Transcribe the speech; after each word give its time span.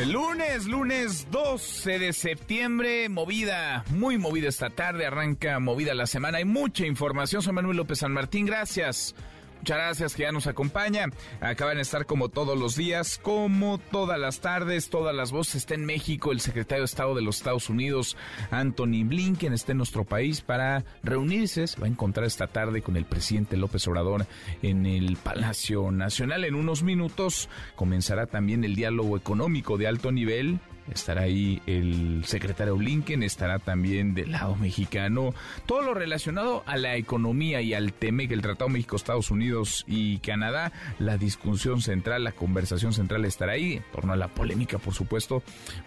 El 0.00 0.12
lunes, 0.12 0.64
lunes 0.64 1.26
12 1.30 1.98
de 1.98 2.14
septiembre, 2.14 3.10
movida, 3.10 3.84
muy 3.90 4.16
movida 4.16 4.48
esta 4.48 4.70
tarde, 4.70 5.04
arranca 5.04 5.58
movida 5.58 5.92
la 5.92 6.06
semana, 6.06 6.38
hay 6.38 6.46
mucha 6.46 6.86
información, 6.86 7.42
soy 7.42 7.52
Manuel 7.52 7.76
López 7.76 7.98
San 7.98 8.12
Martín, 8.12 8.46
gracias. 8.46 9.14
Muchas 9.60 9.76
gracias 9.76 10.14
que 10.14 10.22
ya 10.22 10.32
nos 10.32 10.46
acompaña. 10.46 11.06
Acaban 11.42 11.76
de 11.76 11.82
estar 11.82 12.06
como 12.06 12.30
todos 12.30 12.58
los 12.58 12.76
días, 12.76 13.20
como 13.22 13.76
todas 13.76 14.18
las 14.18 14.40
tardes, 14.40 14.88
todas 14.88 15.14
las 15.14 15.32
voces. 15.32 15.56
Está 15.56 15.74
en 15.74 15.84
México 15.84 16.32
el 16.32 16.40
secretario 16.40 16.82
de 16.82 16.86
Estado 16.86 17.14
de 17.14 17.20
los 17.20 17.36
Estados 17.36 17.68
Unidos, 17.68 18.16
Anthony 18.50 19.04
Blinken, 19.04 19.52
está 19.52 19.72
en 19.72 19.78
nuestro 19.78 20.04
país 20.04 20.40
para 20.40 20.84
reunirse. 21.02 21.66
Se 21.66 21.78
va 21.78 21.86
a 21.86 21.90
encontrar 21.90 22.26
esta 22.26 22.46
tarde 22.46 22.80
con 22.80 22.96
el 22.96 23.04
presidente 23.04 23.58
López 23.58 23.86
Obrador 23.86 24.26
en 24.62 24.86
el 24.86 25.18
Palacio 25.18 25.90
Nacional. 25.90 26.44
En 26.44 26.54
unos 26.54 26.82
minutos 26.82 27.50
comenzará 27.76 28.26
también 28.26 28.64
el 28.64 28.74
diálogo 28.74 29.18
económico 29.18 29.76
de 29.76 29.88
alto 29.88 30.10
nivel 30.10 30.58
estará 30.92 31.22
ahí 31.22 31.62
el 31.66 32.22
secretario 32.24 32.76
Blinken, 32.76 33.22
estará 33.22 33.58
también 33.58 34.14
del 34.14 34.32
lado 34.32 34.56
mexicano, 34.56 35.34
todo 35.66 35.82
lo 35.82 35.94
relacionado 35.94 36.62
a 36.66 36.76
la 36.76 36.96
economía 36.96 37.60
y 37.62 37.74
al 37.74 37.92
que 38.00 38.34
el 38.34 38.42
Tratado 38.42 38.68
México-Estados 38.68 39.30
Unidos 39.30 39.84
y 39.86 40.18
Canadá, 40.18 40.72
la 40.98 41.16
discusión 41.16 41.80
central, 41.80 42.24
la 42.24 42.32
conversación 42.32 42.92
central 42.92 43.24
estará 43.24 43.52
ahí, 43.52 43.74
en 43.74 43.84
torno 43.92 44.12
a 44.12 44.16
la 44.16 44.28
polémica, 44.28 44.78
por 44.78 44.94
supuesto, 44.94 45.42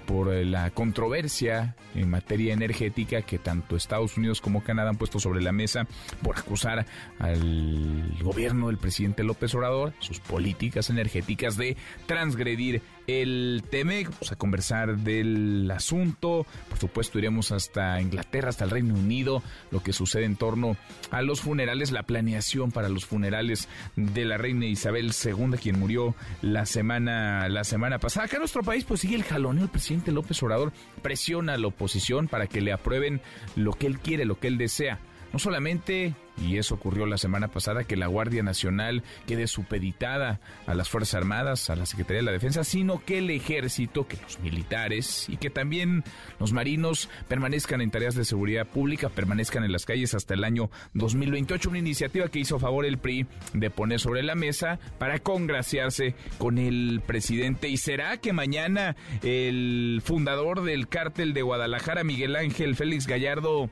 por 0.05 0.33
eh, 0.33 0.45
la 0.45 0.69
controversia 0.71 1.75
en 1.95 2.09
materia 2.09 2.53
energética 2.53 3.23
que 3.23 3.39
tanto 3.39 3.75
Estados 3.75 4.17
Unidos 4.17 4.41
como 4.41 4.63
Canadá 4.63 4.89
han 4.89 4.97
puesto 4.97 5.19
sobre 5.19 5.41
la 5.41 5.51
mesa 5.51 5.85
por 6.21 6.37
acusar 6.37 6.85
al 7.19 8.17
gobierno 8.21 8.67
del 8.67 8.77
presidente 8.77 9.23
López 9.23 9.53
Obrador, 9.55 9.93
sus 9.99 10.19
políticas 10.19 10.89
energéticas 10.89 11.57
de 11.57 11.75
transgredir 12.05 12.81
el 13.07 13.63
TEMEC, 13.69 14.09
vamos 14.09 14.31
a 14.31 14.35
conversar 14.35 14.97
del 14.97 15.69
asunto, 15.71 16.45
por 16.69 16.77
supuesto 16.77 17.19
iremos 17.19 17.51
hasta 17.51 17.99
Inglaterra, 18.01 18.49
hasta 18.49 18.63
el 18.63 18.71
Reino 18.71 18.93
Unido, 18.93 19.43
lo 19.71 19.83
que 19.83 19.93
sucede 19.93 20.25
en 20.25 20.35
torno 20.35 20.77
a 21.11 21.21
los 21.21 21.41
funerales, 21.41 21.91
la 21.91 22.03
planeación 22.03 22.71
para 22.71 22.89
los 22.89 23.05
funerales 23.05 23.67
de 23.95 24.25
la 24.25 24.37
reina 24.37 24.65
Isabel 24.65 25.11
II, 25.11 25.57
quien 25.61 25.79
murió 25.79 26.15
la 26.41 26.65
semana, 26.65 27.49
la 27.49 27.63
semana 27.63 27.99
pasada. 27.99 28.25
Acá 28.25 28.37
en 28.37 28.41
nuestro 28.41 28.63
país 28.63 28.85
pues 28.85 29.01
sigue 29.01 29.15
el 29.15 29.23
jaloneo, 29.23 29.63
el 29.63 29.69
presidente 29.69 30.11
López 30.11 30.41
Obrador 30.43 30.71
presiona 31.01 31.53
a 31.53 31.57
la 31.57 31.67
oposición 31.67 32.27
para 32.27 32.47
que 32.47 32.61
le 32.61 32.71
aprueben 32.71 33.21
lo 33.55 33.73
que 33.73 33.87
él 33.87 33.99
quiere, 33.99 34.25
lo 34.25 34.39
que 34.39 34.47
él 34.47 34.57
desea. 34.57 34.99
No 35.33 35.39
solamente 35.39 36.15
y 36.41 36.57
eso 36.57 36.75
ocurrió 36.75 37.05
la 37.05 37.17
semana 37.17 37.47
pasada, 37.47 37.83
que 37.83 37.95
la 37.95 38.07
Guardia 38.07 38.43
Nacional 38.43 39.03
quede 39.27 39.47
supeditada 39.47 40.39
a 40.65 40.73
las 40.73 40.89
Fuerzas 40.89 41.15
Armadas, 41.15 41.69
a 41.69 41.75
la 41.75 41.85
Secretaría 41.85 42.19
de 42.19 42.25
la 42.25 42.31
Defensa, 42.31 42.63
sino 42.63 43.03
que 43.03 43.19
el 43.19 43.29
ejército, 43.29 44.07
que 44.07 44.17
los 44.17 44.39
militares 44.39 45.27
y 45.29 45.37
que 45.37 45.49
también 45.49 46.03
los 46.39 46.51
marinos 46.51 47.09
permanezcan 47.27 47.81
en 47.81 47.91
tareas 47.91 48.15
de 48.15 48.25
seguridad 48.25 48.67
pública, 48.67 49.09
permanezcan 49.09 49.63
en 49.63 49.71
las 49.71 49.85
calles 49.85 50.15
hasta 50.15 50.33
el 50.33 50.43
año 50.43 50.69
2028. 50.93 51.69
Una 51.69 51.79
iniciativa 51.79 52.27
que 52.29 52.39
hizo 52.39 52.59
favor 52.59 52.85
el 52.85 52.97
PRI 52.97 53.27
de 53.53 53.69
poner 53.69 53.99
sobre 53.99 54.23
la 54.23 54.35
mesa 54.35 54.79
para 54.97 55.19
congraciarse 55.19 56.15
con 56.37 56.57
el 56.57 57.01
presidente. 57.05 57.69
¿Y 57.69 57.77
será 57.77 58.17
que 58.17 58.33
mañana 58.33 58.95
el 59.21 60.01
fundador 60.03 60.63
del 60.63 60.87
cártel 60.87 61.33
de 61.33 61.43
Guadalajara, 61.43 62.03
Miguel 62.03 62.35
Ángel 62.35 62.75
Félix 62.75 63.07
Gallardo, 63.07 63.69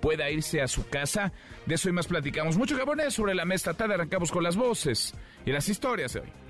pueda 0.00 0.30
irse 0.30 0.60
a 0.60 0.68
su 0.68 0.88
casa. 0.88 1.32
De 1.66 1.74
eso 1.74 1.88
y 1.88 1.92
más 1.92 2.06
platicamos. 2.06 2.56
Mucho 2.56 2.76
japonés 2.76 3.14
sobre 3.14 3.34
la 3.34 3.44
mesa 3.44 3.74
tarde. 3.74 3.94
Arrancamos 3.94 4.30
con 4.30 4.42
las 4.42 4.56
voces 4.56 5.14
y 5.44 5.52
las 5.52 5.68
historias 5.68 6.14
de 6.14 6.20
hoy. 6.20 6.47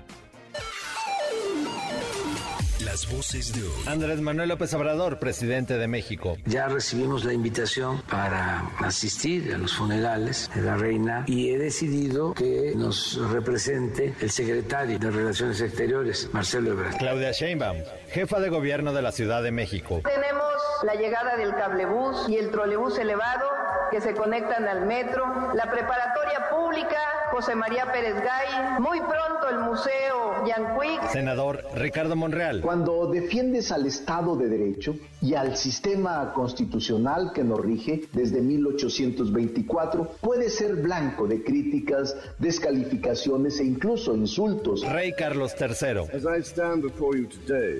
Las 2.89 3.07
voces 3.13 3.53
de 3.53 3.61
hoy. 3.61 3.83
Andrés 3.85 4.19
Manuel 4.19 4.49
López 4.49 4.73
Obrador, 4.73 5.19
presidente 5.19 5.77
de 5.77 5.87
México. 5.87 6.37
Ya 6.47 6.67
recibimos 6.67 7.23
la 7.23 7.33
invitación 7.33 8.01
para 8.09 8.63
asistir 8.79 9.53
a 9.53 9.59
los 9.59 9.75
funerales 9.75 10.49
de 10.55 10.63
la 10.63 10.75
reina 10.75 11.23
y 11.27 11.51
he 11.51 11.59
decidido 11.59 12.33
que 12.33 12.73
nos 12.75 13.19
represente 13.29 14.15
el 14.19 14.31
secretario 14.31 14.97
de 14.97 15.11
Relaciones 15.11 15.61
Exteriores, 15.61 16.31
Marcelo 16.33 16.71
Ebrard. 16.71 16.97
Claudia 16.97 17.31
Sheinbaum, 17.31 17.77
jefa 18.07 18.39
de 18.39 18.49
gobierno 18.49 18.91
de 18.91 19.03
la 19.03 19.11
Ciudad 19.11 19.43
de 19.43 19.51
México. 19.51 20.01
Tenemos 20.03 20.53
la 20.81 20.95
llegada 20.95 21.37
del 21.37 21.53
cablebús 21.53 22.27
y 22.27 22.37
el 22.37 22.49
trolebús 22.49 22.97
elevado 22.97 23.45
que 23.91 24.01
se 24.01 24.15
conectan 24.15 24.67
al 24.67 24.87
metro, 24.87 25.53
la 25.53 25.69
preparatoria 25.69 26.49
pública 26.49 26.97
José 27.31 27.55
María 27.55 27.85
Pérez 27.91 28.15
Gay, 28.15 28.79
muy 28.79 28.99
pronto 28.99 29.49
el 29.49 29.59
Museo 29.59 30.45
Yanquic. 30.45 31.09
Senador 31.09 31.63
Ricardo 31.73 32.15
Monreal. 32.15 32.61
Cuando 32.61 32.78
defiendes 33.11 33.71
al 33.71 33.85
Estado 33.85 34.35
de 34.35 34.49
Derecho 34.49 34.95
y 35.21 35.33
al 35.33 35.57
sistema 35.57 36.33
constitucional 36.33 37.31
que 37.33 37.43
nos 37.43 37.59
rige 37.59 38.03
desde 38.13 38.41
1824, 38.41 40.11
puedes 40.21 40.55
ser 40.55 40.75
blanco 40.75 41.27
de 41.27 41.43
críticas, 41.43 42.15
descalificaciones 42.37 43.59
e 43.59 43.65
incluso 43.65 44.15
insultos. 44.15 44.87
Rey 44.89 45.13
Carlos 45.13 45.53
III. 45.59 46.09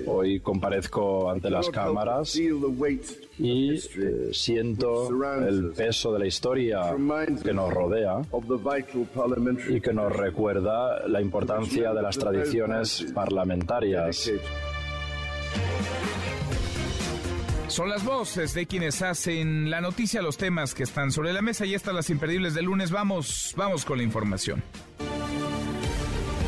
Hoy 0.06 0.40
comparezco 0.40 1.30
ante 1.30 1.50
las 1.50 1.68
cámaras 1.70 2.36
y 2.36 3.74
eh, 3.74 4.30
siento 4.32 5.08
el 5.46 5.72
peso 5.72 6.12
de 6.12 6.18
la 6.18 6.26
historia 6.26 6.94
que 7.42 7.54
nos 7.54 7.72
rodea 7.72 8.20
y 9.68 9.80
que 9.80 9.92
nos 9.92 10.12
recuerda 10.14 11.06
la 11.08 11.20
importancia 11.20 11.94
de 11.94 12.02
las 12.02 12.18
tradiciones 12.18 13.06
parlamentarias. 13.14 14.30
Son 17.70 17.88
las 17.88 18.04
voces 18.04 18.52
de 18.52 18.66
quienes 18.66 19.00
hacen 19.00 19.70
la 19.70 19.80
noticia, 19.80 20.22
los 20.22 20.36
temas 20.36 20.74
que 20.74 20.82
están 20.82 21.12
sobre 21.12 21.32
la 21.32 21.40
mesa 21.40 21.64
y 21.66 21.74
estas 21.74 21.94
las 21.94 22.10
imperdibles 22.10 22.52
del 22.52 22.64
lunes. 22.64 22.90
Vamos, 22.90 23.54
vamos 23.56 23.84
con 23.84 23.98
la 23.98 24.02
información. 24.02 24.60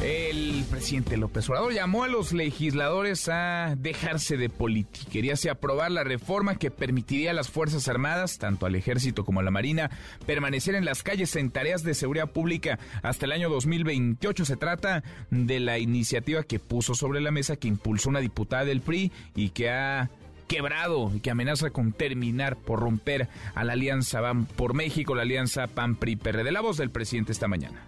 El 0.02 0.64
presidente 0.68 1.16
López 1.16 1.48
Obrador 1.48 1.72
llamó 1.72 2.02
a 2.02 2.08
los 2.08 2.32
legisladores 2.32 3.28
a 3.28 3.76
dejarse 3.78 4.36
de 4.36 4.48
politiquería 4.48 5.34
y 5.40 5.48
aprobar 5.48 5.92
la 5.92 6.02
reforma 6.02 6.56
que 6.56 6.72
permitiría 6.72 7.30
a 7.30 7.34
las 7.34 7.50
Fuerzas 7.50 7.86
Armadas, 7.86 8.38
tanto 8.38 8.66
al 8.66 8.74
Ejército 8.74 9.24
como 9.24 9.38
a 9.38 9.44
la 9.44 9.52
Marina, 9.52 9.90
permanecer 10.26 10.74
en 10.74 10.84
las 10.84 11.04
calles 11.04 11.36
en 11.36 11.52
tareas 11.52 11.84
de 11.84 11.94
seguridad 11.94 12.32
pública 12.32 12.80
hasta 13.04 13.26
el 13.26 13.32
año 13.32 13.48
2028. 13.48 14.44
Se 14.44 14.56
trata 14.56 15.04
de 15.30 15.60
la 15.60 15.78
iniciativa 15.78 16.42
que 16.42 16.58
puso 16.58 16.96
sobre 16.96 17.20
la 17.20 17.30
mesa, 17.30 17.54
que 17.54 17.68
impulsó 17.68 18.08
una 18.08 18.18
diputada 18.18 18.64
del 18.64 18.80
PRI 18.80 19.12
y 19.36 19.50
que 19.50 19.70
ha 19.70 20.10
quebrado 20.46 21.10
y 21.14 21.20
que 21.20 21.30
amenaza 21.30 21.70
con 21.70 21.92
terminar 21.92 22.56
por 22.56 22.80
romper 22.80 23.28
a 23.54 23.64
la 23.64 23.72
alianza 23.72 24.20
Van 24.20 24.46
por 24.46 24.74
México, 24.74 25.14
la 25.14 25.22
alianza 25.22 25.66
PAN-PRI-PRD. 25.66 26.50
La 26.50 26.60
voz 26.60 26.76
del 26.76 26.90
presidente 26.90 27.32
esta 27.32 27.48
mañana. 27.48 27.86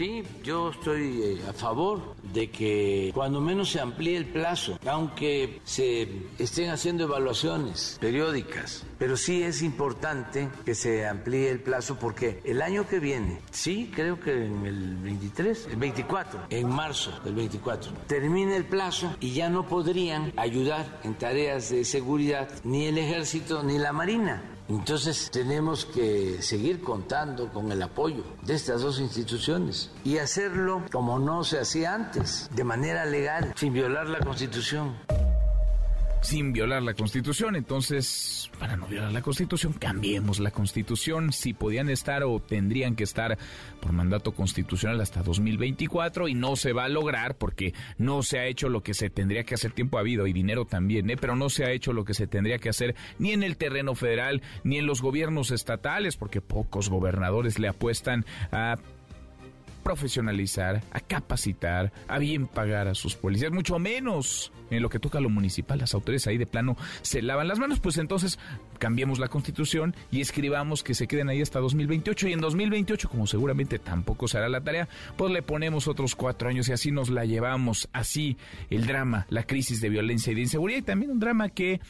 Sí, 0.00 0.22
yo 0.42 0.70
estoy 0.70 1.20
eh, 1.22 1.42
a 1.46 1.52
favor 1.52 2.14
de 2.32 2.50
que 2.50 3.10
cuando 3.12 3.38
menos 3.38 3.70
se 3.70 3.80
amplíe 3.80 4.16
el 4.16 4.24
plazo, 4.24 4.78
aunque 4.86 5.60
se 5.64 6.08
estén 6.38 6.70
haciendo 6.70 7.04
evaluaciones 7.04 7.98
periódicas, 8.00 8.86
pero 8.98 9.18
sí 9.18 9.42
es 9.42 9.60
importante 9.60 10.48
que 10.64 10.74
se 10.74 11.06
amplíe 11.06 11.50
el 11.50 11.60
plazo 11.60 11.98
porque 11.98 12.40
el 12.44 12.62
año 12.62 12.88
que 12.88 12.98
viene, 12.98 13.42
sí, 13.50 13.92
creo 13.94 14.18
que 14.18 14.46
en 14.46 14.64
el 14.64 14.96
23, 14.96 15.66
el 15.70 15.76
24, 15.76 16.46
en 16.48 16.66
marzo 16.70 17.12
del 17.22 17.34
24, 17.34 17.92
termina 18.06 18.56
el 18.56 18.64
plazo 18.64 19.14
y 19.20 19.34
ya 19.34 19.50
no 19.50 19.66
podrían 19.66 20.32
ayudar 20.38 20.98
en 21.04 21.12
tareas 21.12 21.68
de 21.68 21.84
seguridad 21.84 22.48
ni 22.64 22.86
el 22.86 22.96
ejército 22.96 23.62
ni 23.62 23.76
la 23.76 23.92
marina. 23.92 24.42
Entonces 24.70 25.32
tenemos 25.32 25.84
que 25.84 26.40
seguir 26.42 26.80
contando 26.80 27.52
con 27.52 27.72
el 27.72 27.82
apoyo 27.82 28.22
de 28.42 28.54
estas 28.54 28.82
dos 28.82 29.00
instituciones 29.00 29.90
y 30.04 30.18
hacerlo 30.18 30.84
como 30.92 31.18
no 31.18 31.42
se 31.42 31.58
hacía 31.58 31.92
antes, 31.92 32.48
de 32.54 32.62
manera 32.62 33.04
legal, 33.04 33.52
sin 33.56 33.72
violar 33.72 34.08
la 34.08 34.20
Constitución. 34.20 34.94
Sin 36.22 36.52
violar 36.52 36.82
la 36.82 36.94
Constitución. 36.94 37.56
Entonces, 37.56 38.50
para 38.58 38.76
no 38.76 38.86
violar 38.86 39.12
la 39.12 39.22
Constitución, 39.22 39.72
cambiemos 39.72 40.38
la 40.40 40.50
Constitución. 40.50 41.32
Si 41.32 41.54
podían 41.54 41.88
estar 41.90 42.22
o 42.24 42.40
tendrían 42.40 42.96
que 42.96 43.04
estar 43.04 43.38
por 43.80 43.92
mandato 43.92 44.32
constitucional 44.32 45.00
hasta 45.00 45.22
2024 45.22 46.28
y 46.28 46.34
no 46.34 46.56
se 46.56 46.72
va 46.72 46.84
a 46.84 46.88
lograr 46.88 47.36
porque 47.36 47.74
no 47.98 48.22
se 48.22 48.38
ha 48.38 48.46
hecho 48.46 48.68
lo 48.68 48.82
que 48.82 48.94
se 48.94 49.10
tendría 49.10 49.44
que 49.44 49.54
hacer. 49.54 49.72
Tiempo 49.72 49.96
ha 49.96 50.00
habido 50.00 50.26
y 50.26 50.32
dinero 50.32 50.64
también, 50.64 51.08
¿eh? 51.10 51.16
pero 51.16 51.36
no 51.36 51.48
se 51.48 51.64
ha 51.64 51.72
hecho 51.72 51.92
lo 51.92 52.04
que 52.04 52.14
se 52.14 52.26
tendría 52.26 52.58
que 52.58 52.68
hacer 52.68 52.94
ni 53.18 53.32
en 53.32 53.42
el 53.42 53.56
terreno 53.56 53.94
federal 53.94 54.42
ni 54.64 54.78
en 54.78 54.86
los 54.86 55.02
gobiernos 55.02 55.50
estatales 55.50 56.16
porque 56.16 56.40
pocos 56.40 56.88
gobernadores 56.88 57.58
le 57.58 57.68
apuestan 57.68 58.24
a 58.52 58.76
profesionalizar, 59.82 60.82
a 60.92 61.00
capacitar, 61.00 61.92
a 62.08 62.18
bien 62.18 62.46
pagar 62.46 62.88
a 62.88 62.94
sus 62.94 63.16
policías, 63.16 63.52
mucho 63.52 63.78
menos 63.78 64.52
en 64.70 64.82
lo 64.82 64.88
que 64.88 64.98
toca 64.98 65.18
a 65.18 65.20
lo 65.20 65.30
municipal. 65.30 65.78
Las 65.78 65.94
autoridades 65.94 66.26
ahí 66.26 66.38
de 66.38 66.46
plano 66.46 66.76
se 67.02 67.22
lavan 67.22 67.48
las 67.48 67.58
manos, 67.58 67.80
pues 67.80 67.98
entonces 67.98 68.38
cambiemos 68.78 69.18
la 69.18 69.28
constitución 69.28 69.94
y 70.10 70.20
escribamos 70.20 70.82
que 70.82 70.94
se 70.94 71.06
queden 71.06 71.28
ahí 71.28 71.42
hasta 71.42 71.60
2028 71.60 72.28
y 72.28 72.32
en 72.32 72.40
2028, 72.40 73.08
como 73.08 73.26
seguramente 73.26 73.78
tampoco 73.78 74.28
será 74.28 74.48
la 74.48 74.60
tarea, 74.60 74.88
pues 75.16 75.32
le 75.32 75.42
ponemos 75.42 75.88
otros 75.88 76.14
cuatro 76.14 76.48
años 76.48 76.68
y 76.68 76.72
así 76.72 76.90
nos 76.90 77.10
la 77.10 77.24
llevamos. 77.24 77.88
Así 77.92 78.36
el 78.70 78.86
drama, 78.86 79.26
la 79.30 79.44
crisis 79.44 79.80
de 79.80 79.88
violencia 79.88 80.32
y 80.32 80.34
de 80.34 80.42
inseguridad 80.42 80.78
y 80.78 80.82
también 80.82 81.10
un 81.10 81.20
drama 81.20 81.48
que 81.48 81.80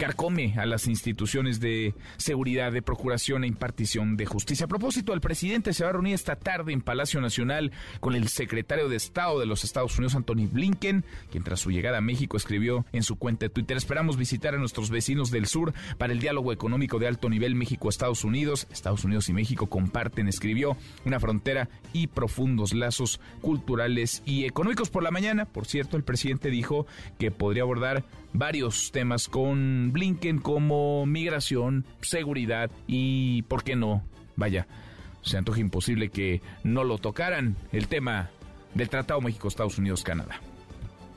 carcome 0.00 0.54
a 0.56 0.64
las 0.64 0.86
instituciones 0.86 1.60
de 1.60 1.94
seguridad, 2.16 2.72
de 2.72 2.80
procuración 2.80 3.44
e 3.44 3.46
impartición 3.46 4.16
de 4.16 4.24
justicia. 4.24 4.64
A 4.64 4.68
propósito, 4.68 5.12
el 5.12 5.20
presidente 5.20 5.74
se 5.74 5.84
va 5.84 5.90
a 5.90 5.92
reunir 5.92 6.14
esta 6.14 6.36
tarde 6.36 6.72
en 6.72 6.80
Palacio 6.80 7.20
Nacional 7.20 7.70
con 8.00 8.14
el 8.14 8.28
secretario 8.28 8.88
de 8.88 8.96
Estado 8.96 9.38
de 9.38 9.44
los 9.44 9.62
Estados 9.62 9.98
Unidos, 9.98 10.14
Anthony 10.14 10.48
Blinken, 10.50 11.04
quien 11.30 11.44
tras 11.44 11.60
su 11.60 11.70
llegada 11.70 11.98
a 11.98 12.00
México 12.00 12.38
escribió 12.38 12.86
en 12.92 13.02
su 13.02 13.16
cuenta 13.16 13.44
de 13.44 13.50
Twitter, 13.50 13.76
esperamos 13.76 14.16
visitar 14.16 14.54
a 14.54 14.58
nuestros 14.58 14.88
vecinos 14.88 15.30
del 15.30 15.44
sur 15.44 15.74
para 15.98 16.14
el 16.14 16.20
diálogo 16.20 16.50
económico 16.50 16.98
de 16.98 17.06
alto 17.06 17.28
nivel 17.28 17.54
México-Estados 17.54 18.24
Unidos. 18.24 18.68
Estados 18.72 19.04
Unidos 19.04 19.28
y 19.28 19.34
México 19.34 19.66
comparten, 19.66 20.28
escribió, 20.28 20.78
una 21.04 21.20
frontera 21.20 21.68
y 21.92 22.06
profundos 22.06 22.72
lazos 22.72 23.20
culturales 23.42 24.22
y 24.24 24.46
económicos. 24.46 24.88
Por 24.88 25.02
la 25.02 25.10
mañana, 25.10 25.44
por 25.44 25.66
cierto, 25.66 25.98
el 25.98 26.04
presidente 26.04 26.48
dijo 26.48 26.86
que 27.18 27.30
podría 27.30 27.64
abordar 27.64 28.02
varios 28.32 28.92
temas 28.92 29.28
con 29.28 29.90
Blinken 29.92 30.38
como 30.38 31.06
migración, 31.06 31.84
seguridad 32.00 32.70
y, 32.86 33.42
¿por 33.42 33.64
qué 33.64 33.76
no? 33.76 34.02
Vaya, 34.36 34.66
se 35.22 35.36
antoja 35.36 35.60
imposible 35.60 36.10
que 36.10 36.40
no 36.64 36.84
lo 36.84 36.98
tocaran 36.98 37.56
el 37.72 37.88
tema 37.88 38.30
del 38.74 38.88
Tratado 38.88 39.20
México-Estados 39.20 39.78
Unidos-Canadá. 39.78 40.40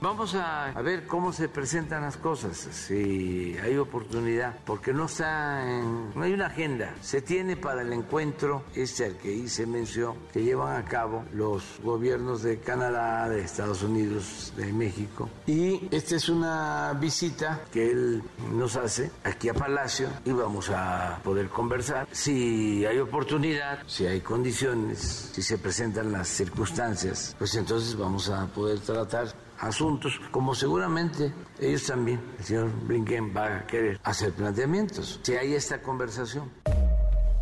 Vamos 0.03 0.35
a, 0.35 0.73
ver 0.81 1.07
cómo 1.07 1.31
se 1.31 1.47
presentan 1.47 2.01
las 2.01 2.17
cosas, 2.17 2.57
si 2.57 3.55
hay 3.63 3.77
oportunidad, 3.77 4.53
porque 4.65 4.91
no 4.91 5.05
está 5.05 5.63
en, 5.63 6.13
no 6.13 6.23
hay 6.23 6.33
una 6.33 6.47
agenda. 6.47 6.93
Se 7.01 7.21
tiene 7.21 7.55
para 7.55 7.83
el 7.83 7.93
encuentro 7.93 8.65
este 8.75 9.05
al 9.05 9.15
que 9.15 9.31
hice 9.31 9.65
mención 9.65 10.15
que 10.33 10.43
llevan 10.43 10.75
a 10.75 10.83
cabo 10.83 11.23
los 11.31 11.79
gobiernos 11.81 12.43
de 12.43 12.59
Canadá, 12.59 13.29
de 13.29 13.43
Estados 13.43 13.81
Unidos, 13.81 14.51
de 14.57 14.73
México. 14.73 15.29
Y 15.47 15.87
esta 15.89 16.17
es 16.17 16.27
una 16.27 16.91
visita 16.99 17.61
que 17.71 17.89
él 17.89 18.23
nos 18.51 18.75
hace 18.75 19.09
aquí 19.23 19.47
a 19.47 19.53
Palacio 19.53 20.09
y 20.25 20.33
vamos 20.33 20.69
a 20.69 21.21
poder 21.23 21.47
conversar. 21.47 22.09
Si 22.11 22.85
hay 22.85 22.99
oportunidad, 22.99 23.79
si 23.87 24.05
hay 24.05 24.19
condiciones, 24.19 25.29
si 25.31 25.41
se 25.41 25.57
presentan 25.57 26.11
las 26.11 26.27
circunstancias, 26.27 27.37
pues 27.39 27.55
entonces 27.55 27.95
vamos 27.95 28.27
a 28.27 28.47
poder 28.47 28.81
tratar 28.81 29.27
asuntos, 29.59 30.19
como 30.31 30.55
seguramente 30.55 31.33
ellos 31.59 31.85
también, 31.85 32.21
el 32.37 32.43
señor 32.43 32.71
Blinken 32.87 33.35
va 33.35 33.57
a 33.57 33.67
querer 33.67 33.99
hacer 34.03 34.33
planteamientos, 34.33 35.19
si 35.23 35.33
hay 35.33 35.53
esta 35.53 35.81
conversación. 35.81 36.49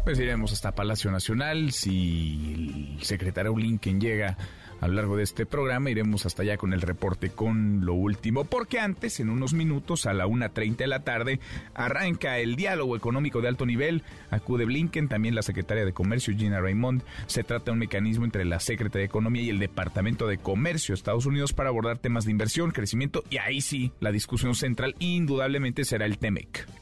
Pues 0.03 0.17
iremos 0.19 0.51
hasta 0.51 0.73
Palacio 0.73 1.11
Nacional, 1.11 1.71
si 1.71 2.97
el 2.97 3.03
secretario 3.03 3.53
Blinken 3.53 4.01
llega 4.01 4.35
a 4.81 4.87
lo 4.87 4.95
largo 4.95 5.15
de 5.15 5.23
este 5.23 5.45
programa 5.45 5.89
iremos 5.89 6.25
hasta 6.25 6.41
allá 6.41 6.57
con 6.57 6.73
el 6.73 6.81
reporte 6.81 7.29
con 7.29 7.85
lo 7.85 7.93
último, 7.93 8.43
porque 8.43 8.79
antes, 8.79 9.19
en 9.19 9.29
unos 9.29 9.53
minutos, 9.53 10.05
a 10.07 10.13
la 10.13 10.27
1.30 10.27 10.75
de 10.75 10.87
la 10.87 11.03
tarde, 11.03 11.39
arranca 11.73 12.39
el 12.39 12.55
diálogo 12.55 12.97
económico 12.97 13.41
de 13.41 13.47
alto 13.47 13.65
nivel. 13.65 14.03
Acude 14.31 14.65
Blinken, 14.65 15.07
también 15.07 15.35
la 15.35 15.43
secretaria 15.43 15.85
de 15.85 15.93
Comercio, 15.93 16.35
Gina 16.35 16.59
Raymond. 16.59 17.03
Se 17.27 17.43
trata 17.43 17.65
de 17.65 17.71
un 17.71 17.79
mecanismo 17.79 18.25
entre 18.25 18.43
la 18.43 18.59
Secretaría 18.59 19.03
de 19.03 19.05
Economía 19.05 19.43
y 19.43 19.49
el 19.49 19.59
Departamento 19.59 20.27
de 20.27 20.39
Comercio 20.39 20.93
de 20.93 20.97
Estados 20.97 21.27
Unidos 21.27 21.53
para 21.53 21.69
abordar 21.69 21.99
temas 21.99 22.25
de 22.25 22.31
inversión, 22.31 22.71
crecimiento 22.71 23.23
y 23.29 23.37
ahí 23.37 23.61
sí, 23.61 23.91
la 23.99 24.11
discusión 24.11 24.55
central 24.55 24.95
indudablemente 24.99 25.85
será 25.85 26.05
el 26.05 26.17
TEMEC 26.17 26.80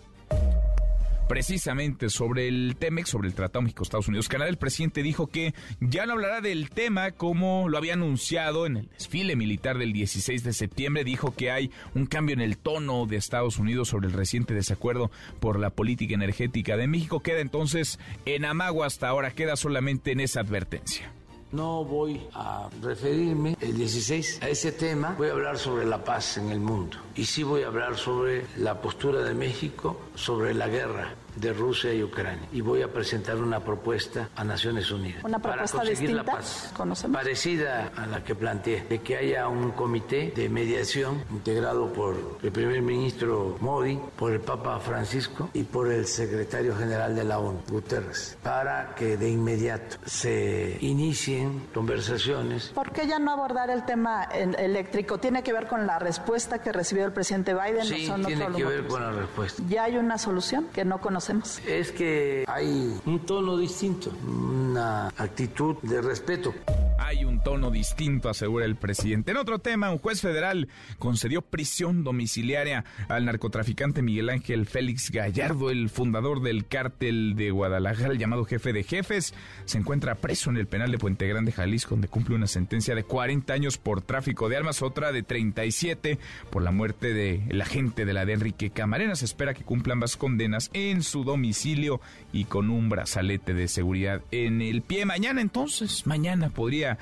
precisamente 1.30 2.10
sobre 2.10 2.48
el 2.48 2.76
TEMEX, 2.78 3.10
sobre 3.10 3.28
el 3.28 3.36
Tratado 3.36 3.62
México-Estados 3.62 4.08
Unidos-Canadá, 4.08 4.50
el 4.50 4.58
presidente 4.58 5.04
dijo 5.04 5.28
que 5.28 5.54
ya 5.80 6.08
no 6.08 6.14
hablará 6.14 6.42
del 6.42 6.72
tema 6.72 7.12
como 7.12 7.70
lo 7.70 7.78
había 7.78 7.94
anunciado 7.94 8.66
en 8.66 8.78
el 8.78 8.90
desfile 8.90 9.36
militar 9.36 9.78
del 9.78 9.94
16 9.94 10.44
de 10.44 10.54
septiembre. 10.54 11.04
Dijo 11.04 11.36
que 11.36 11.52
hay 11.52 11.70
un 11.94 12.08
cambio 12.08 12.34
en 12.34 12.42
el 12.42 12.58
tono 12.58 13.06
de 13.06 13.18
Estados 13.18 13.60
Unidos 13.60 13.90
sobre 13.90 14.08
el 14.08 14.14
reciente 14.14 14.56
desacuerdo 14.56 15.12
por 15.40 15.60
la 15.60 15.70
política 15.70 16.16
energética 16.16 16.76
de 16.78 16.88
México. 16.88 17.22
Queda 17.22 17.42
entonces 17.42 18.00
en 18.26 18.44
amago 18.44 18.84
hasta 18.84 19.08
ahora, 19.08 19.30
queda 19.30 19.56
solamente 19.56 20.12
en 20.12 20.22
esa 20.22 20.40
advertencia. 20.40 21.14
No 21.52 21.84
voy 21.84 22.22
a 22.34 22.70
referirme 22.82 23.58
el 23.60 23.76
16 23.76 24.44
a 24.44 24.50
ese 24.50 24.72
tema, 24.72 25.16
voy 25.18 25.30
a 25.30 25.32
hablar 25.32 25.58
sobre 25.58 25.86
la 25.86 26.04
paz 26.04 26.38
en 26.38 26.52
el 26.52 26.60
mundo. 26.60 26.98
Y 27.16 27.26
sí 27.26 27.42
voy 27.42 27.64
a 27.64 27.68
hablar 27.68 27.98
sobre 27.98 28.46
la 28.58 28.80
postura 28.80 29.24
de 29.24 29.34
México 29.34 30.00
sobre 30.14 30.54
la 30.54 30.68
guerra 30.68 31.16
de 31.40 31.54
Rusia 31.54 31.94
y 31.94 32.04
Ucrania. 32.04 32.48
Y 32.52 32.62
voy 32.62 32.82
a 32.82 32.92
presentar 32.92 33.38
una 33.38 33.60
propuesta 33.64 34.30
a 34.36 34.44
Naciones 34.44 34.92
Unidas 34.92 35.24
¿Una 35.24 35.40
para 35.40 35.66
conseguir 35.66 36.12
la 36.12 36.24
paz, 36.24 36.74
parecida 37.12 37.92
a 37.96 38.06
la 38.06 38.24
que 38.24 38.36
planteé, 38.36 38.86
de 38.90 39.00
que 39.00 39.18
haya 39.18 39.48
un 39.48 39.72
comité 39.72 40.32
de 40.36 40.50
mediación 40.50 41.24
integrado 41.32 41.92
por 41.94 42.38
el 42.42 42.52
primer 42.52 42.82
ministro 42.82 43.58
Modi, 43.62 44.00
por 44.18 44.32
el 44.32 44.42
Papa 44.42 44.80
Francisco 44.80 45.50
y 45.54 45.64
por 45.64 45.92
el 45.92 46.06
secretario 46.06 46.76
general 46.76 47.16
de 47.16 47.24
la 47.24 47.40
ONU, 47.40 47.62
Guterres, 47.70 48.38
para 48.44 48.96
que 48.96 49.18
de 49.18 49.30
inmediato 49.30 49.98
se 50.06 50.78
inicien 50.82 51.68
conversaciones. 51.74 52.70
¿Por 52.70 52.92
qué 52.92 53.08
ya 53.08 53.20
no 53.20 53.32
abordar 53.32 53.70
el 53.70 53.86
tema 53.86 54.24
eléctrico? 54.24 55.20
¿Tiene 55.20 55.44
que 55.44 55.54
ver 55.54 55.68
con 55.68 55.88
la 55.88 56.00
respuesta 56.00 56.60
que 56.60 56.72
recibió 56.72 57.06
el 57.06 57.14
presidente 57.14 57.54
Biden? 57.54 57.86
Sí, 57.86 58.12
tiene 58.26 58.48
que 58.56 58.66
ver 58.66 58.88
con 58.88 59.02
la 59.02 59.12
respuesta. 59.12 59.64
¿Ya 59.68 59.84
hay 59.84 59.98
una 59.98 60.18
solución 60.18 60.68
que 60.74 60.86
no 60.86 61.00
conocemos? 61.00 61.29
Es 61.68 61.92
que 61.92 62.44
hay 62.48 63.00
un 63.06 63.20
tono 63.24 63.56
distinto, 63.56 64.12
una 64.28 65.10
actitud 65.10 65.78
de 65.84 66.02
respeto. 66.02 66.56
Hay 66.98 67.24
un 67.24 67.44
tono 67.44 67.70
distinto, 67.70 68.30
asegura 68.30 68.66
el 68.66 68.76
presidente. 68.76 69.32
En 69.32 69.38
otro 69.38 69.60
tema, 69.60 69.92
un 69.92 70.00
juez 70.00 70.22
federal 70.22 70.70
concedió 70.98 71.44
prisión 71.44 72.04
domiciliaria 72.04 72.84
al 73.10 73.26
narcotraficante 73.26 74.02
Miguel 74.02 74.30
Ángel 74.30 74.66
Félix 74.66 75.12
Gallardo, 75.12 75.70
el 75.70 75.90
fundador 75.90 76.42
del 76.42 76.66
cártel 76.66 77.36
de 77.36 77.52
Guadalajara, 77.52 78.12
el 78.12 78.18
llamado 78.18 78.46
jefe 78.46 78.74
de 78.74 78.84
jefes. 78.84 79.36
Se 79.66 79.78
encuentra 79.78 80.16
preso 80.16 80.50
en 80.50 80.58
el 80.58 80.68
penal 80.68 80.92
de 80.92 80.98
Puente 80.98 81.28
Grande, 81.28 81.52
Jalisco, 81.52 81.92
donde 81.92 82.08
cumple 82.08 82.36
una 82.36 82.48
sentencia 82.48 82.96
de 82.96 83.04
40 83.04 83.54
años 83.54 83.78
por 83.78 84.02
tráfico 84.02 84.50
de 84.50 84.58
armas, 84.58 84.82
otra 84.82 85.12
de 85.12 85.22
37 85.22 86.18
por 86.50 86.64
la 86.64 86.72
muerte 86.72 87.14
del 87.14 87.62
agente 87.62 88.06
de 88.06 88.14
la 88.14 88.26
de 88.26 88.34
Enrique 88.34 88.72
Camarena. 88.72 89.16
Se 89.16 89.26
espera 89.26 89.54
que 89.54 89.64
cumpla 89.64 89.94
ambas 89.94 90.18
condenas 90.18 90.72
en 90.74 91.04
su 91.04 91.19
domicilio 91.24 92.02
y 92.32 92.46
con 92.46 92.70
un 92.70 92.90
brazalete 92.90 93.54
de 93.54 93.68
seguridad 93.68 94.22
en 94.32 94.62
el 94.62 94.82
pie. 94.82 95.06
Mañana 95.06 95.42
entonces, 95.42 96.06
mañana 96.06 96.50
podría 96.50 96.98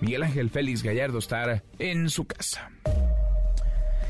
Miguel 0.00 0.22
Ángel 0.22 0.50
Félix 0.50 0.82
Gallardo 0.82 1.18
estar 1.18 1.62
en 1.78 2.10
su 2.10 2.26
casa. 2.26 2.70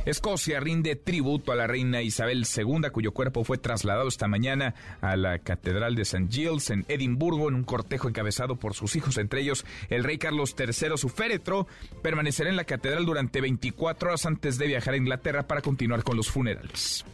Escocia 0.04 0.60
rinde 0.60 0.96
tributo 0.96 1.50
a 1.50 1.56
la 1.56 1.66
reina 1.66 2.02
Isabel 2.02 2.44
II, 2.44 2.90
cuyo 2.92 3.12
cuerpo 3.12 3.42
fue 3.42 3.56
trasladado 3.56 4.08
esta 4.08 4.28
mañana 4.28 4.74
a 5.00 5.16
la 5.16 5.38
Catedral 5.38 5.94
de 5.94 6.02
St. 6.02 6.26
Giles 6.30 6.68
en 6.68 6.84
Edimburgo 6.88 7.48
en 7.48 7.54
un 7.54 7.64
cortejo 7.64 8.08
encabezado 8.08 8.56
por 8.56 8.74
sus 8.74 8.96
hijos, 8.96 9.16
entre 9.16 9.40
ellos 9.40 9.64
el 9.88 10.04
rey 10.04 10.18
Carlos 10.18 10.54
III. 10.58 10.98
Su 10.98 11.08
féretro 11.08 11.66
permanecerá 12.02 12.50
en 12.50 12.56
la 12.56 12.64
catedral 12.64 13.06
durante 13.06 13.40
24 13.40 14.10
horas 14.10 14.26
antes 14.26 14.58
de 14.58 14.66
viajar 14.66 14.92
a 14.92 14.98
Inglaterra 14.98 15.46
para 15.46 15.62
continuar 15.62 16.02
con 16.02 16.18
los 16.18 16.28
funerales. 16.28 17.06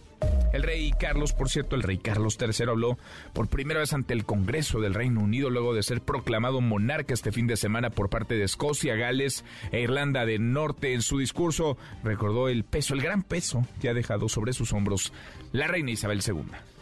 El 0.52 0.64
rey 0.64 0.90
Carlos, 0.98 1.32
por 1.32 1.48
cierto, 1.48 1.76
el 1.76 1.82
rey 1.82 1.98
Carlos 1.98 2.36
III 2.40 2.68
habló 2.68 2.98
por 3.32 3.48
primera 3.48 3.80
vez 3.80 3.92
ante 3.92 4.14
el 4.14 4.24
Congreso 4.24 4.80
del 4.80 4.94
Reino 4.94 5.20
Unido 5.20 5.48
luego 5.48 5.74
de 5.74 5.82
ser 5.82 6.00
proclamado 6.00 6.60
monarca 6.60 7.14
este 7.14 7.30
fin 7.30 7.46
de 7.46 7.56
semana 7.56 7.90
por 7.90 8.10
parte 8.10 8.34
de 8.34 8.44
Escocia, 8.44 8.96
Gales 8.96 9.44
e 9.70 9.80
Irlanda 9.80 10.26
del 10.26 10.52
Norte. 10.52 10.92
En 10.92 11.02
su 11.02 11.18
discurso 11.18 11.78
recordó 12.02 12.48
el 12.48 12.64
peso, 12.64 12.94
el 12.94 13.02
gran 13.02 13.22
peso 13.22 13.64
que 13.80 13.88
ha 13.88 13.94
dejado 13.94 14.28
sobre 14.28 14.52
sus 14.52 14.72
hombros 14.72 15.12
la 15.52 15.68
reina 15.68 15.92
Isabel 15.92 16.20
II. 16.26 16.79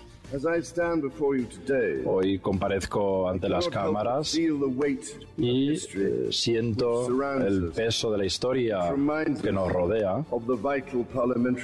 Hoy 2.04 2.38
comparezco 2.38 3.28
ante 3.28 3.48
las 3.48 3.66
cámaras 3.68 4.36
y 4.36 4.48
eh, 5.72 6.28
siento 6.30 7.08
el 7.40 7.70
peso 7.74 8.10
de 8.12 8.18
la 8.18 8.26
historia 8.26 8.94
que 9.40 9.52
nos 9.52 9.72
rodea 9.72 10.24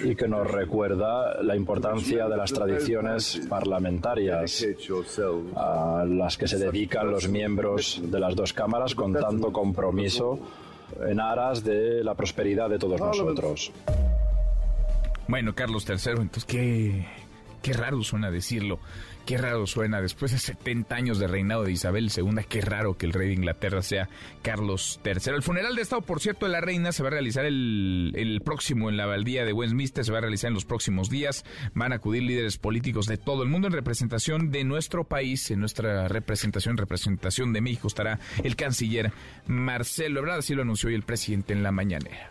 y 0.04 0.16
que 0.16 0.28
nos 0.28 0.50
recuerda 0.50 1.42
la 1.42 1.54
importancia 1.56 2.26
de 2.26 2.37
las 2.37 2.52
tradiciones 2.52 3.42
parlamentarias 3.49 4.66
a 5.56 6.04
las 6.06 6.38
que 6.38 6.49
se 6.49 6.59
dedican 6.59 7.11
los 7.11 7.28
miembros 7.28 8.00
de 8.02 8.18
las 8.21 8.35
dos 8.35 8.54
cámaras 8.54 8.94
con 8.94 9.12
tanto 9.12 9.52
compromiso 9.52 10.38
en 11.06 11.21
aras 11.21 11.62
de 11.62 12.02
la 12.02 12.14
prosperidad 12.14 12.71
de 12.71 12.78
todos 12.78 13.00
nosotros. 13.00 13.73
Bueno, 15.26 15.54
Carlos 15.54 15.87
III, 15.88 16.12
entonces, 16.21 16.44
¿qué, 16.44 17.06
qué 17.64 17.73
raro 17.73 18.02
suena 18.04 18.30
decirlo? 18.30 18.78
Qué 19.25 19.38
raro 19.38 19.66
suena, 19.66 20.02
después 20.02 20.33
de 20.33 20.38
70 20.38 20.94
años 20.94 21.18
de 21.18 21.26
reinado 21.26 21.64
de 21.64 21.73
Isabel 21.73 22.12
II, 22.14 22.44
qué 22.47 22.61
raro 22.61 22.99
que 22.99 23.06
el 23.06 23.14
rey 23.14 23.28
de 23.28 23.35
Inglaterra 23.35 23.80
sea 23.80 24.11
Carlos 24.42 25.00
III. 25.02 25.33
El 25.35 25.42
funeral 25.42 25.75
de 25.75 25.80
Estado, 25.80 26.02
por 26.02 26.21
cierto, 26.21 26.44
de 26.44 26.52
la 26.52 26.61
reina 26.61 26.92
se 26.92 27.02
va 27.02 27.09
a 27.09 27.12
realizar 27.12 27.47
el, 27.47 28.42
próximo 28.44 28.90
en 28.90 28.99
la 28.99 29.04
abadía 29.04 29.47
de 29.47 29.54
Westminster, 29.54 30.04
se 30.04 30.12
va 30.12 30.18
a 30.18 30.21
realizar 30.21 30.49
en 30.49 30.54
los 30.54 30.66
próximos 30.66 31.09
días. 31.09 31.47
Van 31.73 31.92
a 31.92 31.97
acudir 31.97 32.23
líderes 32.23 32.59
políticos 32.59 33.06
de 33.06 33.16
todo 33.16 33.42
el 33.42 33.49
mundo 33.49 33.68
en 33.68 33.73
representación 33.73 34.50
de 34.50 34.62
nuestro 34.64 35.04
país, 35.04 35.50
en 35.50 35.61
nuestra 35.61 36.06
representación, 36.06 36.73
en 36.73 36.78
representación 36.78 37.54
de 37.54 37.62
México 37.62 37.88
estará 37.88 38.21
el 38.42 38.56
canciller 38.56 39.11
Marcelo 39.47 40.21
Ebrard, 40.21 40.40
así 40.40 40.54
lo 40.54 40.61
anunció 40.61 40.90
hoy 40.90 40.97
el 40.97 41.02
presidente 41.02 41.54
en 41.54 41.62
la 41.62 41.73
mañanera. 41.73 42.28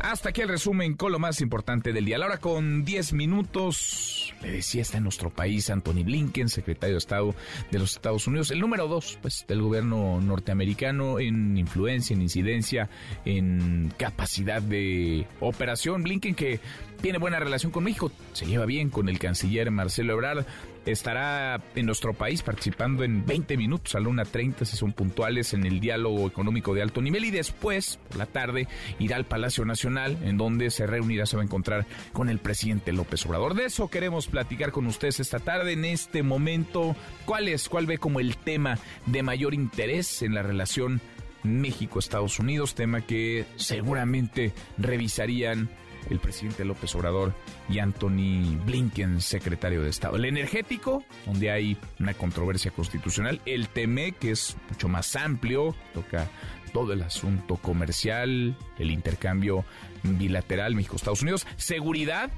Hasta 0.00 0.28
aquí 0.28 0.42
el 0.42 0.48
resumen 0.48 0.94
con 0.94 1.10
lo 1.10 1.18
más 1.18 1.40
importante 1.40 1.92
del 1.92 2.04
día. 2.04 2.16
A 2.16 2.18
la 2.20 2.26
hora 2.26 2.38
con 2.38 2.84
10 2.84 3.14
minutos, 3.14 4.32
le 4.42 4.52
decía, 4.52 4.82
está 4.82 4.98
en 4.98 5.02
nuestro 5.02 5.30
país 5.30 5.70
Anthony 5.70 6.04
Blinken, 6.04 6.48
secretario 6.48 6.94
de 6.94 6.98
Estado 6.98 7.34
de 7.72 7.78
los 7.80 7.92
Estados 7.92 8.26
Unidos, 8.28 8.52
el 8.52 8.60
número 8.60 8.86
dos 8.86 9.18
pues, 9.20 9.44
del 9.48 9.60
gobierno 9.60 10.20
norteamericano 10.20 11.18
en 11.18 11.58
influencia, 11.58 12.14
en 12.14 12.22
incidencia, 12.22 12.88
en 13.24 13.92
capacidad 13.96 14.62
de 14.62 15.26
operación. 15.40 16.04
Blinken 16.04 16.36
que 16.36 16.60
tiene 17.00 17.18
buena 17.18 17.40
relación 17.40 17.72
con 17.72 17.84
México, 17.84 18.12
se 18.32 18.46
lleva 18.46 18.66
bien 18.66 18.90
con 18.90 19.08
el 19.08 19.18
canciller 19.18 19.70
Marcelo 19.70 20.12
Ebrard, 20.14 20.46
estará 20.86 21.62
en 21.74 21.86
nuestro 21.86 22.14
país 22.14 22.42
participando 22.42 23.04
en 23.04 23.24
20 23.24 23.56
minutos 23.56 23.94
a 23.94 24.00
la 24.00 24.08
1.30 24.08 24.64
si 24.64 24.76
son 24.76 24.92
puntuales 24.92 25.54
en 25.54 25.66
el 25.66 25.80
diálogo 25.80 26.26
económico 26.26 26.74
de 26.74 26.82
alto 26.82 27.02
nivel 27.02 27.24
y 27.24 27.30
después, 27.30 27.98
por 28.08 28.18
la 28.18 28.26
tarde, 28.26 28.68
irá 28.98 29.16
al 29.16 29.26
Palacio 29.26 29.64
Nacional 29.64 30.18
en 30.22 30.36
donde 30.36 30.70
se 30.70 30.86
reunirá, 30.86 31.26
se 31.26 31.36
va 31.36 31.42
a 31.42 31.46
encontrar 31.46 31.86
con 32.12 32.28
el 32.28 32.38
presidente 32.38 32.92
López 32.92 33.24
Obrador. 33.26 33.54
De 33.54 33.66
eso 33.66 33.88
queremos 33.88 34.26
platicar 34.26 34.72
con 34.72 34.86
ustedes 34.86 35.20
esta 35.20 35.38
tarde, 35.38 35.72
en 35.72 35.84
este 35.84 36.22
momento. 36.22 36.96
¿Cuál 37.24 37.48
es, 37.48 37.68
cuál 37.68 37.86
ve 37.86 37.98
como 37.98 38.20
el 38.20 38.36
tema 38.36 38.78
de 39.06 39.22
mayor 39.22 39.54
interés 39.54 40.22
en 40.22 40.34
la 40.34 40.42
relación 40.42 41.00
México-Estados 41.42 42.38
Unidos? 42.38 42.74
Tema 42.74 43.02
que 43.02 43.46
seguramente 43.56 44.52
revisarían 44.76 45.68
el 46.10 46.20
presidente 46.20 46.64
López 46.64 46.94
Obrador 46.94 47.34
y 47.68 47.78
Anthony 47.78 48.58
Blinken, 48.64 49.20
secretario 49.20 49.82
de 49.82 49.90
Estado. 49.90 50.16
El 50.16 50.24
energético, 50.24 51.04
donde 51.26 51.50
hay 51.50 51.76
una 51.98 52.14
controversia 52.14 52.70
constitucional. 52.70 53.40
El 53.46 53.68
TME, 53.68 54.12
que 54.12 54.30
es 54.32 54.56
mucho 54.70 54.88
más 54.88 55.16
amplio, 55.16 55.74
toca 55.94 56.28
todo 56.72 56.92
el 56.92 57.02
asunto 57.02 57.56
comercial, 57.56 58.56
el 58.78 58.90
intercambio 58.90 59.64
bilateral 60.02 60.74
México-Estados 60.74 61.22
Unidos. 61.22 61.46
Seguridad, 61.56 62.30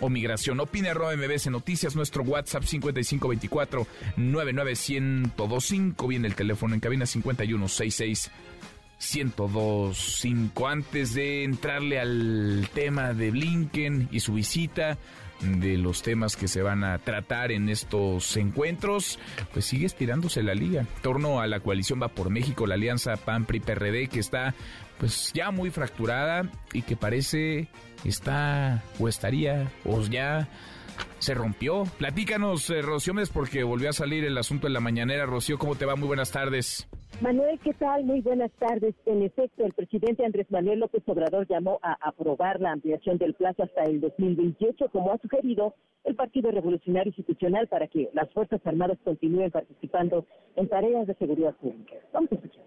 o 0.00 0.08
migración. 0.08 0.60
Opina 0.60 0.90
arroba 0.90 1.16
MBS 1.16 1.48
Noticias, 1.50 1.96
nuestro 1.96 2.22
WhatsApp 2.22 2.64
5524 2.64 3.86
99125. 4.16 6.08
Viene 6.08 6.28
el 6.28 6.34
teléfono 6.34 6.74
en 6.74 6.80
cabina 6.80 7.06
5166 7.06 8.30
1025. 8.98 10.68
Antes 10.68 11.14
de 11.14 11.44
entrarle 11.44 12.00
al 12.00 12.68
tema 12.74 13.12
de 13.12 13.30
Blinken 13.30 14.08
y 14.10 14.20
su 14.20 14.34
visita, 14.34 14.98
de 15.40 15.76
los 15.76 16.02
temas 16.02 16.36
que 16.36 16.48
se 16.48 16.62
van 16.62 16.84
a 16.84 16.98
tratar 16.98 17.52
en 17.52 17.68
estos 17.68 18.36
encuentros, 18.36 19.18
pues 19.52 19.64
sigue 19.66 19.86
estirándose 19.86 20.42
la 20.42 20.54
liga. 20.54 20.82
En 20.82 21.02
torno 21.02 21.40
a 21.40 21.46
la 21.46 21.60
coalición 21.60 22.00
Va 22.02 22.08
por 22.08 22.30
México, 22.30 22.66
la 22.66 22.74
alianza 22.74 23.16
PAN-PRI-PRD, 23.16 24.08
que 24.08 24.20
está 24.20 24.54
pues 24.98 25.32
ya 25.34 25.50
muy 25.50 25.70
fracturada 25.70 26.50
y 26.72 26.82
que 26.82 26.96
parece 26.96 27.68
está 28.04 28.82
o 28.98 29.08
estaría 29.08 29.70
o 29.84 30.00
ya 30.02 30.48
se 31.18 31.34
rompió. 31.34 31.84
Platícanos, 31.98 32.70
eh, 32.70 32.82
Rocío, 32.82 33.14
porque 33.32 33.64
volvió 33.64 33.90
a 33.90 33.92
salir 33.92 34.24
el 34.24 34.38
asunto 34.38 34.66
en 34.66 34.72
la 34.72 34.80
mañanera. 34.80 35.26
Rocío, 35.26 35.58
¿cómo 35.58 35.74
te 35.74 35.84
va? 35.84 35.96
Muy 35.96 36.06
buenas 36.06 36.30
tardes. 36.30 36.86
Manuel, 37.20 37.58
¿qué 37.60 37.72
tal? 37.74 38.04
Muy 38.04 38.20
buenas 38.20 38.50
tardes. 38.52 38.94
En 39.06 39.22
efecto, 39.22 39.64
el 39.64 39.72
presidente 39.72 40.24
Andrés 40.24 40.50
Manuel 40.50 40.80
López 40.80 41.02
Obrador 41.06 41.46
llamó 41.46 41.78
a 41.82 41.96
aprobar 42.06 42.60
la 42.60 42.72
ampliación 42.72 43.18
del 43.18 43.34
plazo 43.34 43.62
hasta 43.62 43.84
el 43.84 44.00
2028, 44.00 44.88
como 44.90 45.12
ha 45.12 45.18
sugerido 45.18 45.74
el 46.04 46.16
Partido 46.16 46.50
Revolucionario 46.50 47.10
Institucional, 47.10 47.68
para 47.68 47.86
que 47.86 48.10
las 48.12 48.30
Fuerzas 48.32 48.60
Armadas 48.66 48.98
continúen 49.04 49.50
participando 49.50 50.26
en 50.56 50.68
tareas 50.68 51.06
de 51.06 51.14
seguridad 51.14 51.54
pública. 51.54 51.94
Vamos 52.12 52.32
a 52.32 52.34
escuchar 52.34 52.64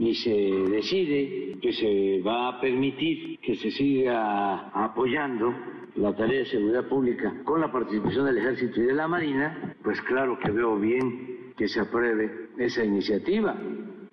y 0.00 0.14
se 0.14 0.30
decide 0.30 1.58
que 1.60 1.74
se 1.74 2.22
va 2.26 2.48
a 2.48 2.60
permitir 2.60 3.38
que 3.40 3.54
se 3.54 3.70
siga 3.70 4.70
apoyando 4.70 5.54
la 5.96 6.16
tarea 6.16 6.38
de 6.38 6.46
seguridad 6.46 6.88
pública 6.88 7.42
con 7.44 7.60
la 7.60 7.70
participación 7.70 8.24
del 8.24 8.38
Ejército 8.38 8.80
y 8.80 8.86
de 8.86 8.94
la 8.94 9.06
Marina, 9.06 9.76
pues 9.84 10.00
claro 10.02 10.38
que 10.38 10.50
veo 10.50 10.78
bien 10.78 11.52
que 11.54 11.68
se 11.68 11.80
apruebe 11.80 12.48
esa 12.56 12.82
iniciativa 12.82 13.54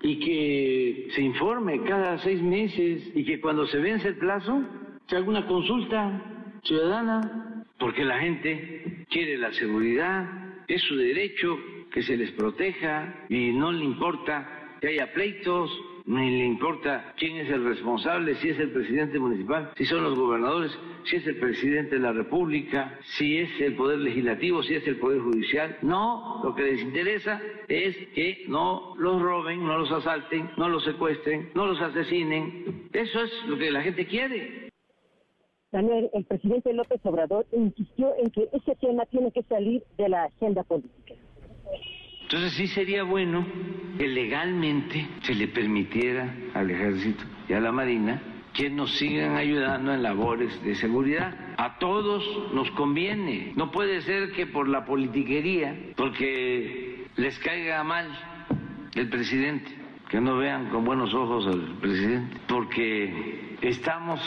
y 0.02 0.20
que 0.20 1.08
se 1.12 1.22
informe 1.22 1.82
cada 1.84 2.18
seis 2.18 2.42
meses 2.42 3.10
y 3.16 3.24
que 3.24 3.40
cuando 3.40 3.66
se 3.68 3.80
vence 3.80 4.10
el 4.10 4.18
plazo 4.18 4.62
se 5.08 5.16
haga 5.16 5.30
una 5.30 5.48
consulta 5.48 6.22
ciudadana, 6.64 7.64
porque 7.80 8.04
la 8.04 8.20
gente 8.20 9.06
quiere 9.10 9.38
la 9.38 9.54
seguridad, 9.54 10.66
es 10.68 10.82
su 10.82 10.98
derecho 10.98 11.58
que 11.94 12.04
se 12.04 12.18
les 12.18 12.32
proteja 12.32 13.26
y 13.30 13.54
no 13.54 13.72
le 13.72 13.86
importa 13.86 14.67
que 14.80 14.88
haya 14.88 15.12
pleitos, 15.14 15.72
ni 16.06 16.38
le 16.38 16.46
importa 16.46 17.14
quién 17.18 17.36
es 17.38 17.50
el 17.50 17.66
responsable, 17.66 18.36
si 18.36 18.50
es 18.50 18.60
el 18.60 18.72
presidente 18.72 19.20
municipal, 19.20 19.72
si 19.76 19.86
son 19.86 20.04
los 20.04 20.18
gobernadores, 20.18 20.72
si 21.04 21.18
es 21.18 21.28
el 21.28 21.38
presidente 21.38 21.96
de 21.96 22.02
la 22.02 22.14
República, 22.14 22.98
si 23.18 23.40
es 23.40 23.50
el 23.60 23.76
Poder 23.76 24.00
Legislativo, 24.00 24.64
si 24.64 24.76
es 24.76 24.88
el 24.88 24.98
Poder 24.98 25.20
Judicial. 25.20 25.78
No, 25.82 26.42
lo 26.44 26.56
que 26.56 26.64
les 26.64 26.82
interesa 26.82 27.42
es 27.68 27.96
que 28.16 28.46
no 28.48 28.96
los 28.98 29.22
roben, 29.22 29.66
no 29.66 29.78
los 29.78 29.92
asalten, 29.92 30.50
no 30.58 30.70
los 30.70 30.86
secuestren, 30.86 31.50
no 31.54 31.68
los 31.68 31.82
asesinen. 31.82 32.90
Eso 32.94 33.24
es 33.24 33.32
lo 33.48 33.58
que 33.58 33.70
la 33.70 33.82
gente 33.82 34.06
quiere. 34.08 34.70
Daniel, 35.72 36.10
el 36.14 36.24
presidente 36.24 36.72
López 36.72 37.02
Obrador 37.04 37.46
insistió 37.52 38.14
en 38.18 38.32
que 38.32 38.48
ese 38.54 38.76
tema 38.76 39.06
tiene 39.08 39.32
que 39.32 39.44
salir 39.44 39.84
de 39.98 40.08
la 40.08 40.24
agenda 40.24 40.64
política. 40.64 41.16
Entonces 42.28 42.52
sí 42.56 42.68
sería 42.68 43.04
bueno 43.04 43.46
que 43.98 44.06
legalmente 44.06 45.08
se 45.22 45.34
le 45.34 45.48
permitiera 45.48 46.36
al 46.54 46.70
ejército 46.70 47.24
y 47.48 47.54
a 47.54 47.62
la 47.62 47.72
marina 47.72 48.22
que 48.52 48.70
nos 48.70 48.98
sigan 48.98 49.38
ayudando 49.38 49.94
en 49.94 50.04
labores 50.04 50.62
de 50.62 50.76
seguridad. 50.76 51.34
A 51.56 51.80
todos 51.80 52.54
nos 52.54 52.70
conviene. 52.72 53.54
No 53.56 53.72
puede 53.72 54.02
ser 54.02 54.34
que 54.34 54.46
por 54.46 54.68
la 54.68 54.84
politiquería, 54.84 55.74
porque 55.96 57.06
les 57.16 57.40
caiga 57.40 57.82
mal 57.86 58.08
el 58.94 59.08
presidente, 59.08 59.72
que 60.10 60.20
no 60.20 60.36
vean 60.36 60.68
con 60.70 60.84
buenos 60.84 61.14
ojos 61.14 61.48
al 61.48 61.78
presidente, 61.80 62.36
porque 62.46 63.56
estamos 63.62 64.20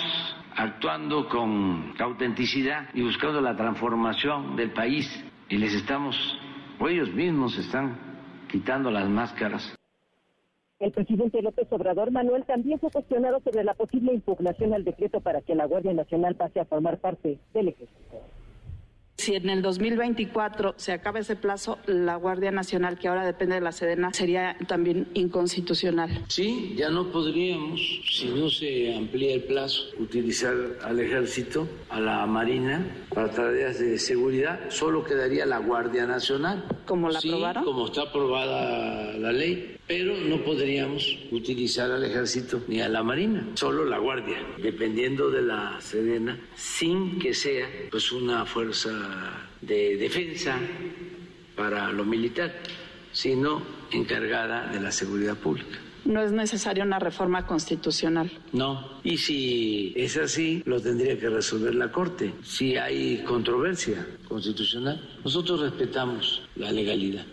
actuando 0.56 1.28
con 1.28 1.92
autenticidad 1.98 2.88
y 2.94 3.02
buscando 3.02 3.42
la 3.42 3.54
transformación 3.54 4.56
del 4.56 4.70
país 4.70 5.22
y 5.50 5.58
les 5.58 5.74
estamos 5.74 6.16
o 6.80 6.88
ellos 6.88 7.12
mismos 7.12 7.56
están 7.58 7.96
quitando 8.50 8.90
las 8.90 9.08
máscaras. 9.08 9.76
El 10.78 10.92
presidente 10.92 11.42
López 11.42 11.70
Obrador 11.70 12.10
Manuel 12.10 12.44
también 12.46 12.80
fue 12.80 12.90
cuestionado 12.90 13.40
sobre 13.40 13.64
la 13.64 13.74
posible 13.74 14.14
impugnación 14.14 14.72
al 14.72 14.82
decreto 14.82 15.20
para 15.20 15.42
que 15.42 15.54
la 15.54 15.66
Guardia 15.66 15.92
Nacional 15.92 16.36
pase 16.36 16.58
a 16.58 16.64
formar 16.64 16.98
parte 16.98 17.38
del 17.52 17.68
ejército. 17.68 18.00
Si 19.30 19.36
en 19.36 19.48
el 19.48 19.62
2024 19.62 20.74
se 20.76 20.90
acaba 20.90 21.20
ese 21.20 21.36
plazo, 21.36 21.78
la 21.86 22.16
Guardia 22.16 22.50
Nacional, 22.50 22.98
que 22.98 23.06
ahora 23.06 23.24
depende 23.24 23.54
de 23.54 23.60
la 23.60 23.70
Sedena, 23.70 24.12
sería 24.12 24.56
también 24.66 25.06
inconstitucional. 25.14 26.24
Sí, 26.26 26.74
ya 26.76 26.90
no 26.90 27.12
podríamos, 27.12 27.80
si 28.10 28.26
no 28.26 28.50
se 28.50 28.92
amplía 28.92 29.34
el 29.34 29.44
plazo, 29.44 29.84
utilizar 30.00 30.56
al 30.82 30.98
ejército, 30.98 31.68
a 31.90 32.00
la 32.00 32.26
marina, 32.26 32.84
para 33.14 33.30
tareas 33.30 33.78
de 33.78 34.00
seguridad. 34.00 34.68
Solo 34.68 35.04
quedaría 35.04 35.46
la 35.46 35.58
Guardia 35.58 36.06
Nacional. 36.06 36.64
¿Como 36.84 37.08
la 37.08 37.20
sí, 37.20 37.28
aprobaron? 37.28 37.62
Como 37.62 37.86
está 37.86 38.02
aprobada 38.02 39.12
la 39.12 39.30
ley 39.30 39.76
pero 39.90 40.16
no 40.16 40.40
podríamos 40.44 41.18
utilizar 41.32 41.90
al 41.90 42.04
ejército 42.04 42.62
ni 42.68 42.80
a 42.80 42.88
la 42.88 43.02
marina, 43.02 43.44
solo 43.54 43.84
la 43.84 43.98
guardia, 43.98 44.36
dependiendo 44.62 45.32
de 45.32 45.42
la 45.42 45.80
Sedena, 45.80 46.38
sin 46.54 47.18
que 47.18 47.34
sea 47.34 47.66
pues 47.90 48.12
una 48.12 48.46
fuerza 48.46 48.92
de 49.60 49.96
defensa 49.96 50.60
para 51.56 51.90
lo 51.90 52.04
militar, 52.04 52.52
sino 53.10 53.62
encargada 53.90 54.68
de 54.68 54.80
la 54.80 54.92
seguridad 54.92 55.36
pública. 55.36 55.80
No 56.04 56.22
es 56.22 56.30
necesaria 56.30 56.84
una 56.84 57.00
reforma 57.00 57.44
constitucional. 57.44 58.30
No, 58.52 59.00
y 59.02 59.16
si 59.16 59.92
es 59.96 60.16
así, 60.16 60.62
lo 60.66 60.80
tendría 60.80 61.18
que 61.18 61.28
resolver 61.28 61.74
la 61.74 61.90
Corte. 61.90 62.32
Si 62.44 62.76
hay 62.76 63.24
controversia 63.26 64.06
constitucional, 64.28 65.18
nosotros 65.24 65.58
respetamos 65.62 66.42
la 66.54 66.70
legalidad. 66.70 67.26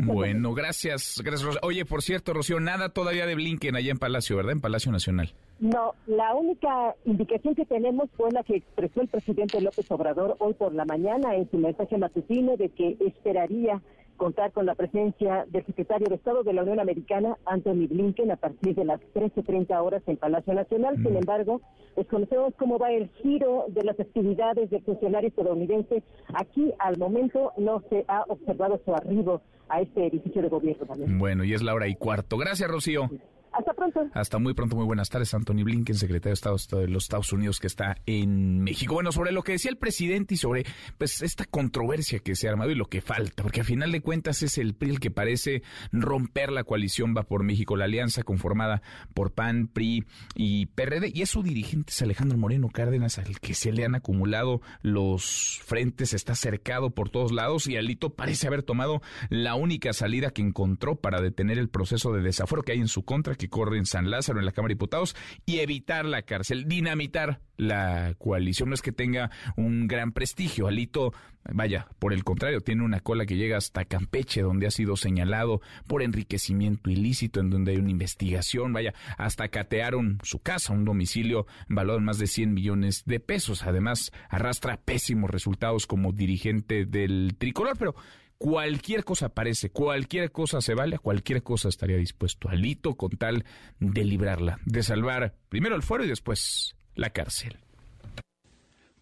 Bueno, 0.00 0.52
gracias, 0.52 1.22
gracias. 1.24 1.58
Oye, 1.62 1.84
por 1.84 2.02
cierto, 2.02 2.32
Rocío, 2.32 2.60
nada 2.60 2.88
todavía 2.88 3.26
de 3.26 3.34
Blinken 3.34 3.76
allá 3.76 3.92
en 3.92 3.98
Palacio, 3.98 4.36
¿verdad? 4.36 4.52
En 4.52 4.60
Palacio 4.60 4.90
Nacional. 4.90 5.32
No, 5.60 5.94
la 6.06 6.34
única 6.34 6.94
indicación 7.04 7.54
que 7.54 7.64
tenemos 7.64 8.10
fue 8.16 8.30
la 8.32 8.42
que 8.42 8.56
expresó 8.56 9.00
el 9.00 9.08
presidente 9.08 9.60
López 9.60 9.88
Obrador 9.90 10.36
hoy 10.40 10.54
por 10.54 10.74
la 10.74 10.84
mañana 10.84 11.36
en 11.36 11.48
su 11.50 11.58
mensaje 11.58 11.96
matutino 11.98 12.56
de 12.56 12.68
que 12.70 12.96
esperaría 13.00 13.80
contar 14.22 14.52
con 14.52 14.66
la 14.66 14.76
presencia 14.76 15.46
del 15.50 15.66
secretario 15.66 16.06
de 16.08 16.14
Estado 16.14 16.44
de 16.44 16.52
la 16.52 16.62
Unión 16.62 16.78
Americana, 16.78 17.36
Anthony 17.44 17.88
Blinken, 17.88 18.30
a 18.30 18.36
partir 18.36 18.72
de 18.76 18.84
las 18.84 19.00
13.30 19.14 19.76
horas 19.82 20.00
en 20.06 20.16
Palacio 20.16 20.54
Nacional. 20.54 20.94
Sin 20.94 21.16
embargo, 21.16 21.60
desconocemos 21.96 22.54
cómo 22.56 22.78
va 22.78 22.92
el 22.92 23.08
giro 23.20 23.64
de 23.66 23.82
las 23.82 23.98
actividades 23.98 24.70
del 24.70 24.80
funcionario 24.84 25.28
estadounidense. 25.28 26.04
Aquí, 26.34 26.72
al 26.78 26.98
momento, 26.98 27.52
no 27.56 27.82
se 27.90 28.04
ha 28.06 28.22
observado 28.28 28.80
su 28.84 28.94
arribo 28.94 29.42
a 29.68 29.80
este 29.80 30.06
edificio 30.06 30.40
de 30.40 30.48
gobierno 30.48 30.86
también. 30.86 31.18
Bueno, 31.18 31.42
y 31.42 31.54
es 31.54 31.62
la 31.64 31.74
hora 31.74 31.88
y 31.88 31.96
cuarto. 31.96 32.38
Gracias, 32.38 32.70
Rocío. 32.70 33.10
Hasta 33.52 33.74
pronto. 33.74 34.00
Hasta 34.14 34.38
muy 34.38 34.54
pronto, 34.54 34.76
muy 34.76 34.86
buenas 34.86 35.10
tardes. 35.10 35.34
Anthony 35.34 35.62
Blinken, 35.64 35.96
secretario 35.96 36.30
de 36.30 36.34
Estado 36.34 36.56
de 36.80 36.88
los 36.88 37.04
Estados 37.04 37.32
Unidos 37.32 37.60
que 37.60 37.66
está 37.66 37.96
en 38.06 38.60
México. 38.60 38.94
Bueno, 38.94 39.12
sobre 39.12 39.32
lo 39.32 39.42
que 39.42 39.52
decía 39.52 39.70
el 39.70 39.76
presidente 39.76 40.34
y 40.34 40.36
sobre 40.36 40.64
pues 40.98 41.22
esta 41.22 41.44
controversia 41.44 42.20
que 42.20 42.34
se 42.34 42.48
ha 42.48 42.50
armado 42.50 42.70
y 42.70 42.74
lo 42.74 42.86
que 42.86 43.00
falta, 43.00 43.42
porque 43.42 43.60
a 43.60 43.64
final 43.64 43.92
de 43.92 44.00
cuentas 44.00 44.42
es 44.42 44.58
el 44.58 44.74
PRI 44.74 44.90
el 44.90 45.00
que 45.00 45.10
parece 45.10 45.62
romper 45.90 46.52
la 46.52 46.64
coalición 46.64 47.14
Va 47.16 47.24
por 47.24 47.42
México, 47.42 47.76
la 47.76 47.84
alianza 47.84 48.22
conformada 48.22 48.82
por 49.14 49.32
PAN, 49.32 49.68
PRI 49.68 50.04
y 50.34 50.66
PRD. 50.66 51.10
Y 51.14 51.22
es 51.22 51.30
su 51.30 51.42
dirigente, 51.42 51.92
es 51.92 52.02
Alejandro 52.02 52.38
Moreno 52.38 52.68
Cárdenas, 52.68 53.18
al 53.18 53.40
que 53.40 53.54
se 53.54 53.72
le 53.72 53.84
han 53.84 53.94
acumulado 53.94 54.60
los 54.82 55.60
frentes, 55.64 56.14
está 56.14 56.34
cercado 56.34 56.90
por 56.90 57.10
todos 57.10 57.32
lados 57.32 57.66
y 57.66 57.76
Alito 57.76 58.10
parece 58.10 58.46
haber 58.46 58.62
tomado 58.62 59.02
la 59.28 59.54
única 59.54 59.92
salida 59.92 60.30
que 60.30 60.42
encontró 60.42 60.96
para 60.96 61.20
detener 61.20 61.58
el 61.58 61.68
proceso 61.68 62.12
de 62.12 62.22
desafuero 62.22 62.62
que 62.62 62.72
hay 62.72 62.78
en 62.78 62.88
su 62.88 63.04
contra 63.04 63.34
que 63.42 63.48
corre 63.48 63.78
en 63.78 63.86
San 63.86 64.10
Lázaro, 64.10 64.38
en 64.38 64.46
la 64.46 64.52
Cámara 64.52 64.70
de 64.70 64.74
Diputados, 64.74 65.16
y 65.44 65.58
evitar 65.58 66.04
la 66.04 66.22
cárcel, 66.22 66.66
dinamitar 66.68 67.40
la 67.56 68.14
coalición. 68.18 68.68
No 68.68 68.74
es 68.74 68.82
que 68.82 68.92
tenga 68.92 69.30
un 69.56 69.86
gran 69.86 70.12
prestigio. 70.12 70.68
Alito, 70.68 71.12
vaya, 71.52 71.88
por 71.98 72.12
el 72.12 72.24
contrario, 72.24 72.60
tiene 72.60 72.84
una 72.84 73.00
cola 73.00 73.26
que 73.26 73.36
llega 73.36 73.56
hasta 73.56 73.84
Campeche, 73.84 74.42
donde 74.42 74.66
ha 74.66 74.70
sido 74.70 74.96
señalado 74.96 75.60
por 75.86 76.02
enriquecimiento 76.02 76.90
ilícito, 76.90 77.40
en 77.40 77.50
donde 77.50 77.72
hay 77.72 77.78
una 77.78 77.90
investigación. 77.90 78.72
Vaya, 78.72 78.94
hasta 79.18 79.48
catearon 79.48 80.18
su 80.22 80.38
casa, 80.38 80.72
un 80.72 80.84
domicilio 80.84 81.46
valorado 81.68 81.98
en 81.98 82.04
más 82.04 82.18
de 82.18 82.26
100 82.26 82.54
millones 82.54 83.04
de 83.04 83.20
pesos. 83.20 83.64
Además, 83.64 84.12
arrastra 84.28 84.76
pésimos 84.76 85.30
resultados 85.30 85.86
como 85.86 86.12
dirigente 86.12 86.86
del 86.86 87.34
tricolor, 87.38 87.76
pero 87.78 87.94
cualquier 88.42 89.04
cosa 89.04 89.28
parece, 89.28 89.70
cualquier 89.70 90.32
cosa 90.32 90.60
se 90.60 90.74
vale, 90.74 90.96
a 90.96 90.98
cualquier 90.98 91.44
cosa 91.44 91.68
estaría 91.68 91.96
dispuesto 91.96 92.48
alito 92.48 92.96
con 92.96 93.10
tal 93.10 93.44
de 93.78 94.04
librarla, 94.04 94.58
de 94.66 94.82
salvar 94.82 95.36
primero 95.48 95.76
el 95.76 95.84
fuero 95.84 96.04
y 96.04 96.08
después 96.08 96.74
la 96.96 97.10
cárcel. 97.10 97.60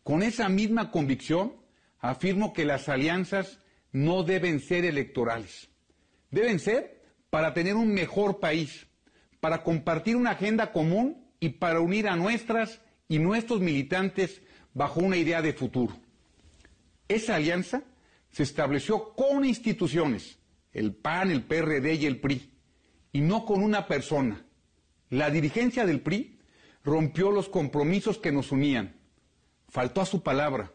Con 0.02 0.22
esa 0.22 0.50
misma 0.50 0.90
convicción, 0.90 1.54
afirmo 2.00 2.52
que 2.52 2.66
las 2.66 2.90
alianzas 2.90 3.60
no 3.92 4.24
deben 4.24 4.60
ser 4.60 4.84
electorales. 4.84 5.70
Deben 6.30 6.58
ser 6.58 7.02
para 7.30 7.54
tener 7.54 7.76
un 7.76 7.94
mejor 7.94 8.40
país, 8.40 8.88
para 9.40 9.62
compartir 9.62 10.16
una 10.16 10.32
agenda 10.32 10.70
común 10.70 11.32
y 11.40 11.48
para 11.48 11.80
unir 11.80 12.08
a 12.08 12.16
nuestras 12.16 12.82
y 13.08 13.18
nuestros 13.18 13.60
militantes 13.60 14.42
bajo 14.74 15.00
una 15.00 15.16
idea 15.16 15.40
de 15.40 15.54
futuro. 15.54 15.96
Esa 17.08 17.36
alianza 17.36 17.84
se 18.30 18.42
estableció 18.42 19.14
con 19.14 19.44
instituciones, 19.44 20.38
el 20.72 20.94
PAN, 20.94 21.30
el 21.30 21.42
PRD 21.42 21.94
y 21.94 22.06
el 22.06 22.20
PRI, 22.20 22.50
y 23.12 23.20
no 23.20 23.44
con 23.44 23.62
una 23.62 23.86
persona. 23.86 24.44
La 25.08 25.30
dirigencia 25.30 25.86
del 25.86 26.00
PRI 26.00 26.38
rompió 26.84 27.30
los 27.30 27.48
compromisos 27.48 28.18
que 28.18 28.32
nos 28.32 28.52
unían, 28.52 28.96
faltó 29.68 30.00
a 30.00 30.06
su 30.06 30.22
palabra. 30.22 30.72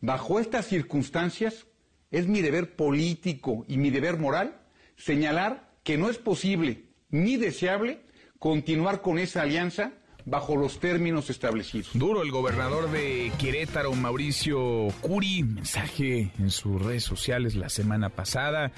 Bajo 0.00 0.38
estas 0.38 0.66
circunstancias, 0.66 1.66
es 2.10 2.28
mi 2.28 2.42
deber 2.42 2.76
político 2.76 3.64
y 3.66 3.76
mi 3.76 3.90
deber 3.90 4.18
moral 4.18 4.60
señalar 4.96 5.72
que 5.82 5.98
no 5.98 6.10
es 6.10 6.18
posible 6.18 6.84
ni 7.10 7.36
deseable 7.36 8.02
continuar 8.38 9.02
con 9.02 9.18
esa 9.18 9.42
alianza 9.42 9.92
bajo 10.24 10.56
los 10.56 10.78
términos 10.78 11.30
establecidos. 11.30 11.90
Duro 11.94 12.22
el 12.22 12.30
gobernador 12.30 12.90
de 12.90 13.32
Querétaro, 13.38 13.92
Mauricio 13.92 14.88
Curi, 15.00 15.42
mensaje 15.42 16.30
en 16.38 16.50
sus 16.50 16.80
redes 16.80 17.04
sociales 17.04 17.54
la 17.54 17.68
semana 17.68 18.08
pasada, 18.08 18.72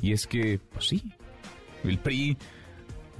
y 0.00 0.12
es 0.12 0.26
que, 0.26 0.60
pues 0.72 0.86
sí, 0.86 1.02
el 1.84 1.98
PRI 1.98 2.36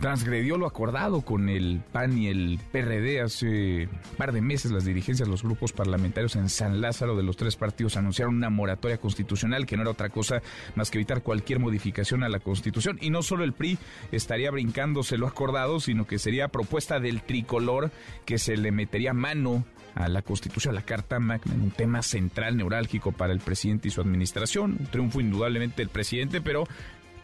transgredió 0.01 0.59
lo 0.59 0.67
acordado 0.67 1.23
con 1.23 1.49
el 1.49 1.81
PAN 1.93 2.19
y 2.19 2.29
el 2.29 2.59
PRD 2.73 3.21
hace 3.21 3.87
un 3.87 4.17
par 4.17 4.33
de 4.33 4.41
meses. 4.41 4.71
Las 4.71 4.85
dirigencias 4.85 5.27
de 5.27 5.33
los 5.33 5.43
grupos 5.43 5.73
parlamentarios 5.73 6.37
en 6.37 6.49
San 6.49 6.81
Lázaro 6.81 7.17
de 7.17 7.23
los 7.23 7.37
tres 7.37 7.57
partidos 7.57 7.97
anunciaron 7.97 8.37
una 8.37 8.51
moratoria 8.51 8.99
constitucional 8.99 9.67
que 9.67 9.77
no 9.77 9.83
era 9.83 9.91
otra 9.91 10.09
cosa 10.09 10.41
más 10.75 10.91
que 10.91 10.99
evitar 10.99 11.23
cualquier 11.23 11.59
modificación 11.59 12.23
a 12.23 12.29
la 12.29 12.41
Constitución. 12.41 12.99
Y 13.01 13.11
no 13.11 13.23
solo 13.23 13.45
el 13.45 13.53
PRI 13.53 13.79
estaría 14.13 14.51
brincándose 14.51 15.19
lo 15.19 15.27
acordado, 15.27 15.81
sino 15.81 16.07
que 16.07 16.19
sería 16.19 16.49
propuesta 16.49 17.01
del 17.01 17.23
tricolor 17.23 17.91
que 18.25 18.39
se 18.39 18.57
le 18.57 18.73
metería 18.73 19.13
mano 19.13 19.65
a 19.95 20.09
la 20.09 20.23
Constitución, 20.23 20.75
a 20.75 20.81
la 20.81 20.87
Carta 20.87 21.19
Magna, 21.19 21.55
un 21.55 21.73
tema 21.73 22.03
central, 22.03 22.57
neurálgico 22.57 23.11
para 23.11 23.33
el 23.33 23.41
presidente 23.41 23.89
y 23.89 23.91
su 23.91 24.01
administración. 24.01 24.77
Un 24.79 24.87
triunfo 24.87 25.21
indudablemente 25.21 25.83
del 25.83 25.89
presidente, 25.89 26.41
pero 26.41 26.69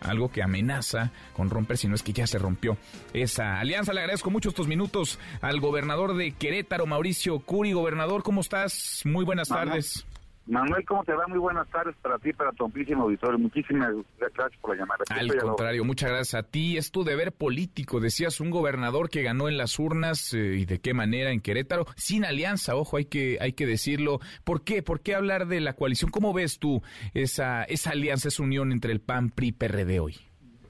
algo 0.04 0.30
que 0.30 0.42
amenaza 0.42 1.10
con 1.34 1.50
romper, 1.50 1.76
si 1.76 1.88
no 1.88 1.94
es 1.94 2.02
que 2.02 2.12
ya 2.12 2.26
se 2.26 2.38
rompió 2.38 2.76
esa 3.12 3.58
alianza. 3.58 3.92
Le 3.92 4.00
agradezco 4.00 4.30
mucho 4.30 4.50
estos 4.50 4.68
minutos 4.68 5.18
al 5.40 5.60
gobernador 5.60 6.14
de 6.14 6.32
Querétaro, 6.32 6.86
Mauricio 6.86 7.40
Curi. 7.40 7.72
Gobernador, 7.72 8.22
¿cómo 8.22 8.40
estás? 8.40 9.02
Muy 9.04 9.24
buenas 9.24 9.48
tardes. 9.48 10.06
Manuel, 10.46 10.84
¿cómo 10.84 11.02
te 11.04 11.14
va? 11.14 11.26
Muy 11.26 11.38
buenas 11.38 11.66
tardes 11.68 11.96
para 12.02 12.18
ti, 12.18 12.32
para 12.32 12.52
tu 12.52 12.66
amplísimo 12.66 13.04
auditorio. 13.04 13.38
Muchísimas 13.38 13.94
gracias 14.18 14.60
por 14.60 14.76
la 14.76 14.82
llamada. 14.82 15.04
Al 15.08 15.34
contrario, 15.36 15.84
muchas 15.84 16.10
gracias 16.10 16.34
a 16.34 16.46
ti. 16.46 16.76
Es 16.76 16.90
tu 16.90 17.02
deber 17.02 17.32
político. 17.32 17.98
Decías 17.98 18.40
un 18.40 18.50
gobernador 18.50 19.08
que 19.08 19.22
ganó 19.22 19.48
en 19.48 19.56
las 19.56 19.78
urnas 19.78 20.34
eh, 20.34 20.56
y 20.58 20.66
de 20.66 20.80
qué 20.80 20.92
manera 20.92 21.30
en 21.30 21.40
Querétaro, 21.40 21.86
sin 21.96 22.26
alianza, 22.26 22.76
ojo, 22.76 22.98
hay 22.98 23.06
que, 23.06 23.38
hay 23.40 23.54
que 23.54 23.66
decirlo. 23.66 24.20
¿Por 24.44 24.64
qué? 24.64 24.82
¿Por 24.82 25.00
qué 25.00 25.14
hablar 25.14 25.46
de 25.46 25.60
la 25.60 25.72
coalición? 25.72 26.10
¿Cómo 26.10 26.34
ves 26.34 26.58
tú 26.58 26.82
esa, 27.14 27.64
esa 27.64 27.90
alianza, 27.90 28.28
esa 28.28 28.42
unión 28.42 28.70
entre 28.70 28.92
el 28.92 29.00
PAN, 29.00 29.30
PRI, 29.30 29.52
PRD 29.52 30.00
hoy? 30.00 30.16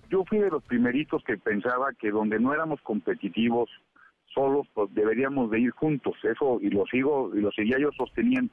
Yo 0.09 0.25
fui 0.25 0.39
de 0.39 0.51
los 0.51 0.63
primeritos 0.63 1.25
que 1.25 1.37
pensaba 1.37 1.93
que 1.99 2.13
donde 2.13 2.39
no 2.39 2.55
éramos 2.55 2.81
competitivos, 2.83 3.69
solos, 4.35 4.67
pues 4.75 4.93
deberíamos 4.95 5.51
de 5.51 5.61
ir 5.61 5.71
juntos. 5.71 6.15
Eso 6.23 6.59
y 6.61 6.71
lo 6.71 6.85
sigo 6.87 7.31
y 7.35 7.41
lo 7.41 7.53
seguía 7.53 7.79
yo 7.79 7.91
sosteniendo. 7.93 8.53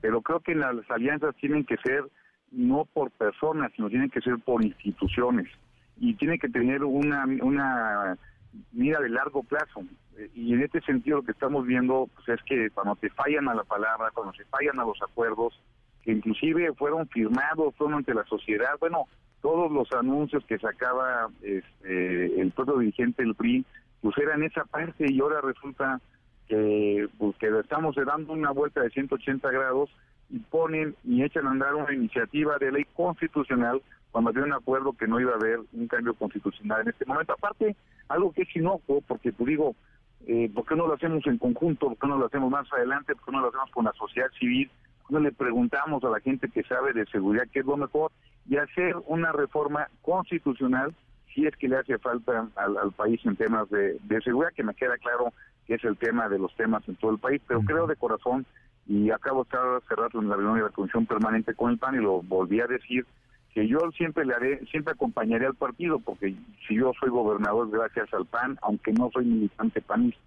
Pero 0.00 0.22
creo 0.22 0.40
que 0.40 0.54
las 0.54 0.74
alianzas 0.90 1.34
tienen 1.36 1.64
que 1.64 1.76
ser 1.78 2.04
no 2.52 2.84
por 2.84 3.10
personas, 3.10 3.72
sino 3.74 3.90
tienen 3.90 4.08
que 4.08 4.20
ser 4.20 4.38
por 4.38 4.64
instituciones 4.64 5.48
y 5.98 6.14
tienen 6.14 6.38
que 6.38 6.48
tener 6.48 6.84
una 6.84 7.24
una 7.42 8.16
mira 8.72 9.00
de 9.00 9.10
largo 9.10 9.42
plazo. 9.42 9.82
Y 10.34 10.54
en 10.54 10.62
este 10.62 10.80
sentido 10.82 11.18
lo 11.18 11.22
que 11.24 11.32
estamos 11.32 11.66
viendo 11.66 12.08
pues, 12.14 12.38
es 12.38 12.44
que 12.44 12.70
cuando 12.70 12.96
te 12.96 13.10
fallan 13.10 13.48
a 13.48 13.54
la 13.54 13.64
palabra, 13.64 14.10
cuando 14.14 14.32
se 14.32 14.44
fallan 14.44 14.78
a 14.80 14.84
los 14.84 15.00
acuerdos, 15.02 15.60
que 16.02 16.12
inclusive 16.12 16.72
fueron 16.74 17.06
firmados, 17.08 17.74
fueron 17.76 17.98
ante 17.98 18.14
la 18.14 18.24
sociedad, 18.24 18.78
bueno, 18.80 19.06
todos 19.42 19.70
los 19.70 19.92
anuncios 19.92 20.44
que 20.46 20.58
sacaba 20.58 21.28
este, 21.42 22.40
el 22.40 22.50
propio 22.52 22.78
dirigente 22.78 23.22
del 23.22 23.34
PRI 23.34 23.64
pues 24.06 24.18
era 24.18 24.36
en 24.36 24.44
esa 24.44 24.64
parte 24.64 25.06
y 25.08 25.20
ahora 25.20 25.40
resulta 25.40 26.00
que, 26.46 27.08
pues, 27.18 27.36
que 27.38 27.48
estamos 27.58 27.96
dando 27.96 28.34
una 28.34 28.52
vuelta 28.52 28.80
de 28.80 28.90
180 28.90 29.50
grados 29.50 29.90
y 30.30 30.38
ponen 30.38 30.94
y 31.02 31.24
echan 31.24 31.44
a 31.48 31.50
andar 31.50 31.74
una 31.74 31.92
iniciativa 31.92 32.56
de 32.58 32.70
ley 32.70 32.84
constitucional 32.94 33.82
cuando 34.12 34.30
había 34.30 34.44
un 34.44 34.52
acuerdo 34.52 34.92
que 34.92 35.08
no 35.08 35.18
iba 35.18 35.32
a 35.32 35.34
haber 35.34 35.58
un 35.72 35.88
cambio 35.88 36.14
constitucional 36.14 36.82
en 36.82 36.90
este 36.90 37.04
momento. 37.04 37.32
Aparte, 37.32 37.74
algo 38.06 38.30
que 38.30 38.42
es 38.42 38.54
inocuo, 38.54 39.00
porque 39.08 39.32
pues 39.32 39.48
digo, 39.48 39.74
eh, 40.28 40.52
¿por 40.54 40.64
qué 40.66 40.76
no 40.76 40.86
lo 40.86 40.94
hacemos 40.94 41.26
en 41.26 41.38
conjunto? 41.38 41.88
¿Por 41.88 41.98
qué 41.98 42.06
no 42.06 42.16
lo 42.16 42.26
hacemos 42.26 42.48
más 42.48 42.72
adelante? 42.72 43.12
¿Por 43.16 43.24
qué 43.24 43.32
no 43.32 43.40
lo 43.40 43.48
hacemos 43.48 43.72
con 43.72 43.86
la 43.86 43.92
sociedad 43.94 44.30
civil? 44.38 44.70
¿Por 45.02 45.08
qué 45.08 45.14
no 45.14 45.18
le 45.18 45.32
preguntamos 45.32 46.04
a 46.04 46.10
la 46.10 46.20
gente 46.20 46.48
que 46.48 46.62
sabe 46.62 46.92
de 46.92 47.06
seguridad 47.06 47.48
qué 47.52 47.58
es 47.58 47.66
lo 47.66 47.76
mejor? 47.76 48.12
Y 48.48 48.56
hacer 48.56 48.94
una 49.08 49.32
reforma 49.32 49.88
constitucional 50.02 50.94
si 51.36 51.46
es 51.46 51.54
que 51.56 51.68
le 51.68 51.76
hace 51.76 51.98
falta 51.98 52.48
al, 52.56 52.92
país 52.92 53.20
en 53.26 53.36
temas 53.36 53.68
de, 53.68 53.98
seguridad, 54.24 54.54
que 54.56 54.64
me 54.64 54.74
queda 54.74 54.96
claro 54.96 55.34
que 55.66 55.74
es 55.74 55.84
el 55.84 55.98
tema 55.98 56.30
de 56.30 56.38
los 56.38 56.54
temas 56.56 56.82
en 56.88 56.96
todo 56.96 57.10
el 57.10 57.18
país, 57.18 57.42
pero 57.46 57.60
creo 57.60 57.86
de 57.86 57.94
corazón 57.94 58.46
y 58.86 59.10
acabo 59.10 59.44
de 59.44 59.48
estar 59.48 59.60
hace 59.76 59.94
rato 59.94 60.18
en 60.18 60.30
la 60.30 60.36
reunión 60.36 60.56
de 60.56 60.64
la 60.64 60.70
Comisión 60.70 61.04
Permanente 61.04 61.54
con 61.54 61.70
el 61.70 61.78
PAN 61.78 61.96
y 61.96 61.98
lo 61.98 62.22
volví 62.22 62.60
a 62.60 62.66
decir 62.66 63.04
que 63.52 63.68
yo 63.68 63.78
siempre 63.96 64.24
le 64.24 64.34
haré, 64.34 64.64
siempre 64.70 64.94
acompañaré 64.94 65.44
al 65.44 65.54
partido, 65.54 65.98
porque 65.98 66.34
si 66.66 66.76
yo 66.76 66.92
soy 66.98 67.10
gobernador 67.10 67.70
gracias 67.70 68.12
al 68.14 68.24
PAN, 68.24 68.58
aunque 68.62 68.92
no 68.92 69.10
soy 69.12 69.26
militante 69.26 69.82
panista. 69.82 70.20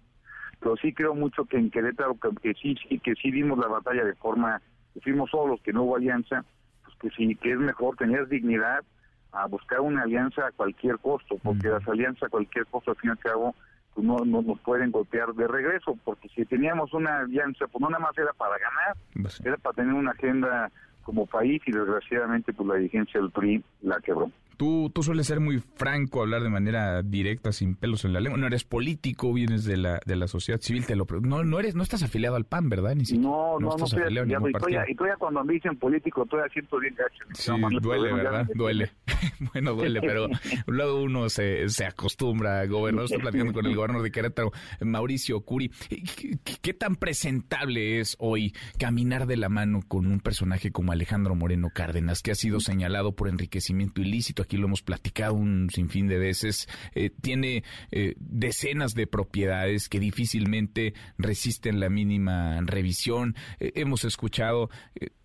Pero 0.60 0.76
sí 0.76 0.92
creo 0.92 1.14
mucho 1.14 1.44
que 1.44 1.56
en 1.56 1.70
Querétaro, 1.70 2.16
que, 2.42 2.54
sí, 2.54 2.76
sí, 2.88 3.00
que 3.00 3.14
sí 3.14 3.32
dimos 3.32 3.58
la 3.58 3.68
batalla 3.68 4.04
de 4.04 4.14
forma, 4.14 4.60
que 4.94 5.00
fuimos 5.00 5.30
solos, 5.30 5.60
que 5.62 5.72
no 5.72 5.84
hubo 5.84 5.96
alianza, 5.96 6.44
pues 6.84 6.96
que 6.98 7.10
sí, 7.10 7.34
que 7.36 7.52
es 7.52 7.58
mejor 7.58 7.96
tener 7.96 8.28
dignidad 8.28 8.84
a 9.32 9.46
buscar 9.46 9.80
una 9.80 10.02
alianza 10.02 10.46
a 10.46 10.52
cualquier 10.52 10.98
costo, 10.98 11.36
porque 11.42 11.68
las 11.68 11.86
alianzas 11.86 12.24
a 12.24 12.28
cualquier 12.28 12.66
costo, 12.66 12.90
al 12.90 12.96
fin 12.96 13.10
y 13.10 13.12
al 13.12 13.18
cabo, 13.18 13.54
pues 13.94 14.06
no, 14.06 14.18
no 14.24 14.42
nos 14.42 14.58
pueden 14.60 14.90
golpear 14.90 15.32
de 15.34 15.46
regreso, 15.46 15.98
porque 16.04 16.28
si 16.28 16.44
teníamos 16.44 16.92
una 16.92 17.20
alianza, 17.20 17.66
pues 17.66 17.80
no 17.80 17.90
nada 17.90 18.02
más 18.02 18.16
era 18.16 18.32
para 18.32 18.56
ganar, 18.58 18.96
pues 19.20 19.40
era 19.44 19.56
para 19.56 19.74
tener 19.76 19.94
una 19.94 20.12
agenda 20.12 20.70
como 21.02 21.26
país 21.26 21.62
y 21.66 21.72
desgraciadamente 21.72 22.52
pues 22.52 22.68
la 22.68 22.74
dirigencia 22.76 23.20
del 23.20 23.30
PRI 23.30 23.64
la 23.82 24.00
quebró. 24.00 24.30
Tú, 24.60 24.90
tú 24.94 25.02
sueles 25.02 25.26
ser 25.26 25.40
muy 25.40 25.58
franco, 25.76 26.20
hablar 26.20 26.42
de 26.42 26.50
manera 26.50 27.02
directa, 27.02 27.50
sin 27.50 27.76
pelos 27.76 28.04
en 28.04 28.12
la 28.12 28.20
lengua. 28.20 28.38
No 28.38 28.46
eres 28.46 28.62
político, 28.62 29.32
vienes 29.32 29.64
de 29.64 29.78
la, 29.78 30.00
de 30.04 30.16
la 30.16 30.28
sociedad 30.28 30.60
civil, 30.60 30.84
te 30.84 30.96
lo 30.96 31.06
no, 31.22 31.42
no 31.44 31.58
eres, 31.58 31.74
no 31.74 31.82
estás 31.82 32.02
afiliado 32.02 32.36
al 32.36 32.44
PAN, 32.44 32.68
¿verdad? 32.68 32.94
Ni 32.94 33.06
siquiera, 33.06 33.30
no, 33.30 33.58
no, 33.58 33.70
no, 33.70 33.76
no 33.78 33.84
estoy 33.86 34.02
afiliado 34.02 34.44
a 34.44 34.50
y, 34.50 34.94
todavía, 34.94 35.16
cuando 35.18 35.42
me 35.44 35.54
dicen 35.54 35.78
político, 35.78 36.26
todavía 36.26 36.52
siento 36.52 36.78
bien 36.78 36.94
gacho. 36.94 37.24
Sí, 37.32 37.50
duele, 37.80 38.12
¿verdad? 38.12 38.46
Duele. 38.54 38.90
bueno, 39.54 39.72
duele, 39.72 39.98
pero 40.02 40.28
luego 40.66 41.04
uno 41.04 41.30
se, 41.30 41.66
se 41.70 41.86
acostumbra. 41.86 42.66
Gobernador, 42.66 43.06
estoy 43.06 43.22
platicando 43.22 43.54
con 43.54 43.64
el 43.64 43.74
gobernador 43.74 44.04
de 44.04 44.10
Querétaro, 44.10 44.52
Mauricio 44.82 45.40
Curi. 45.40 45.70
¿Qué, 45.88 46.38
¿Qué 46.60 46.74
tan 46.74 46.96
presentable 46.96 47.98
es 47.98 48.14
hoy 48.18 48.52
caminar 48.78 49.26
de 49.26 49.38
la 49.38 49.48
mano 49.48 49.80
con 49.88 50.06
un 50.06 50.20
personaje 50.20 50.70
como 50.70 50.92
Alejandro 50.92 51.34
Moreno 51.34 51.68
Cárdenas, 51.74 52.20
que 52.20 52.32
ha 52.32 52.34
sido 52.34 52.60
señalado 52.60 53.16
por 53.16 53.28
enriquecimiento 53.28 54.02
ilícito? 54.02 54.44
Aquí 54.50 54.56
lo 54.56 54.66
hemos 54.66 54.82
platicado 54.82 55.34
un 55.34 55.70
sinfín 55.70 56.08
de 56.08 56.18
veces, 56.18 56.68
eh, 56.96 57.10
tiene 57.10 57.62
eh, 57.92 58.14
decenas 58.18 58.94
de 58.94 59.06
propiedades 59.06 59.88
que 59.88 60.00
difícilmente 60.00 60.92
resisten 61.18 61.78
la 61.78 61.88
mínima 61.88 62.60
revisión. 62.62 63.36
Eh, 63.60 63.70
hemos 63.76 64.04
escuchado 64.04 64.68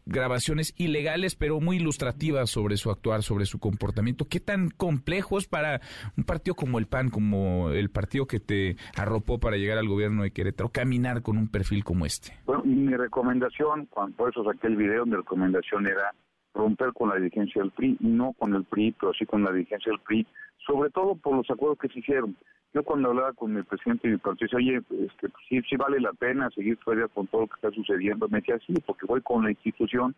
grabaciones 0.06 0.76
ilegales, 0.78 1.36
pero 1.36 1.60
muy 1.60 1.78
ilustrativas 1.78 2.52
sobre 2.52 2.78
su 2.78 2.92
actuar, 2.92 3.24
sobre 3.24 3.46
su 3.46 3.58
comportamiento. 3.58 4.26
¿Qué 4.26 4.40
tan 4.40 4.70
complejo 4.70 5.40
es 5.40 5.48
para 5.48 5.82
un 6.16 6.24
partido 6.24 6.54
como 6.54 6.78
el 6.78 6.86
PAN, 6.86 7.10
como 7.10 7.72
el 7.72 7.90
partido 7.90 8.28
que 8.28 8.40
te 8.40 8.76
arropó 8.96 9.40
para 9.40 9.58
llegar 9.58 9.80
al 9.80 9.88
gobierno 9.88 10.22
de 10.22 10.30
Querétaro, 10.30 10.70
caminar 10.70 11.24
con 11.24 11.40
un 11.40 11.48
perfil 11.48 11.84
como 11.84 12.06
este? 12.06 12.38
Mi 12.64 12.96
recomendación, 12.96 13.88
cuando 13.88 14.16
por 14.16 14.30
eso 14.30 14.44
saqué 14.44 14.68
el 14.68 14.76
video, 14.76 15.08
mi 15.08 15.16
recomendación 15.16 15.88
era 15.88 16.14
romper 16.56 16.94
con 16.94 17.10
la 17.10 17.15
dirigencia 17.15 17.62
del 17.62 17.72
PRI, 17.72 17.98
no 18.00 18.34
con 18.34 18.56
el 18.56 18.63
PRI, 18.63 18.96
pero 19.00 19.13
sí 19.13 19.26
con 19.26 19.44
la 19.44 19.52
dirigencia 19.52 19.91
del 19.91 20.00
PRI, 20.00 20.26
sobre 20.65 20.89
todo 20.89 21.15
por 21.15 21.36
los 21.36 21.50
acuerdos 21.50 21.78
que 21.80 21.89
se 21.89 22.00
hicieron. 22.00 22.36
Yo 22.74 22.84
cuando 22.84 23.10
hablaba 23.10 23.34
con 23.34 23.56
el 23.56 23.63
presidente 23.63 24.08
de 24.08 24.15
mi 24.15 24.20
partido, 24.20 24.50
decía, 24.52 24.58
oye, 24.58 25.06
este, 25.06 25.30
pues, 25.30 25.44
sí, 25.48 25.62
sí 25.70 25.76
vale 25.78 26.00
la 26.00 26.12
pena 26.13 26.50
seguir 26.50 26.78
fuera 26.78 27.08
con 27.08 27.28
todo 27.28 27.41
lo 27.41 27.48
que 27.48 27.56
está 27.56 27.72
sucediendo. 27.72 28.28
Me 28.28 28.39
decía, 28.39 28.58
sí, 28.65 28.74
porque 28.86 29.06
voy 29.06 29.22
con 29.22 29.44
la 29.44 29.52
institución, 29.52 30.15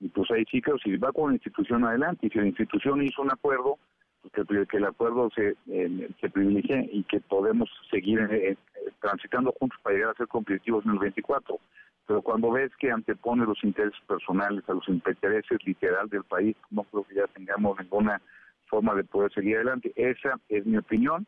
y 0.00 0.08
pues 0.08 0.30
ahí 0.30 0.44
sí 0.50 0.62
creo, 0.62 0.78
si 0.78 0.96
va 0.96 1.12
con 1.12 1.30
la 1.30 1.34
institución 1.34 1.84
adelante, 1.84 2.26
y 2.26 2.30
si 2.30 2.38
la 2.38 2.46
institución 2.46 3.02
hizo 3.02 3.20
un 3.22 3.32
acuerdo, 3.32 3.78
pues 4.22 4.32
que, 4.32 4.66
que 4.66 4.76
el 4.78 4.84
acuerdo 4.84 5.28
se, 5.34 5.56
eh, 5.68 6.08
se 6.20 6.30
privilegie 6.30 6.88
y 6.92 7.02
que 7.04 7.20
podemos 7.20 7.68
seguir 7.90 8.20
eh, 8.20 8.52
eh, 8.52 8.56
transitando 9.00 9.52
juntos 9.52 9.78
para 9.82 9.96
llegar 9.96 10.10
a 10.12 10.16
ser 10.16 10.28
competitivos 10.28 10.84
en 10.86 10.92
el 10.92 10.98
24 10.98 11.58
pero 12.08 12.22
cuando 12.22 12.50
ves 12.50 12.72
que 12.80 12.90
antepone 12.90 13.44
los 13.44 13.62
intereses 13.62 14.00
personales 14.08 14.66
a 14.66 14.72
los 14.72 14.88
intereses 14.88 15.58
literal 15.66 16.08
del 16.08 16.24
país, 16.24 16.56
no 16.70 16.82
creo 16.84 17.04
que 17.04 17.16
ya 17.16 17.26
tengamos 17.26 17.78
ninguna 17.78 18.22
forma 18.64 18.94
de 18.94 19.04
poder 19.04 19.30
seguir 19.34 19.56
adelante. 19.56 19.92
Esa 19.94 20.40
es 20.48 20.64
mi 20.64 20.78
opinión, 20.78 21.26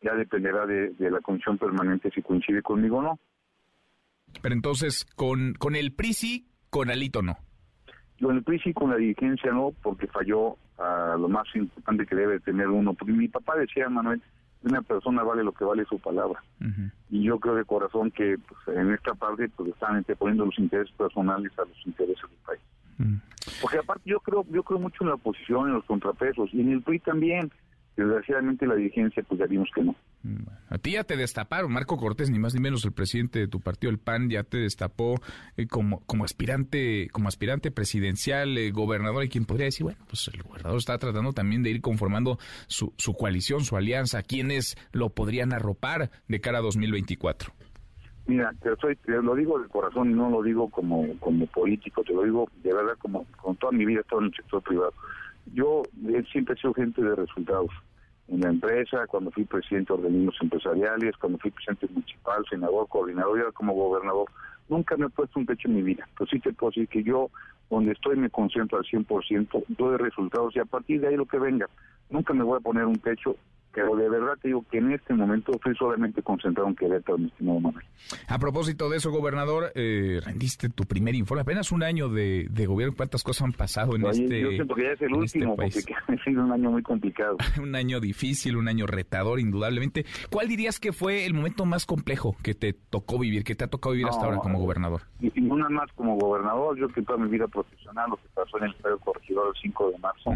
ya 0.00 0.14
dependerá 0.14 0.66
de, 0.66 0.94
la 1.00 1.18
comisión 1.20 1.58
permanente 1.58 2.12
si 2.14 2.22
coincide 2.22 2.62
conmigo 2.62 2.98
o 2.98 3.02
no. 3.02 3.18
Pero 4.40 4.54
entonces, 4.54 5.04
con, 5.16 5.54
con 5.54 5.74
el 5.74 5.92
PRI 5.92 6.12
sí, 6.12 6.46
con 6.70 6.90
Alito 6.90 7.22
no. 7.22 7.36
Con 8.22 8.36
el 8.36 8.44
PRI 8.44 8.60
sí, 8.60 8.72
con 8.72 8.90
la 8.90 8.98
dirigencia 8.98 9.50
no, 9.50 9.72
porque 9.82 10.06
falló 10.06 10.56
a 10.78 11.16
lo 11.18 11.28
más 11.28 11.48
importante 11.56 12.06
que 12.06 12.14
debe 12.14 12.38
tener 12.38 12.68
uno. 12.68 12.94
Porque 12.94 13.12
mi 13.12 13.26
papá 13.26 13.56
decía, 13.56 13.88
Manuel, 13.88 14.22
una 14.62 14.82
persona 14.82 15.22
vale 15.22 15.42
lo 15.42 15.52
que 15.52 15.64
vale 15.64 15.84
su 15.86 15.98
palabra. 15.98 16.42
Y 17.10 17.22
yo 17.24 17.38
creo 17.38 17.54
de 17.54 17.64
corazón 17.64 18.10
que 18.10 18.36
pues, 18.38 18.76
en 18.76 18.92
esta 18.92 19.14
parte 19.14 19.48
pues 19.48 19.70
están 19.70 19.96
anteponiendo 19.96 20.44
los 20.44 20.58
intereses 20.58 20.94
personales 20.96 21.52
a 21.58 21.62
los 21.62 21.86
intereses 21.86 22.22
del 22.22 22.38
país. 22.46 22.60
Porque 23.60 23.78
aparte 23.78 24.02
yo 24.04 24.20
creo 24.20 24.44
yo 24.50 24.62
creo 24.62 24.78
mucho 24.78 25.04
en 25.04 25.08
la 25.08 25.14
oposición, 25.14 25.68
en 25.68 25.74
los 25.74 25.84
contrapesos, 25.84 26.50
y 26.52 26.60
en 26.60 26.72
el 26.72 26.82
PRI 26.82 26.98
también. 27.00 27.50
Desgraciadamente 28.00 28.66
la 28.66 28.76
dirigencia, 28.76 29.22
pues 29.28 29.38
ya 29.38 29.46
vimos 29.46 29.68
que 29.74 29.82
no. 29.82 29.94
A 30.70 30.78
ti 30.78 30.92
ya 30.92 31.04
te 31.04 31.18
destaparon, 31.18 31.70
Marco 31.70 31.98
Cortés, 31.98 32.30
ni 32.30 32.38
más 32.38 32.54
ni 32.54 32.60
menos 32.60 32.82
el 32.86 32.92
presidente 32.92 33.40
de 33.40 33.46
tu 33.46 33.60
partido, 33.60 33.90
el 33.90 33.98
PAN, 33.98 34.30
ya 34.30 34.42
te 34.42 34.56
destapó 34.56 35.16
eh, 35.58 35.66
como, 35.66 36.00
como 36.06 36.24
aspirante, 36.24 37.10
como 37.12 37.28
aspirante 37.28 37.70
presidencial, 37.70 38.56
eh, 38.56 38.70
gobernador, 38.70 39.22
y 39.22 39.28
quien 39.28 39.44
podría 39.44 39.66
decir, 39.66 39.84
bueno, 39.84 39.98
pues 40.08 40.30
el 40.32 40.42
gobernador 40.42 40.78
está 40.78 40.96
tratando 40.96 41.34
también 41.34 41.62
de 41.62 41.68
ir 41.68 41.82
conformando 41.82 42.38
su, 42.68 42.94
su 42.96 43.12
coalición, 43.12 43.64
su 43.64 43.76
alianza, 43.76 44.22
quienes 44.22 44.78
lo 44.92 45.10
podrían 45.10 45.52
arropar 45.52 46.10
de 46.26 46.40
cara 46.40 46.60
a 46.60 46.62
2024. 46.62 47.52
Mira, 48.28 48.50
te, 48.62 48.96
te 48.96 49.22
lo 49.22 49.34
digo 49.34 49.58
de 49.60 49.68
corazón 49.68 50.10
y 50.10 50.14
no 50.14 50.30
lo 50.30 50.42
digo 50.42 50.70
como, 50.70 51.06
como 51.18 51.44
político, 51.48 52.02
te 52.02 52.14
lo 52.14 52.22
digo 52.22 52.48
de 52.62 52.72
verdad 52.72 52.96
como 52.98 53.26
con 53.42 53.56
toda 53.56 53.72
mi 53.72 53.84
vida, 53.84 54.02
todo 54.08 54.20
en 54.20 54.26
el 54.26 54.34
sector 54.34 54.62
privado 54.62 54.94
yo 55.54 55.82
siempre 56.30 56.54
he 56.54 56.60
sido 56.60 56.74
gente 56.74 57.02
de 57.02 57.14
resultados. 57.14 57.70
En 58.30 58.40
la 58.40 58.48
empresa, 58.48 59.08
cuando 59.08 59.32
fui 59.32 59.44
presidente 59.44 59.92
de 59.92 59.98
organismos 59.98 60.36
empresariales, 60.40 61.16
cuando 61.16 61.38
fui 61.38 61.50
presidente 61.50 61.88
municipal, 61.88 62.44
senador, 62.48 62.86
coordinador 62.88 63.40
y 63.40 63.52
como 63.52 63.74
gobernador, 63.74 64.30
nunca 64.68 64.96
me 64.96 65.06
he 65.06 65.08
puesto 65.10 65.40
un 65.40 65.46
techo 65.46 65.66
en 65.66 65.74
mi 65.74 65.82
vida. 65.82 66.08
Pero 66.16 66.30
sí 66.30 66.38
te 66.38 66.52
puedo 66.52 66.70
decir 66.70 66.86
que 66.86 67.02
yo, 67.02 67.28
donde 67.68 67.90
estoy, 67.90 68.16
me 68.16 68.30
concentro 68.30 68.78
al 68.78 68.84
100%, 68.84 69.64
doy 69.76 69.96
resultados 69.96 70.54
y 70.54 70.60
a 70.60 70.64
partir 70.64 71.00
de 71.00 71.08
ahí 71.08 71.16
lo 71.16 71.26
que 71.26 71.40
venga. 71.40 71.66
Nunca 72.08 72.32
me 72.32 72.44
voy 72.44 72.58
a 72.58 72.60
poner 72.60 72.84
un 72.84 72.98
techo 73.00 73.34
pero 73.80 73.96
de 73.96 74.08
verdad 74.08 74.34
te 74.40 74.48
digo 74.48 74.64
que 74.70 74.78
en 74.78 74.92
este 74.92 75.14
momento 75.14 75.52
estoy 75.52 75.74
solamente 75.76 76.22
concentrado 76.22 76.68
en 76.68 76.76
Querétaro, 76.76 77.18
mi 77.18 77.26
estimado 77.26 77.60
Manuel. 77.60 77.84
A 78.28 78.38
propósito 78.38 78.88
de 78.88 78.98
eso, 78.98 79.10
gobernador, 79.10 79.72
eh, 79.74 80.20
rendiste 80.24 80.68
tu 80.68 80.84
primer 80.84 81.14
informe, 81.14 81.42
apenas 81.42 81.72
un 81.72 81.82
año 81.82 82.08
de, 82.08 82.48
gobierno, 82.66 82.94
¿cuántas 82.96 83.22
cosas 83.22 83.42
han 83.42 83.52
pasado 83.52 83.96
en 83.96 84.06
este 84.06 84.40
Yo 84.40 84.50
siento 84.50 84.74
que 84.74 84.82
ya 84.82 84.90
es 84.90 85.00
el 85.02 85.08
este 85.08 85.38
último, 85.38 85.56
porque 85.56 85.94
ha 86.08 86.24
sido 86.24 86.44
un 86.44 86.52
año 86.52 86.70
muy 86.70 86.82
complicado. 86.82 87.36
un 87.62 87.74
año 87.74 88.00
difícil, 88.00 88.56
un 88.56 88.68
año 88.68 88.86
retador, 88.86 89.40
indudablemente. 89.40 90.04
¿Cuál 90.30 90.48
dirías 90.48 90.78
que 90.78 90.92
fue 90.92 91.26
el 91.26 91.34
momento 91.34 91.64
más 91.64 91.86
complejo 91.86 92.36
que 92.42 92.54
te 92.54 92.72
tocó 92.72 93.18
vivir, 93.18 93.44
que 93.44 93.54
te 93.54 93.64
ha 93.64 93.68
tocado 93.68 93.92
vivir 93.92 94.08
hasta 94.08 94.24
ahora 94.24 94.38
como 94.38 94.58
gobernador? 94.58 95.02
Ninguna 95.20 95.68
más 95.68 95.90
como 95.92 96.16
gobernador, 96.16 96.78
yo 96.78 96.88
que 96.88 97.02
toda 97.02 97.18
mi 97.18 97.28
vida 97.28 97.46
profesional, 97.48 98.10
lo 98.10 98.16
que 98.16 98.28
pasó 98.34 98.58
en 98.58 98.64
el 98.64 98.70
Estadio 98.72 98.98
Corregidor 98.98 99.52
el 99.54 99.60
5 99.60 99.90
de 99.90 99.98
marzo, 99.98 100.34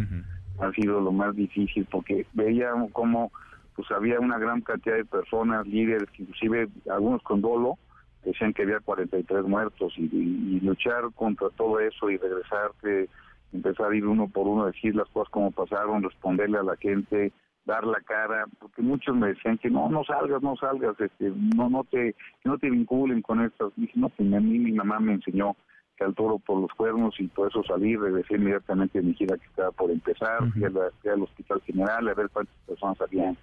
ha 0.61 0.71
sido 0.73 1.01
lo 1.01 1.13
más 1.13 1.35
difícil 1.35 1.87
porque 1.91 2.27
veía 2.33 2.71
como 2.93 3.31
pues 3.75 3.91
había 3.91 4.21
una 4.21 4.39
gran 4.39 4.61
cantidad 4.61 4.97
de 4.97 5.05
personas, 5.05 5.67
líderes, 5.67 6.09
inclusive 6.17 6.69
algunos 6.89 7.23
con 7.23 7.41
dolo, 7.41 7.77
decían 8.25 8.53
que 8.53 8.63
había 8.63 8.79
43 8.81 9.45
muertos 9.45 9.93
y, 9.97 10.05
y, 10.05 10.61
luchar 10.61 11.13
contra 11.15 11.51
todo 11.51 11.81
eso 11.81 12.09
y 12.09 12.17
regresarte, 12.17 13.09
empezar 13.53 13.91
a 13.91 13.97
ir 13.97 14.07
uno 14.07 14.29
por 14.29 14.47
uno, 14.47 14.67
decir 14.67 14.95
las 14.95 15.09
cosas 15.09 15.31
como 15.31 15.51
pasaron, 15.51 16.03
responderle 16.03 16.59
a 16.59 16.63
la 16.63 16.77
gente, 16.77 17.33
dar 17.65 17.85
la 17.85 18.01
cara, 18.01 18.47
porque 18.59 18.83
muchos 18.83 19.17
me 19.17 19.29
decían 19.29 19.59
que 19.59 19.71
no, 19.71 19.89
no 19.89 20.05
salgas, 20.05 20.43
no 20.43 20.57
salgas, 20.57 20.99
este, 21.01 21.33
no, 21.57 21.69
no 21.69 21.85
te, 21.85 22.15
no 22.45 22.59
te 22.59 22.71
vinculen 22.71 23.23
con 23.23 23.43
esto. 23.43 23.73
Dije, 23.77 23.93
no, 23.97 24.09
pues 24.11 24.33
a 24.33 24.41
mí 24.41 24.59
mi 24.59 24.73
mamá 24.73 25.01
me 25.01 25.15
enseñó 25.15 25.57
que 25.97 26.05
al 26.05 26.15
toro 26.15 26.39
por 26.39 26.61
los 26.61 26.73
cuernos 26.73 27.15
y 27.19 27.27
por 27.29 27.49
eso 27.49 27.63
salí, 27.65 27.97
regresé 27.97 28.35
inmediatamente 28.37 28.99
a 28.99 29.03
mi 29.03 29.15
gira 29.15 29.37
que 29.37 29.47
estaba 29.47 29.71
por 29.71 29.91
empezar, 29.91 30.51
fui, 30.53 30.65
al 30.65 31.23
Hospital 31.23 31.61
General 31.63 32.09
a 32.09 32.15
ver 32.15 32.29
cuántas 32.31 32.55
personas 32.67 33.01
habían 33.01 33.37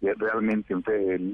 realmente 0.00 0.74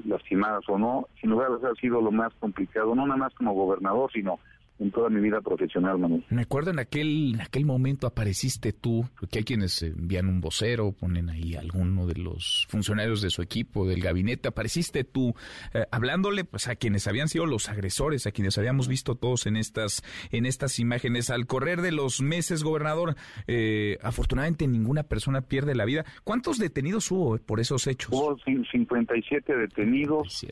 lastimadas 0.05 0.67
o 0.67 0.77
no, 0.77 1.07
sin 1.21 1.29
lugar 1.29 1.51
a 1.51 1.75
sido 1.75 2.01
lo 2.01 2.11
más 2.11 2.33
complicado, 2.39 2.93
no 2.95 3.05
nada 3.05 3.17
más 3.17 3.33
como 3.35 3.53
gobernador, 3.53 4.11
sino 4.11 4.39
en 4.79 4.91
toda 4.91 5.09
mi 5.09 5.19
vida 5.21 5.41
profesional, 5.41 5.97
Manuel. 5.97 6.23
Me 6.29 6.43
acuerdo 6.43 6.71
en 6.71 6.79
aquel, 6.79 7.33
en 7.35 7.41
aquel 7.41 7.65
momento 7.65 8.07
apareciste 8.07 8.73
tú, 8.73 9.05
porque 9.19 9.39
hay 9.39 9.43
quienes 9.43 9.81
envían 9.81 10.27
un 10.27 10.41
vocero, 10.41 10.91
ponen 10.91 11.29
ahí 11.29 11.55
alguno 11.55 12.05
de 12.05 12.15
los 12.15 12.67
funcionarios 12.69 13.21
de 13.21 13.29
su 13.29 13.41
equipo, 13.41 13.87
del 13.87 14.01
gabinete, 14.01 14.47
apareciste 14.49 15.03
tú 15.03 15.33
eh, 15.73 15.85
hablándole 15.91 16.43
pues 16.43 16.67
a 16.67 16.75
quienes 16.75 17.07
habían 17.07 17.27
sido 17.27 17.45
los 17.45 17.69
agresores, 17.69 18.27
a 18.27 18.31
quienes 18.31 18.57
habíamos 18.57 18.87
visto 18.87 19.15
todos 19.15 19.47
en 19.47 19.57
estas, 19.57 20.03
en 20.31 20.45
estas 20.45 20.79
imágenes. 20.79 21.29
Al 21.29 21.47
correr 21.47 21.81
de 21.81 21.91
los 21.91 22.21
meses, 22.21 22.63
gobernador, 22.63 23.15
eh, 23.47 23.97
afortunadamente 24.01 24.67
ninguna 24.67 25.03
persona 25.03 25.41
pierde 25.41 25.75
la 25.75 25.85
vida. 25.85 26.05
¿Cuántos 26.23 26.57
detenidos 26.57 27.11
hubo 27.11 27.37
por 27.37 27.59
esos 27.59 27.87
hechos? 27.87 28.11
Hubo 28.11 28.37
57 28.37 29.55
detenidos. 29.55 30.45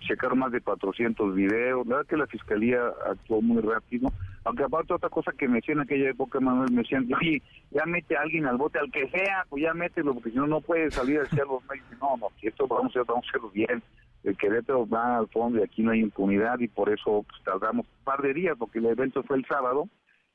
Checar 0.00 0.34
más 0.34 0.52
de 0.52 0.60
400 0.60 1.34
videos. 1.34 1.86
La 1.86 1.96
verdad 1.96 2.08
que 2.08 2.16
la 2.16 2.26
fiscalía 2.26 2.80
actuó 3.06 3.40
muy 3.40 3.62
rápido. 3.62 4.12
Aunque 4.44 4.64
aparte 4.64 4.92
otra 4.92 5.08
cosa 5.08 5.32
que 5.32 5.48
me 5.48 5.56
decían 5.56 5.78
en 5.78 5.84
aquella 5.84 6.10
época, 6.10 6.40
Manuel, 6.40 6.70
me 6.70 6.82
decían, 6.82 7.08
oye, 7.18 7.42
ya 7.70 7.86
mete 7.86 8.16
a 8.16 8.22
alguien 8.22 8.46
al 8.46 8.58
bote, 8.58 8.78
al 8.78 8.90
que 8.90 9.08
sea, 9.08 9.46
pues 9.48 9.62
ya 9.62 9.72
mételo, 9.72 10.14
porque 10.14 10.30
si 10.30 10.36
no, 10.36 10.46
no 10.46 10.60
puede 10.60 10.90
salir 10.90 11.20
hacia 11.20 11.44
los 11.44 11.64
medios. 11.70 11.86
No, 12.00 12.16
no, 12.16 12.28
esto 12.42 12.66
vamos 12.66 12.94
a, 12.96 13.02
vamos 13.04 13.24
a 13.26 13.28
hacerlo 13.28 13.50
bien. 13.50 13.82
El 14.22 14.36
Querétaro 14.36 14.88
va 14.88 15.18
al 15.18 15.28
fondo 15.28 15.58
y 15.58 15.62
aquí 15.62 15.82
no 15.82 15.90
hay 15.90 16.00
impunidad 16.00 16.58
y 16.58 16.68
por 16.68 16.90
eso 16.90 17.24
pues, 17.28 17.42
tardamos 17.44 17.86
un 17.86 18.04
par 18.04 18.22
de 18.22 18.34
días, 18.34 18.56
porque 18.58 18.78
el 18.78 18.86
evento 18.86 19.22
fue 19.22 19.36
el 19.36 19.46
sábado 19.46 19.88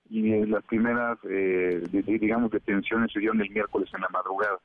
y 0.09 0.45
las 0.45 0.63
primeras, 0.63 1.19
eh, 1.29 1.83
digamos, 1.91 2.51
detenciones 2.51 3.11
se 3.11 3.19
dieron 3.19 3.41
el 3.41 3.49
miércoles 3.51 3.89
en 3.93 4.01
la 4.01 4.09
madrugada. 4.09 4.57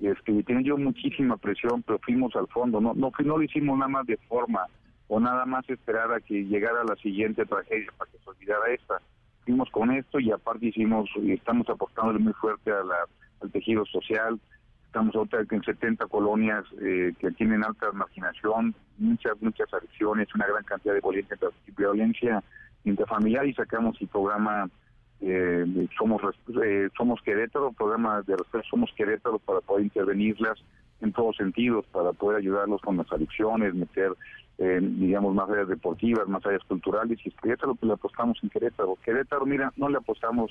Este, 0.00 0.44
yo 0.62 0.76
muchísima 0.76 1.36
presión, 1.36 1.82
pero 1.82 1.98
fuimos 2.00 2.36
al 2.36 2.46
fondo, 2.48 2.80
no, 2.80 2.92
no, 2.94 3.10
no 3.18 3.38
lo 3.38 3.42
hicimos 3.42 3.78
nada 3.78 3.88
más 3.88 4.06
de 4.06 4.18
forma 4.28 4.66
o 5.08 5.20
nada 5.20 5.46
más 5.46 5.68
esperar 5.70 6.12
a 6.12 6.20
que 6.20 6.44
llegara 6.44 6.84
la 6.84 6.96
siguiente 6.96 7.46
tragedia 7.46 7.90
para 7.96 8.10
que 8.10 8.18
se 8.18 8.30
olvidara 8.30 8.74
esta. 8.74 9.00
Fuimos 9.44 9.70
con 9.70 9.90
esto 9.92 10.18
y 10.18 10.30
aparte 10.32 10.66
hicimos, 10.66 11.08
estamos 11.28 11.68
apostándole 11.68 12.18
muy 12.18 12.32
fuerte 12.34 12.72
a 12.72 12.82
la, 12.82 12.96
al 13.40 13.50
tejido 13.52 13.86
social, 13.86 14.38
estamos 14.84 15.14
ahorita 15.14 15.44
en 15.50 15.62
70 15.62 16.06
colonias 16.06 16.64
eh, 16.82 17.12
que 17.18 17.30
tienen 17.32 17.64
alta 17.64 17.92
marginación, 17.92 18.74
muchas, 18.98 19.40
muchas 19.40 19.72
adicciones, 19.72 20.28
una 20.34 20.46
gran 20.46 20.64
cantidad 20.64 20.94
de 20.94 21.00
violencia, 21.00 21.36
violencia 21.76 22.42
intrafamiliar 22.84 23.46
y 23.46 23.54
sacamos 23.54 24.00
el 24.00 24.08
programa 24.08 24.68
eh, 25.20 25.88
somos 25.96 26.20
eh, 26.62 26.88
somos 26.96 27.22
Querétaro, 27.22 27.72
programa 27.72 28.22
de 28.22 28.36
respeto 28.36 28.64
Somos 28.68 28.92
Querétaro 28.94 29.38
para 29.38 29.60
poder 29.60 29.84
intervenirlas 29.84 30.58
en 31.00 31.12
todos 31.12 31.36
sentidos, 31.36 31.84
para 31.92 32.12
poder 32.12 32.38
ayudarlos 32.38 32.80
con 32.80 32.96
las 32.96 33.10
adicciones, 33.12 33.74
meter, 33.74 34.12
eh, 34.58 34.80
digamos, 34.80 35.34
más 35.34 35.48
áreas 35.50 35.68
deportivas, 35.68 36.26
más 36.28 36.44
áreas 36.46 36.64
culturales, 36.64 37.18
y 37.24 37.28
es 37.28 37.62
lo 37.62 37.74
que 37.74 37.86
le 37.86 37.92
apostamos 37.92 38.38
en 38.42 38.50
Querétaro. 38.50 38.96
Querétaro, 39.04 39.44
mira, 39.46 39.72
no 39.76 39.88
le 39.88 39.98
apostamos 39.98 40.50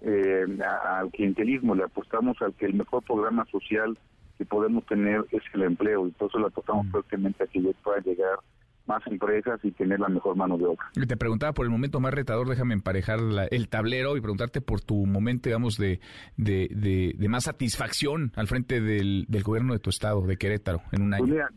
eh, 0.00 0.44
al 0.60 1.10
clientelismo, 1.10 1.74
le 1.74 1.84
apostamos 1.84 2.40
al 2.42 2.54
que 2.54 2.66
el 2.66 2.74
mejor 2.74 3.02
programa 3.02 3.44
social 3.46 3.96
que 4.38 4.44
podemos 4.44 4.84
tener 4.86 5.24
es 5.30 5.42
el 5.54 5.62
empleo, 5.62 6.06
y 6.06 6.10
por 6.10 6.28
eso 6.28 6.38
le 6.38 6.46
apostamos 6.46 6.86
mm. 6.86 6.90
fuertemente 6.90 7.44
a 7.44 7.46
que 7.46 7.62
yo 7.62 7.72
pueda 7.82 8.00
llegar 8.00 8.38
más 8.86 9.06
empresas 9.06 9.60
y 9.62 9.70
tener 9.72 10.00
la 10.00 10.08
mejor 10.08 10.36
mano 10.36 10.56
de 10.56 10.66
obra. 10.66 10.90
Te 11.06 11.16
preguntaba 11.16 11.52
por 11.52 11.66
el 11.66 11.70
momento 11.70 12.00
más 12.00 12.14
retador, 12.14 12.48
déjame 12.48 12.74
emparejar 12.74 13.18
el 13.50 13.68
tablero 13.68 14.16
y 14.16 14.20
preguntarte 14.20 14.60
por 14.60 14.80
tu 14.80 15.06
momento, 15.06 15.48
digamos, 15.48 15.76
de, 15.76 16.00
de, 16.36 17.14
de, 17.16 17.28
más 17.28 17.44
satisfacción 17.44 18.32
al 18.36 18.46
frente 18.46 18.80
del, 18.80 19.26
del, 19.28 19.42
gobierno 19.42 19.72
de 19.72 19.78
tu 19.78 19.90
estado, 19.90 20.22
de 20.22 20.36
Querétaro, 20.36 20.82
en 20.92 21.02
un 21.02 21.10
pues 21.10 21.22
año. 21.22 21.32
mira, 21.32 21.50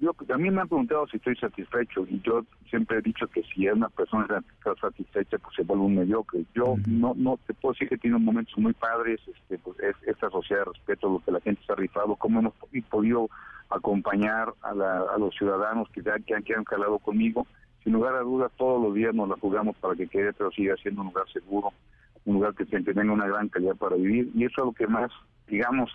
yo, 0.00 0.14
a 0.32 0.38
mí 0.38 0.50
me 0.50 0.60
han 0.60 0.68
preguntado 0.68 1.06
si 1.08 1.16
estoy 1.16 1.34
satisfecho 1.36 2.06
y 2.08 2.20
yo 2.20 2.44
siempre 2.70 2.98
he 2.98 3.02
dicho 3.02 3.26
que 3.26 3.42
si 3.42 3.68
una 3.68 3.88
persona 3.88 4.26
está 4.56 4.74
satisfecha, 4.80 5.38
pues 5.38 5.56
se 5.56 5.64
vuelve 5.64 5.84
un 5.84 5.96
mediocre. 5.96 6.44
Yo 6.54 6.76
no 6.86 7.14
no 7.16 7.38
te 7.46 7.54
puedo 7.54 7.72
decir 7.72 7.88
que 7.88 7.98
tiene 7.98 8.16
momentos 8.18 8.56
muy 8.58 8.72
padres, 8.74 9.20
este, 9.26 9.58
pues 9.58 9.78
es, 9.80 9.96
esta 10.06 10.30
sociedad 10.30 10.64
de 10.64 10.72
respeto, 10.72 11.10
lo 11.10 11.18
que 11.18 11.32
la 11.32 11.40
gente 11.40 11.60
se 11.66 11.72
ha 11.72 11.76
rifado, 11.76 12.14
cómo 12.14 12.38
hemos 12.38 12.54
podido 12.88 13.28
acompañar 13.70 14.52
a, 14.62 15.18
los 15.18 15.34
ciudadanos 15.34 15.88
que, 15.90 16.02
ya, 16.02 16.18
que, 16.18 16.34
han, 16.34 16.42
que 16.42 16.54
han 16.54 16.64
calado 16.64 16.98
conmigo. 16.98 17.46
Sin 17.84 17.92
lugar 17.92 18.14
a 18.14 18.20
dudas, 18.20 18.50
todos 18.56 18.82
los 18.82 18.94
días 18.94 19.14
nos 19.14 19.28
la 19.28 19.36
jugamos 19.36 19.76
para 19.76 19.94
que 19.94 20.08
Querétaro 20.08 20.50
siga 20.50 20.76
siendo 20.76 21.02
un 21.02 21.08
lugar 21.08 21.28
seguro, 21.32 21.72
un 22.24 22.34
lugar 22.34 22.54
que 22.54 22.64
tenga 22.64 23.12
una 23.12 23.26
gran 23.26 23.48
calidad 23.48 23.76
para 23.76 23.96
vivir. 23.96 24.30
Y 24.34 24.44
eso 24.44 24.60
es 24.62 24.66
lo 24.66 24.72
que 24.72 24.86
más, 24.86 25.10
digamos, 25.46 25.90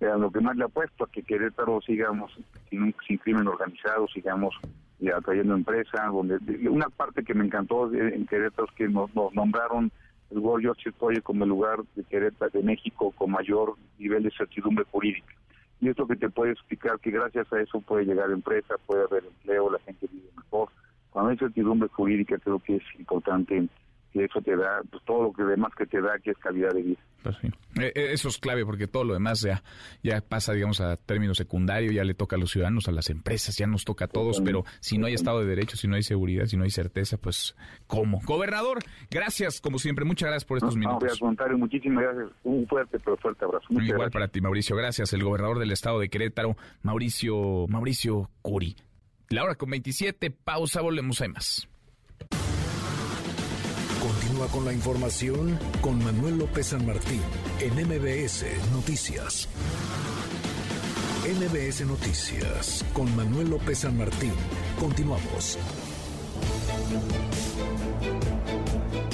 a 0.00 0.16
lo 0.16 0.30
que 0.30 0.40
más 0.40 0.56
le 0.56 0.64
apuesto, 0.64 1.04
a 1.04 1.10
que 1.10 1.22
Querétaro 1.22 1.80
sigamos 1.82 2.32
sin, 2.70 2.92
crimen 3.18 3.46
organizado, 3.46 4.06
sigamos 4.08 4.54
ya 4.98 5.16
atrayendo 5.16 5.54
empresas. 5.54 6.12
Donde, 6.12 6.38
una 6.68 6.88
parte 6.88 7.24
que 7.24 7.34
me 7.34 7.44
encantó 7.44 7.92
en 7.92 8.26
Querétaro 8.26 8.68
es 8.68 8.74
que 8.74 8.88
nos, 8.88 9.10
nombraron 9.34 9.90
el 10.30 10.38
World 10.38 10.68
Justice 10.68 11.22
como 11.22 11.44
el 11.44 11.50
lugar 11.50 11.78
de 11.94 12.04
Querétaro, 12.04 12.50
de 12.52 12.62
México, 12.62 13.12
con 13.12 13.30
mayor 13.30 13.74
nivel 13.98 14.22
de 14.22 14.30
certidumbre 14.30 14.84
jurídica 14.90 15.34
y 15.80 15.88
es 15.88 15.98
lo 15.98 16.06
que 16.06 16.16
te 16.16 16.28
puede 16.28 16.52
explicar 16.52 16.98
que 17.00 17.10
gracias 17.10 17.52
a 17.52 17.60
eso 17.60 17.80
puede 17.80 18.04
llegar 18.04 18.30
empresa, 18.30 18.74
puede 18.86 19.04
haber 19.04 19.24
empleo, 19.24 19.70
la 19.70 19.78
gente 19.80 20.08
vive 20.10 20.28
mejor. 20.36 20.68
Cuando 21.10 21.30
hay 21.30 21.38
certidumbre 21.38 21.88
jurídica 21.88 22.38
creo 22.38 22.58
que 22.58 22.76
es 22.76 22.82
importante 22.98 23.68
que 24.12 24.24
eso 24.24 24.40
te 24.40 24.56
da, 24.56 24.82
pues, 24.90 25.02
todo 25.04 25.24
lo 25.24 25.32
que 25.32 25.42
demás 25.44 25.72
que 25.76 25.86
te 25.86 26.00
da, 26.00 26.18
que 26.18 26.30
es 26.30 26.38
calidad 26.38 26.70
de 26.70 26.82
vida. 26.82 27.00
Pues 27.22 27.36
eh, 27.42 27.50
eh, 27.94 28.08
eso 28.12 28.28
es 28.28 28.38
clave 28.38 28.64
porque 28.64 28.86
todo 28.86 29.04
lo 29.04 29.14
demás 29.14 29.40
ya, 29.40 29.62
ya 30.02 30.20
pasa, 30.20 30.52
digamos, 30.52 30.80
a 30.80 30.96
término 30.96 31.34
secundario, 31.34 31.90
ya 31.90 32.04
le 32.04 32.14
toca 32.14 32.36
a 32.36 32.38
los 32.38 32.50
ciudadanos, 32.50 32.88
a 32.88 32.92
las 32.92 33.10
empresas, 33.10 33.56
ya 33.56 33.66
nos 33.66 33.84
toca 33.84 34.06
a 34.06 34.08
todos, 34.08 34.40
pero 34.40 34.64
si 34.80 34.98
no 34.98 35.06
hay 35.06 35.14
Estado 35.14 35.40
de 35.40 35.46
Derecho, 35.46 35.76
si 35.76 35.88
no 35.88 35.96
hay 35.96 36.02
seguridad, 36.02 36.46
si 36.46 36.56
no 36.56 36.64
hay 36.64 36.70
certeza, 36.70 37.18
pues 37.18 37.56
¿cómo? 37.86 38.20
Gobernador, 38.24 38.78
gracias, 39.10 39.60
como 39.60 39.78
siempre, 39.78 40.04
muchas 40.04 40.28
gracias 40.28 40.44
por 40.44 40.58
estos 40.58 40.76
minutos. 40.76 41.20
No, 41.20 41.58
muchísimas 41.58 42.04
gracias, 42.04 42.30
un 42.44 42.66
fuerte 42.66 42.98
pero 42.98 43.16
fuerte 43.16 43.44
abrazo. 43.44 43.66
Igual 43.70 44.10
para 44.10 44.28
ti, 44.28 44.40
Mauricio, 44.40 44.76
gracias. 44.76 45.12
El 45.12 45.24
gobernador 45.24 45.58
del 45.58 45.72
Estado 45.72 45.98
de 45.98 46.08
Querétaro, 46.08 46.56
Mauricio, 46.82 47.66
Mauricio 47.68 48.30
Curi. 48.42 48.76
La 49.30 49.44
hora 49.44 49.56
con 49.56 49.70
27, 49.70 50.30
pausa, 50.30 50.80
volvemos 50.80 51.20
a 51.20 51.28
más. 51.28 51.67
Con 54.46 54.64
la 54.64 54.72
información 54.72 55.58
con 55.80 55.98
Manuel 56.02 56.38
López 56.38 56.68
San 56.68 56.86
Martín 56.86 57.20
en 57.60 57.74
MBS 57.74 58.44
Noticias. 58.72 59.48
MBS 61.26 61.84
Noticias 61.84 62.84
con 62.94 63.14
Manuel 63.16 63.50
López 63.50 63.80
San 63.80 63.98
Martín. 63.98 64.32
Continuamos. 64.78 65.58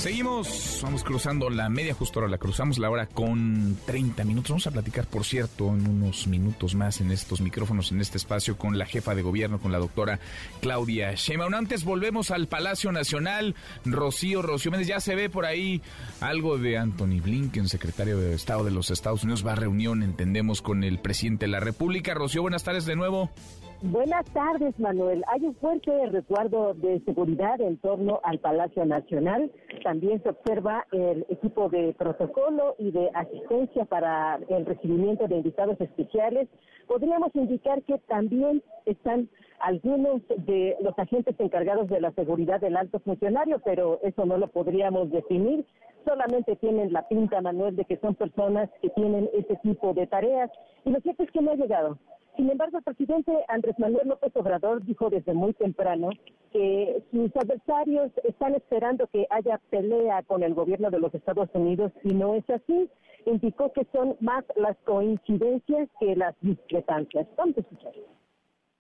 Seguimos, 0.04 0.80
vamos 0.82 1.02
cruzando 1.02 1.48
la 1.48 1.70
media 1.70 1.94
justo 1.94 2.20
ahora, 2.20 2.30
la 2.30 2.36
cruzamos 2.36 2.76
la 2.76 2.90
hora 2.90 3.06
con 3.06 3.78
30 3.86 4.22
minutos. 4.24 4.50
Vamos 4.50 4.66
a 4.66 4.70
platicar, 4.70 5.06
por 5.06 5.24
cierto, 5.24 5.68
en 5.68 5.88
unos 5.88 6.26
minutos 6.26 6.74
más 6.74 7.00
en 7.00 7.10
estos 7.10 7.40
micrófonos, 7.40 7.90
en 7.90 8.02
este 8.02 8.18
espacio, 8.18 8.58
con 8.58 8.76
la 8.76 8.84
jefa 8.84 9.14
de 9.14 9.22
gobierno, 9.22 9.58
con 9.58 9.72
la 9.72 9.78
doctora 9.78 10.20
Claudia 10.60 11.14
Sheinbaum. 11.14 11.54
Antes 11.54 11.84
volvemos 11.84 12.30
al 12.30 12.48
Palacio 12.48 12.92
Nacional. 12.92 13.54
Rocío, 13.86 14.42
Rocío 14.42 14.70
Méndez, 14.70 14.88
ya 14.88 15.00
se 15.00 15.14
ve 15.14 15.30
por 15.30 15.46
ahí 15.46 15.80
algo 16.20 16.58
de 16.58 16.76
Anthony 16.76 17.22
Blinken, 17.22 17.70
secretario 17.70 18.18
de 18.18 18.34
Estado 18.34 18.62
de 18.62 18.72
los 18.72 18.90
Estados 18.90 19.24
Unidos. 19.24 19.46
Va 19.46 19.52
a 19.52 19.56
reunión, 19.56 20.02
entendemos, 20.02 20.60
con 20.60 20.84
el 20.84 20.98
presidente 20.98 21.46
de 21.46 21.52
la 21.52 21.60
República. 21.60 22.12
Rocío, 22.12 22.42
buenas 22.42 22.62
tardes 22.62 22.84
de 22.84 22.94
nuevo. 22.94 23.30
Buenas 23.90 24.25
tardes, 24.33 24.81
Manuel. 24.81 25.23
Hay 25.29 25.44
un 25.44 25.55
fuerte 25.57 25.90
resguardo 26.07 26.73
de 26.73 27.01
seguridad 27.01 27.61
en 27.61 27.77
torno 27.77 28.18
al 28.23 28.38
Palacio 28.38 28.87
Nacional. 28.87 29.53
También 29.83 30.23
se 30.23 30.31
observa 30.31 30.87
el 30.90 31.27
equipo 31.29 31.68
de 31.68 31.92
protocolo 31.92 32.77
y 32.79 32.92
de 32.92 33.11
asistencia 33.12 33.85
para 33.85 34.40
el 34.49 34.64
recibimiento 34.64 35.29
de 35.29 35.37
invitados 35.37 35.79
especiales. 35.83 36.49
Podríamos 36.87 37.29
indicar 37.35 37.83
que 37.83 37.99
también 38.09 38.62
están 38.87 39.29
algunos 39.61 40.23
de 40.29 40.79
los 40.81 40.99
agentes 40.99 41.38
encargados 41.38 41.87
de 41.88 42.01
la 42.01 42.11
seguridad 42.12 42.62
del 42.62 42.79
alto 42.79 43.01
funcionario, 43.01 43.61
pero 43.66 44.01
eso 44.03 44.25
no 44.25 44.38
lo 44.38 44.49
podríamos 44.49 45.11
definir. 45.11 45.66
Solamente 46.07 46.57
tienen 46.57 46.90
la 46.90 47.07
pinta, 47.07 47.42
Manuel, 47.42 47.77
de 47.77 47.85
que 47.85 47.99
son 47.99 48.14
personas 48.14 48.70
que 48.81 48.88
tienen 48.88 49.29
ese 49.35 49.57
tipo 49.57 49.92
de 49.92 50.07
tareas. 50.07 50.51
Y 50.87 50.90
lo 50.90 51.01
cierto 51.03 51.25
es 51.25 51.31
que 51.31 51.42
no 51.42 51.51
ha 51.51 51.57
llegado 51.57 51.99
sin 52.37 52.51
embargo, 52.51 52.79
el 52.79 52.85
presidente 52.85 53.33
Andrés 53.49 53.79
Manuel 53.79 54.09
López 54.09 54.35
Obrador 54.35 54.85
dijo 54.85 55.09
desde 55.09 55.35
muy 55.35 55.53
temprano 55.55 56.11
que 56.53 57.03
sus 57.11 57.35
adversarios 57.37 58.11
están 58.25 58.55
esperando 58.55 59.07
que 59.09 59.27
haya 59.31 59.61
pelea 59.70 60.23
con 60.25 60.42
el 60.42 60.55
gobierno 60.55 60.90
de 60.90 60.99
los 60.99 61.14
Estados 61.14 61.49
Unidos 61.55 61.92
y 62.03 62.14
no 62.14 62.35
es 62.35 62.49
así. 62.51 62.90
Indicó 63.27 63.73
que 63.73 63.87
son 63.92 64.16
más 64.20 64.44
las 64.57 64.77
coincidencias 64.85 65.88
que 66.01 66.16
las 66.16 66.35
discrepancias. 66.40 67.27
Vamos 67.37 67.57
a 67.57 67.61
escuchar 67.61 67.92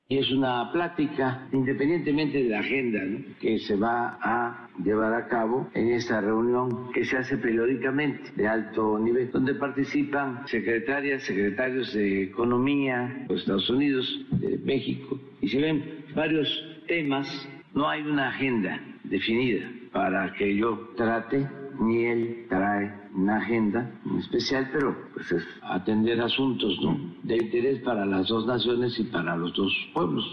y 0.06 0.18
es 0.18 0.30
una 0.30 0.70
plática, 0.70 1.48
independientemente 1.52 2.42
de 2.42 2.50
la 2.50 2.60
agenda 2.60 3.00
que 3.40 3.58
se 3.58 3.74
va 3.74 4.18
a 4.20 4.68
llevar 4.84 5.14
a 5.14 5.28
cabo 5.28 5.70
en 5.72 5.92
esta 5.92 6.20
reunión 6.20 6.92
que 6.92 7.04
se 7.06 7.16
hace 7.16 7.38
periódicamente 7.38 8.30
de 8.36 8.46
alto 8.46 8.98
nivel, 8.98 9.30
donde 9.30 9.54
participan 9.54 10.46
secretarias, 10.46 11.22
secretarios 11.22 11.94
de 11.94 12.24
Economía 12.24 13.24
de 13.28 13.34
Estados 13.34 13.70
Unidos, 13.70 14.26
de 14.32 14.58
México, 14.58 15.18
y 15.40 15.48
se 15.48 15.60
ven 15.60 16.04
varios 16.14 16.48
temas, 16.86 17.26
no 17.72 17.88
hay 17.88 18.02
una 18.02 18.28
agenda 18.28 18.78
definida 19.04 19.70
para 19.90 20.34
que 20.34 20.54
yo 20.54 20.92
trate, 20.96 21.46
ni 21.80 22.04
él 22.06 22.46
trae 22.48 22.92
una 23.14 23.36
agenda 23.36 23.90
especial, 24.18 24.68
pero 24.72 24.96
pues 25.12 25.32
es 25.32 25.44
atender 25.62 26.20
asuntos 26.20 26.78
¿no? 26.82 26.98
de 27.22 27.36
interés 27.36 27.82
para 27.82 28.04
las 28.04 28.28
dos 28.28 28.46
naciones 28.46 28.98
y 28.98 29.04
para 29.04 29.36
los 29.36 29.54
dos 29.54 29.72
pueblos. 29.92 30.24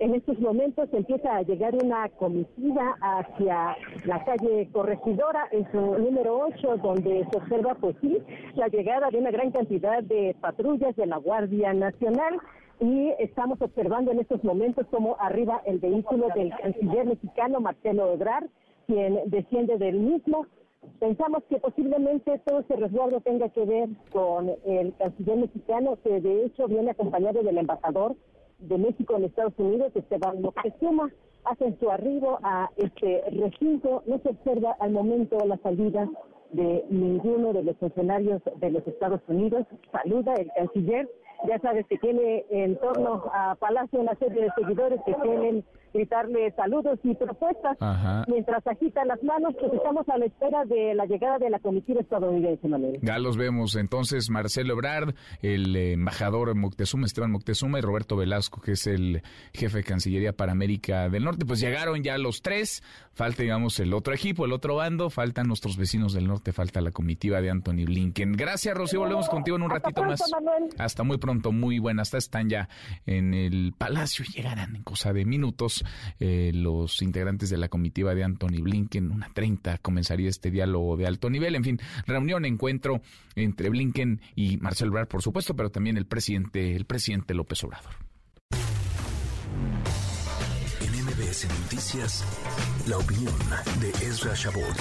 En 0.00 0.14
estos 0.14 0.40
momentos 0.40 0.88
empieza 0.94 1.36
a 1.36 1.42
llegar 1.42 1.74
una 1.74 2.08
comitiva 2.08 2.96
hacia 3.02 3.76
la 4.06 4.24
calle 4.24 4.66
Corregidora, 4.72 5.46
en 5.52 5.70
su 5.70 5.78
número 5.78 6.38
8, 6.38 6.78
donde 6.78 7.26
se 7.30 7.36
observa, 7.36 7.74
pues 7.74 7.94
sí, 8.00 8.16
la 8.54 8.68
llegada 8.68 9.10
de 9.10 9.18
una 9.18 9.30
gran 9.30 9.50
cantidad 9.50 10.02
de 10.02 10.34
patrullas 10.40 10.96
de 10.96 11.04
la 11.04 11.18
Guardia 11.18 11.74
Nacional 11.74 12.40
y 12.80 13.12
estamos 13.18 13.60
observando 13.60 14.10
en 14.10 14.20
estos 14.20 14.42
momentos 14.42 14.86
cómo 14.90 15.16
arriba 15.20 15.62
el 15.66 15.78
vehículo 15.78 16.28
del 16.34 16.50
canciller 16.56 17.06
mexicano 17.06 17.60
Marcelo 17.60 18.12
Ebrard, 18.12 18.48
quien 18.86 19.20
desciende 19.26 19.76
del 19.76 20.00
mismo. 20.00 20.46
Pensamos 20.98 21.44
que 21.50 21.58
posiblemente 21.58 22.40
todo 22.46 22.60
ese 22.60 22.76
resguardo 22.76 23.20
tenga 23.20 23.50
que 23.50 23.66
ver 23.66 23.90
con 24.10 24.50
el 24.64 24.94
canciller 24.96 25.36
mexicano, 25.36 25.98
que 26.02 26.20
de 26.22 26.46
hecho 26.46 26.68
viene 26.68 26.92
acompañado 26.92 27.42
del 27.42 27.58
embajador 27.58 28.16
de 28.58 28.78
México 28.78 29.16
en 29.16 29.24
Estados 29.24 29.54
Unidos, 29.58 29.92
Esteban 29.94 30.40
Moctezuma. 30.40 31.10
Hacen 31.44 31.78
su 31.80 31.90
arribo 31.90 32.38
a 32.42 32.70
este 32.76 33.22
recinto. 33.30 34.02
No 34.06 34.18
se 34.18 34.30
observa 34.30 34.76
al 34.78 34.92
momento 34.92 35.38
la 35.46 35.56
salida 35.58 36.08
de 36.52 36.84
ninguno 36.90 37.52
de 37.52 37.62
los 37.62 37.76
funcionarios 37.76 38.42
de 38.56 38.70
los 38.70 38.86
Estados 38.86 39.20
Unidos. 39.28 39.66
Saluda 39.92 40.34
el 40.34 40.50
canciller 40.56 41.08
ya 41.48 41.58
sabes 41.60 41.86
que 41.86 41.98
tiene 41.98 42.44
en 42.50 42.76
torno 42.76 43.24
a 43.32 43.54
Palacio 43.56 44.00
una 44.00 44.14
serie 44.16 44.42
de 44.42 44.50
seguidores 44.56 45.00
que 45.06 45.14
tienen 45.14 45.64
gritarle 45.92 46.52
saludos 46.56 46.98
y 47.02 47.14
propuestas. 47.14 47.76
Mientras 48.28 48.66
agitan 48.66 49.08
las 49.08 49.22
manos, 49.22 49.54
pues 49.58 49.72
estamos 49.72 50.08
a 50.08 50.18
la 50.18 50.26
espera 50.26 50.64
de 50.64 50.94
la 50.94 51.06
llegada 51.06 51.38
de 51.38 51.50
la 51.50 51.58
comitiva 51.58 52.00
estadounidense, 52.00 52.66
Manuel. 52.68 52.98
Ya 53.02 53.18
los 53.18 53.36
vemos. 53.36 53.76
Entonces, 53.76 54.30
Marcelo 54.30 54.74
Ebrard, 54.74 55.14
el 55.42 55.74
embajador 55.76 56.54
Moctezuma, 56.54 57.06
Esteban 57.06 57.30
Moctezuma 57.30 57.78
y 57.78 57.82
Roberto 57.82 58.16
Velasco, 58.16 58.60
que 58.60 58.72
es 58.72 58.86
el 58.86 59.22
jefe 59.52 59.78
de 59.78 59.84
Cancillería 59.84 60.32
para 60.32 60.52
América 60.52 61.08
del 61.08 61.24
Norte, 61.24 61.44
pues 61.44 61.60
llegaron 61.60 62.02
ya 62.02 62.18
los 62.18 62.42
tres. 62.42 62.82
Falta, 63.12 63.42
digamos, 63.42 63.78
el 63.80 63.92
otro 63.92 64.14
equipo, 64.14 64.44
el 64.44 64.52
otro 64.52 64.76
bando. 64.76 65.10
Faltan 65.10 65.46
nuestros 65.46 65.76
vecinos 65.76 66.12
del 66.12 66.26
norte, 66.26 66.52
falta 66.52 66.80
la 66.80 66.90
comitiva 66.90 67.40
de 67.40 67.50
Anthony 67.50 67.84
Blinken. 67.84 68.32
Gracias, 68.32 68.74
Rocío. 68.74 69.00
Volvemos 69.00 69.28
contigo 69.28 69.56
en 69.56 69.62
un 69.62 69.70
ratito 69.70 70.02
más. 70.04 70.22
Hasta 70.78 71.02
muy 71.02 71.18
pronto, 71.18 71.52
muy 71.52 71.78
buenas. 71.78 72.14
Están 72.14 72.48
ya 72.48 72.68
en 73.06 73.34
el 73.34 73.74
palacio 73.76 74.24
y 74.28 74.32
llegarán 74.32 74.76
en 74.76 74.82
cosa 74.82 75.12
de 75.12 75.24
minutos 75.24 75.79
eh, 76.18 76.52
los 76.54 77.02
integrantes 77.02 77.50
de 77.50 77.58
la 77.58 77.68
comitiva 77.68 78.14
de 78.14 78.24
Anthony 78.24 78.62
Blinken. 78.62 79.10
Una 79.10 79.30
30 79.32 79.78
comenzaría 79.78 80.28
este 80.28 80.50
diálogo 80.50 80.96
de 80.96 81.06
alto 81.06 81.30
nivel. 81.30 81.54
En 81.54 81.64
fin, 81.64 81.80
reunión, 82.06 82.44
encuentro 82.44 83.00
entre 83.34 83.68
Blinken 83.70 84.20
y 84.34 84.56
Marcel 84.58 84.88
Ebrard, 84.88 85.08
por 85.08 85.22
supuesto, 85.22 85.54
pero 85.54 85.70
también 85.70 85.96
el 85.96 86.06
presidente, 86.06 86.74
el 86.76 86.84
presidente 86.84 87.34
López 87.34 87.62
Obrador. 87.64 87.92
En 90.80 91.04
MBS 91.04 91.48
Noticias, 91.60 92.24
la 92.86 92.98
opinión 92.98 93.34
de 93.80 93.90
Ezra 94.06 94.34
Shabot. 94.34 94.76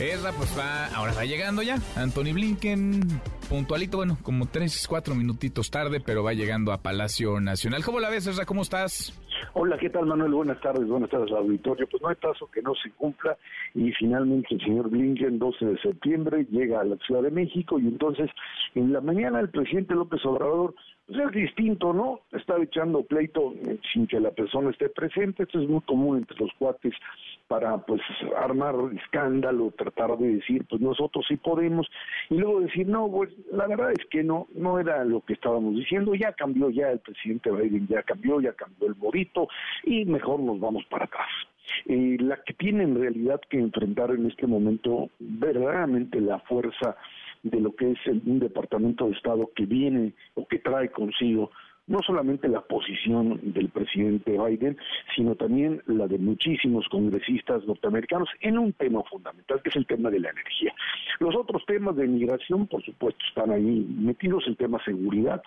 Ezra, 0.00 0.32
pues 0.32 0.48
va, 0.58 0.86
ahora 0.86 1.12
va 1.12 1.24
llegando 1.26 1.60
ya. 1.60 1.78
Anthony 1.94 2.32
Blinken, 2.32 3.20
puntualito, 3.50 3.98
bueno, 3.98 4.16
como 4.22 4.46
tres, 4.46 4.86
cuatro 4.88 5.14
minutitos 5.14 5.70
tarde, 5.70 6.00
pero 6.00 6.22
va 6.22 6.32
llegando 6.32 6.72
a 6.72 6.78
Palacio 6.78 7.38
Nacional. 7.38 7.84
¿Cómo 7.84 8.00
la 8.00 8.08
ves, 8.08 8.26
Ezra? 8.26 8.46
¿Cómo 8.46 8.62
estás? 8.62 9.12
Hola, 9.54 9.78
¿qué 9.78 9.90
tal 9.90 10.06
Manuel? 10.06 10.32
Buenas 10.32 10.60
tardes, 10.60 10.86
buenas 10.86 11.10
tardes 11.10 11.30
al 11.30 11.38
auditorio. 11.38 11.86
Pues 11.88 12.02
no 12.02 12.08
hay 12.08 12.16
caso 12.16 12.50
que 12.50 12.62
no 12.62 12.74
se 12.74 12.90
cumpla 12.92 13.36
y 13.74 13.90
finalmente 13.92 14.54
el 14.54 14.60
señor 14.60 14.90
Blinken, 14.90 15.38
12 15.38 15.64
de 15.64 15.78
septiembre, 15.78 16.46
llega 16.50 16.80
a 16.80 16.84
la 16.84 16.96
Ciudad 16.98 17.22
de 17.22 17.30
México 17.30 17.78
y 17.78 17.86
entonces 17.86 18.30
en 18.74 18.92
la 18.92 19.00
mañana 19.00 19.40
el 19.40 19.50
presidente 19.50 19.94
López 19.94 20.24
Obrador 20.24 20.74
pues 21.06 21.18
es 21.26 21.32
distinto, 21.32 21.92
¿no? 21.92 22.20
Está 22.30 22.56
echando 22.62 23.02
pleito 23.02 23.52
eh, 23.66 23.78
sin 23.92 24.06
que 24.06 24.20
la 24.20 24.30
persona 24.30 24.70
esté 24.70 24.88
presente, 24.88 25.42
esto 25.42 25.60
es 25.60 25.68
muy 25.68 25.80
común 25.80 26.18
entre 26.18 26.38
los 26.38 26.52
cuates 26.58 26.94
para 27.48 27.78
pues 27.78 28.00
armar 28.38 28.76
escándalo, 28.96 29.72
tratar 29.76 30.16
de 30.18 30.36
decir 30.36 30.64
pues 30.68 30.80
nosotros 30.80 31.24
sí 31.26 31.36
podemos 31.36 31.88
y 32.28 32.36
luego 32.36 32.60
decir 32.60 32.86
no, 32.86 33.10
pues 33.10 33.30
la 33.50 33.66
verdad 33.66 33.90
es 33.90 34.06
que 34.08 34.22
no, 34.22 34.46
no 34.54 34.78
era 34.78 35.04
lo 35.04 35.22
que 35.22 35.32
estábamos 35.32 35.74
diciendo, 35.74 36.14
ya 36.14 36.32
cambió 36.32 36.70
ya 36.70 36.92
el 36.92 37.00
presidente 37.00 37.50
Biden, 37.50 37.88
ya 37.88 38.04
cambió, 38.04 38.40
ya 38.40 38.52
cambió 38.52 38.86
el 38.86 38.94
morito 38.94 39.29
y 39.84 40.04
mejor 40.04 40.40
nos 40.40 40.60
vamos 40.60 40.84
para 40.86 41.04
atrás. 41.04 41.28
La 41.86 42.42
que 42.44 42.54
tiene 42.54 42.84
en 42.84 43.00
realidad 43.00 43.40
que 43.48 43.58
enfrentar 43.58 44.10
en 44.10 44.26
este 44.26 44.46
momento 44.46 45.10
verdaderamente 45.18 46.20
la 46.20 46.38
fuerza 46.40 46.96
de 47.42 47.60
lo 47.60 47.74
que 47.74 47.92
es 47.92 47.98
un 48.06 48.38
departamento 48.38 49.06
de 49.06 49.12
Estado 49.12 49.50
que 49.54 49.66
viene 49.66 50.12
o 50.34 50.46
que 50.46 50.58
trae 50.58 50.90
consigo 50.90 51.50
no 51.86 51.98
solamente 52.06 52.46
la 52.46 52.60
posición 52.60 53.40
del 53.42 53.68
presidente 53.68 54.38
Biden, 54.38 54.76
sino 55.16 55.34
también 55.34 55.82
la 55.86 56.06
de 56.06 56.18
muchísimos 56.18 56.88
congresistas 56.88 57.66
norteamericanos 57.66 58.28
en 58.42 58.58
un 58.58 58.72
tema 58.74 59.02
fundamental, 59.10 59.60
que 59.60 59.70
es 59.70 59.76
el 59.76 59.86
tema 59.86 60.08
de 60.08 60.20
la 60.20 60.30
energía. 60.30 60.72
Los 61.18 61.34
otros 61.34 61.66
temas 61.66 61.96
de 61.96 62.06
migración, 62.06 62.68
por 62.68 62.84
supuesto, 62.84 63.18
están 63.26 63.50
ahí 63.50 63.86
metidos, 63.88 64.44
el 64.46 64.56
tema 64.56 64.78
seguridad, 64.84 65.42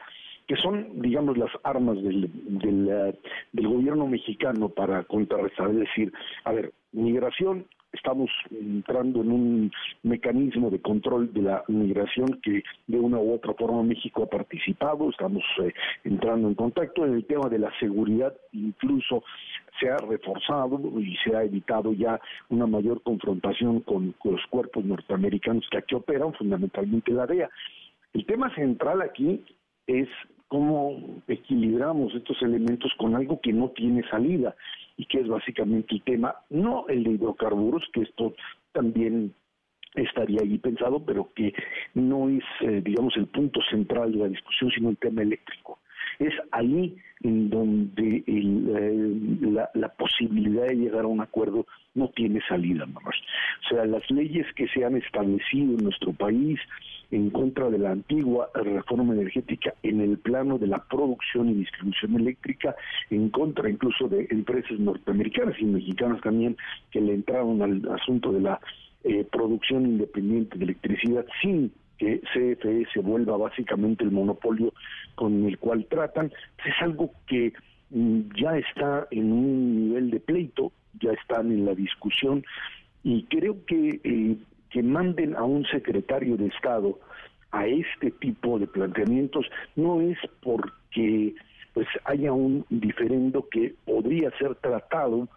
que 0.48 0.56
son, 0.58 1.02
digamos, 1.02 1.38
las 1.38 1.52
armas 1.64 2.02
del, 2.04 2.30
del, 2.60 2.90
eh, 2.90 3.20
del 3.52 3.68
gobierno 3.68 4.08
mexicano 4.08 4.70
para 4.70 5.04
contrarrestar. 5.04 5.70
Es 5.72 5.80
decir, 5.80 6.14
a 6.44 6.52
ver, 6.52 6.74
migración 6.92 7.66
estamos 7.94 8.30
entrando 8.52 9.22
en 9.22 9.32
un 9.32 9.72
mecanismo 10.02 10.70
de 10.70 10.82
control 10.82 11.32
de 11.32 11.44
la 11.44 11.64
migración 11.68 12.40
que 12.42 12.64
de 12.88 13.00
una 13.00 13.20
u 13.20 13.36
otra 13.36 13.54
forma 13.54 13.84
México 13.84 14.24
ha 14.24 14.30
participado, 14.30 15.10
estamos 15.10 15.44
eh, 15.62 15.72
entrando 16.04 16.48
en 16.48 16.56
contacto 16.56 17.06
en 17.06 17.14
el 17.14 17.26
tema 17.26 17.50
de 17.50 17.60
la 17.60 17.72
seguridad, 17.80 18.34
incluso 18.52 19.24
se 19.80 19.90
ha 19.90 19.98
reforzado 19.98 20.80
y 21.00 21.16
se 21.18 21.36
ha 21.36 21.44
evitado 21.44 21.94
ya 21.94 22.20
una 22.50 22.66
mayor 22.66 23.02
confrontación 23.04 23.82
con, 23.82 24.12
con 24.14 24.34
los 24.34 24.46
cuerpos 24.48 24.84
norteamericanos 24.84 25.68
que 25.70 25.78
aquí 25.78 25.96
operan, 25.96 26.34
fundamentalmente 26.34 27.12
la 27.12 27.28
DEA. 27.28 27.50
El 28.14 28.26
tema 28.26 28.54
central 28.56 29.02
aquí 29.02 29.44
es 29.88 30.08
cómo 30.48 31.22
equilibramos 31.28 32.14
estos 32.14 32.42
elementos 32.42 32.92
con 32.98 33.16
algo 33.16 33.40
que 33.42 33.52
no 33.52 33.70
tiene 33.70 34.08
salida 34.10 34.56
y 34.98 35.06
que 35.06 35.22
es 35.22 35.28
básicamente 35.28 35.96
el 35.96 36.04
tema, 36.04 36.36
no 36.50 36.88
el 36.88 37.04
de 37.04 37.12
hidrocarburos, 37.12 37.84
que 37.92 38.02
esto 38.02 38.34
también 38.72 39.34
estaría 39.96 40.42
ahí 40.42 40.58
pensado, 40.58 41.04
pero 41.04 41.30
que 41.36 41.54
no 41.94 42.30
es, 42.30 42.44
eh, 42.62 42.82
digamos, 42.84 43.16
el 43.18 43.28
punto 43.28 43.60
central 43.70 44.12
de 44.12 44.20
la 44.20 44.28
discusión, 44.28 44.72
sino 44.72 44.90
el 44.90 44.98
tema 44.98 45.22
eléctrico. 45.22 45.80
Es 46.20 46.34
ahí 46.52 46.96
donde 47.22 48.24
el, 48.28 49.54
la, 49.54 49.70
la, 49.74 49.90
posibilidad 49.90 50.68
de 50.68 50.76
llegar 50.76 51.06
a 51.06 51.08
un 51.08 51.22
acuerdo 51.22 51.66
no 51.96 52.10
tiene 52.10 52.42
salida, 52.48 52.86
mamás. 52.86 53.16
O 53.66 53.70
sea, 53.70 53.86
las 53.86 54.10
leyes 54.12 54.46
que 54.56 54.68
se 54.68 54.84
han 54.84 54.98
establecido 54.98 55.78
en 55.78 55.84
nuestro 55.86 56.12
país, 56.12 56.60
en 57.12 57.30
contra 57.30 57.70
de 57.70 57.78
la 57.78 57.92
antigua 57.92 58.50
reforma 58.56 59.14
energética 59.14 59.74
en 59.84 60.02
el 60.02 60.18
plano 60.18 60.58
de 60.58 60.68
la 60.68 60.84
producción 60.84 61.50
y 61.50 61.54
distribución 61.54 62.16
eléctrica, 62.16 62.76
en 63.10 63.30
contra 63.30 63.70
incluso 63.70 64.08
de 64.10 64.28
empresas 64.32 64.80
norteamericanas 64.80 65.56
y 65.60 65.66
mexicanas 65.66 66.22
también 66.22 66.58
que 66.92 67.00
le 67.00 67.14
entraron 67.14 67.62
al 67.62 67.88
asunto 67.94 68.32
de 68.32 68.42
la 68.42 68.60
eh, 69.04 69.26
producción 69.32 69.86
independiente 69.86 70.58
de 70.58 70.66
electricidad 70.66 71.26
sin 71.42 71.72
que 71.98 72.22
CFE 72.34 72.86
se 72.94 73.00
vuelva 73.00 73.38
básicamente 73.38 74.04
el 74.04 74.12
monopolio 74.12 74.74
con 75.16 75.46
el 75.46 75.58
cual 75.58 75.86
tratan, 75.86 76.32
es 76.66 76.74
algo 76.82 77.12
que 77.28 77.54
mm, 77.90 78.22
ya 78.36 78.58
está 78.58 79.08
en 79.12 79.32
un 79.32 79.88
nivel 79.88 80.12
de 80.12 80.20
pleito, 80.20 80.72
ya 81.00 81.12
están 81.12 81.52
en 81.52 81.66
la 81.66 81.76
discusión 81.76 82.44
y 83.04 83.24
creo 83.24 83.66
que 83.66 84.00
eh, 84.04 84.38
que 84.70 84.82
manden 84.82 85.36
a 85.36 85.44
un 85.44 85.66
secretario 85.66 86.36
de 86.36 86.48
Estado 86.48 87.00
a 87.52 87.68
este 87.68 88.10
tipo 88.10 88.58
de 88.58 88.66
planteamientos 88.66 89.46
no 89.76 90.02
es 90.02 90.18
porque 90.42 91.36
pues 91.74 91.88
haya 92.06 92.34
un 92.34 92.66
diferendo 92.70 93.48
que 93.50 93.76
podría 93.86 94.32
ser 94.38 94.56
tratado 94.56 95.28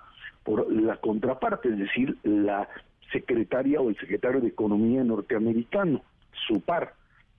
por 0.43 0.73
la 0.73 0.97
contraparte, 0.97 1.69
es 1.69 1.79
decir, 1.79 2.17
la 2.23 2.69
secretaria 3.13 3.81
o 3.81 3.91
el 3.91 3.97
secretario 3.99 4.41
de 4.41 4.49
Economía 4.49 5.05
norteamericano, 5.05 6.03
su 6.47 6.61
par. 6.61 6.95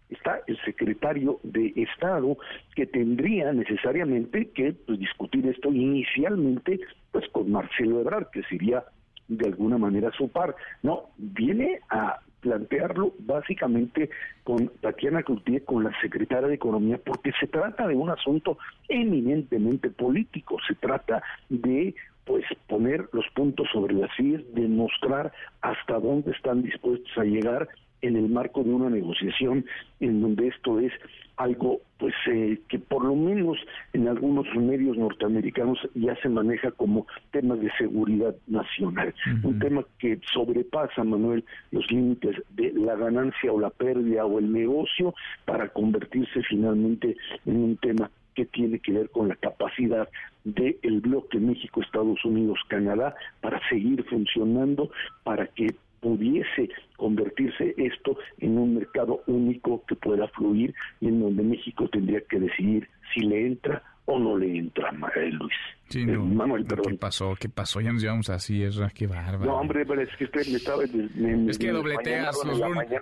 Está 0.10 0.42
el 0.48 0.58
secretario 0.64 1.40
de 1.44 1.74
Estado 1.76 2.38
que 2.76 2.86
tendría 2.86 3.52
necesariamente 3.52 4.50
que 4.52 4.74
pues, 4.74 5.00
discutir 5.00 5.46
esto 5.48 5.70
inicialmente 5.70 6.80
pues 7.12 7.28
con 7.30 7.52
Marcelo 7.52 8.00
Ebrard, 8.00 8.30
que 8.32 8.44
sería 8.44 8.86
de 9.28 9.48
alguna 9.48 9.78
manera 9.78 10.12
su 10.18 10.30
par. 10.30 10.56
No, 10.82 11.10
viene 11.18 11.82
a 11.90 12.20
plantearlo 12.40 13.14
básicamente 13.20 14.10
con 14.44 14.70
Tatiana 14.82 15.24
Cloutier, 15.24 15.66
con 15.66 15.84
la 15.84 15.92
secretaria 16.02 16.48
de 16.48 16.56
Economía, 16.56 17.00
porque 17.04 17.32
se 17.40 17.48
trata 17.48 17.88
de 17.88 17.96
un 17.96 18.10
asunto 18.10 18.58
eminentemente 18.88 19.90
político, 19.90 20.58
se 20.68 20.76
trata 20.76 21.22
de 21.50 21.96
pues 22.26 22.46
poner 22.68 23.08
los 23.14 23.26
puntos 23.34 23.68
sobre 23.72 23.94
las 23.94 24.14
sillas, 24.16 24.42
demostrar 24.54 25.32
hasta 25.62 26.00
dónde 26.00 26.32
están 26.32 26.62
dispuestos 26.62 27.18
a 27.18 27.24
llegar 27.24 27.70
en 28.02 28.16
el 28.16 28.30
marco 28.30 28.64
de 28.64 28.70
una 28.70 28.90
negociación 28.90 29.66
en 30.00 30.22
donde 30.22 30.48
esto 30.48 30.80
es 30.80 30.92
algo 31.38 31.82
pues 32.00 32.14
eh, 32.28 32.60
que 32.68 32.80
por 32.80 33.04
lo 33.06 33.16
menos 33.16 33.58
en 33.94 34.08
algunos 34.08 34.46
medios 34.56 34.98
norteamericanos 34.98 35.80
ya 35.96 36.16
se 36.22 36.30
maneja 36.30 36.72
como 36.72 37.08
temas 37.32 37.60
de 37.60 37.72
seguridad 37.78 38.36
nacional, 38.48 39.14
un 39.44 39.60
tema 39.60 39.84
que 40.00 40.20
sobrepasa, 40.32 41.04
Manuel, 41.04 41.44
los 41.72 41.90
límites 41.92 42.36
de 42.50 42.72
la 42.74 42.96
ganancia 42.96 43.52
o 43.52 43.60
la 43.60 43.70
pérdida 43.70 44.26
o 44.26 44.40
el 44.40 44.52
negocio 44.52 45.14
para 45.46 45.70
convertirse 45.70 46.44
finalmente 46.44 47.16
en 47.46 47.58
un 47.58 47.78
tema 47.78 48.12
que 48.36 48.46
tiene 48.46 48.78
que 48.78 48.92
ver 48.92 49.10
con 49.10 49.28
la 49.28 49.36
capacidad 49.36 50.08
del 50.44 51.02
bloque 51.02 51.40
México, 51.40 51.82
Estados 51.82 52.24
Unidos, 52.24 52.60
Canadá 52.68 53.16
para 53.42 53.60
seguir 53.68 54.04
funcionando, 54.06 54.92
para 55.24 55.48
que 55.48 55.76
pudiese 56.08 56.70
convertirse 56.96 57.76
esto 57.76 58.18
en 58.40 58.58
un 58.58 58.76
mercado 58.76 59.24
único 59.28 59.84
que 59.88 59.96
pueda 59.98 60.30
fluir 60.30 60.74
y 61.02 61.10
en 61.10 61.20
donde 61.20 61.44
México 61.44 61.90
tendría 61.90 62.22
que 62.22 62.40
decidir 62.40 62.88
si 63.14 63.20
le 63.26 63.48
entra 63.48 63.84
o 64.06 64.18
no 64.18 64.38
le 64.38 64.58
entra, 64.58 64.94
Luis. 64.94 65.77
Sí, 65.90 66.06
no, 66.06 66.26
Manuel. 66.26 66.66
¿Qué 66.66 66.96
pasó? 66.96 67.36
¿Qué 67.40 67.48
pasó? 67.48 67.80
Ya 67.80 67.94
nos 67.94 68.02
llevamos 68.02 68.30
así, 68.30 68.62
es 68.62 68.78
qué 68.94 69.08
bárbaro. 69.08 69.46
No, 69.46 69.58
hombre, 69.60 69.86
pero 69.86 70.02
es 70.02 70.10
que 70.18 70.26
usted 70.26 70.46
me 70.48 70.58
estaba... 70.58 70.84
es 70.84 71.58
que 71.58 71.72
dobleteas, 71.72 72.36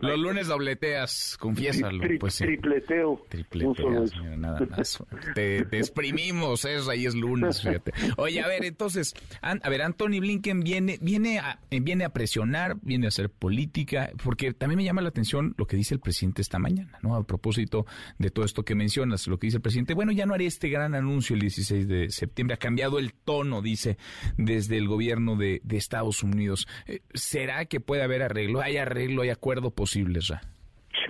los, 0.02 0.20
lunes, 0.20 0.48
dobleteas, 0.48 1.38
confiésalo. 1.40 2.04
pues, 2.20 2.38
Tripleteo. 2.38 3.26
Tripleteas, 3.30 4.12
mira, 4.22 4.38
nada 4.38 4.66
más. 4.70 5.04
te, 5.34 5.66
te, 5.66 5.78
exprimimos, 5.78 6.66
eso 6.66 6.92
ahí 6.92 7.06
es 7.06 7.16
lunes, 7.16 7.62
fíjate. 7.62 7.92
Oye, 8.18 8.42
a 8.42 8.48
ver, 8.48 8.66
entonces, 8.66 9.16
a 9.42 9.70
ver, 9.70 9.82
Anthony 9.82 10.20
Blinken 10.20 10.60
viene, 10.60 11.00
viene, 11.02 11.40
a, 11.40 11.60
viene 11.72 12.06
a 12.06 12.10
presionar, 12.10 12.78
viene 12.82 13.08
a 13.08 13.10
hacer 13.10 13.30
política, 13.30 14.12
porque 14.24 14.54
también 14.54 14.78
me 14.78 14.84
llama 14.84 15.02
la 15.02 15.10
atención 15.10 15.56
lo 15.58 15.66
que 15.66 15.76
dice 15.76 15.96
el 15.96 16.00
presidente 16.00 16.42
esta 16.42 16.60
mañana, 16.60 17.00
¿no? 17.02 17.16
A 17.16 17.26
propósito 17.26 17.86
de 18.20 18.30
todo 18.30 18.46
esto 18.46 18.64
que 18.64 18.76
mencionas, 18.76 19.28
lo 19.28 19.40
que 19.40 19.48
dice 19.48 19.58
el 19.58 19.62
presidente, 19.62 19.96
bueno, 19.96 20.12
ya 20.12 20.26
no 20.26 20.36
haré 20.36 20.46
este 20.46 20.70
gran 20.70 20.94
anuncio 20.94 21.34
el 21.34 21.42
16 21.42 21.88
de 21.88 22.10
septiembre, 22.12 22.54
acá 22.54 22.75
cambiado 22.76 23.00
el 23.00 23.14
tono, 23.14 23.62
dice, 23.62 23.96
desde 24.38 24.78
el 24.78 24.90
gobierno 24.90 25.38
de, 25.38 25.62
Estados 25.72 26.24
Unidos. 26.24 26.68
Eh, 26.88 27.00
¿Será 27.14 27.64
que 27.66 27.80
puede 27.80 28.04
haber 28.04 28.22
arreglo? 28.22 28.60
¿Hay 28.60 28.76
arreglo, 28.76 29.22
hay 29.22 29.30
acuerdo 29.30 29.72
posible, 29.72 30.20
ya? 30.20 30.42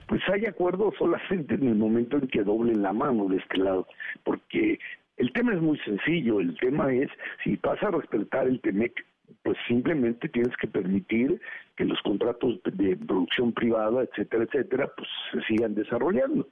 Pues 0.08 0.22
hay 0.32 0.46
acuerdo 0.46 0.94
solamente 0.96 1.56
en 1.56 1.68
el 1.68 1.76
momento 1.76 2.18
en 2.18 2.28
que 2.28 2.44
doblen 2.44 2.84
la 2.84 2.94
mano 2.94 3.28
de 3.30 3.38
este 3.38 3.58
lado, 3.58 3.88
porque 4.24 4.78
el 5.18 5.34
tema 5.34 5.56
es 5.56 5.62
muy 5.62 5.80
sencillo, 5.80 6.40
el 6.40 6.56
tema 6.58 6.94
es 6.94 7.10
si 7.44 7.56
vas 7.56 7.82
a 7.82 7.90
respetar 7.90 8.48
el 8.48 8.62
TEMEC, 8.62 8.94
pues 9.42 9.58
simplemente 9.68 10.30
tienes 10.30 10.56
que 10.58 10.68
permitir 10.68 11.42
que 11.76 11.86
los 11.86 12.00
contratos 12.04 12.60
de 12.64 12.96
producción 12.96 13.54
privada, 13.54 14.04
etcétera, 14.04 14.44
etcétera, 14.44 14.92
pues 14.96 15.10
se 15.32 15.42
sigan 15.48 15.74
desarrollando. 15.74 16.48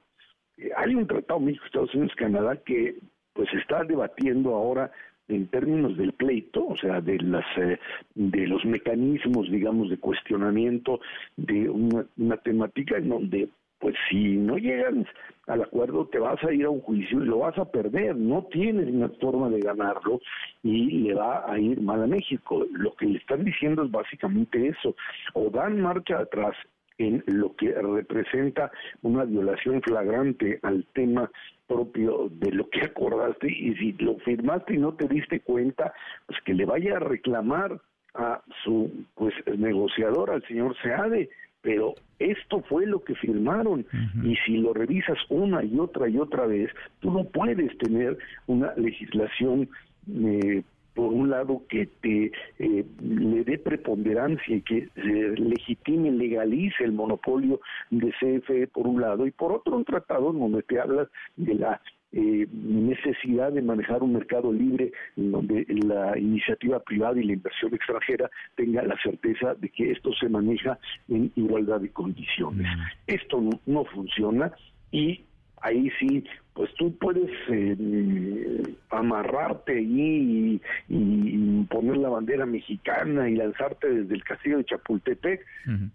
Eh, 0.56 0.70
hay 0.76 0.96
un 0.96 1.06
tratado 1.06 1.38
México-Estados 1.38 1.94
Unidos-Canadá 1.94 2.56
que 2.64 2.96
pues 3.34 3.52
está 3.52 3.84
debatiendo 3.84 4.54
ahora 4.54 4.90
en 5.28 5.46
términos 5.48 5.96
del 5.96 6.12
pleito, 6.12 6.66
o 6.66 6.76
sea, 6.76 7.00
de 7.00 7.18
las 7.18 7.44
eh, 7.56 7.78
de 8.14 8.46
los 8.46 8.64
mecanismos, 8.64 9.50
digamos, 9.50 9.90
de 9.90 9.98
cuestionamiento 9.98 11.00
de 11.36 11.68
una, 11.68 12.36
temática 12.38 12.96
en 12.96 13.08
donde 13.08 13.48
pues 13.78 13.94
si 14.08 14.36
no 14.36 14.56
llegan 14.56 15.06
al 15.46 15.62
acuerdo 15.62 16.06
te 16.06 16.18
vas 16.18 16.42
a 16.42 16.52
ir 16.52 16.64
a 16.64 16.70
un 16.70 16.80
juicio 16.80 17.22
y 17.22 17.26
lo 17.26 17.40
vas 17.40 17.58
a 17.58 17.70
perder, 17.70 18.16
no 18.16 18.44
tienes 18.44 18.88
una 18.88 19.08
forma 19.20 19.50
de 19.50 19.60
ganarlo 19.60 20.20
y 20.62 21.00
le 21.00 21.14
va 21.14 21.50
a 21.50 21.58
ir 21.58 21.80
mal 21.80 22.02
a 22.02 22.06
México. 22.06 22.64
Lo 22.72 22.94
que 22.94 23.06
le 23.06 23.18
están 23.18 23.44
diciendo 23.44 23.84
es 23.84 23.90
básicamente 23.90 24.68
eso, 24.68 24.94
o 25.34 25.50
dan 25.50 25.80
marcha 25.80 26.18
atrás 26.18 26.56
en 26.98 27.22
lo 27.26 27.54
que 27.56 27.72
representa 27.72 28.70
una 29.02 29.24
violación 29.24 29.82
flagrante 29.82 30.60
al 30.62 30.86
tema 30.94 31.30
propio 31.66 32.28
de 32.30 32.52
lo 32.52 32.68
que 32.68 32.80
acordaste 32.84 33.50
y 33.50 33.74
si 33.76 33.92
lo 33.92 34.16
firmaste 34.18 34.74
y 34.74 34.78
no 34.78 34.94
te 34.94 35.08
diste 35.08 35.40
cuenta, 35.40 35.92
pues 36.26 36.38
que 36.44 36.54
le 36.54 36.64
vaya 36.64 36.96
a 36.96 37.00
reclamar 37.00 37.80
a 38.14 38.42
su 38.62 38.90
pues 39.14 39.34
negociador, 39.58 40.30
al 40.30 40.42
señor 40.46 40.76
Seade, 40.82 41.28
pero 41.62 41.94
esto 42.18 42.60
fue 42.68 42.86
lo 42.86 43.02
que 43.02 43.14
firmaron 43.16 43.86
y 44.22 44.36
si 44.44 44.58
lo 44.58 44.74
revisas 44.74 45.18
una 45.30 45.64
y 45.64 45.78
otra 45.78 46.08
y 46.08 46.18
otra 46.18 46.46
vez, 46.46 46.70
tú 47.00 47.10
no 47.10 47.24
puedes 47.24 47.76
tener 47.78 48.18
una 48.46 48.72
legislación 48.76 49.68
eh, 50.12 50.62
por 50.94 51.12
un 51.12 51.30
lado 51.30 51.62
que 51.68 51.86
te 51.86 52.32
eh, 52.58 52.84
le 53.00 53.44
dé 53.44 53.58
preponderancia 53.58 54.56
y 54.56 54.62
que 54.62 54.88
se 54.94 55.40
legitime, 55.40 56.10
legalice 56.12 56.84
el 56.84 56.92
monopolio 56.92 57.60
de 57.90 58.12
CFE 58.12 58.68
por 58.68 58.86
un 58.86 59.00
lado 59.00 59.26
y 59.26 59.30
por 59.30 59.52
otro 59.52 59.76
un 59.76 59.84
tratado 59.84 60.32
donde 60.32 60.62
te 60.62 60.80
hablas 60.80 61.08
de 61.36 61.54
la 61.54 61.80
eh, 62.16 62.46
necesidad 62.52 63.50
de 63.50 63.60
manejar 63.60 64.04
un 64.04 64.12
mercado 64.12 64.52
libre 64.52 64.92
en 65.16 65.32
donde 65.32 65.66
la 65.68 66.16
iniciativa 66.16 66.78
privada 66.78 67.20
y 67.20 67.24
la 67.24 67.32
inversión 67.32 67.74
extranjera 67.74 68.30
tenga 68.54 68.82
la 68.82 68.96
certeza 69.02 69.54
de 69.54 69.68
que 69.68 69.90
esto 69.90 70.12
se 70.12 70.28
maneja 70.28 70.78
en 71.08 71.32
igualdad 71.34 71.80
de 71.80 71.90
condiciones. 71.90 72.68
Esto 73.08 73.42
no 73.66 73.84
funciona 73.86 74.52
y 74.92 75.24
ahí 75.60 75.90
sí 75.98 76.24
pues 76.54 76.72
tú 76.74 76.96
puedes 76.98 77.30
eh, 77.48 78.76
amarrarte 78.90 79.72
allí 79.72 80.60
y, 80.88 81.64
poner 81.68 81.96
la 81.96 82.08
bandera 82.08 82.46
mexicana 82.46 83.28
y 83.28 83.34
lanzarte 83.34 83.88
desde 83.88 84.14
el 84.14 84.22
castillo 84.22 84.58
de 84.58 84.64
Chapultepec, 84.64 85.44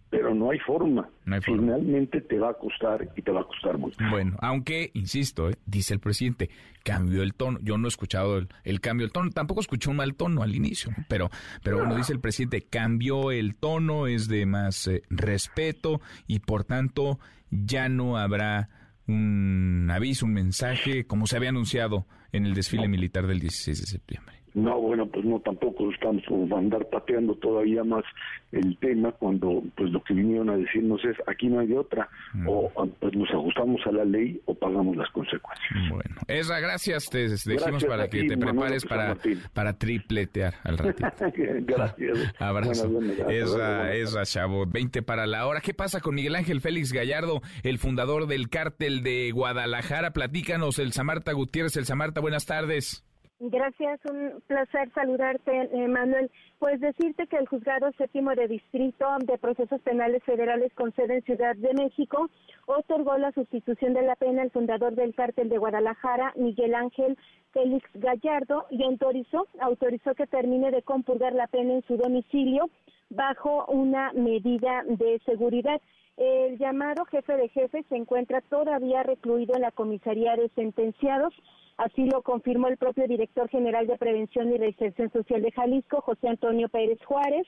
pero 0.09 0.35
no 0.35 0.51
hay, 0.51 0.59
forma. 0.59 1.07
Finalmente 1.43 2.19
te 2.21 2.37
va 2.37 2.49
a 2.49 2.53
costar 2.53 3.07
y 3.15 3.21
te 3.21 3.31
va 3.31 3.41
a 3.41 3.43
costar 3.45 3.77
mucho. 3.77 3.97
Bueno, 4.09 4.35
aunque, 4.41 4.91
insisto, 4.93 5.49
eh, 5.49 5.55
dice 5.65 5.93
el 5.93 5.99
presidente, 6.01 6.49
cambió 6.83 7.23
el 7.23 7.33
tono. 7.33 7.59
Yo 7.61 7.77
no 7.77 7.87
he 7.87 7.89
escuchado 7.89 8.37
el, 8.63 8.81
cambio 8.81 9.05
del 9.05 9.13
tono, 9.13 9.29
tampoco 9.29 9.61
escuché 9.61 9.89
un 9.89 9.97
mal 9.97 10.15
tono 10.15 10.43
al 10.43 10.55
inicio, 10.55 10.91
pero, 11.07 11.29
pero 11.63 11.77
bueno, 11.77 11.95
dice 11.95 12.11
el 12.11 12.19
presidente, 12.19 12.65
cambió 12.69 13.31
el 13.31 13.55
tono, 13.55 14.07
es 14.07 14.27
de 14.27 14.45
más 14.45 14.87
eh, 14.87 15.03
respeto 15.09 16.01
y 16.27 16.39
por 16.39 16.65
tanto 16.65 17.19
ya 17.49 17.87
no 17.87 18.17
habrá 18.17 18.69
un 19.09 19.89
aviso, 19.91 20.25
un 20.25 20.33
mensaje, 20.33 21.05
como 21.05 21.27
se 21.27 21.35
había 21.35 21.49
anunciado 21.49 22.05
en 22.31 22.45
el 22.45 22.53
desfile 22.53 22.87
militar 22.87 23.27
del 23.27 23.39
16 23.39 23.81
de 23.81 23.87
septiembre. 23.87 24.38
No, 24.53 24.79
bueno, 24.79 25.07
pues 25.07 25.25
no, 25.25 25.39
tampoco 25.39 25.91
estamos 25.91 26.23
por 26.23 26.57
andar 26.57 26.87
pateando 26.89 27.35
todavía 27.35 27.83
más 27.83 28.03
el 28.51 28.77
tema 28.77 29.11
cuando 29.11 29.63
pues 29.75 29.91
lo 29.91 30.03
que 30.03 30.13
vinieron 30.13 30.49
a 30.49 30.57
decirnos 30.57 31.03
es 31.05 31.15
aquí 31.27 31.47
no 31.47 31.59
hay 31.59 31.67
de 31.67 31.77
otra, 31.77 32.09
mm. 32.33 32.47
o 32.47 32.71
pues 32.99 33.15
nos 33.15 33.29
ajustamos 33.29 33.81
a 33.85 33.91
la 33.91 34.05
ley 34.05 34.41
o 34.45 34.55
pagamos 34.55 34.95
las 34.97 35.09
consecuencias. 35.11 35.89
Bueno, 35.89 36.15
Esra, 36.27 36.59
gracias, 36.59 37.09
te 37.09 37.27
dijimos 37.27 37.85
para 37.85 38.07
que 38.07 38.23
te 38.23 38.37
prepares 38.37 38.85
para, 38.85 39.17
para 39.53 39.73
tripletear 39.77 40.55
al 40.63 40.77
ratito. 40.77 41.07
gracias. 41.61 42.33
Abrazo. 42.39 42.89
Esra, 43.29 43.93
Esra 43.93 44.25
Chavo, 44.25 44.65
20 44.65 45.01
para 45.03 45.27
la 45.27 45.45
hora. 45.47 45.61
¿Qué 45.61 45.73
pasa 45.73 45.99
con 45.99 46.15
Miguel 46.15 46.35
Ángel 46.35 46.61
Félix 46.61 46.91
Gallardo, 46.91 47.41
el 47.63 47.77
fundador 47.77 48.27
del 48.27 48.49
cártel 48.49 49.03
de 49.03 49.31
Guadalajara? 49.31 50.11
Platícanos, 50.11 50.79
el 50.79 50.91
Samarta 50.91 51.33
Gutiérrez, 51.33 51.77
el 51.77 51.85
Samarta, 51.85 52.21
buenas 52.21 52.45
tardes. 52.45 53.03
Gracias, 53.41 54.01
un 54.03 54.43
placer 54.47 54.91
saludarte, 54.93 55.69
eh, 55.71 55.87
Manuel. 55.87 56.29
Pues 56.59 56.81
decirte 56.81 57.25
que 57.27 57.37
el 57.37 57.47
juzgado 57.47 57.89
séptimo 57.93 58.35
de 58.35 58.49
distrito 58.49 59.05
de 59.21 59.37
procesos 59.37 59.79
penales 59.81 60.21
federales 60.25 60.73
con 60.73 60.93
sede 60.93 61.15
en 61.15 61.23
Ciudad 61.23 61.55
de 61.55 61.73
México 61.73 62.29
otorgó 62.65 63.17
la 63.17 63.31
sustitución 63.31 63.93
de 63.93 64.01
la 64.01 64.17
pena 64.17 64.41
al 64.41 64.51
fundador 64.51 64.93
del 64.93 65.15
cártel 65.15 65.47
de 65.47 65.57
Guadalajara, 65.57 66.33
Miguel 66.35 66.75
Ángel 66.75 67.17
Félix 67.53 67.89
Gallardo, 67.93 68.65
y 68.71 68.83
autorizó, 68.83 69.47
autorizó 69.61 70.13
que 70.15 70.27
termine 70.27 70.69
de 70.71 70.81
compurgar 70.81 71.31
la 71.33 71.47
pena 71.47 71.75
en 71.75 71.83
su 71.83 71.95
domicilio 71.95 72.69
bajo 73.09 73.67
una 73.67 74.11
medida 74.11 74.83
de 74.85 75.21
seguridad. 75.25 75.79
El 76.17 76.57
llamado 76.57 77.05
jefe 77.05 77.37
de 77.37 77.47
jefes 77.47 77.85
se 77.87 77.95
encuentra 77.95 78.41
todavía 78.41 79.03
recluido 79.03 79.55
en 79.55 79.61
la 79.61 79.71
comisaría 79.71 80.35
de 80.35 80.49
sentenciados 80.49 81.33
Así 81.79 82.03
lo 82.03 82.23
confirmó 82.23 82.67
el 82.67 82.75
propio 82.75 83.07
director 83.07 83.47
general 83.47 83.87
de 83.87 83.97
Prevención 83.97 84.51
y 84.51 84.57
Reinserción 84.57 85.09
Social 85.13 85.41
de 85.41 85.53
Jalisco, 85.53 86.01
José 86.01 86.27
Antonio 86.27 86.67
Pérez 86.67 86.99
Juárez. 87.05 87.47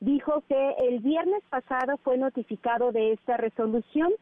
Dijo 0.00 0.44
que 0.46 0.74
el 0.86 1.00
viernes 1.00 1.42
pasado 1.48 1.96
fue 2.04 2.18
notificado 2.18 2.92
de 2.92 3.12
esta 3.12 3.38
resolución. 3.38 4.12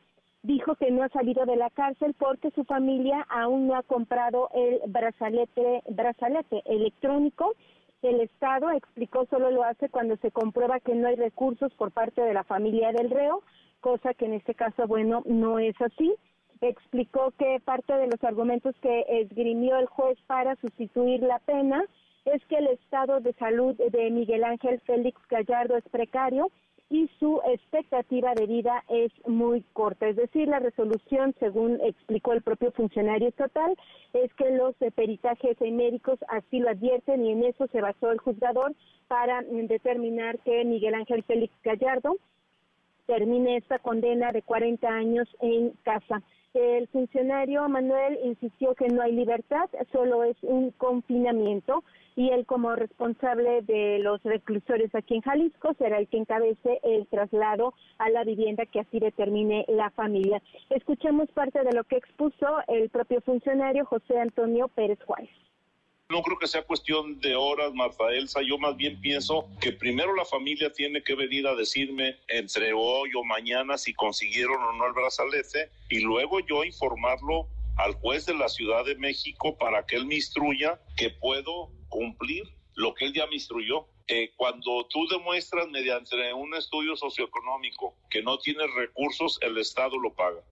Dijo 0.45 0.77
que 0.77 0.93
no 0.93 1.03
ha 1.03 1.09
salido 1.09 1.45
de 1.45 1.57
la 1.57 1.71
cárcel 1.71 2.15
porque 2.17 2.53
su 2.53 2.63
familia 2.63 3.27
aún 3.29 3.67
no 3.67 3.75
ha 3.75 3.83
comprado 3.83 4.49
el 4.55 4.79
brazalete, 4.87 5.83
brazalete 5.89 6.63
electrónico. 6.65 7.55
El 8.03 8.21
Estado, 8.21 8.71
explicó, 8.71 9.27
solo 9.27 9.51
lo 9.51 9.65
hace 9.65 9.89
cuando 9.89 10.17
se 10.19 10.31
comprueba 10.31 10.79
que 10.79 10.95
no 10.95 11.09
hay 11.09 11.17
recursos 11.17 11.75
por 11.75 11.91
parte 11.91 12.23
de 12.23 12.33
la 12.33 12.45
familia 12.45 12.93
del 12.93 13.11
reo, 13.11 13.43
cosa 13.81 14.15
que 14.15 14.27
en 14.27 14.35
este 14.35 14.55
caso, 14.55 14.87
bueno, 14.87 15.25
no 15.27 15.59
es 15.59 15.75
así 15.81 16.15
explicó 16.61 17.33
que 17.39 17.61
parte 17.65 17.93
de 17.95 18.07
los 18.09 18.23
argumentos 18.25 18.75
que 18.81 19.05
esgrimió 19.09 19.77
el 19.79 19.87
juez 19.87 20.19
para 20.27 20.57
sustituir 20.57 21.23
la 21.23 21.39
pena 21.41 21.85
es 22.25 22.45
que 22.47 22.57
el 22.57 22.69
estado 22.69 23.21
de 23.21 23.33
salud 23.35 23.77
de 23.77 24.11
Miguel 24.11 24.45
Ángel 24.45 24.81
Félix 24.81 25.21
Gallardo 25.29 25.77
es 25.77 25.85
precario 25.89 26.51
y 26.91 27.09
su 27.19 27.41
expectativa 27.47 28.35
de 28.35 28.47
vida 28.47 28.83
es 28.89 29.13
muy 29.27 29.63
corta. 29.73 30.09
Es 30.09 30.17
decir, 30.17 30.49
la 30.49 30.59
resolución, 30.59 31.35
según 31.39 31.79
explicó 31.83 32.33
el 32.33 32.43
propio 32.43 32.73
funcionario 32.73 33.29
estatal, 33.29 33.75
es 34.15 34.33
que 34.35 34.51
los 34.51 34.75
peritajes 34.95 35.61
médicos 35.61 36.19
así 36.29 36.61
lo 36.61 36.71
advierten 36.71 37.27
y 37.27 37.33
en 37.33 37.45
eso 37.45 37.67
se 37.69 37.83
basó 37.83 38.11
el 38.11 38.19
juzgador 38.19 38.75
para 39.07 39.43
determinar 39.43 40.39
que 40.41 40.65
Miguel 40.65 40.95
Ángel 40.95 41.23
Félix 41.25 41.53
Gallardo 41.63 42.17
termine 43.07 43.57
esta 43.57 43.79
condena 43.79 44.33
de 44.33 44.43
40 44.43 44.89
años 44.89 45.29
en 45.41 45.71
casa. 45.83 46.23
El 46.55 46.89
funcionario 46.89 47.69
Manuel 47.69 48.19
insistió 48.25 48.75
que 48.75 48.89
no 48.89 49.03
hay 49.03 49.13
libertad, 49.13 49.69
solo 49.93 50.25
es 50.25 50.37
un 50.43 50.71
confinamiento 50.73 51.85
y 52.17 52.31
él 52.31 52.47
como 52.47 52.75
responsable 52.75 53.63
de 53.63 53.99
los 54.01 54.23
reclusorios 54.23 54.93
aquí 54.95 55.15
en 55.15 55.21
Jalisco 55.21 55.75
será 55.75 55.99
el 55.99 56.09
que 56.09 56.17
encabece 56.17 56.81
el 56.83 57.07
traslado 57.07 57.75
a 57.99 58.09
la 58.11 58.25
vivienda 58.25 58.67
que 58.67 58.81
así 58.81 58.99
determine 58.99 59.65
la 59.69 59.91
familia. 59.91 60.43
Escuchemos 60.71 61.31
parte 61.31 61.63
de 61.63 61.73
lo 61.73 61.85
que 61.85 61.97
expuso 61.97 62.47
el 62.67 62.89
propio 62.89 63.21
funcionario 63.21 63.85
José 63.85 64.19
Antonio 64.19 64.69
Pérez 64.69 64.99
Juárez. 65.05 65.31
No 66.11 66.23
creo 66.23 66.39
que 66.39 66.47
sea 66.47 66.63
cuestión 66.63 67.21
de 67.21 67.37
horas, 67.37 67.75
Marta 67.75 68.11
Elsa. 68.15 68.41
Yo 68.41 68.57
más 68.57 68.75
bien 68.79 68.99
pienso 68.99 69.47
que 69.61 69.73
primero 69.73 70.15
la 70.15 70.25
familia 70.25 70.73
tiene 70.73 71.03
que 71.03 71.15
venir 71.15 71.47
a 71.47 71.55
decirme 71.55 72.17
entre 72.29 72.73
hoy 72.73 73.11
o 73.15 73.23
mañana 73.25 73.77
si 73.77 73.93
consiguieron 73.93 74.57
o 74.63 74.73
no 74.73 74.87
el 74.87 74.95
brazalete 74.95 75.71
y 75.91 76.01
luego 76.01 76.41
yo 76.41 76.65
informarlo 76.65 77.47
al 77.77 77.93
juez 77.93 78.25
de 78.25 78.33
la 78.33 78.49
Ciudad 78.49 78.87
de 78.87 78.95
México 78.95 79.59
para 79.59 79.85
que 79.85 79.97
él 79.97 80.07
me 80.07 80.15
instruya 80.15 80.81
que 80.97 81.11
puedo 81.11 81.71
cumplir 81.91 82.45
lo 82.75 82.95
que 82.95 83.05
él 83.05 83.13
ya 83.13 83.27
me 83.27 83.35
instruyó. 83.35 83.87
Eh, 84.07 84.33
cuando 84.35 84.87
tú 84.87 85.07
demuestras 85.09 85.69
mediante 85.69 86.33
un 86.33 86.55
estudio 86.55 86.97
socioeconómico 86.97 87.95
que 88.09 88.23
no 88.23 88.39
tienes 88.39 88.73
recursos, 88.75 89.39
el 89.43 89.59
Estado 89.59 89.99
lo 89.99 90.15
paga 90.15 90.43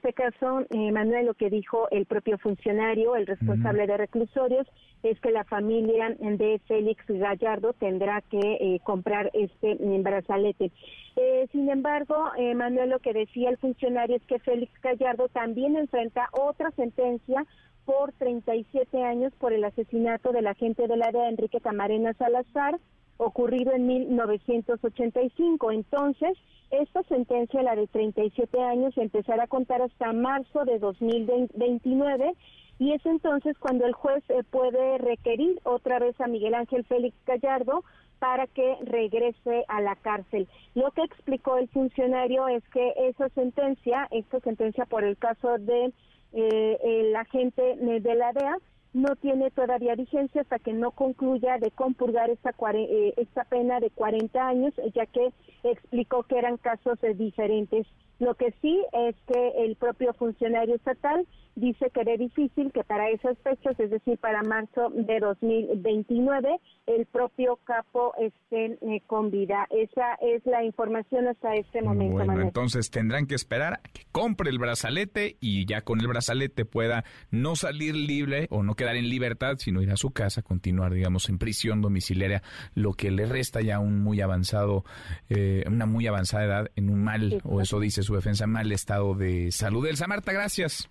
este 0.00 0.14
caso, 0.14 0.62
eh, 0.70 0.92
Manuel, 0.92 1.26
lo 1.26 1.34
que 1.34 1.50
dijo 1.50 1.86
el 1.90 2.06
propio 2.06 2.38
funcionario, 2.38 3.16
el 3.16 3.26
responsable 3.26 3.86
de 3.86 3.98
reclusorios, 3.98 4.66
es 5.02 5.20
que 5.20 5.30
la 5.30 5.44
familia 5.44 6.16
de 6.18 6.58
Félix 6.66 7.04
Gallardo 7.06 7.74
tendrá 7.74 8.22
que 8.22 8.38
eh, 8.38 8.80
comprar 8.82 9.30
este 9.34 9.76
brazalete. 10.00 10.72
Eh, 11.16 11.48
sin 11.52 11.68
embargo, 11.68 12.30
eh, 12.38 12.54
Manuel, 12.54 12.88
lo 12.88 13.00
que 13.00 13.12
decía 13.12 13.50
el 13.50 13.58
funcionario 13.58 14.16
es 14.16 14.22
que 14.22 14.38
Félix 14.38 14.72
Gallardo 14.80 15.28
también 15.28 15.76
enfrenta 15.76 16.30
otra 16.32 16.70
sentencia 16.70 17.44
por 17.84 18.12
37 18.12 19.04
años 19.04 19.34
por 19.38 19.52
el 19.52 19.64
asesinato 19.64 20.32
del 20.32 20.46
agente 20.46 20.88
de 20.88 20.96
la 20.96 21.08
área 21.08 21.28
Enrique 21.28 21.60
Camarena 21.60 22.14
Salazar, 22.14 22.78
ocurrido 23.20 23.72
en 23.72 23.86
1985. 23.86 25.70
Entonces, 25.70 26.36
esta 26.70 27.02
sentencia, 27.04 27.62
la 27.62 27.76
de 27.76 27.86
37 27.86 28.60
años, 28.62 28.96
empezará 28.96 29.44
a 29.44 29.48
contar 29.48 29.82
hasta 29.82 30.12
marzo 30.12 30.64
de 30.64 30.78
2029 30.78 32.34
y 32.78 32.92
es 32.92 33.04
entonces 33.04 33.58
cuando 33.58 33.86
el 33.86 33.92
juez 33.92 34.24
eh, 34.30 34.42
puede 34.50 34.96
requerir 34.98 35.60
otra 35.64 35.98
vez 35.98 36.18
a 36.20 36.26
Miguel 36.26 36.54
Ángel 36.54 36.84
Félix 36.84 37.14
Gallardo 37.26 37.84
para 38.18 38.46
que 38.46 38.76
regrese 38.82 39.64
a 39.68 39.80
la 39.80 39.96
cárcel. 39.96 40.48
Lo 40.74 40.90
que 40.92 41.02
explicó 41.02 41.58
el 41.58 41.68
funcionario 41.68 42.48
es 42.48 42.62
que 42.68 42.94
esa 43.08 43.28
sentencia, 43.30 44.08
esta 44.10 44.40
sentencia 44.40 44.86
por 44.86 45.04
el 45.04 45.16
caso 45.18 45.58
de 45.58 45.92
eh, 46.32 46.78
el 46.82 47.16
agente 47.16 47.76
de 47.76 48.14
la 48.14 48.32
DEA, 48.32 48.56
no 48.92 49.14
tiene 49.16 49.50
todavía 49.50 49.94
vigencia 49.94 50.40
hasta 50.42 50.58
que 50.58 50.72
no 50.72 50.90
concluya 50.90 51.58
de 51.58 51.70
compurgar 51.70 52.30
esta, 52.30 52.54
eh, 52.74 53.14
esta 53.16 53.44
pena 53.44 53.80
de 53.80 53.90
40 53.90 54.48
años, 54.48 54.74
ya 54.94 55.06
que 55.06 55.32
explicó 55.62 56.24
que 56.24 56.38
eran 56.38 56.56
casos 56.56 56.98
diferentes. 57.16 57.86
Lo 58.20 58.34
que 58.34 58.54
sí 58.62 58.84
es 58.92 59.16
que 59.26 59.64
el 59.64 59.76
propio 59.76 60.12
funcionario 60.14 60.76
estatal 60.76 61.26
dice 61.56 61.90
que 61.92 62.00
era 62.00 62.16
difícil 62.16 62.72
que 62.72 62.84
para 62.84 63.10
esas 63.10 63.36
fechas, 63.38 63.78
es 63.78 63.90
decir, 63.90 64.18
para 64.18 64.42
marzo 64.42 64.90
de 64.90 65.20
2029, 65.20 66.60
el 66.86 67.06
propio 67.06 67.58
capo 67.64 68.12
esté 68.18 68.78
eh, 68.80 69.02
con 69.06 69.30
vida. 69.30 69.66
Esa 69.70 70.14
es 70.20 70.44
la 70.46 70.64
información 70.64 71.28
hasta 71.28 71.54
este 71.54 71.82
momento. 71.82 72.24
Bueno, 72.24 72.40
entonces 72.40 72.90
tendrán 72.90 73.26
que 73.26 73.34
esperar 73.34 73.74
a 73.74 73.88
que 73.92 74.02
compre 74.12 74.50
el 74.50 74.58
brazalete 74.58 75.36
y 75.40 75.66
ya 75.66 75.82
con 75.82 76.00
el 76.00 76.08
brazalete 76.08 76.64
pueda 76.64 77.04
no 77.30 77.56
salir 77.56 77.94
libre 77.94 78.46
o 78.50 78.62
no 78.62 78.74
quedar 78.74 78.96
en 78.96 79.08
libertad, 79.08 79.56
sino 79.58 79.82
ir 79.82 79.90
a 79.90 79.96
su 79.96 80.10
casa, 80.10 80.42
continuar, 80.42 80.92
digamos, 80.92 81.28
en 81.28 81.38
prisión 81.38 81.82
domiciliaria, 81.82 82.42
lo 82.74 82.92
que 82.92 83.10
le 83.10 83.26
resta 83.26 83.60
ya 83.60 83.78
un 83.78 84.02
muy 84.02 84.20
avanzado, 84.20 84.84
eh, 85.28 85.64
una 85.66 85.86
muy 85.86 86.06
avanzada 86.06 86.44
edad 86.44 86.70
en 86.76 86.90
un 86.90 87.02
mal, 87.02 87.40
o 87.44 87.60
eso 87.60 87.80
dice 87.80 88.02
su 88.02 88.09
defensa, 88.14 88.46
mal 88.46 88.70
estado 88.72 89.14
de 89.14 89.50
salud. 89.52 89.86
Elsa 89.86 90.06
Marta, 90.06 90.32
gracias. 90.32 90.88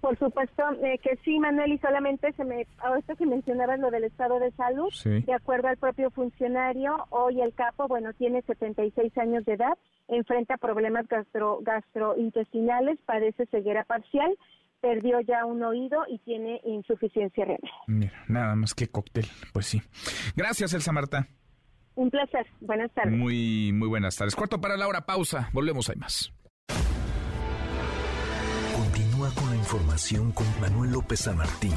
Por 0.00 0.16
supuesto 0.18 0.62
eh, 0.84 0.98
que 1.02 1.18
sí, 1.24 1.38
Manuel, 1.40 1.72
y 1.72 1.78
solamente 1.78 2.32
se 2.34 2.44
me, 2.44 2.66
ahorita 2.78 3.16
que 3.16 3.26
mencionabas 3.26 3.80
lo 3.80 3.90
del 3.90 4.04
estado 4.04 4.38
de 4.38 4.52
salud, 4.52 4.92
de 5.04 5.34
acuerdo 5.34 5.68
al 5.68 5.76
propio 5.76 6.10
funcionario, 6.10 7.06
hoy 7.10 7.40
el 7.40 7.52
capo, 7.52 7.88
bueno, 7.88 8.12
tiene 8.12 8.42
76 8.42 9.18
años 9.18 9.44
de 9.44 9.54
edad, 9.54 9.76
enfrenta 10.06 10.56
problemas 10.56 11.08
gastro, 11.08 11.58
gastrointestinales, 11.62 12.98
padece 13.06 13.46
ceguera 13.46 13.84
parcial, 13.84 14.36
perdió 14.80 15.20
ya 15.20 15.44
un 15.44 15.64
oído 15.64 16.04
y 16.08 16.18
tiene 16.18 16.60
insuficiencia 16.64 17.44
renal. 17.44 17.72
Mira, 17.88 18.24
nada 18.28 18.54
más 18.54 18.74
que 18.74 18.86
cóctel, 18.86 19.26
pues 19.52 19.66
sí. 19.66 19.82
Gracias, 20.36 20.74
Elsa 20.74 20.92
Marta. 20.92 21.26
Un 21.96 22.10
placer, 22.10 22.46
buenas 22.60 22.92
tardes. 22.92 23.18
Muy, 23.18 23.72
muy 23.72 23.88
buenas 23.88 24.14
tardes. 24.14 24.36
Cuarto 24.36 24.60
para 24.60 24.76
la 24.76 24.86
hora, 24.86 25.04
pausa, 25.04 25.50
volvemos, 25.52 25.90
hay 25.90 25.96
más. 25.96 26.32
Continúa 29.18 29.42
con 29.42 29.50
la 29.50 29.56
información 29.56 30.30
con 30.30 30.46
Manuel 30.60 30.92
López 30.92 31.20
San 31.20 31.38
Martín 31.38 31.74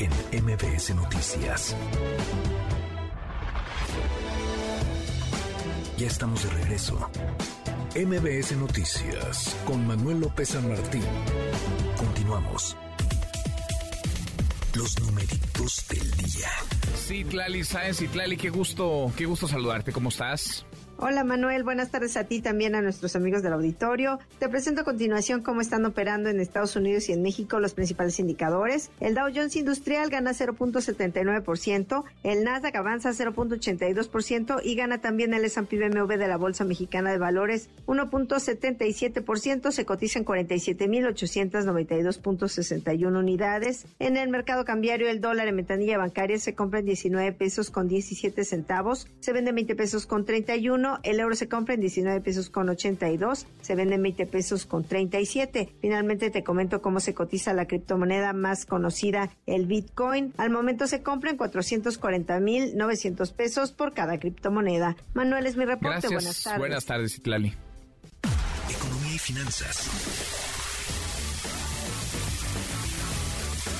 en 0.00 0.44
MBS 0.44 0.92
Noticias. 0.96 1.76
Ya 5.96 6.06
estamos 6.08 6.42
de 6.42 6.50
regreso. 6.50 7.08
MBS 7.94 8.56
Noticias 8.56 9.56
con 9.64 9.86
Manuel 9.86 10.22
López 10.22 10.48
San 10.48 10.68
Martín. 10.68 11.04
Continuamos. 11.96 12.76
Los 14.74 14.98
numeritos 15.02 15.86
del 15.88 16.10
día. 16.10 16.48
Sí, 16.96 17.24
Tlali 17.24 17.62
Sáenz 17.62 17.98
Tlali, 18.10 18.36
qué 18.36 18.50
gusto, 18.50 19.12
qué 19.16 19.24
gusto 19.24 19.46
saludarte. 19.46 19.92
¿Cómo 19.92 20.08
estás? 20.08 20.66
Hola 20.98 21.24
Manuel, 21.24 21.64
buenas 21.64 21.90
tardes 21.90 22.16
a 22.16 22.22
ti 22.24 22.40
también 22.40 22.76
a 22.76 22.82
nuestros 22.82 23.16
amigos 23.16 23.42
del 23.42 23.54
auditorio. 23.54 24.20
Te 24.38 24.48
presento 24.48 24.82
a 24.82 24.84
continuación 24.84 25.42
cómo 25.42 25.60
están 25.60 25.84
operando 25.84 26.28
en 26.28 26.38
Estados 26.38 26.76
Unidos 26.76 27.08
y 27.08 27.12
en 27.12 27.22
México 27.22 27.58
los 27.58 27.74
principales 27.74 28.20
indicadores. 28.20 28.92
El 29.00 29.14
Dow 29.14 29.26
Jones 29.34 29.56
Industrial 29.56 30.08
gana 30.10 30.30
0.79%, 30.30 32.04
el 32.22 32.44
Nasdaq 32.44 32.76
avanza 32.76 33.10
0.82% 33.10 34.60
y 34.62 34.76
gana 34.76 35.00
también 35.00 35.34
el 35.34 35.44
S&P 35.44 35.76
BMW 35.76 36.16
de 36.16 36.28
la 36.28 36.36
Bolsa 36.36 36.62
Mexicana 36.64 37.10
de 37.10 37.18
Valores 37.18 37.68
1.77%, 37.86 39.72
se 39.72 39.84
cotiza 39.84 40.20
en 40.20 40.24
47.892.61 40.24 43.18
unidades. 43.18 43.86
En 43.98 44.16
el 44.16 44.28
mercado 44.28 44.64
cambiario 44.64 45.08
el 45.08 45.20
dólar 45.20 45.48
en 45.48 45.56
ventanilla 45.56 45.98
bancaria 45.98 46.38
se 46.38 46.54
compra 46.54 46.78
en 46.78 46.86
19 46.86 47.32
pesos 47.32 47.70
con 47.70 47.88
17 47.88 48.44
centavos, 48.44 49.08
se 49.20 49.32
vende 49.32 49.50
en 49.50 49.56
20 49.56 49.74
pesos 49.74 50.06
con 50.06 50.24
31 50.24 50.81
el 51.02 51.20
euro 51.20 51.34
se 51.34 51.48
compra 51.48 51.74
en 51.74 51.80
19 51.80 52.20
pesos 52.20 52.50
con 52.50 52.68
82, 52.68 53.46
se 53.60 53.74
vende 53.74 53.94
en 53.94 54.02
20 54.02 54.26
pesos 54.26 54.66
con 54.66 54.84
37. 54.84 55.74
Finalmente 55.80 56.30
te 56.30 56.42
comento 56.42 56.82
cómo 56.82 57.00
se 57.00 57.14
cotiza 57.14 57.52
la 57.52 57.66
criptomoneda 57.66 58.32
más 58.32 58.66
conocida, 58.66 59.30
el 59.46 59.66
Bitcoin. 59.66 60.32
Al 60.36 60.50
momento 60.50 60.86
se 60.86 61.02
compra 61.02 61.30
en 61.30 61.36
440 61.36 62.40
mil 62.40 62.76
900 62.76 63.32
pesos 63.32 63.72
por 63.72 63.92
cada 63.92 64.18
criptomoneda. 64.18 64.96
Manuel 65.14 65.46
es 65.46 65.56
mi 65.56 65.64
reporte. 65.64 66.08
Buenas 66.08 66.42
tardes. 66.42 66.58
Buenas 66.58 66.84
tardes, 66.84 67.16
Itlali. 67.18 67.54
Economía 68.70 69.14
y 69.14 69.18
finanzas. 69.18 69.88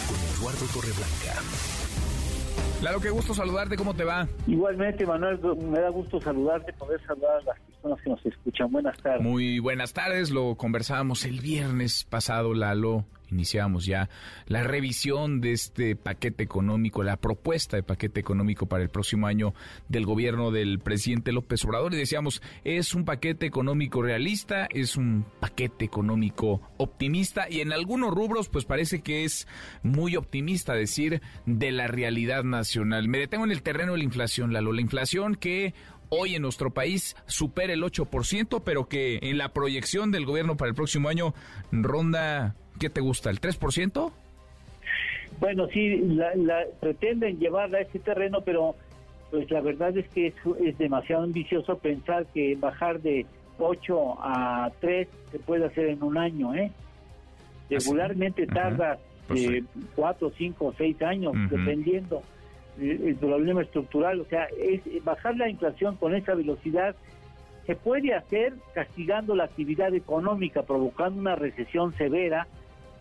Con 0.09 0.19
Eduardo 0.37 0.67
Torreblanca. 0.73 1.72
Claro, 2.81 3.01
qué 3.01 3.11
gusto 3.11 3.33
saludarte, 3.33 3.77
¿cómo 3.77 3.95
te 3.95 4.03
va? 4.03 4.27
Igualmente, 4.47 5.07
Manuel, 5.07 5.39
me 5.71 5.79
da 5.79 5.89
gusto 5.91 6.21
saludarte, 6.21 6.73
poder 6.73 7.01
saludar 7.07 7.41
a 7.41 7.43
las 7.45 7.61
personas 7.61 8.03
que 8.03 8.11
nos 8.11 8.27
escuchan. 8.27 8.73
Buenas 8.73 8.99
tardes. 8.99 9.23
Muy 9.23 9.61
buenas 9.61 9.93
tardes, 9.93 10.31
lo 10.31 10.57
conversábamos 10.57 11.25
el 11.25 11.41
viernes 11.41 12.05
pasado, 12.05 12.55
Lalo, 12.55 13.05
iniciamos 13.33 13.87
ya 13.87 14.09
la 14.47 14.63
revisión 14.63 15.41
de 15.41 15.53
este 15.53 15.97
paquete 15.97 16.43
económico, 16.43 17.03
la 17.03 17.17
propuesta 17.17 17.77
de 17.77 17.83
paquete 17.83 18.21
económico 18.21 18.67
para 18.67 18.83
el 18.83 18.91
próximo 18.91 19.27
año 19.27 19.55
del 19.89 20.07
gobierno 20.07 20.51
del 20.51 20.79
presidente 20.79 21.33
López 21.33 21.65
Obrador 21.65 21.95
y 21.95 21.99
decíamos, 21.99 22.43
es 22.65 22.95
un 22.95 23.05
paquete 23.05 23.47
económico 23.47 24.03
realista, 24.03 24.67
es 24.71 24.97
un 24.97 25.25
paquete 25.41 25.85
económico 25.85 26.61
optimista 26.77 27.47
y 27.51 27.61
en 27.61 27.73
algunos 27.73 28.15
rubros 28.15 28.49
pues 28.49 28.65
parece 28.65 29.01
que 29.01 29.25
es 29.25 29.49
muy 29.83 30.17
optimista 30.17 30.75
decir 30.75 31.23
de 31.47 31.73
la 31.73 31.87
realidad 31.87 32.45
nacional. 32.45 33.09
Me 33.09 33.19
detengo 33.19 33.45
en 33.45 33.53
el 33.53 33.63
terreno 33.63 33.93
de 33.93 33.99
la 33.99 34.05
inflación, 34.05 34.53
Lalo, 34.53 34.73
la 34.73 34.81
inflación 34.81 35.35
que 35.35 35.75
hoy 36.15 36.35
en 36.35 36.43
nuestro 36.43 36.73
país 36.73 37.17
supera 37.27 37.73
el 37.73 37.83
8%, 37.83 38.63
pero 38.65 38.87
que 38.87 39.19
en 39.23 39.39
la 39.39 39.55
proyección 39.55 40.11
del 40.11 40.27
gobierno 40.27 40.59
para 40.59 40.69
el 40.69 40.75
próximo 40.75 41.09
año 41.09 41.35
ronda 41.71 42.55
¿qué 42.83 42.91
te 42.91 43.01
gusta? 43.01 43.31
¿El 43.31 43.41
3%? 43.41 44.11
Bueno, 45.39 45.69
sí, 45.73 45.99
la, 45.99 46.65
pretenden 46.81 47.39
llevarla 47.39 47.79
a 47.79 47.83
ese 47.83 48.01
terreno, 48.01 48.41
pero 48.45 48.75
pues 49.31 49.49
la 49.53 49.61
verdad 49.61 49.97
es 49.97 50.09
que 50.09 50.35
es, 50.61 50.79
demasiado 50.79 51.23
ambicioso 51.23 51.79
pensar 51.79 52.27
que 52.35 52.57
bajar 52.57 53.01
de 53.01 53.25
8 53.59 54.17
a 54.19 54.73
3 54.81 55.09
se 55.31 55.39
puede 55.39 55.67
hacer 55.67 55.91
en 55.91 56.03
un 56.03 56.19
año, 56.19 56.55
¿eh? 56.55 56.73
Regularmente 57.71 58.47
tarda 58.49 58.99
pues 59.29 59.45
eh, 59.45 59.65
cuatro, 59.95 60.33
cinco, 60.37 60.75
seis 60.77 61.01
años, 61.03 61.33
dependiendo 61.49 62.21
el 62.79 63.15
problema 63.15 63.63
estructural. 63.63 64.21
O 64.21 64.25
sea, 64.27 64.49
es 64.59 64.83
bajar 65.05 65.37
la 65.37 65.49
inflación 65.49 65.97
con 65.97 66.15
esa 66.15 66.35
velocidad 66.35 66.97
se 67.67 67.77
puede 67.77 68.15
hacer 68.15 68.55
castigando 68.75 69.37
la 69.37 69.45
actividad 69.45 69.95
económica, 69.95 70.63
provocando 70.63 71.21
una 71.21 71.37
recesión 71.37 71.95
severa, 71.95 72.47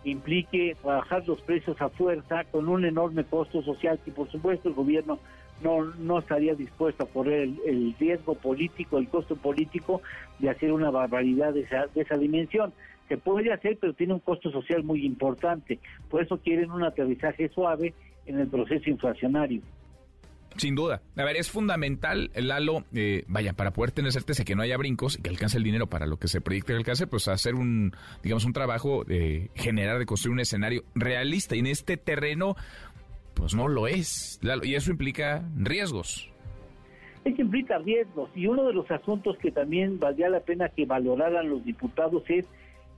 implique 0.03 0.75
bajar 0.83 1.27
los 1.27 1.41
precios 1.41 1.79
a 1.81 1.89
fuerza 1.89 2.43
con 2.45 2.67
un 2.67 2.85
enorme 2.85 3.23
costo 3.23 3.61
social 3.61 3.99
que 4.03 4.11
por 4.11 4.29
supuesto 4.31 4.69
el 4.69 4.75
gobierno 4.75 5.19
no, 5.63 5.83
no 5.99 6.19
estaría 6.19 6.55
dispuesto 6.55 7.03
a 7.03 7.07
correr 7.07 7.49
el, 7.65 7.95
riesgo 7.99 8.35
político, 8.35 8.97
el 8.97 9.07
costo 9.07 9.35
político 9.35 10.01
de 10.39 10.49
hacer 10.49 10.71
una 10.71 10.89
barbaridad 10.89 11.53
de 11.53 11.61
esa, 11.61 11.85
de 11.93 12.01
esa 12.01 12.17
dimensión. 12.17 12.73
Se 13.07 13.17
puede 13.17 13.51
hacer, 13.51 13.77
pero 13.79 13.93
tiene 13.93 14.13
un 14.13 14.19
costo 14.19 14.51
social 14.51 14.83
muy 14.83 15.05
importante. 15.05 15.79
Por 16.09 16.23
eso 16.23 16.37
quieren 16.37 16.71
un 16.71 16.83
aterrizaje 16.83 17.49
suave 17.49 17.93
en 18.25 18.39
el 18.39 18.47
proceso 18.47 18.89
inflacionario. 18.89 19.61
Sin 20.57 20.75
duda. 20.75 21.01
A 21.15 21.23
ver, 21.23 21.37
es 21.37 21.49
fundamental, 21.49 22.29
Lalo, 22.35 22.83
eh, 22.93 23.23
vaya, 23.27 23.53
para 23.53 23.71
poder 23.71 23.91
tener 23.91 24.11
certeza 24.11 24.43
que 24.43 24.55
no 24.55 24.63
haya 24.63 24.77
brincos 24.77 25.17
y 25.17 25.21
que 25.21 25.29
alcance 25.29 25.57
el 25.57 25.63
dinero 25.63 25.87
para 25.87 26.05
lo 26.05 26.17
que 26.17 26.27
se 26.27 26.41
proyecte 26.41 26.73
que 26.73 26.77
alcance, 26.77 27.07
pues 27.07 27.27
hacer 27.27 27.55
un, 27.55 27.93
digamos, 28.21 28.45
un 28.45 28.53
trabajo 28.53 29.03
de 29.03 29.49
generar, 29.55 29.97
de 29.97 30.05
construir 30.05 30.33
un 30.33 30.39
escenario 30.41 30.83
realista. 30.93 31.55
Y 31.55 31.59
en 31.59 31.67
este 31.67 31.97
terreno, 31.97 32.55
pues 33.33 33.55
no 33.55 33.67
lo 33.67 33.87
es. 33.87 34.39
Lalo, 34.41 34.65
y 34.65 34.75
eso 34.75 34.91
implica 34.91 35.43
riesgos. 35.55 36.29
Eso 37.23 37.41
implica 37.41 37.77
riesgos. 37.77 38.29
Y 38.35 38.47
uno 38.47 38.65
de 38.65 38.73
los 38.73 38.89
asuntos 38.91 39.37
que 39.37 39.51
también 39.51 39.99
valdría 39.99 40.29
la 40.29 40.41
pena 40.41 40.69
que 40.69 40.85
valoraran 40.85 41.49
los 41.49 41.63
diputados 41.63 42.23
es 42.29 42.45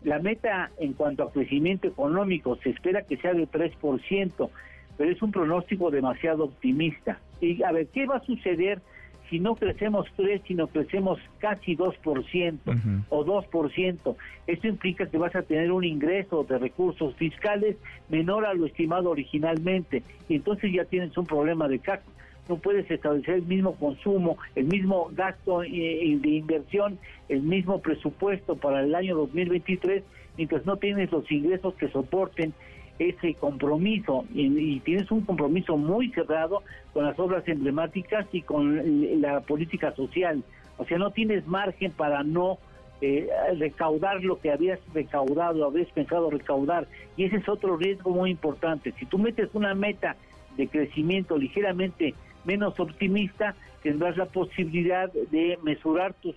la 0.03 0.19
meta 0.19 0.71
en 0.79 0.93
cuanto 0.93 1.23
a 1.23 1.31
crecimiento 1.31 1.87
económico. 1.87 2.57
Se 2.63 2.69
espera 2.69 3.03
que 3.03 3.17
sea 3.17 3.33
de 3.33 3.47
3% 3.47 4.49
pero 4.97 5.11
es 5.11 5.21
un 5.21 5.31
pronóstico 5.31 5.91
demasiado 5.91 6.45
optimista. 6.45 7.19
Y 7.41 7.63
a 7.63 7.71
ver, 7.71 7.87
¿qué 7.87 8.05
va 8.05 8.17
a 8.17 8.25
suceder 8.25 8.81
si 9.29 9.39
no 9.39 9.55
crecemos 9.55 10.07
3, 10.15 10.41
sino 10.47 10.67
crecemos 10.67 11.19
casi 11.39 11.75
2% 11.75 13.05
o 13.09 13.25
2%? 13.25 14.15
Esto 14.47 14.67
implica 14.67 15.07
que 15.07 15.17
vas 15.17 15.35
a 15.35 15.41
tener 15.41 15.71
un 15.71 15.83
ingreso 15.83 16.43
de 16.43 16.57
recursos 16.57 17.15
fiscales 17.15 17.77
menor 18.09 18.45
a 18.45 18.53
lo 18.53 18.65
estimado 18.65 19.09
originalmente, 19.09 20.03
y 20.29 20.35
entonces 20.35 20.71
ya 20.71 20.85
tienes 20.85 21.17
un 21.17 21.25
problema 21.25 21.67
de 21.67 21.79
CAC. 21.79 22.01
No 22.49 22.57
puedes 22.57 22.91
establecer 22.91 23.35
el 23.35 23.43
mismo 23.43 23.75
consumo, 23.75 24.37
el 24.55 24.65
mismo 24.65 25.09
gasto 25.13 25.63
eh, 25.63 25.69
eh, 25.71 26.17
de 26.19 26.29
inversión, 26.29 26.99
el 27.29 27.41
mismo 27.41 27.79
presupuesto 27.79 28.57
para 28.57 28.81
el 28.81 28.93
año 28.93 29.15
2023, 29.15 30.03
mientras 30.37 30.65
no 30.65 30.75
tienes 30.75 31.09
los 31.09 31.31
ingresos 31.31 31.73
que 31.75 31.87
soporten 31.87 32.53
ese 32.99 33.33
compromiso 33.35 34.25
y, 34.33 34.79
tienes 34.81 35.09
un 35.11 35.21
compromiso 35.21 35.77
muy 35.77 36.09
cerrado 36.11 36.63
con 36.93 37.05
las 37.05 37.17
obras 37.19 37.47
emblemáticas 37.47 38.27
y 38.31 38.41
con 38.41 39.21
la 39.21 39.41
política 39.41 39.93
social. 39.95 40.43
O 40.77 40.85
sea, 40.85 40.97
no 40.97 41.11
tienes 41.11 41.47
margen 41.47 41.91
para 41.91 42.23
no 42.23 42.59
eh, 43.01 43.27
recaudar 43.57 44.23
lo 44.23 44.39
que 44.39 44.51
habías 44.51 44.79
recaudado, 44.93 45.65
habías 45.65 45.89
pensado 45.89 46.29
recaudar. 46.29 46.87
Y 47.17 47.25
ese 47.25 47.37
es 47.37 47.49
otro 47.49 47.77
riesgo 47.77 48.11
muy 48.11 48.31
importante. 48.31 48.93
Si 48.99 49.05
tú 49.05 49.17
metes 49.17 49.49
una 49.53 49.73
meta 49.73 50.15
de 50.57 50.67
crecimiento 50.67 51.37
ligeramente 51.37 52.13
menos 52.45 52.79
optimista, 52.79 53.55
tendrás 53.81 54.17
la 54.17 54.25
posibilidad 54.25 55.11
de 55.11 55.57
mesurar 55.63 56.13
tus 56.13 56.35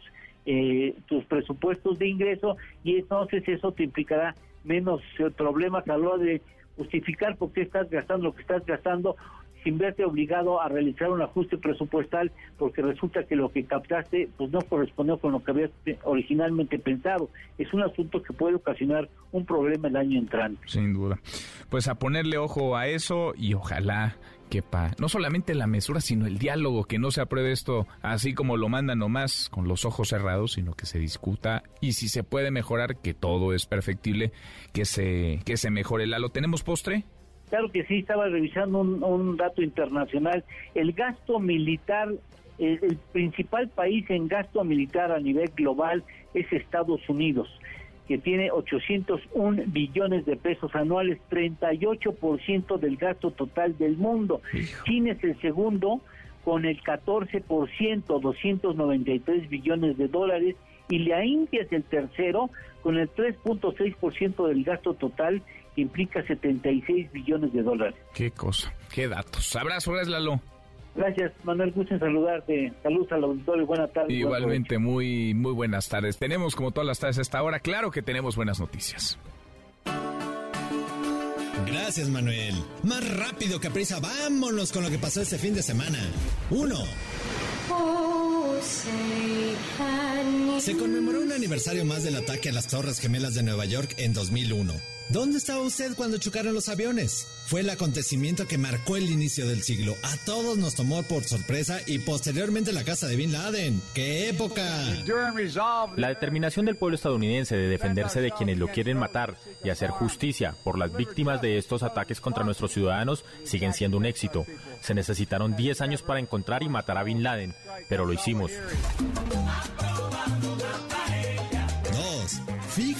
eh, 0.48 0.94
tus 1.06 1.24
presupuestos 1.24 1.98
de 1.98 2.06
ingreso 2.06 2.56
y 2.84 2.98
entonces 2.98 3.42
eso 3.48 3.72
te 3.72 3.82
implicará 3.82 4.36
menos 4.66 5.00
eh, 5.18 5.30
problemas 5.36 5.88
a 5.88 5.96
hora 5.96 6.22
de 6.22 6.42
justificar 6.76 7.36
por 7.36 7.52
qué 7.52 7.62
estás 7.62 7.88
gastando 7.88 8.26
lo 8.26 8.34
que 8.34 8.42
estás 8.42 8.64
gastando 8.66 9.16
sin 9.66 9.78
verte 9.78 10.04
obligado 10.04 10.62
a 10.62 10.68
realizar 10.68 11.10
un 11.10 11.22
ajuste 11.22 11.58
presupuestal 11.58 12.30
porque 12.56 12.82
resulta 12.82 13.24
que 13.24 13.34
lo 13.34 13.50
que 13.50 13.64
captaste 13.64 14.28
pues 14.36 14.48
no 14.52 14.60
correspondió 14.60 15.18
con 15.18 15.32
lo 15.32 15.42
que 15.42 15.50
habías 15.50 15.70
originalmente 16.04 16.78
pensado. 16.78 17.30
Es 17.58 17.74
un 17.74 17.82
asunto 17.82 18.22
que 18.22 18.32
puede 18.32 18.54
ocasionar 18.54 19.08
un 19.32 19.44
problema 19.44 19.88
el 19.88 19.96
año 19.96 20.20
entrante. 20.20 20.60
Sin 20.66 20.94
duda. 20.94 21.18
Pues 21.68 21.88
a 21.88 21.96
ponerle 21.96 22.38
ojo 22.38 22.76
a 22.76 22.86
eso 22.86 23.32
y 23.36 23.54
ojalá 23.54 24.14
que 24.48 24.62
no 24.98 25.08
solamente 25.08 25.54
la 25.54 25.66
mesura, 25.66 26.00
sino 26.00 26.26
el 26.26 26.38
diálogo, 26.38 26.84
que 26.84 26.98
no 26.98 27.10
se 27.10 27.20
apruebe 27.20 27.52
esto 27.52 27.86
así 28.02 28.34
como 28.34 28.56
lo 28.56 28.68
mandan 28.68 28.98
nomás 28.98 29.48
con 29.48 29.68
los 29.68 29.84
ojos 29.84 30.08
cerrados, 30.08 30.52
sino 30.52 30.74
que 30.74 30.86
se 30.86 30.98
discuta 30.98 31.62
y 31.80 31.92
si 31.92 32.08
se 32.08 32.24
puede 32.24 32.50
mejorar, 32.50 32.96
que 32.96 33.14
todo 33.14 33.52
es 33.52 33.66
perfectible, 33.66 34.32
que 34.72 34.84
se, 34.84 35.40
que 35.44 35.56
se 35.56 35.70
mejore. 35.70 36.06
¿Lo 36.06 36.30
tenemos 36.30 36.62
postre? 36.62 37.04
Claro 37.48 37.70
que 37.70 37.84
sí, 37.84 37.98
estaba 37.98 38.28
revisando 38.28 38.80
un, 38.80 39.36
dato 39.36 39.62
internacional. 39.62 40.44
El 40.74 40.92
gasto 40.92 41.38
militar, 41.38 42.08
el 42.58 42.98
principal 43.12 43.68
país 43.68 44.08
en 44.10 44.28
gasto 44.28 44.64
militar 44.64 45.12
a 45.12 45.20
nivel 45.20 45.50
global 45.54 46.04
es 46.34 46.52
Estados 46.52 47.08
Unidos 47.08 47.48
que 48.06 48.18
tiene 48.18 48.50
801 48.50 49.64
billones 49.66 50.24
de 50.26 50.36
pesos 50.36 50.74
anuales, 50.74 51.18
38% 51.30 52.78
del 52.78 52.96
gasto 52.96 53.30
total 53.30 53.76
del 53.78 53.96
mundo. 53.96 54.40
China 54.84 55.12
es 55.12 55.24
el 55.24 55.40
segundo 55.40 56.00
con 56.44 56.64
el 56.64 56.80
14%, 56.82 58.20
293 58.20 59.48
billones 59.48 59.98
de 59.98 60.08
dólares, 60.08 60.56
y 60.88 61.00
la 61.00 61.24
India 61.24 61.62
es 61.62 61.72
el 61.72 61.82
tercero 61.82 62.50
con 62.82 62.96
el 62.96 63.10
3.6% 63.10 64.46
del 64.46 64.62
gasto 64.62 64.94
total, 64.94 65.42
que 65.74 65.80
implica 65.80 66.24
76 66.24 67.10
billones 67.10 67.52
de 67.52 67.62
dólares. 67.62 67.96
Qué 68.14 68.30
cosa, 68.30 68.72
qué 68.94 69.08
datos. 69.08 69.56
Abrazo, 69.56 69.90
gracias 69.90 70.12
Lalo. 70.12 70.40
Gracias, 70.96 71.32
Manuel. 71.44 71.72
Gusto 71.72 71.94
en 71.94 72.00
saludarte. 72.00 72.72
Saludos 72.82 73.12
al 73.12 73.24
auditorio. 73.24 73.66
Buenas 73.66 73.92
tardes. 73.92 74.10
Igualmente, 74.10 74.78
muy, 74.78 75.34
muy 75.34 75.52
buenas 75.52 75.88
tardes. 75.88 76.16
Tenemos, 76.18 76.56
como 76.56 76.70
todas 76.70 76.86
las 76.86 76.98
tardes 76.98 77.18
a 77.18 77.22
esta 77.22 77.42
hora, 77.42 77.60
claro 77.60 77.90
que 77.90 78.02
tenemos 78.02 78.36
buenas 78.36 78.60
noticias. 78.60 79.18
Gracias, 81.66 82.08
Manuel. 82.08 82.54
Más 82.82 83.16
rápido 83.16 83.60
que 83.60 83.70
prisa, 83.70 84.00
vámonos 84.00 84.72
con 84.72 84.82
lo 84.82 84.90
que 84.90 84.98
pasó 84.98 85.20
este 85.20 85.38
fin 85.38 85.54
de 85.54 85.62
semana. 85.62 85.98
Uno. 86.50 86.76
Se 90.58 90.76
conmemoró 90.76 91.20
un 91.20 91.32
aniversario 91.32 91.84
más 91.84 92.04
del 92.04 92.16
ataque 92.16 92.48
a 92.48 92.52
las 92.52 92.66
Torres 92.68 93.00
Gemelas 93.00 93.34
de 93.34 93.42
Nueva 93.42 93.66
York 93.66 93.94
en 93.98 94.12
2001. 94.12 94.95
¿Dónde 95.08 95.38
estaba 95.38 95.60
usted 95.60 95.94
cuando 95.94 96.18
chocaron 96.18 96.52
los 96.52 96.68
aviones? 96.68 97.28
Fue 97.46 97.60
el 97.60 97.70
acontecimiento 97.70 98.48
que 98.48 98.58
marcó 98.58 98.96
el 98.96 99.08
inicio 99.08 99.46
del 99.46 99.62
siglo. 99.62 99.94
A 100.02 100.16
todos 100.24 100.58
nos 100.58 100.74
tomó 100.74 101.04
por 101.04 101.22
sorpresa 101.22 101.78
y 101.86 102.00
posteriormente 102.00 102.72
la 102.72 102.82
casa 102.82 103.06
de 103.06 103.14
Bin 103.14 103.32
Laden. 103.32 103.80
¡Qué 103.94 104.28
época! 104.30 104.64
La 105.96 106.08
determinación 106.08 106.66
del 106.66 106.76
pueblo 106.76 106.96
estadounidense 106.96 107.56
de 107.56 107.68
defenderse 107.68 108.20
de 108.20 108.32
quienes 108.32 108.58
lo 108.58 108.66
quieren 108.66 108.98
matar 108.98 109.36
y 109.62 109.70
hacer 109.70 109.90
justicia 109.90 110.56
por 110.64 110.76
las 110.76 110.92
víctimas 110.92 111.40
de 111.40 111.56
estos 111.56 111.84
ataques 111.84 112.20
contra 112.20 112.42
nuestros 112.42 112.72
ciudadanos 112.72 113.24
siguen 113.44 113.74
siendo 113.74 113.98
un 113.98 114.06
éxito. 114.06 114.44
Se 114.80 114.92
necesitaron 114.92 115.54
10 115.54 115.82
años 115.82 116.02
para 116.02 116.18
encontrar 116.18 116.64
y 116.64 116.68
matar 116.68 116.98
a 116.98 117.04
Bin 117.04 117.22
Laden, 117.22 117.54
pero 117.88 118.06
lo 118.06 118.12
hicimos. 118.12 118.50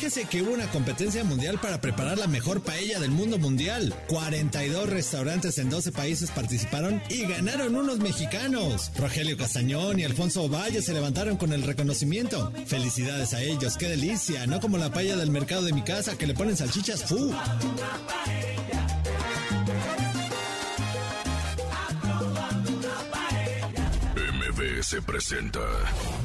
Fíjese 0.07 0.29
que 0.29 0.41
hubo 0.41 0.55
una 0.55 0.71
competencia 0.71 1.25
mundial 1.25 1.59
para 1.61 1.81
preparar 1.81 2.17
la 2.17 2.29
mejor 2.29 2.63
paella 2.63 3.01
del 3.01 3.11
mundo 3.11 3.39
mundial. 3.39 3.93
42 4.07 4.89
restaurantes 4.89 5.59
en 5.59 5.69
12 5.69 5.91
países 5.91 6.31
participaron 6.31 7.03
y 7.11 7.23
ganaron 7.27 7.75
unos 7.75 7.99
mexicanos. 7.99 8.93
Rogelio 8.97 9.37
Castañón 9.37 9.99
y 9.99 10.05
Alfonso 10.05 10.49
Valle 10.49 10.81
se 10.81 10.95
levantaron 10.95 11.37
con 11.37 11.53
el 11.53 11.65
reconocimiento. 11.65 12.53
Felicidades 12.67 13.35
a 13.35 13.43
ellos, 13.43 13.77
qué 13.77 13.89
delicia, 13.89 14.47
no 14.47 14.61
como 14.61 14.79
la 14.79 14.93
paella 14.93 15.17
del 15.17 15.33
mercado 15.33 15.63
de 15.63 15.73
mi 15.73 15.83
casa 15.83 16.17
que 16.17 16.29
le 16.29 16.35
ponen 16.35 16.57
salchichas 16.57 17.03
fu. 17.03 17.35
Se 24.83 25.01
presenta 25.01 25.61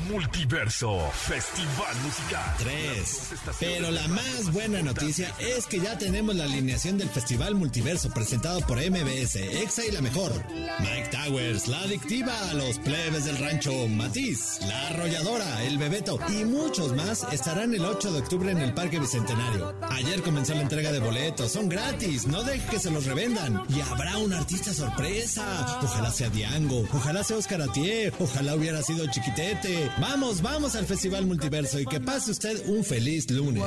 Multiverso 0.09 0.99
Festival 1.11 1.95
Musical. 2.03 2.55
3. 2.59 3.29
Pero 3.59 3.91
la 3.91 4.07
más 4.09 4.51
buena 4.51 4.81
noticia 4.81 5.33
es 5.39 5.67
que 5.67 5.79
ya 5.79 5.97
tenemos 5.97 6.35
la 6.35 6.45
alineación 6.45 6.97
del 6.97 7.09
Festival 7.09 7.55
Multiverso 7.55 8.09
presentado 8.09 8.61
por 8.61 8.77
MBS, 8.77 9.35
EXA 9.35 9.85
y 9.85 9.91
la 9.91 10.01
mejor. 10.01 10.31
Mike 10.79 11.09
Towers, 11.11 11.67
La 11.67 11.81
Adictiva, 11.81 12.53
Los 12.53 12.79
Plebes 12.79 13.25
del 13.25 13.37
Rancho, 13.37 13.87
Matiz, 13.87 14.59
La 14.67 14.87
Arrolladora, 14.87 15.63
El 15.63 15.77
Bebeto 15.77 16.19
y 16.29 16.43
muchos 16.43 16.95
más 16.95 17.25
estarán 17.31 17.73
el 17.73 17.85
8 17.85 18.11
de 18.11 18.19
octubre 18.19 18.51
en 18.51 18.59
el 18.59 18.73
Parque 18.73 18.99
Bicentenario. 18.99 19.75
Ayer 19.89 20.21
comenzó 20.21 20.53
la 20.53 20.61
entrega 20.61 20.91
de 20.91 20.99
boletos, 20.99 21.51
son 21.51 21.69
gratis, 21.69 22.27
no 22.27 22.43
deje 22.43 22.67
que 22.69 22.79
se 22.79 22.91
los 22.91 23.05
revendan. 23.05 23.63
Y 23.69 23.81
habrá 23.81 24.17
un 24.17 24.33
artista 24.33 24.73
sorpresa. 24.73 25.79
Ojalá 25.81 26.11
sea 26.11 26.29
Diango, 26.29 26.87
ojalá 26.93 27.23
sea 27.23 27.37
Oscar 27.37 27.61
Atier, 27.61 28.13
ojalá 28.41 28.55
hubiera 28.55 28.81
sido 28.81 29.05
Chiquitete 29.07 29.91
Vamos, 29.99 30.41
vamos 30.41 30.75
al 30.75 30.85
Festival 30.85 31.25
Multiverso 31.27 31.79
y 31.79 31.85
que 31.85 31.99
pase 31.99 32.31
usted 32.31 32.67
un 32.67 32.83
feliz 32.83 33.29
lunes. 33.29 33.63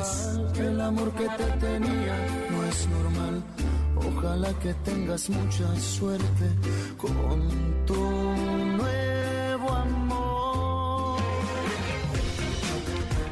El 0.58 0.80
amor 0.80 1.12
que 1.14 1.24
te 1.24 1.44
tenía 1.60 2.26
no 2.50 2.64
es 2.64 2.88
normal. 2.88 3.44
Ojalá 3.96 4.52
que 4.58 4.74
tengas 4.84 5.30
mucha 5.30 5.80
suerte 5.80 6.50
con 6.98 7.86
tu 7.86 7.94
nuevo 7.94 9.13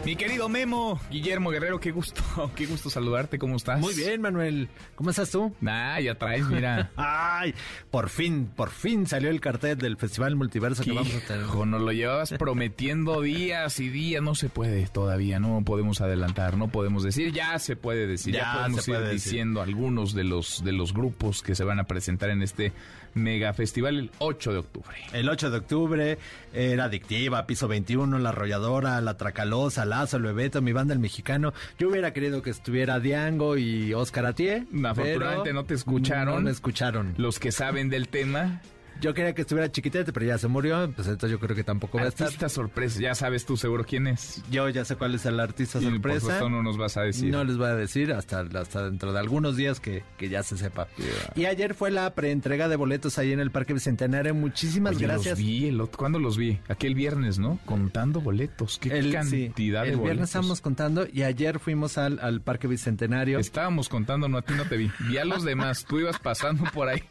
Mi 0.05 0.17
querido 0.17 0.49
Memo, 0.49 1.01
Guillermo 1.13 1.51
Guerrero, 1.51 1.79
qué 1.79 1.93
gusto, 1.93 2.23
qué 2.57 2.67
gusto 2.67 2.91
saludarte, 2.91 3.39
¿cómo 3.39 3.55
estás? 3.57 3.79
Muy 3.79 3.95
bien, 3.95 4.21
Manuel. 4.21 4.69
¿Cómo 4.97 5.11
estás 5.11 5.31
tú? 5.31 5.55
Ah, 5.65 6.01
ya 6.01 6.17
traes, 6.17 6.45
mira. 6.49 6.91
Ay, 6.97 7.55
por 7.89 8.09
fin, 8.09 8.51
por 8.57 8.71
fin 8.71 9.07
salió 9.07 9.31
el 9.31 9.41
cartel 9.41 9.79
del 9.79 9.97
Festival 9.97 10.35
Multiverso 10.35 10.83
que 10.83 10.91
vamos 10.91 11.15
a 11.15 11.21
tener. 11.21 11.47
Nos 11.47 11.81
lo 11.81 11.93
llevabas 11.93 12.33
prometiendo 12.33 13.21
días 13.21 13.79
y 13.79 13.91
días, 13.91 14.21
no 14.25 14.35
se 14.35 14.49
puede 14.49 14.85
todavía, 14.89 15.39
no 15.39 15.63
podemos 15.65 16.01
adelantar, 16.01 16.57
no 16.57 16.67
podemos 16.67 17.05
decir, 17.05 17.33
ya 17.33 17.57
se 17.61 17.77
puede 17.77 18.09
decir, 18.09 18.35
ya, 18.35 18.41
Ya 18.41 18.53
podemos 18.55 18.85
se 18.85 18.91
ir 18.91 18.99
decir. 18.99 19.13
diciendo 19.15 19.63
algunos 19.63 20.15
de 20.15 20.25
los 20.25 20.65
de 20.65 20.73
los 20.73 20.93
grupos 20.95 21.45
que 21.45 21.55
se 21.55 21.63
van 21.63 21.79
a 21.79 21.85
presentar 21.85 22.31
en 22.31 22.43
este 22.43 22.73
mega 23.15 23.53
festival 23.53 23.99
el 23.99 24.11
8 24.19 24.53
de 24.53 24.59
octubre. 24.59 24.97
El 25.13 25.29
8 25.29 25.51
de 25.51 25.59
octubre 25.59 26.19
era 26.55 26.85
Adictiva, 26.85 27.47
Piso 27.47 27.69
21, 27.69 28.19
La 28.19 28.31
Arrolladora, 28.31 29.01
La 29.03 29.17
Tracalosa, 29.17 29.85
Lazo, 29.93 30.17
El 30.17 30.23
Bebeto, 30.23 30.63
mi 30.63 30.73
banda 30.73 30.95
El 30.95 31.01
Mexicano. 31.01 31.53
Yo 31.79 31.91
hubiera 31.91 32.15
querido 32.15 32.41
que 32.41 32.49
estuviera 32.49 32.99
Diango 32.99 33.59
y 33.59 33.93
Oscar 33.93 34.25
Atié. 34.25 34.65
Afortunadamente 34.85 35.43
pero 35.45 35.55
no 35.55 35.65
te 35.65 35.75
escucharon. 35.75 36.35
No 36.37 36.41
me 36.41 36.51
escucharon. 36.51 37.15
Los 37.19 37.39
que 37.39 37.53
saben 37.53 37.91
del 37.91 38.09
tema. 38.09 38.63
Yo 39.01 39.15
quería 39.15 39.35
que 39.35 39.43
estuviera 39.43 39.71
Chiquitete, 39.71 40.13
pero 40.13 40.27
ya 40.27 40.39
se 40.39 40.49
murió, 40.49 40.91
pues 40.95 41.09
entonces 41.09 41.31
yo 41.31 41.41
creo 41.41 41.57
que 41.57 41.65
tampoco 41.65 41.99
va 41.99 42.05
a 42.05 42.09
estar. 42.09 42.27
Artista 42.27 42.49
sorpresa, 42.49 43.01
ya 43.01 43.15
sabes 43.15 43.45
tú 43.45 43.57
seguro 43.57 43.85
quién 43.85 44.07
es. 44.07 44.43
Yo 44.51 44.69
ya 44.69 44.85
sé 44.85 44.97
cuál 44.97 45.15
es 45.15 45.27
el 45.27 45.41
artista 45.41 45.79
Y 45.81 45.83
por 45.85 45.93
sorpresa. 45.93 46.21
supuesto 46.21 46.51
no 46.51 46.63
nos 46.63 46.77
vas 46.79 46.97
a 46.97 47.03
decir. 47.03 47.31
No 47.33 47.43
les 47.45 47.57
voy 47.57 47.67
a 47.67 47.75
decir 47.75 48.13
hasta, 48.13 48.41
hasta 48.41 48.85
dentro 48.85 49.13
de 49.13 49.19
algunos 49.19 49.57
días 49.57 49.81
que, 49.81 50.05
que 50.19 50.29
ya 50.29 50.43
se 50.43 50.57
sepa. 50.57 50.87
Y 51.35 51.47
ayer 51.47 51.75
fue 51.75 51.91
la 51.91 52.15
preentrega 52.15 52.69
de 52.69 52.77
boletos 52.77 53.19
ahí 53.19 53.33
en 53.33 53.41
el 53.41 53.51
Parque 53.51 53.73
Bicentenario. 53.73 54.35
Muchísimas 54.35 54.97
Oye, 54.97 55.07
gracias. 55.07 55.39
Los 55.39 55.47
vi, 55.47 55.67
el 55.69 55.81
otro- 55.81 55.99
¿Cuándo 55.99 56.19
los 56.19 56.37
vi? 56.37 56.59
Aquel 56.69 56.95
viernes, 56.95 57.39
¿no? 57.39 57.59
Contando 57.65 58.21
boletos. 58.21 58.79
Qué 58.79 58.91
El- 58.97 59.13
cantidad 59.13 59.31
sí, 59.31 59.49
de 59.49 59.93
el 59.93 59.97
boletos. 59.97 60.03
viernes 60.03 60.29
estábamos 60.29 60.61
contando 60.61 61.07
y 61.13 61.23
ayer 61.23 61.59
fuimos 61.59 61.99
al, 61.99 62.19
al 62.21 62.41
Parque 62.41 62.67
Bicentenario. 62.69 63.39
Estábamos 63.39 63.89
contando, 63.89 64.29
no, 64.29 64.39
a 64.39 64.43
ti 64.43 64.55
no 64.57 64.65
te 64.65 64.77
vi. 64.77 64.91
Vi 65.09 65.19
a 65.19 65.25
los 65.25 65.43
demás. 65.45 65.85
Tú 65.87 65.99
ibas 66.01 66.19
pasando 66.19 66.65
por 66.73 66.89
ahí. 66.89 67.03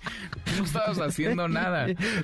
No 0.58 0.64
estabas 0.64 1.00
haciendo 1.00 1.48
nada. 1.48 1.71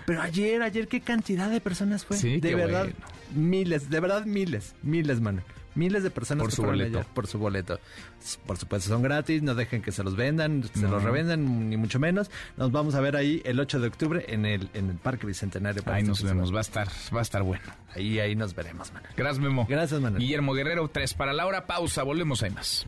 Pero 0.06 0.22
ayer, 0.22 0.62
ayer, 0.62 0.88
qué 0.88 1.02
cantidad 1.02 1.50
de 1.50 1.62
personas 1.62 2.06
fue. 2.06 2.18
Sí, 2.18 2.40
de 2.40 2.50
qué 2.50 2.56
verdad, 2.56 2.84
bueno. 2.84 2.96
miles, 3.36 3.90
de 3.90 4.00
verdad, 4.00 4.26
miles, 4.26 4.76
miles, 4.84 5.22
mano. 5.22 5.42
Miles 5.76 6.02
de 6.02 6.10
personas 6.10 6.42
Por 6.42 6.50
que 6.50 6.56
su 6.56 6.64
boleto. 6.64 6.98
ayer 7.00 7.14
por 7.14 7.28
su 7.28 7.38
boleto. 7.38 7.80
Por 8.48 8.58
supuesto, 8.58 8.90
son 8.90 9.04
gratis, 9.04 9.44
no 9.44 9.54
dejen 9.54 9.84
que 9.84 9.92
se 9.92 10.04
los 10.04 10.16
vendan, 10.16 10.64
se 10.74 10.88
los 10.88 11.04
revendan, 11.04 11.70
ni 11.70 11.78
mucho 11.78 12.00
menos. 12.00 12.32
Nos 12.58 12.72
vamos 12.72 12.96
a 12.96 13.00
ver 13.00 13.16
ahí 13.16 13.44
el 13.46 13.60
8 13.60 13.80
de 13.82 13.88
octubre 13.88 14.26
en 14.28 14.48
el, 14.48 14.70
en 14.74 14.90
el 14.90 14.96
Parque 14.96 15.28
Bicentenario. 15.28 15.84
para 15.84 15.98
Ahí 15.98 16.04
nos 16.04 16.24
vemos. 16.24 16.52
Va 16.52 16.58
a 16.58 16.62
estar, 16.62 16.88
va 17.16 17.20
a 17.20 17.22
estar 17.22 17.44
bueno. 17.44 17.64
Ahí, 17.96 18.20
ahí 18.20 18.36
nos 18.36 18.56
veremos, 18.56 18.92
mano. 18.92 19.06
Gracias, 19.16 19.38
Memo. 19.40 19.68
Gracias, 19.70 20.02
Manuel. 20.02 20.20
Guillermo 20.20 20.54
Guerrero, 20.56 20.88
tres 20.88 21.14
para 21.14 21.32
la 21.32 21.46
hora. 21.46 21.68
Pausa. 21.68 22.02
Volvemos, 22.02 22.42
hay 22.42 22.50
más. 22.50 22.88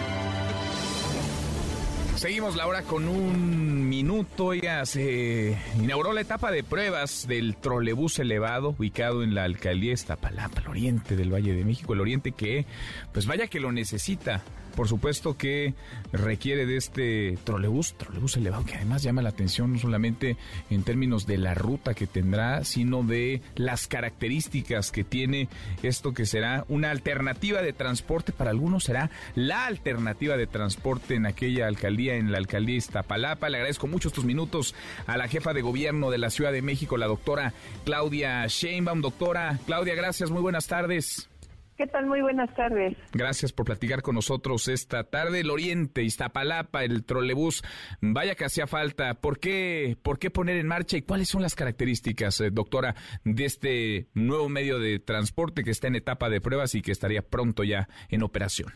Seguimos 2.21 2.55
la 2.55 2.67
hora 2.67 2.83
con 2.83 3.07
un 3.07 3.89
minuto. 3.89 4.45
Oiga, 4.45 4.85
se 4.85 5.57
inauguró 5.79 6.13
la 6.13 6.21
etapa 6.21 6.51
de 6.51 6.63
pruebas 6.63 7.27
del 7.27 7.55
trolebús 7.55 8.19
elevado 8.19 8.75
ubicado 8.77 9.23
en 9.23 9.33
la 9.33 9.43
alcaldía 9.43 9.93
Iztapalapa, 9.93 10.61
el 10.61 10.67
oriente 10.67 11.15
del 11.15 11.33
Valle 11.33 11.55
de 11.55 11.65
México, 11.65 11.95
el 11.95 11.99
oriente 11.99 12.31
que, 12.31 12.67
pues 13.11 13.25
vaya 13.25 13.47
que 13.47 13.59
lo 13.59 13.71
necesita. 13.71 14.43
Por 14.75 14.87
supuesto 14.87 15.37
que 15.37 15.73
requiere 16.11 16.65
de 16.65 16.77
este 16.77 17.37
trolebús, 17.43 17.93
trolebús 17.93 18.37
elevado, 18.37 18.65
que 18.65 18.75
además 18.75 19.03
llama 19.03 19.21
la 19.21 19.29
atención 19.29 19.73
no 19.73 19.79
solamente 19.79 20.37
en 20.69 20.83
términos 20.83 21.25
de 21.27 21.37
la 21.37 21.53
ruta 21.53 21.93
que 21.93 22.07
tendrá, 22.07 22.63
sino 22.63 23.03
de 23.03 23.41
las 23.55 23.87
características 23.87 24.91
que 24.91 25.03
tiene 25.03 25.49
esto 25.83 26.13
que 26.13 26.25
será 26.25 26.65
una 26.69 26.91
alternativa 26.91 27.61
de 27.61 27.73
transporte. 27.73 28.31
Para 28.31 28.51
algunos 28.51 28.85
será 28.85 29.09
la 29.35 29.65
alternativa 29.65 30.37
de 30.37 30.47
transporte 30.47 31.15
en 31.15 31.25
aquella 31.25 31.67
alcaldía, 31.67 32.15
en 32.15 32.31
la 32.31 32.37
alcaldía 32.37 32.77
Iztapalapa. 32.77 33.49
Le 33.49 33.57
agradezco 33.57 33.87
mucho 33.87 34.09
estos 34.09 34.25
minutos 34.25 34.75
a 35.07 35.17
la 35.17 35.27
jefa 35.27 35.53
de 35.53 35.61
gobierno 35.61 36.11
de 36.11 36.17
la 36.17 36.29
Ciudad 36.29 36.51
de 36.51 36.61
México, 36.61 36.97
la 36.97 37.07
doctora 37.07 37.53
Claudia 37.85 38.45
Sheinbaum. 38.47 39.01
Doctora 39.01 39.59
Claudia, 39.65 39.95
gracias, 39.95 40.29
muy 40.29 40.41
buenas 40.41 40.67
tardes. 40.67 41.30
¿Qué 41.77 41.87
tal? 41.87 42.05
Muy 42.05 42.21
buenas 42.21 42.53
tardes. 42.55 42.95
Gracias 43.11 43.53
por 43.53 43.65
platicar 43.65 44.01
con 44.01 44.15
nosotros 44.15 44.67
esta 44.67 45.03
tarde. 45.03 45.39
El 45.39 45.49
Oriente, 45.49 46.03
Iztapalapa, 46.03 46.83
el 46.83 47.05
trolebús, 47.05 47.63
vaya 48.01 48.35
que 48.35 48.45
hacía 48.45 48.67
falta. 48.67 49.15
¿Por 49.15 49.39
qué, 49.39 49.97
¿Por 50.03 50.19
qué 50.19 50.29
poner 50.29 50.57
en 50.57 50.67
marcha 50.67 50.97
y 50.97 51.01
cuáles 51.01 51.29
son 51.29 51.41
las 51.41 51.55
características, 51.55 52.39
eh, 52.41 52.51
doctora, 52.51 52.95
de 53.23 53.45
este 53.45 54.07
nuevo 54.13 54.47
medio 54.49 54.79
de 54.79 54.99
transporte 54.99 55.63
que 55.63 55.71
está 55.71 55.87
en 55.87 55.95
etapa 55.95 56.29
de 56.29 56.41
pruebas 56.41 56.75
y 56.75 56.81
que 56.81 56.91
estaría 56.91 57.21
pronto 57.21 57.63
ya 57.63 57.87
en 58.09 58.21
operación? 58.23 58.69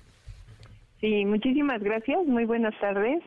Sí, 1.00 1.26
muchísimas 1.26 1.84
gracias. 1.84 2.26
Muy 2.26 2.46
buenas 2.46 2.74
tardes. 2.80 3.22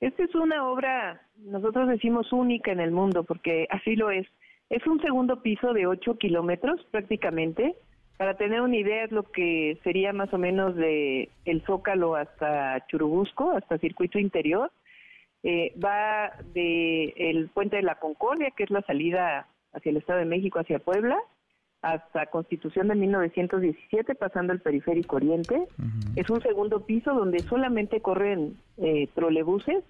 Esta 0.00 0.24
es 0.24 0.34
una 0.34 0.66
obra, 0.66 1.20
nosotros 1.36 1.88
decimos 1.88 2.32
única 2.32 2.72
en 2.72 2.80
el 2.80 2.90
mundo, 2.90 3.22
porque 3.24 3.66
así 3.70 3.96
lo 3.96 4.10
es. 4.10 4.26
Es 4.70 4.86
un 4.86 5.00
segundo 5.02 5.42
piso 5.42 5.72
de 5.74 5.86
8 5.86 6.16
kilómetros 6.16 6.80
prácticamente. 6.90 7.76
Para 8.20 8.34
tener 8.34 8.60
una 8.60 8.76
idea, 8.76 9.04
es 9.04 9.12
lo 9.12 9.22
que 9.22 9.78
sería 9.82 10.12
más 10.12 10.30
o 10.34 10.36
menos 10.36 10.76
de 10.76 11.30
el 11.46 11.62
Zócalo 11.62 12.16
hasta 12.16 12.86
Churubusco, 12.86 13.52
hasta 13.52 13.78
Circuito 13.78 14.18
Interior. 14.18 14.70
Eh, 15.42 15.72
va 15.82 16.30
de 16.52 17.14
el 17.16 17.48
Puente 17.48 17.76
de 17.76 17.82
la 17.82 17.94
Concordia, 17.94 18.50
que 18.50 18.64
es 18.64 18.70
la 18.70 18.82
salida 18.82 19.48
hacia 19.72 19.88
el 19.88 19.96
Estado 19.96 20.18
de 20.18 20.26
México, 20.26 20.58
hacia 20.58 20.80
Puebla, 20.80 21.18
hasta 21.80 22.26
Constitución 22.26 22.88
de 22.88 22.96
1917, 22.96 24.14
pasando 24.16 24.52
el 24.52 24.60
Periférico 24.60 25.16
Oriente. 25.16 25.64
Es 26.14 26.28
un 26.28 26.42
segundo 26.42 26.84
piso 26.84 27.14
donde 27.14 27.38
solamente 27.38 28.02
corren 28.02 28.58
eh, 28.76 29.08
trolebuses. 29.14 29.82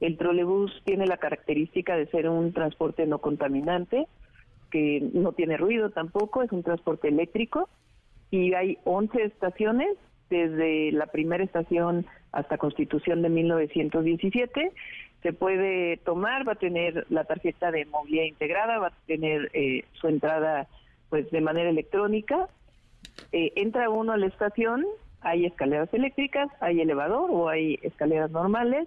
El 0.00 0.18
trolebús 0.18 0.82
tiene 0.84 1.06
la 1.06 1.16
característica 1.16 1.96
de 1.96 2.06
ser 2.08 2.28
un 2.28 2.52
transporte 2.52 3.06
no 3.06 3.16
contaminante, 3.20 4.06
que 4.70 5.08
no 5.12 5.32
tiene 5.32 5.56
ruido 5.56 5.90
tampoco, 5.90 6.42
es 6.42 6.52
un 6.52 6.62
transporte 6.62 7.08
eléctrico 7.08 7.68
y 8.30 8.54
hay 8.54 8.78
11 8.84 9.22
estaciones 9.24 9.96
desde 10.30 10.92
la 10.92 11.06
primera 11.06 11.42
estación 11.42 12.06
hasta 12.32 12.58
Constitución 12.58 13.22
de 13.22 13.30
1917. 13.30 14.72
Se 15.22 15.32
puede 15.32 15.96
tomar, 15.98 16.46
va 16.46 16.52
a 16.52 16.56
tener 16.56 17.06
la 17.08 17.24
tarjeta 17.24 17.70
de 17.70 17.86
movilidad 17.86 18.24
integrada, 18.24 18.78
va 18.78 18.88
a 18.88 18.92
tener 19.06 19.50
eh, 19.54 19.84
su 19.94 20.08
entrada 20.08 20.68
pues 21.08 21.30
de 21.30 21.40
manera 21.40 21.70
electrónica. 21.70 22.48
Eh, 23.32 23.52
entra 23.56 23.90
uno 23.90 24.12
a 24.12 24.16
la 24.18 24.26
estación, 24.26 24.84
hay 25.20 25.46
escaleras 25.46 25.92
eléctricas, 25.92 26.48
hay 26.60 26.80
elevador 26.80 27.30
o 27.32 27.48
hay 27.48 27.78
escaleras 27.82 28.30
normales 28.30 28.86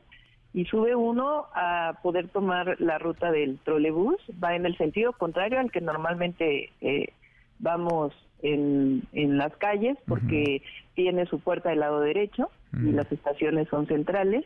y 0.54 0.66
sube 0.66 0.96
uno 0.96 1.46
a 1.54 2.00
poder 2.04 2.28
tomar 2.28 2.80
la 2.80 2.98
ruta 2.98 3.32
del 3.32 3.58
trolebús, 3.60 4.18
va 4.44 4.56
en 4.56 4.66
el 4.66 4.78
sentido 4.78 5.14
contrario 5.14 5.60
al 5.60 5.72
que 5.72 5.82
normalmente 5.82 6.72
eh, 6.82 7.14
vamos 7.60 8.14
en, 8.44 9.04
en 9.14 9.38
las 9.38 9.56
calles 9.58 9.98
porque 10.08 10.62
tiene 10.94 11.26
su 11.28 11.40
puerta 11.40 11.70
del 11.70 11.80
lado 11.80 12.02
derecho 12.02 12.50
y 12.74 12.92
las 12.92 13.12
estaciones 13.12 13.68
son 13.70 13.88
centrales. 13.88 14.46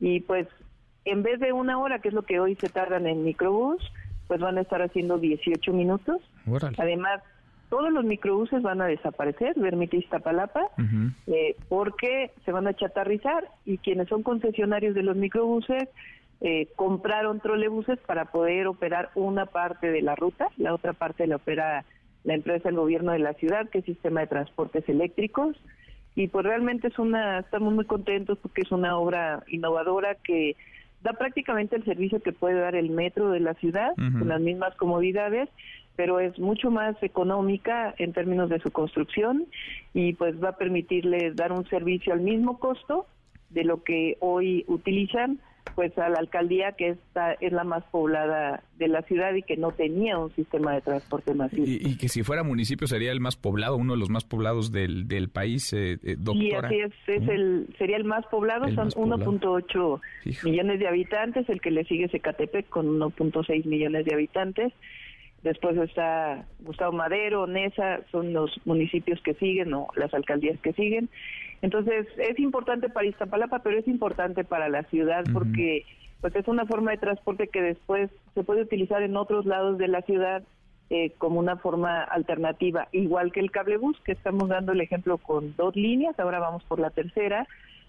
Y 0.00 0.20
pues 0.20 0.46
en 1.04 1.22
vez 1.22 1.40
de 1.40 1.52
una 1.52 1.78
hora 1.78 2.00
que 2.00 2.08
es 2.08 2.14
lo 2.14 2.22
que 2.22 2.40
hoy 2.40 2.56
se 2.56 2.68
tardan 2.68 3.06
en 3.06 3.24
microbús 3.24 3.82
pues 4.26 4.40
van 4.40 4.58
a 4.58 4.62
estar 4.62 4.80
haciendo 4.82 5.18
18 5.18 5.72
minutos. 5.72 6.20
Además 6.78 7.22
todos 7.74 7.92
los 7.92 8.04
microbuses 8.04 8.62
van 8.62 8.80
a 8.80 8.86
desaparecer 8.86 9.56
de 9.56 9.66
Ermita 9.66 9.96
Iztapalapa 9.96 10.68
eh, 11.26 11.56
porque 11.68 12.30
se 12.44 12.52
van 12.52 12.68
a 12.68 12.74
chatarrizar 12.74 13.48
y 13.64 13.78
quienes 13.78 14.06
son 14.06 14.22
concesionarios 14.22 14.94
de 14.94 15.02
los 15.02 15.16
microbuses 15.16 15.88
eh, 16.40 16.68
compraron 16.76 17.40
trolebuses 17.40 17.98
para 18.06 18.26
poder 18.26 18.68
operar 18.68 19.10
una 19.16 19.46
parte 19.46 19.90
de 19.90 20.02
la 20.02 20.14
ruta, 20.14 20.50
la 20.56 20.72
otra 20.72 20.92
parte 20.92 21.26
la 21.26 21.36
opera 21.36 21.84
la 22.22 22.34
empresa 22.34 22.68
del 22.68 22.76
gobierno 22.76 23.10
de 23.10 23.18
la 23.18 23.34
ciudad, 23.34 23.68
que 23.68 23.78
es 23.78 23.84
Sistema 23.86 24.20
de 24.20 24.28
Transportes 24.28 24.88
Eléctricos, 24.88 25.56
y 26.14 26.28
pues 26.28 26.46
realmente 26.46 26.86
es 26.86 26.98
una, 27.00 27.40
estamos 27.40 27.74
muy 27.74 27.86
contentos 27.86 28.38
porque 28.40 28.62
es 28.62 28.70
una 28.70 28.96
obra 28.96 29.42
innovadora 29.48 30.14
que 30.14 30.54
da 31.02 31.14
prácticamente 31.14 31.74
el 31.74 31.84
servicio 31.84 32.22
que 32.22 32.32
puede 32.32 32.60
dar 32.60 32.76
el 32.76 32.90
metro 32.90 33.30
de 33.30 33.40
la 33.40 33.54
ciudad, 33.54 33.94
con 33.96 34.28
las 34.28 34.40
mismas 34.40 34.76
comodidades, 34.76 35.48
pero 35.96 36.20
es 36.20 36.38
mucho 36.38 36.70
más 36.70 37.00
económica 37.02 37.94
en 37.98 38.12
términos 38.12 38.50
de 38.50 38.60
su 38.60 38.70
construcción 38.70 39.46
y 39.92 40.14
pues 40.14 40.42
va 40.42 40.50
a 40.50 40.56
permitirles 40.56 41.36
dar 41.36 41.52
un 41.52 41.66
servicio 41.68 42.12
al 42.12 42.20
mismo 42.20 42.58
costo 42.58 43.06
de 43.50 43.64
lo 43.64 43.82
que 43.82 44.16
hoy 44.20 44.64
utilizan 44.66 45.40
pues 45.74 45.96
a 45.98 46.08
la 46.08 46.18
alcaldía 46.18 46.72
que 46.72 46.90
esta 46.90 47.32
es 47.32 47.52
la 47.52 47.64
más 47.64 47.84
poblada 47.84 48.62
de 48.78 48.88
la 48.88 49.02
ciudad 49.02 49.34
y 49.34 49.42
que 49.42 49.56
no 49.56 49.72
tenía 49.72 50.18
un 50.18 50.32
sistema 50.34 50.74
de 50.74 50.80
transporte 50.82 51.34
masivo. 51.34 51.64
Y, 51.66 51.96
que 51.96 52.08
si 52.08 52.22
fuera 52.22 52.42
municipio 52.42 52.86
sería 52.86 53.10
el 53.10 53.20
más 53.20 53.36
poblado, 53.36 53.76
uno 53.76 53.94
de 53.94 53.98
los 53.98 54.10
más 54.10 54.24
poblados 54.24 54.70
del, 54.72 55.08
del 55.08 55.30
país, 55.30 55.72
eh, 55.72 55.98
eh 56.04 56.16
doctora. 56.18 56.68
Sí, 56.68 56.80
así 56.82 56.92
es, 57.08 57.22
es 57.22 57.28
el, 57.28 57.68
sería 57.78 57.96
el 57.96 58.04
más 58.04 58.24
poblado, 58.26 58.68
son 58.72 58.90
1.8 58.90 60.00
millones 60.44 60.78
de 60.78 60.86
habitantes, 60.86 61.48
el 61.48 61.60
que 61.60 61.70
le 61.70 61.84
sigue 61.84 62.04
es 62.04 62.14
Ecatepec 62.14 62.68
con 62.68 63.00
1.6 63.00 63.64
millones 63.64 64.04
de 64.04 64.14
habitantes. 64.14 64.72
Después 65.44 65.76
está 65.76 66.46
Gustavo 66.60 66.92
Madero, 66.92 67.46
Nesa, 67.46 68.00
son 68.10 68.32
los 68.32 68.50
municipios 68.64 69.20
que 69.20 69.34
siguen 69.34 69.74
o 69.74 69.88
las 69.94 70.12
alcaldías 70.14 70.58
que 70.60 70.72
siguen. 70.72 71.10
Entonces, 71.60 72.06
es 72.16 72.38
importante 72.38 72.88
para 72.88 73.06
Iztapalapa, 73.06 73.58
pero 73.58 73.78
es 73.78 73.86
importante 73.86 74.42
para 74.44 74.70
la 74.70 74.84
ciudad 74.84 75.22
porque 75.34 75.84
pues 76.22 76.34
es 76.34 76.48
una 76.48 76.64
forma 76.64 76.92
de 76.92 76.96
transporte 76.96 77.48
que 77.48 77.60
después 77.60 78.10
se 78.32 78.42
puede 78.42 78.62
utilizar 78.62 79.02
en 79.02 79.18
otros 79.18 79.44
lados 79.44 79.76
de 79.76 79.88
la 79.88 80.00
ciudad 80.00 80.42
eh, 80.88 81.12
como 81.18 81.40
una 81.40 81.56
forma 81.56 82.02
alternativa, 82.02 82.88
igual 82.92 83.30
que 83.30 83.40
el 83.40 83.50
cablebús, 83.50 84.00
que 84.00 84.12
estamos 84.12 84.48
dando 84.48 84.72
el 84.72 84.80
ejemplo 84.80 85.18
con 85.18 85.54
dos 85.56 85.76
líneas, 85.76 86.18
ahora 86.18 86.38
vamos 86.38 86.64
por 86.64 86.80
la 86.80 86.88
tercera, 86.88 87.46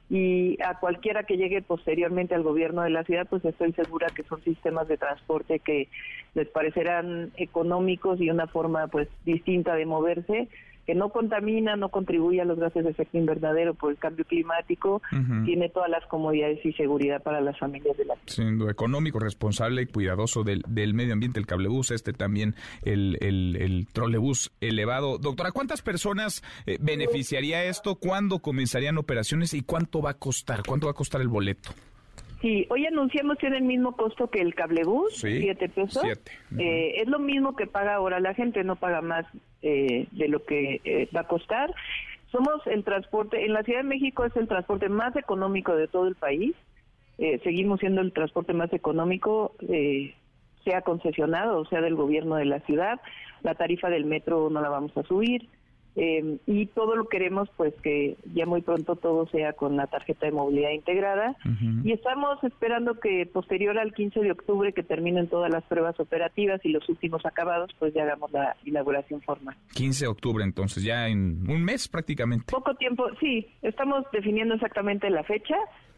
y 0.09 0.61
a 0.63 0.79
cualquiera 0.79 1.23
que 1.23 1.37
llegue 1.37 1.61
posteriormente 1.61 2.35
al 2.35 2.43
gobierno 2.43 2.83
de 2.83 2.91
la 2.91 3.03
ciudad, 3.03 3.27
pues 3.29 3.43
estoy 3.43 3.73
segura 3.73 4.07
que 4.15 4.23
son 4.23 4.43
sistemas 4.43 4.87
de 4.87 4.97
transporte 4.97 5.59
que 5.59 5.87
les 6.35 6.47
parecerán 6.49 7.31
económicos 7.37 8.21
y 8.21 8.29
una 8.29 8.47
forma 8.47 8.87
pues 8.87 9.07
distinta 9.25 9.73
de 9.75 9.85
moverse 9.85 10.47
que 10.85 10.95
no 10.95 11.09
contamina, 11.09 11.75
no 11.75 11.89
contribuye 11.89 12.41
a 12.41 12.45
los 12.45 12.59
gases 12.59 12.83
de 12.83 12.91
efecto 12.91 13.17
invernadero 13.17 13.73
por 13.73 13.91
el 13.91 13.97
cambio 13.97 14.25
climático, 14.25 15.01
tiene 15.45 15.69
todas 15.69 15.89
las 15.89 16.05
comodidades 16.07 16.63
y 16.65 16.73
seguridad 16.73 17.23
para 17.23 17.41
las 17.41 17.57
familias 17.57 17.97
de 17.97 18.05
la 18.05 18.15
ciudad. 18.15 18.27
Siendo 18.27 18.69
económico, 18.69 19.19
responsable 19.19 19.83
y 19.83 19.85
cuidadoso 19.87 20.43
del, 20.43 20.63
del 20.67 20.93
medio 20.93 21.13
ambiente, 21.13 21.39
el 21.39 21.47
cablebús, 21.47 21.91
este 21.91 22.13
también 22.13 22.55
el, 22.83 23.17
el, 23.21 23.55
el 23.59 23.87
trolebús 23.91 24.51
elevado. 24.61 25.17
Doctora, 25.17 25.51
¿cuántas 25.51 25.81
personas 25.81 26.43
eh, 26.65 26.77
beneficiaría 26.79 27.63
esto? 27.63 27.95
¿Cuándo 27.95 28.39
comenzarían 28.39 28.97
operaciones 28.97 29.53
y 29.53 29.61
cuánto 29.61 30.01
va 30.01 30.11
a 30.11 30.13
costar? 30.15 30.63
¿Cuánto 30.65 30.87
va 30.87 30.91
a 30.91 30.95
costar 30.95 31.21
el 31.21 31.27
boleto? 31.27 31.71
Sí, 32.41 32.67
hoy 32.69 32.85
anunciamos 32.85 33.37
tiene 33.37 33.57
el 33.57 33.63
mismo 33.63 33.95
costo 33.95 34.29
que 34.29 34.41
el 34.41 34.53
cablebús, 34.55 35.15
siete 35.15 35.69
pesos. 35.69 36.03
Eh, 36.57 37.01
es 37.01 37.07
lo 37.07 37.19
mismo 37.19 37.55
que 37.55 37.67
paga 37.67 37.95
ahora 37.95 38.19
la 38.19 38.33
gente, 38.33 38.63
no 38.63 38.75
paga 38.75 39.01
más 39.01 39.25
eh, 39.61 40.07
de 40.11 40.27
lo 40.27 40.43
que 40.43 40.81
eh, 40.83 41.09
va 41.15 41.21
a 41.21 41.27
costar. 41.27 41.73
Somos 42.31 42.65
el 42.67 42.83
transporte, 42.83 43.45
en 43.45 43.53
la 43.53 43.63
Ciudad 43.63 43.79
de 43.79 43.87
México 43.87 44.25
es 44.25 44.35
el 44.35 44.47
transporte 44.47 44.89
más 44.89 45.15
económico 45.15 45.75
de 45.75 45.87
todo 45.87 46.07
el 46.07 46.15
país. 46.15 46.53
seguimos 47.43 47.79
siendo 47.79 48.01
el 48.01 48.11
transporte 48.11 48.53
más 48.53 48.73
económico, 48.73 49.55
sea 50.65 50.81
concesionado 50.81 51.59
o 51.59 51.65
sea 51.65 51.79
del 51.79 51.95
gobierno 51.95 52.35
de 52.35 52.45
la 52.45 52.59
ciudad. 52.61 52.99
La 53.41 53.55
tarifa 53.55 53.89
del 53.89 54.05
metro 54.05 54.49
no 54.49 54.61
la 54.61 54.69
vamos 54.69 54.95
a 54.97 55.03
subir. 55.03 55.47
Eh, 55.95 56.37
y 56.45 56.65
todo 56.67 56.95
lo 56.95 57.07
queremos 57.07 57.49
pues 57.55 57.73
que 57.81 58.17
ya 58.33 58.45
muy 58.45 58.61
pronto 58.61 58.97
todo 58.97 59.27
sea 59.27 59.53
con 59.53 59.77
la 59.77 59.87
tarjeta 59.87 60.25
de 60.25 60.33
movilidad 60.33 60.71
integrada 60.71 61.37
y 61.83 61.93
estamos 61.93 62.43
esperando 62.43 62.99
que 62.99 63.25
posterior 63.25 63.77
al 63.79 63.93
15 63.93 64.19
de 64.19 64.31
octubre 64.31 64.73
que 64.73 64.83
terminen 64.83 65.29
todas 65.29 65.49
las 65.49 65.63
pruebas 65.63 65.97
operativas 65.99 66.59
y 66.65 66.69
los 66.69 66.87
últimos 66.89 67.25
acabados 67.25 67.71
pues 67.79 67.93
ya 67.93 68.03
hagamos 68.03 68.31
la 68.33 68.57
inauguración 68.65 69.21
formal. 69.21 69.55
15 69.73 70.05
de 70.05 70.09
octubre 70.09 70.43
entonces 70.43 70.83
ya 70.83 71.07
en 71.07 71.49
un 71.49 71.63
mes 71.63 71.87
prácticamente. 71.87 72.51
Poco 72.51 72.75
tiempo, 72.75 73.05
sí, 73.21 73.47
estamos 73.61 74.03
definiendo 74.11 74.55
exactamente 74.55 75.09
la 75.09 75.23
fecha 75.23 75.55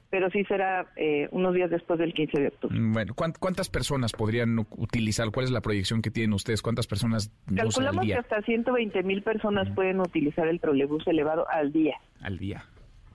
pero 0.10 0.30
sí 0.30 0.44
será 0.46 0.86
eh, 0.96 1.28
unos 1.32 1.54
días 1.54 1.70
después 1.70 2.00
del 2.00 2.14
15 2.14 2.40
de 2.40 2.48
octubre. 2.48 2.80
Mm, 2.80 2.94
bueno, 2.94 3.14
¿cuántas 3.16 3.70
personas 3.70 4.14
podrían 4.14 4.58
utilizar? 4.78 5.32
¿Cuál 5.32 5.46
es 5.46 5.52
la 5.52 5.62
proyección 5.62 6.02
que 6.02 6.12
tienen 6.12 6.34
ustedes? 6.34 6.62
¿Cuántas 6.62 6.88
personas? 6.88 7.32
Calculamos 7.54 8.06
que 8.06 8.16
hasta 8.16 8.42
120 8.42 9.04
mil 9.04 9.22
personas 9.22 9.70
pueden 9.76 10.00
utilizar 10.00 10.48
el 10.48 10.60
trolebús 10.60 11.06
elevado 11.08 11.46
al 11.50 11.72
día. 11.72 11.98
Al 12.22 12.38
día. 12.38 12.66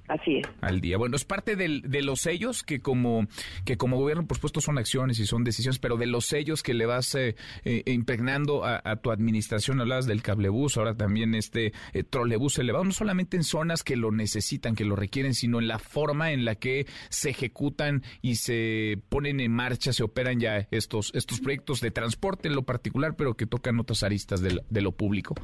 Así 0.09 0.39
es. 0.39 0.47
Al 0.61 0.81
día. 0.81 0.99
Bueno, 0.99 1.17
es 1.17 1.25
parte 1.25 1.57
de 1.57 2.03
los 2.03 2.21
sellos 2.21 2.63
que 2.63 2.81
como 2.81 3.27
que 3.65 3.77
como 3.77 3.97
gobierno, 3.97 4.27
por 4.27 4.37
supuesto, 4.37 4.61
son 4.61 4.79
acciones 4.79 5.19
y 5.19 5.27
son 5.27 5.45
decisiones, 5.45 5.79
pero 5.79 5.97
de 5.97 6.07
los 6.07 6.27
sellos 6.27 6.63
que 6.63 6.75
le 6.75 6.87
vas 6.87 7.15
eh, 7.15 7.37
eh, 7.65 7.83
impregnando 7.87 8.65
a, 8.65 8.97
tu 8.97 9.11
administración, 9.11 9.81
hablabas 9.81 10.07
del 10.07 10.23
cablebús, 10.23 10.77
ahora 10.77 10.95
también 10.95 11.35
este 11.35 11.73
eh, 11.93 12.03
trolebús 12.03 12.59
elevado, 12.59 12.85
no 12.85 12.93
solamente 12.93 13.37
en 13.37 13.45
zonas 13.45 13.83
que 13.83 13.97
lo 13.97 14.11
necesitan, 14.11 14.75
que 14.75 14.85
lo 14.85 14.97
requieren, 14.97 15.35
sino 15.35 15.59
en 15.59 15.69
la 15.69 15.79
forma 15.79 16.33
en 16.33 16.45
la 16.45 16.57
que 16.57 16.87
se 17.09 17.31
ejecutan 17.31 18.03
y 18.21 18.37
se 18.37 18.99
ponen 19.09 19.41
en 19.41 19.53
marcha, 19.53 19.93
se 19.93 20.03
operan 20.03 20.41
ya 20.41 20.69
estos, 20.71 21.13
estos 21.15 21.41
proyectos 21.41 21.81
de 21.81 21.91
transporte 21.91 22.49
en 22.49 22.55
lo 22.55 22.63
particular, 22.63 23.15
pero 23.17 23.35
que 23.35 23.47
tocan 23.47 23.79
otras 23.81 24.03
aristas 24.03 24.41
de 24.43 24.81
lo 24.81 24.93
público. 24.93 25.35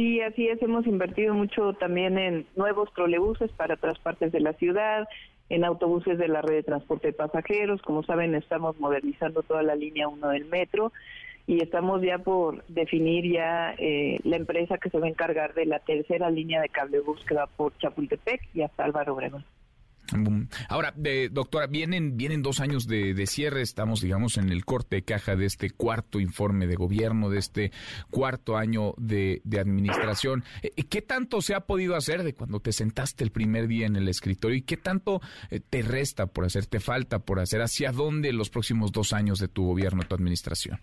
Sí, 0.00 0.18
así 0.22 0.48
es. 0.48 0.62
Hemos 0.62 0.86
invertido 0.86 1.34
mucho 1.34 1.74
también 1.74 2.16
en 2.16 2.46
nuevos 2.56 2.90
trolebuses 2.94 3.52
para 3.52 3.74
otras 3.74 3.98
partes 3.98 4.32
de 4.32 4.40
la 4.40 4.54
ciudad, 4.54 5.06
en 5.50 5.62
autobuses 5.62 6.16
de 6.16 6.26
la 6.26 6.40
red 6.40 6.54
de 6.54 6.62
transporte 6.62 7.08
de 7.08 7.12
pasajeros. 7.12 7.82
Como 7.82 8.02
saben, 8.02 8.34
estamos 8.34 8.80
modernizando 8.80 9.42
toda 9.42 9.62
la 9.62 9.74
línea 9.74 10.08
1 10.08 10.26
del 10.30 10.46
metro 10.46 10.90
y 11.46 11.62
estamos 11.62 12.00
ya 12.00 12.16
por 12.16 12.64
definir 12.68 13.30
ya 13.30 13.74
eh, 13.76 14.20
la 14.24 14.36
empresa 14.36 14.78
que 14.78 14.88
se 14.88 14.98
va 14.98 15.04
a 15.04 15.10
encargar 15.10 15.52
de 15.52 15.66
la 15.66 15.80
tercera 15.80 16.30
línea 16.30 16.62
de 16.62 16.70
cablebús 16.70 17.22
que 17.26 17.34
va 17.34 17.46
por 17.46 17.76
Chapultepec 17.76 18.40
y 18.54 18.62
hasta 18.62 18.84
Álvaro 18.84 19.12
Obregón. 19.12 19.44
Ahora, 20.68 20.94
doctora, 21.30 21.66
vienen, 21.66 22.16
vienen 22.16 22.42
dos 22.42 22.60
años 22.60 22.86
de, 22.86 23.26
cierre, 23.26 23.62
estamos, 23.62 24.00
digamos, 24.00 24.38
en 24.38 24.50
el 24.50 24.64
corte 24.64 24.96
de 24.96 25.02
caja 25.02 25.36
de 25.36 25.46
este 25.46 25.70
cuarto 25.70 26.20
informe 26.20 26.66
de 26.66 26.74
gobierno, 26.74 27.30
de 27.30 27.38
este 27.38 27.72
cuarto 28.10 28.56
año 28.56 28.94
de, 28.96 29.42
administración. 29.60 30.44
Eh, 30.62 30.70
¿Qué 30.88 31.02
tanto 31.02 31.42
se 31.42 31.54
ha 31.54 31.60
podido 31.60 31.96
hacer 31.96 32.22
de 32.22 32.34
cuando 32.34 32.60
te 32.60 32.72
sentaste 32.72 33.24
el 33.24 33.30
primer 33.30 33.66
día 33.66 33.86
en 33.86 33.96
el 33.96 34.08
escritorio 34.08 34.56
y 34.56 34.62
qué 34.62 34.76
tanto 34.76 35.20
eh, 35.50 35.60
te 35.60 35.82
resta 35.82 36.26
por 36.26 36.44
hacer, 36.44 36.66
te 36.66 36.80
falta 36.80 37.18
por 37.18 37.40
hacer? 37.40 37.60
¿Hacia 37.60 37.92
dónde 37.92 38.32
los 38.32 38.50
próximos 38.50 38.92
dos 38.92 39.12
años 39.12 39.38
de 39.38 39.48
tu 39.48 39.66
gobierno, 39.66 40.02
tu 40.02 40.14
administración? 40.14 40.80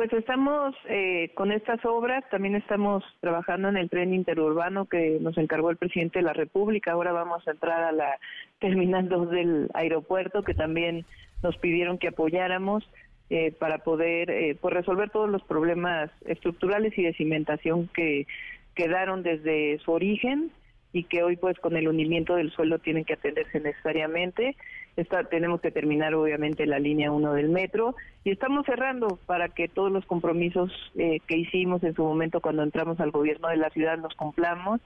Pues 0.00 0.12
estamos 0.14 0.74
eh, 0.88 1.30
con 1.34 1.52
estas 1.52 1.84
obras, 1.84 2.24
también 2.30 2.54
estamos 2.54 3.04
trabajando 3.20 3.68
en 3.68 3.76
el 3.76 3.90
tren 3.90 4.14
interurbano 4.14 4.86
que 4.86 5.18
nos 5.20 5.36
encargó 5.36 5.68
el 5.68 5.76
presidente 5.76 6.20
de 6.20 6.24
la 6.24 6.32
República. 6.32 6.92
Ahora 6.92 7.12
vamos 7.12 7.46
a 7.46 7.50
entrar 7.50 7.82
a 7.82 7.92
la 7.92 8.18
terminal 8.60 9.08
2 9.10 9.30
del 9.30 9.70
aeropuerto 9.74 10.42
que 10.42 10.54
también 10.54 11.04
nos 11.42 11.56
pidieron 11.56 11.98
que 11.98 12.08
apoyáramos 12.08 12.88
eh, 13.30 13.52
para 13.52 13.78
poder 13.78 14.30
eh, 14.30 14.56
pues 14.60 14.74
resolver 14.74 15.10
todos 15.10 15.30
los 15.30 15.42
problemas 15.44 16.10
estructurales 16.26 16.96
y 16.98 17.02
de 17.02 17.14
cimentación 17.14 17.88
que 17.94 18.26
quedaron 18.74 19.22
desde 19.22 19.78
su 19.84 19.92
origen 19.92 20.50
y 20.92 21.04
que 21.04 21.22
hoy 21.22 21.36
pues 21.36 21.58
con 21.58 21.76
el 21.76 21.88
hundimiento 21.88 22.34
del 22.34 22.50
suelo 22.50 22.78
tienen 22.78 23.04
que 23.04 23.14
atenderse 23.14 23.60
necesariamente. 23.60 24.56
Está, 24.96 25.24
tenemos 25.24 25.60
que 25.60 25.70
terminar 25.70 26.14
obviamente 26.14 26.66
la 26.66 26.78
línea 26.78 27.12
1 27.12 27.34
del 27.34 27.48
metro. 27.48 27.94
Y 28.24 28.30
estamos 28.30 28.66
cerrando 28.66 29.18
para 29.26 29.48
que 29.48 29.68
todos 29.68 29.90
los 29.90 30.04
compromisos 30.06 30.70
eh, 30.96 31.20
que 31.26 31.36
hicimos 31.38 31.82
en 31.84 31.94
su 31.94 32.02
momento 32.02 32.40
cuando 32.40 32.62
entramos 32.62 33.00
al 33.00 33.10
gobierno 33.10 33.48
de 33.48 33.56
la 33.56 33.70
ciudad 33.70 33.98
los 33.98 34.14
cumplamos, 34.14 34.80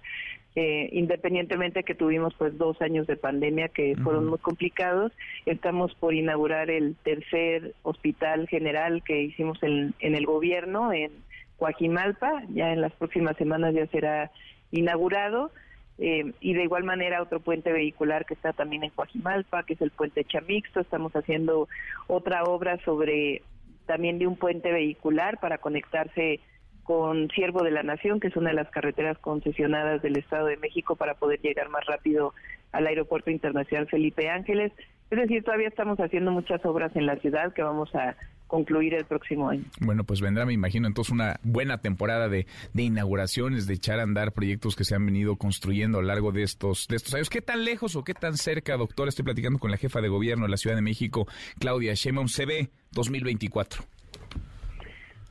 eh, 0.56 0.88
independientemente 0.92 1.82
que 1.82 1.96
tuvimos 1.96 2.32
pues 2.34 2.56
dos 2.56 2.80
años 2.80 3.06
de 3.08 3.16
pandemia 3.16 3.68
que 3.68 3.96
fueron 3.96 4.26
muy 4.26 4.38
complicados. 4.38 5.12
Estamos 5.46 5.94
por 5.94 6.14
inaugurar 6.14 6.70
el 6.70 6.94
tercer 7.02 7.74
hospital 7.82 8.46
general 8.48 9.02
que 9.02 9.22
hicimos 9.22 9.60
en, 9.62 9.94
en 9.98 10.14
el 10.14 10.26
gobierno 10.26 10.92
en 10.92 11.10
Coajimalpa, 11.58 12.42
ya 12.50 12.72
en 12.72 12.80
las 12.80 12.92
próximas 12.92 13.36
semanas 13.36 13.74
ya 13.74 13.86
será 13.86 14.30
inaugurado 14.70 15.50
eh, 15.98 16.32
y 16.40 16.54
de 16.54 16.64
igual 16.64 16.84
manera 16.84 17.22
otro 17.22 17.40
puente 17.40 17.72
vehicular 17.72 18.26
que 18.26 18.34
está 18.34 18.52
también 18.52 18.84
en 18.84 18.90
Coajimalpa, 18.90 19.62
que 19.62 19.74
es 19.74 19.80
el 19.80 19.90
puente 19.90 20.24
Chamixto. 20.24 20.80
Estamos 20.80 21.12
haciendo 21.14 21.68
otra 22.08 22.44
obra 22.44 22.78
sobre 22.84 23.42
también 23.86 24.18
de 24.18 24.26
un 24.26 24.36
puente 24.36 24.72
vehicular 24.72 25.38
para 25.38 25.58
conectarse 25.58 26.40
con 26.82 27.30
Siervo 27.30 27.62
de 27.62 27.70
la 27.70 27.82
Nación, 27.82 28.20
que 28.20 28.28
es 28.28 28.36
una 28.36 28.50
de 28.50 28.56
las 28.56 28.70
carreteras 28.70 29.18
concesionadas 29.18 30.02
del 30.02 30.16
Estado 30.16 30.46
de 30.46 30.56
México 30.56 30.96
para 30.96 31.14
poder 31.14 31.40
llegar 31.40 31.68
más 31.70 31.84
rápido 31.86 32.34
al 32.72 32.86
Aeropuerto 32.86 33.30
Internacional 33.30 33.86
Felipe 33.88 34.28
Ángeles. 34.28 34.72
Es 35.10 35.18
decir, 35.18 35.44
todavía 35.44 35.68
estamos 35.68 35.98
haciendo 35.98 36.30
muchas 36.30 36.64
obras 36.64 36.94
en 36.96 37.06
la 37.06 37.16
ciudad 37.16 37.52
que 37.52 37.62
vamos 37.62 37.94
a 37.94 38.16
concluir 38.54 38.94
el 38.94 39.04
próximo 39.04 39.48
año. 39.48 39.64
Bueno, 39.80 40.04
pues 40.04 40.20
vendrá, 40.20 40.46
me 40.46 40.52
imagino, 40.52 40.86
entonces 40.86 41.12
una 41.12 41.40
buena 41.42 41.78
temporada 41.78 42.28
de, 42.28 42.46
de, 42.72 42.82
inauguraciones, 42.84 43.66
de 43.66 43.74
echar 43.74 43.98
a 43.98 44.04
andar 44.04 44.30
proyectos 44.30 44.76
que 44.76 44.84
se 44.84 44.94
han 44.94 45.04
venido 45.04 45.34
construyendo 45.34 45.98
a 45.98 46.02
lo 46.02 46.06
largo 46.06 46.30
de 46.30 46.44
estos, 46.44 46.86
de 46.86 46.94
estos 46.94 47.14
años. 47.14 47.30
¿Qué 47.30 47.42
tan 47.42 47.64
lejos 47.64 47.96
o 47.96 48.04
qué 48.04 48.14
tan 48.14 48.36
cerca, 48.36 48.76
doctor? 48.76 49.08
Estoy 49.08 49.24
platicando 49.24 49.58
con 49.58 49.72
la 49.72 49.76
jefa 49.76 50.00
de 50.00 50.08
gobierno 50.08 50.44
de 50.44 50.52
la 50.52 50.56
Ciudad 50.56 50.76
de 50.76 50.82
México, 50.82 51.26
Claudia 51.58 51.94
Sheinbaum, 51.94 52.28
se 52.28 52.46
ve 52.46 52.70
2024. 52.92 53.82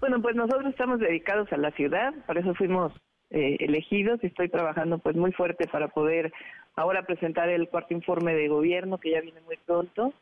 Bueno, 0.02 0.22
pues 0.22 0.36
nosotros 0.36 0.66
estamos 0.66 1.00
dedicados 1.00 1.48
a 1.54 1.58
la 1.58 1.72
ciudad, 1.72 2.14
por 2.28 2.38
eso 2.38 2.54
fuimos 2.56 2.92
eh, 3.30 3.56
elegidos 3.62 4.20
y 4.22 4.28
estoy 4.28 4.50
trabajando 4.50 4.98
pues 4.98 5.16
muy 5.16 5.32
fuerte 5.32 5.66
para 5.68 5.88
poder 5.88 6.34
ahora 6.76 7.04
presentar 7.04 7.48
el 7.48 7.70
cuarto 7.70 7.94
informe 7.94 8.36
de 8.36 8.50
gobierno 8.50 8.98
que 8.98 9.12
ya 9.12 9.22
viene 9.22 9.40
muy 9.46 9.56
pronto 9.66 10.14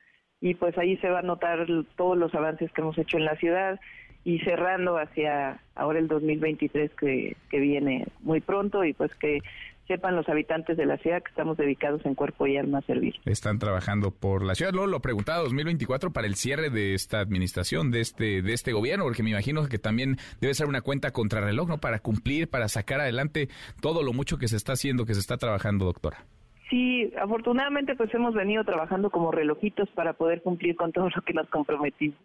y 0.41 0.55
pues 0.55 0.77
ahí 0.77 0.97
se 0.97 1.09
va 1.09 1.19
a 1.19 1.23
notar 1.23 1.65
todos 1.95 2.17
los 2.17 2.33
avances 2.33 2.71
que 2.71 2.81
hemos 2.81 2.97
hecho 2.97 3.17
en 3.17 3.25
la 3.25 3.35
ciudad 3.37 3.79
y 4.23 4.39
cerrando 4.39 4.97
hacia 4.97 5.61
ahora 5.75 5.99
el 5.99 6.07
2023 6.07 6.91
que, 6.99 7.37
que 7.49 7.59
viene 7.59 8.07
muy 8.21 8.41
pronto 8.41 8.83
y 8.83 8.93
pues 8.93 9.13
que 9.15 9.39
sepan 9.87 10.15
los 10.15 10.27
habitantes 10.29 10.77
de 10.77 10.85
la 10.85 10.97
ciudad 10.97 11.21
que 11.21 11.29
estamos 11.29 11.57
dedicados 11.57 12.05
en 12.05 12.15
cuerpo 12.15 12.47
y 12.47 12.57
alma 12.57 12.79
a 12.79 12.81
servir. 12.81 13.15
Están 13.25 13.59
trabajando 13.59 14.11
por 14.11 14.43
la 14.43 14.55
ciudad. 14.55 14.71
Luego 14.71 14.87
lo 14.87 15.01
preguntaba 15.01 15.39
2024 15.43 16.11
para 16.11 16.27
el 16.27 16.35
cierre 16.35 16.69
de 16.69 16.93
esta 16.93 17.19
administración, 17.19 17.91
de 17.91 18.01
este, 18.01 18.41
de 18.41 18.53
este 18.53 18.71
gobierno, 18.71 19.03
porque 19.03 19.23
me 19.23 19.31
imagino 19.31 19.67
que 19.67 19.79
también 19.79 20.17
debe 20.39 20.53
ser 20.53 20.67
una 20.67 20.81
cuenta 20.81 21.11
contrarreloj, 21.11 21.67
¿no? 21.67 21.77
Para 21.79 21.99
cumplir, 21.99 22.47
para 22.47 22.69
sacar 22.69 23.01
adelante 23.01 23.49
todo 23.81 24.01
lo 24.01 24.13
mucho 24.13 24.37
que 24.37 24.47
se 24.47 24.55
está 24.55 24.73
haciendo, 24.73 25.05
que 25.05 25.13
se 25.13 25.19
está 25.19 25.37
trabajando, 25.37 25.85
doctora. 25.85 26.25
Sí, 26.71 27.11
afortunadamente 27.19 27.95
pues 27.95 28.13
hemos 28.13 28.33
venido 28.33 28.63
trabajando 28.63 29.11
como 29.11 29.31
relojitos 29.31 29.89
para 29.91 30.13
poder 30.13 30.41
cumplir 30.41 30.77
con 30.77 30.93
todo 30.93 31.09
lo 31.13 31.21
que 31.21 31.33
nos 31.33 31.49
comprometimos 31.49 32.17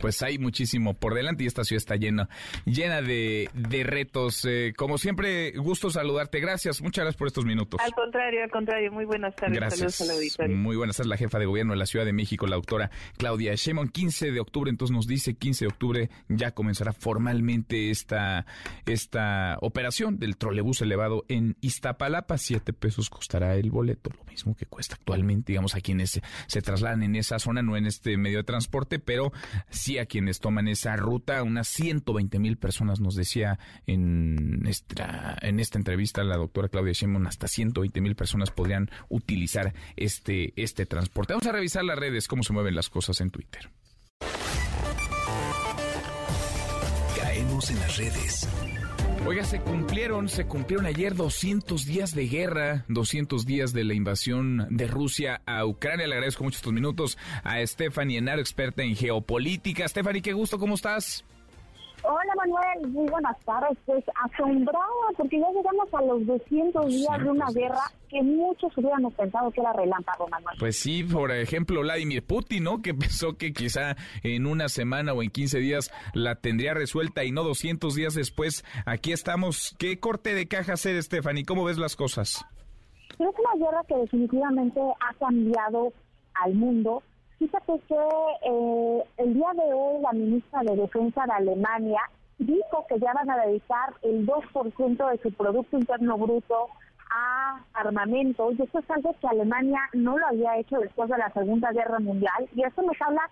pues 0.00 0.22
hay 0.22 0.38
muchísimo 0.38 0.94
por 0.94 1.14
delante 1.14 1.44
y 1.44 1.46
esta 1.46 1.62
ciudad 1.64 1.78
está 1.78 1.96
llena, 1.96 2.28
llena 2.64 3.02
de, 3.02 3.50
de 3.54 3.84
retos. 3.84 4.44
Eh, 4.44 4.72
como 4.76 4.98
siempre, 4.98 5.52
gusto 5.52 5.90
saludarte. 5.90 6.40
Gracias, 6.40 6.80
muchas 6.82 7.04
gracias 7.04 7.18
por 7.18 7.28
estos 7.28 7.44
minutos. 7.44 7.80
Al 7.82 7.92
contrario, 7.92 8.42
al 8.42 8.50
contrario, 8.50 8.90
muy 8.90 9.04
buenas 9.04 9.36
tardes. 9.36 9.56
Gracias. 9.56 10.02
Muy 10.48 10.76
buenas 10.76 10.96
tardes, 10.96 11.08
la 11.08 11.16
jefa 11.16 11.38
de 11.38 11.46
gobierno 11.46 11.74
de 11.74 11.78
la 11.78 11.86
Ciudad 11.86 12.04
de 12.04 12.12
México, 12.12 12.46
la 12.46 12.56
doctora 12.56 12.90
Claudia 13.16 13.54
Sheinbaum. 13.54 13.88
15 13.88 14.30
de 14.32 14.40
octubre, 14.40 14.70
entonces 14.70 14.94
nos 14.94 15.06
dice 15.06 15.34
15 15.34 15.64
de 15.64 15.68
octubre 15.68 16.10
ya 16.28 16.52
comenzará 16.52 16.92
formalmente 16.92 17.90
esta, 17.90 18.46
esta 18.86 19.58
operación 19.60 20.18
del 20.18 20.36
trolebús 20.36 20.80
elevado 20.80 21.24
en 21.28 21.56
Iztapalapa. 21.60 22.38
Siete 22.38 22.72
pesos 22.72 23.10
costará 23.10 23.54
el 23.56 23.70
boleto, 23.70 24.10
lo 24.16 24.24
mismo 24.24 24.54
que 24.56 24.66
cuesta 24.66 24.94
actualmente, 24.94 25.52
digamos, 25.52 25.74
a 25.74 25.80
quienes 25.80 26.10
se, 26.10 26.22
se 26.46 26.62
trasladan 26.62 27.02
en 27.02 27.16
esa 27.16 27.38
zona, 27.38 27.62
no 27.62 27.76
en 27.76 27.86
este 27.86 28.16
medio 28.16 28.38
de 28.38 28.44
transporte, 28.44 28.98
pero 28.98 29.32
quienes 30.06 30.40
toman 30.40 30.68
esa 30.68 30.96
ruta. 30.96 31.42
Unas 31.42 31.68
120 31.68 32.38
mil 32.38 32.56
personas 32.56 33.00
nos 33.00 33.14
decía 33.14 33.58
en 33.86 34.66
esta, 34.66 35.36
en 35.40 35.60
esta 35.60 35.78
entrevista 35.78 36.22
la 36.24 36.36
doctora 36.36 36.68
Claudia 36.68 36.92
Sheinbaum, 36.92 37.26
hasta 37.26 37.48
120 37.48 38.00
mil 38.00 38.14
personas 38.14 38.50
podrían 38.50 38.90
utilizar 39.08 39.74
este, 39.96 40.52
este 40.56 40.86
transporte. 40.86 41.32
Vamos 41.32 41.46
a 41.46 41.52
revisar 41.52 41.84
las 41.84 41.98
redes, 41.98 42.28
cómo 42.28 42.42
se 42.42 42.52
mueven 42.52 42.74
las 42.74 42.88
cosas 42.88 43.20
en 43.20 43.30
Twitter. 43.30 43.70
Caemos 47.16 47.70
en 47.70 47.78
las 47.80 47.96
redes. 47.96 48.48
Oiga, 49.26 49.44
se 49.44 49.60
cumplieron, 49.60 50.28
se 50.28 50.46
cumplieron 50.46 50.86
ayer 50.86 51.14
200 51.14 51.84
días 51.84 52.14
de 52.14 52.26
guerra, 52.26 52.84
200 52.88 53.44
días 53.44 53.72
de 53.72 53.84
la 53.84 53.94
invasión 53.94 54.66
de 54.70 54.86
Rusia 54.86 55.42
a 55.46 55.66
Ucrania. 55.66 56.06
Le 56.06 56.14
agradezco 56.14 56.42
mucho 56.42 56.56
estos 56.56 56.72
minutos 56.72 57.18
a 57.44 57.64
Stephanie 57.64 58.18
Enaro, 58.18 58.40
experta 58.40 58.82
en 58.82 58.96
geopolítica. 58.96 59.86
Stephanie, 59.86 60.22
qué 60.22 60.32
gusto, 60.32 60.58
¿cómo 60.58 60.74
estás? 60.74 61.24
Hola 62.02 62.32
Manuel, 62.36 62.88
muy 62.88 63.08
buenas 63.08 63.38
tardes. 63.44 63.76
Pues 63.84 64.04
asombrada 64.24 64.86
porque 65.16 65.38
ya 65.38 65.46
llegamos 65.50 65.92
a 65.92 66.02
los 66.02 66.26
200 66.26 66.86
días 66.86 67.22
de 67.22 67.30
una 67.30 67.46
guerra 67.50 67.82
que 68.08 68.22
muchos 68.22 68.76
hubiéramos 68.76 69.12
pensado 69.14 69.50
que 69.50 69.60
era 69.60 69.72
relámpago, 69.72 70.26
Manuel. 70.28 70.56
Pues 70.58 70.78
sí, 70.78 71.04
por 71.04 71.30
ejemplo, 71.30 71.80
Vladimir 71.82 72.24
Putin, 72.24 72.64
¿no? 72.64 72.80
Que 72.80 72.94
pensó 72.94 73.36
que 73.36 73.52
quizá 73.52 73.96
en 74.22 74.46
una 74.46 74.68
semana 74.68 75.12
o 75.12 75.22
en 75.22 75.30
15 75.30 75.58
días 75.58 75.92
la 76.14 76.36
tendría 76.36 76.74
resuelta 76.74 77.24
y 77.24 77.32
no 77.32 77.44
200 77.44 77.94
días 77.94 78.14
después. 78.14 78.64
Aquí 78.86 79.12
estamos. 79.12 79.76
¿Qué 79.78 80.00
corte 80.00 80.34
de 80.34 80.48
caja 80.48 80.74
hacer, 80.74 81.00
Stephanie? 81.02 81.44
¿Cómo 81.44 81.64
ves 81.64 81.78
las 81.78 81.96
cosas? 81.96 82.44
Es 83.10 83.18
una 83.18 83.66
guerra 83.66 83.82
que 83.86 83.96
definitivamente 83.96 84.80
ha 84.80 85.14
cambiado 85.14 85.92
al 86.34 86.54
mundo 86.54 87.02
Fíjate 87.40 87.72
que 87.88 87.94
eh, 87.94 89.04
el 89.16 89.32
día 89.32 89.50
de 89.54 89.72
hoy 89.72 90.02
la 90.02 90.12
ministra 90.12 90.60
de 90.62 90.76
Defensa 90.76 91.24
de 91.24 91.32
Alemania 91.32 92.02
dijo 92.36 92.84
que 92.86 92.98
ya 92.98 93.14
van 93.14 93.30
a 93.30 93.46
dedicar 93.46 93.94
el 94.02 94.26
2% 94.26 95.10
de 95.10 95.22
su 95.22 95.32
Producto 95.32 95.78
Interno 95.78 96.18
Bruto 96.18 96.68
a 97.10 97.64
armamento 97.72 98.52
y 98.52 98.60
eso 98.60 98.78
es 98.80 98.90
algo 98.90 99.16
que 99.18 99.26
Alemania 99.26 99.80
no 99.94 100.18
lo 100.18 100.26
había 100.26 100.58
hecho 100.58 100.80
después 100.80 101.08
de 101.08 101.16
la 101.16 101.32
Segunda 101.32 101.72
Guerra 101.72 101.98
Mundial 101.98 102.46
y 102.54 102.62
eso 102.62 102.82
nos 102.82 103.00
habla 103.00 103.22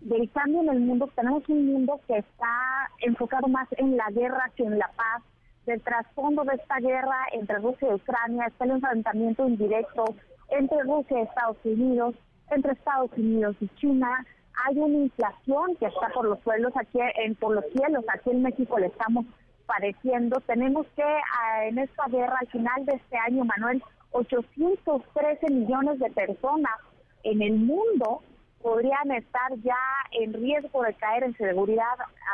del 0.00 0.30
cambio 0.32 0.62
en 0.62 0.70
el 0.70 0.80
mundo. 0.80 1.10
Tenemos 1.14 1.46
un 1.50 1.66
mundo 1.66 2.00
que 2.06 2.16
está 2.16 2.90
enfocado 3.02 3.48
más 3.48 3.68
en 3.72 3.98
la 3.98 4.08
guerra 4.12 4.50
que 4.56 4.64
en 4.64 4.78
la 4.78 4.90
paz. 4.96 5.22
Del 5.66 5.82
trasfondo 5.82 6.42
de 6.44 6.54
esta 6.54 6.78
guerra 6.78 7.26
entre 7.32 7.58
Rusia 7.58 7.88
y 7.90 7.94
Ucrania 7.96 8.46
está 8.46 8.64
el 8.64 8.70
enfrentamiento 8.70 9.46
indirecto 9.46 10.06
entre 10.48 10.82
Rusia 10.84 11.18
y 11.18 11.22
Estados 11.24 11.58
Unidos 11.64 12.14
entre 12.50 12.72
Estados 12.72 13.10
Unidos 13.16 13.56
y 13.60 13.68
China. 13.76 14.26
Hay 14.66 14.76
una 14.78 14.98
inflación 14.98 15.76
que 15.76 15.86
está 15.86 16.08
por 16.08 16.24
los 16.24 16.40
suelos 16.40 16.72
aquí, 16.76 16.98
en, 17.24 17.34
por 17.36 17.54
los 17.54 17.64
cielos. 17.72 18.04
Aquí 18.12 18.30
en 18.30 18.42
México 18.42 18.78
le 18.78 18.86
estamos 18.86 19.26
padeciendo. 19.66 20.40
Tenemos 20.40 20.86
que 20.96 21.02
ah, 21.02 21.66
en 21.66 21.78
esta 21.78 22.06
guerra, 22.08 22.36
al 22.40 22.48
final 22.48 22.84
de 22.86 22.94
este 22.94 23.16
año, 23.18 23.44
Manuel, 23.44 23.82
813 24.12 25.52
millones 25.52 25.98
de 25.98 26.10
personas 26.10 26.72
en 27.24 27.42
el 27.42 27.54
mundo 27.56 28.22
podrían 28.62 29.10
estar 29.12 29.54
ya 29.62 29.76
en 30.12 30.32
riesgo 30.32 30.82
de 30.82 30.94
caer 30.94 31.24
en 31.24 31.36
seguridad 31.36 31.84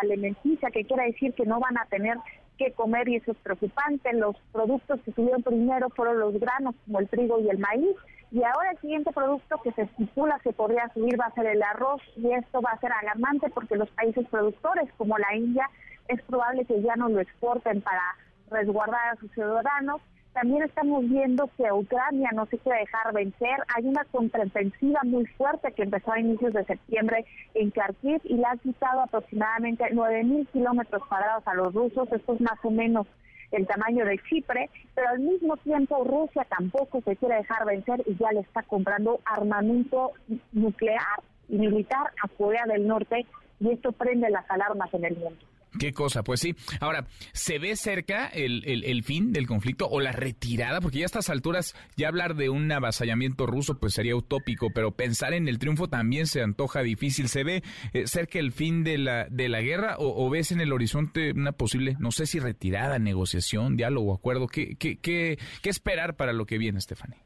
alimenticia, 0.02 0.70
que 0.70 0.84
quiere 0.84 1.06
decir 1.06 1.34
que 1.34 1.44
no 1.44 1.60
van 1.60 1.76
a 1.76 1.84
tener 1.86 2.16
que 2.58 2.72
comer 2.72 3.08
y 3.08 3.16
eso 3.16 3.32
es 3.32 3.38
preocupante. 3.38 4.12
Los 4.14 4.36
productos 4.52 5.00
que 5.04 5.12
subieron 5.12 5.42
primero 5.42 5.88
fueron 5.90 6.20
los 6.20 6.38
granos 6.38 6.74
como 6.86 7.00
el 7.00 7.08
trigo 7.08 7.40
y 7.40 7.48
el 7.48 7.58
maíz 7.58 7.96
y 8.30 8.42
ahora 8.42 8.72
el 8.72 8.78
siguiente 8.78 9.12
producto 9.12 9.60
que 9.62 9.72
se 9.72 9.82
estipula 9.82 10.40
que 10.42 10.52
podría 10.52 10.88
subir 10.92 11.18
va 11.20 11.26
a 11.26 11.34
ser 11.34 11.46
el 11.46 11.62
arroz 11.62 12.02
y 12.16 12.32
esto 12.32 12.60
va 12.60 12.72
a 12.72 12.80
ser 12.80 12.92
alarmante 12.92 13.50
porque 13.50 13.76
los 13.76 13.88
países 13.90 14.26
productores 14.28 14.88
como 14.96 15.16
la 15.18 15.34
India 15.34 15.68
es 16.08 16.20
probable 16.22 16.64
que 16.64 16.82
ya 16.82 16.96
no 16.96 17.08
lo 17.08 17.20
exporten 17.20 17.80
para 17.80 18.02
resguardar 18.50 19.12
a 19.12 19.16
sus 19.16 19.30
ciudadanos. 19.32 20.00
También 20.32 20.64
estamos 20.64 21.08
viendo 21.08 21.48
que 21.56 21.70
Ucrania 21.70 22.30
no 22.34 22.46
se 22.46 22.58
quiere 22.58 22.80
dejar 22.80 23.14
vencer. 23.14 23.56
Hay 23.76 23.86
una 23.86 24.04
contraofensiva 24.06 25.00
muy 25.04 25.26
fuerte 25.26 25.72
que 25.72 25.84
empezó 25.84 26.12
a 26.12 26.18
inicios 26.18 26.52
de 26.52 26.64
septiembre 26.64 27.24
en 27.54 27.70
Kharkiv 27.70 28.20
y 28.24 28.34
le 28.34 28.44
ha 28.44 28.56
quitado 28.56 29.02
aproximadamente 29.02 29.84
9.000 29.92 30.48
kilómetros 30.48 31.06
cuadrados 31.06 31.46
a 31.46 31.54
los 31.54 31.72
rusos. 31.72 32.10
Esto 32.10 32.34
es 32.34 32.40
más 32.40 32.58
o 32.64 32.70
menos 32.70 33.06
el 33.54 33.66
tamaño 33.66 34.04
de 34.04 34.18
Chipre, 34.28 34.70
pero 34.94 35.08
al 35.08 35.20
mismo 35.20 35.56
tiempo 35.58 36.04
Rusia 36.04 36.46
tampoco 36.48 37.00
se 37.02 37.16
quiere 37.16 37.36
dejar 37.36 37.64
vencer 37.66 38.02
y 38.06 38.16
ya 38.16 38.32
le 38.32 38.40
está 38.40 38.62
comprando 38.62 39.20
armamento 39.24 40.12
nuclear 40.52 41.22
y 41.48 41.58
militar 41.58 42.10
a 42.22 42.28
Corea 42.28 42.64
del 42.66 42.86
Norte 42.86 43.26
y 43.60 43.70
esto 43.70 43.92
prende 43.92 44.30
las 44.30 44.50
alarmas 44.50 44.92
en 44.94 45.04
el 45.04 45.16
mundo. 45.16 45.40
Qué 45.78 45.92
cosa, 45.92 46.22
pues 46.22 46.40
sí. 46.40 46.54
Ahora, 46.80 47.06
¿se 47.32 47.58
ve 47.58 47.76
cerca 47.76 48.28
el, 48.28 48.62
el, 48.64 49.02
fin 49.02 49.32
del 49.32 49.46
conflicto 49.46 49.88
o 49.88 50.00
la 50.00 50.12
retirada? 50.12 50.80
Porque 50.80 50.98
ya 50.98 51.04
a 51.04 51.06
estas 51.06 51.30
alturas, 51.30 51.74
ya 51.96 52.08
hablar 52.08 52.36
de 52.36 52.48
un 52.48 52.70
avasallamiento 52.70 53.46
ruso 53.46 53.78
pues 53.78 53.94
sería 53.94 54.14
utópico, 54.14 54.68
pero 54.72 54.92
pensar 54.92 55.34
en 55.34 55.48
el 55.48 55.58
triunfo 55.58 55.88
también 55.88 56.26
se 56.26 56.42
antoja 56.42 56.82
difícil. 56.82 57.28
¿Se 57.28 57.44
ve 57.44 57.62
eh, 57.92 58.06
cerca 58.06 58.38
el 58.38 58.52
fin 58.52 58.84
de 58.84 58.98
la, 58.98 59.26
de 59.28 59.48
la 59.48 59.60
guerra 59.62 59.96
o, 59.98 60.30
ves 60.30 60.52
en 60.52 60.60
el 60.60 60.72
horizonte 60.72 61.32
una 61.32 61.52
posible, 61.52 61.96
no 61.98 62.10
sé 62.10 62.26
si 62.26 62.38
retirada, 62.38 62.98
negociación, 62.98 63.76
diálogo, 63.76 64.14
acuerdo? 64.14 64.46
¿Qué, 64.46 64.76
qué, 64.76 64.98
qué, 64.98 65.38
qué 65.62 65.70
esperar 65.70 66.14
para 66.14 66.32
lo 66.32 66.46
que 66.46 66.58
viene, 66.58 66.80
Stephanie? 66.80 67.18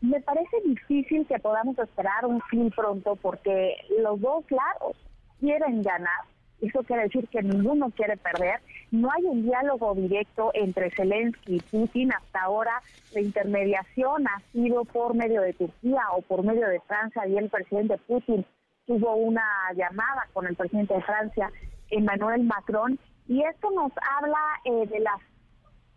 Me 0.00 0.20
parece 0.20 0.56
difícil 0.64 1.26
que 1.26 1.38
podamos 1.38 1.78
esperar 1.78 2.26
un 2.26 2.40
fin 2.42 2.70
pronto 2.70 3.16
porque 3.16 3.76
los 3.98 4.20
dos 4.20 4.44
lados 4.50 4.96
quieren 5.40 5.82
ganar 5.82 6.35
eso 6.60 6.82
quiere 6.84 7.04
decir 7.04 7.28
que 7.28 7.42
ninguno 7.42 7.90
quiere 7.90 8.16
perder. 8.16 8.60
No 8.90 9.10
hay 9.12 9.24
un 9.24 9.42
diálogo 9.42 9.94
directo 9.94 10.50
entre 10.54 10.90
Zelensky 10.90 11.56
y 11.56 11.60
Putin. 11.60 12.12
Hasta 12.12 12.42
ahora 12.42 12.82
la 13.14 13.20
intermediación 13.20 14.26
ha 14.26 14.40
sido 14.52 14.84
por 14.84 15.14
medio 15.14 15.42
de 15.42 15.52
Turquía 15.52 16.02
o 16.16 16.22
por 16.22 16.44
medio 16.44 16.66
de 16.68 16.80
Francia 16.80 17.26
y 17.26 17.36
el 17.36 17.50
presidente 17.50 17.98
Putin 18.06 18.44
tuvo 18.86 19.16
una 19.16 19.44
llamada 19.74 20.28
con 20.32 20.46
el 20.46 20.54
presidente 20.54 20.94
de 20.94 21.02
Francia, 21.02 21.50
Emmanuel 21.90 22.44
Macron, 22.44 22.98
y 23.28 23.42
esto 23.42 23.70
nos 23.72 23.92
habla 24.18 24.38
eh, 24.64 24.86
de 24.86 25.00
las 25.00 25.20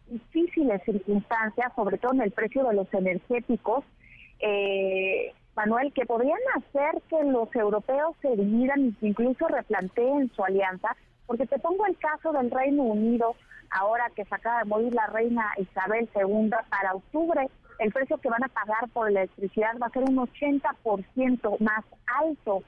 difíciles 0.08 0.82
circunstancias, 0.84 1.72
sobre 1.76 2.00
todo 2.00 2.14
en 2.14 2.22
el 2.22 2.32
precio 2.32 2.64
de 2.64 2.74
los 2.74 2.92
energéticos. 2.94 3.86
Eh, 4.40 5.34
Manuel, 5.60 5.92
que 5.92 6.06
podrían 6.06 6.40
hacer 6.56 7.02
que 7.10 7.22
los 7.26 7.54
europeos 7.54 8.16
se 8.22 8.30
dividan 8.30 8.80
y 8.80 8.94
que 8.94 9.08
incluso 9.08 9.46
replanteen 9.50 10.32
su 10.34 10.42
alianza, 10.42 10.96
porque 11.28 11.46
te 11.48 11.60
pongo 11.60 11.86
el 11.86 11.98
caso 11.98 12.32
del 12.32 12.50
Reino 12.50 12.84
Unido, 12.84 13.36
ahora 13.70 14.10
que 14.16 14.24
se 14.24 14.34
acaba 14.34 14.60
de 14.60 14.70
morir 14.70 14.94
la 14.94 15.08
reina 15.08 15.52
Isabel 15.58 16.08
II 16.16 16.50
para 16.70 16.96
octubre, 16.96 17.50
el 17.80 17.92
precio 17.92 18.18
que 18.20 18.30
van 18.30 18.46
a 18.46 18.48
pagar 18.48 18.88
por 18.94 19.10
electricidad 19.10 19.78
va 19.84 19.88
a 19.88 19.92
ser 19.92 20.04
un 20.04 20.16
80% 20.16 21.60
más 21.60 21.84
alto 22.22 22.64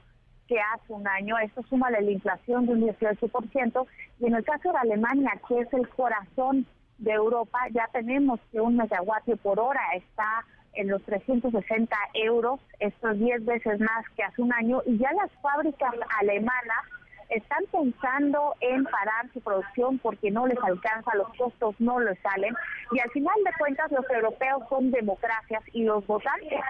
que 0.46 0.56
hace 0.60 0.92
un 0.92 1.08
año. 1.08 1.38
Esto 1.38 1.62
suma 1.70 1.90
la 1.90 2.02
inflación 2.02 2.66
de 2.66 2.72
un 2.72 2.82
18%. 2.82 3.86
Y 4.20 4.26
en 4.26 4.34
el 4.34 4.44
caso 4.44 4.70
de 4.70 4.78
Alemania, 4.78 5.32
que 5.48 5.60
es 5.60 5.72
el 5.72 5.88
corazón 5.88 6.66
de 6.98 7.12
Europa, 7.12 7.58
ya 7.70 7.88
tenemos 7.90 8.38
que 8.50 8.60
un 8.60 8.76
megawatt 8.76 9.24
por 9.42 9.58
hora 9.58 9.80
está 9.94 10.44
en 10.74 10.88
los 10.88 11.02
360 11.02 11.96
euros, 12.14 12.60
esto 12.80 13.10
es 13.10 13.18
10 13.18 13.44
veces 13.44 13.80
más 13.80 14.08
que 14.16 14.22
hace 14.22 14.42
un 14.42 14.52
año, 14.52 14.82
y 14.86 14.98
ya 14.98 15.12
las 15.12 15.30
fábricas 15.42 15.94
alemanas 16.20 16.84
están 17.28 17.64
pensando 17.70 18.54
en 18.60 18.84
parar 18.84 19.30
su 19.32 19.40
producción 19.40 19.98
porque 19.98 20.30
no 20.30 20.46
les 20.46 20.58
alcanza, 20.62 21.14
los 21.14 21.28
costos 21.36 21.74
no 21.78 21.98
les 22.00 22.18
salen, 22.20 22.54
y 22.92 23.00
al 23.00 23.10
final 23.10 23.34
de 23.44 23.52
cuentas 23.58 23.90
los 23.90 24.08
europeos 24.10 24.62
son 24.68 24.90
democracias 24.90 25.62
y 25.72 25.84
los 25.84 26.06
votantes 26.06 26.60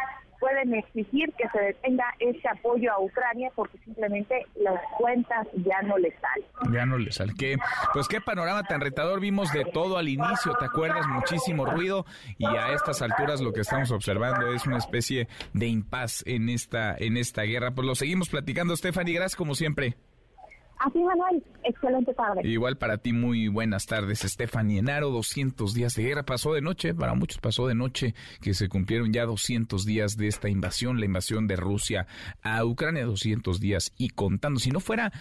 pueden 0.42 0.74
exigir 0.74 1.32
que 1.38 1.48
se 1.50 1.58
detenga 1.60 2.04
ese 2.18 2.48
apoyo 2.48 2.92
a 2.92 3.00
Ucrania 3.00 3.48
porque 3.54 3.78
simplemente 3.84 4.44
las 4.56 4.80
cuentas 4.98 5.46
ya 5.54 5.80
no 5.82 5.96
le 5.98 6.12
salen. 6.18 6.74
Ya 6.74 6.84
no 6.84 6.98
le 6.98 7.12
salen. 7.12 7.36
¿Qué, 7.36 7.56
pues 7.92 8.08
qué 8.08 8.20
panorama 8.20 8.64
tan 8.64 8.80
retador. 8.80 9.20
Vimos 9.20 9.52
de 9.52 9.64
todo 9.64 9.98
al 9.98 10.08
inicio, 10.08 10.52
¿te 10.58 10.64
acuerdas? 10.64 11.06
Muchísimo 11.06 11.64
ruido 11.64 12.04
y 12.38 12.46
a 12.46 12.72
estas 12.72 13.02
alturas 13.02 13.40
lo 13.40 13.52
que 13.52 13.60
estamos 13.60 13.92
observando 13.92 14.52
es 14.52 14.66
una 14.66 14.78
especie 14.78 15.28
de 15.52 15.68
impas 15.68 16.24
en 16.26 16.48
esta, 16.48 16.96
en 16.98 17.16
esta 17.16 17.42
guerra. 17.42 17.70
Pues 17.70 17.86
lo 17.86 17.94
seguimos 17.94 18.28
platicando, 18.28 18.74
Stephanie. 18.74 19.14
Gracias 19.14 19.36
como 19.36 19.54
siempre. 19.54 19.96
Así, 20.84 20.98
Manuel, 20.98 21.44
excelente 21.62 22.12
tarde. 22.12 22.40
Igual 22.42 22.76
para 22.76 22.98
ti, 22.98 23.12
muy 23.12 23.46
buenas 23.46 23.86
tardes, 23.86 24.18
Stephanie 24.18 24.80
Enaro. 24.80 25.10
200 25.10 25.74
días 25.74 25.94
de 25.94 26.02
guerra 26.02 26.24
pasó 26.24 26.54
de 26.54 26.60
noche, 26.60 26.92
para 26.92 27.14
muchos 27.14 27.38
pasó 27.38 27.68
de 27.68 27.76
noche, 27.76 28.16
que 28.40 28.52
se 28.52 28.68
cumplieron 28.68 29.12
ya 29.12 29.24
200 29.24 29.86
días 29.86 30.16
de 30.16 30.26
esta 30.26 30.48
invasión, 30.48 30.98
la 30.98 31.06
invasión 31.06 31.46
de 31.46 31.54
Rusia 31.54 32.08
a 32.42 32.64
Ucrania, 32.64 33.04
200 33.04 33.60
días 33.60 33.92
y 33.96 34.08
contando. 34.08 34.58
Si 34.58 34.72
no 34.72 34.80
fuera 34.80 35.12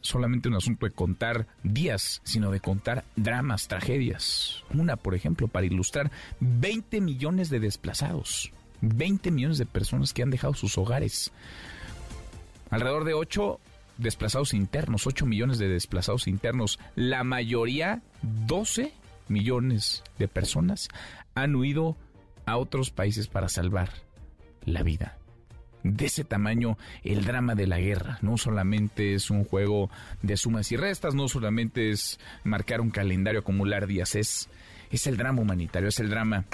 solamente 0.00 0.48
un 0.48 0.56
asunto 0.56 0.84
de 0.84 0.90
contar 0.90 1.46
días, 1.62 2.20
sino 2.24 2.50
de 2.50 2.58
contar 2.58 3.04
dramas, 3.14 3.68
tragedias. 3.68 4.64
Una, 4.74 4.96
por 4.96 5.14
ejemplo, 5.14 5.46
para 5.46 5.64
ilustrar, 5.64 6.10
20 6.40 7.00
millones 7.00 7.50
de 7.50 7.60
desplazados, 7.60 8.50
20 8.80 9.30
millones 9.30 9.58
de 9.58 9.66
personas 9.66 10.12
que 10.12 10.24
han 10.24 10.30
dejado 10.30 10.54
sus 10.54 10.76
hogares. 10.76 11.30
Alrededor 12.70 13.04
de 13.04 13.14
8 13.14 13.60
desplazados 13.98 14.54
internos, 14.54 15.06
8 15.06 15.26
millones 15.26 15.58
de 15.58 15.68
desplazados 15.68 16.26
internos. 16.28 16.78
La 16.94 17.24
mayoría, 17.24 18.02
12 18.22 18.92
millones 19.28 20.02
de 20.18 20.28
personas, 20.28 20.88
han 21.34 21.54
huido 21.54 21.96
a 22.46 22.56
otros 22.56 22.90
países 22.90 23.28
para 23.28 23.48
salvar 23.48 23.90
la 24.64 24.82
vida. 24.82 25.18
De 25.82 26.06
ese 26.06 26.24
tamaño, 26.24 26.78
el 27.02 27.26
drama 27.26 27.54
de 27.54 27.66
la 27.66 27.78
guerra 27.78 28.18
no 28.22 28.38
solamente 28.38 29.14
es 29.14 29.30
un 29.30 29.44
juego 29.44 29.90
de 30.22 30.38
sumas 30.38 30.72
y 30.72 30.76
restas, 30.76 31.14
no 31.14 31.28
solamente 31.28 31.90
es 31.90 32.18
marcar 32.42 32.80
un 32.80 32.90
calendario, 32.90 33.40
acumular 33.40 33.86
días, 33.86 34.14
es, 34.14 34.48
es 34.90 35.06
el 35.06 35.18
drama 35.18 35.42
humanitario, 35.42 35.90
es 35.90 36.00
el 36.00 36.08
drama 36.08 36.46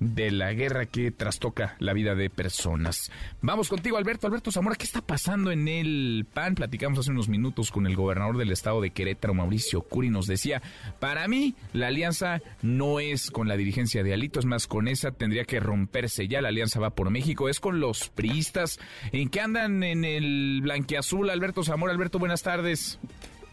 de 0.00 0.30
la 0.30 0.52
guerra 0.52 0.86
que 0.86 1.10
trastoca 1.10 1.76
la 1.78 1.92
vida 1.92 2.14
de 2.14 2.30
personas. 2.30 3.10
Vamos 3.40 3.68
contigo, 3.68 3.96
Alberto. 3.96 4.26
Alberto 4.26 4.52
Zamora, 4.52 4.76
¿qué 4.76 4.84
está 4.84 5.00
pasando 5.00 5.50
en 5.50 5.68
el 5.68 6.26
PAN? 6.32 6.54
Platicamos 6.54 6.98
hace 6.98 7.10
unos 7.10 7.28
minutos 7.28 7.70
con 7.70 7.86
el 7.86 7.96
gobernador 7.96 8.36
del 8.36 8.52
estado 8.52 8.80
de 8.80 8.90
Querétaro, 8.90 9.34
Mauricio 9.34 9.82
Curi, 9.82 10.10
nos 10.10 10.26
decía, 10.26 10.62
para 11.00 11.26
mí 11.28 11.54
la 11.72 11.88
alianza 11.88 12.42
no 12.62 13.00
es 13.00 13.30
con 13.30 13.48
la 13.48 13.56
dirigencia 13.56 14.02
de 14.02 14.12
Alito, 14.12 14.40
es 14.40 14.46
más, 14.46 14.66
con 14.66 14.88
esa 14.88 15.12
tendría 15.12 15.44
que 15.44 15.60
romperse 15.60 16.28
ya, 16.28 16.40
la 16.40 16.48
alianza 16.48 16.80
va 16.80 16.90
por 16.90 17.10
México, 17.10 17.48
es 17.48 17.60
con 17.60 17.80
los 17.80 18.08
priistas. 18.08 18.78
¿En 19.12 19.28
qué 19.28 19.40
andan 19.40 19.82
en 19.82 20.04
el 20.04 20.60
blanqueazul? 20.62 21.30
Alberto 21.30 21.62
Zamora, 21.62 21.92
Alberto, 21.92 22.18
buenas 22.18 22.42
tardes. 22.42 22.98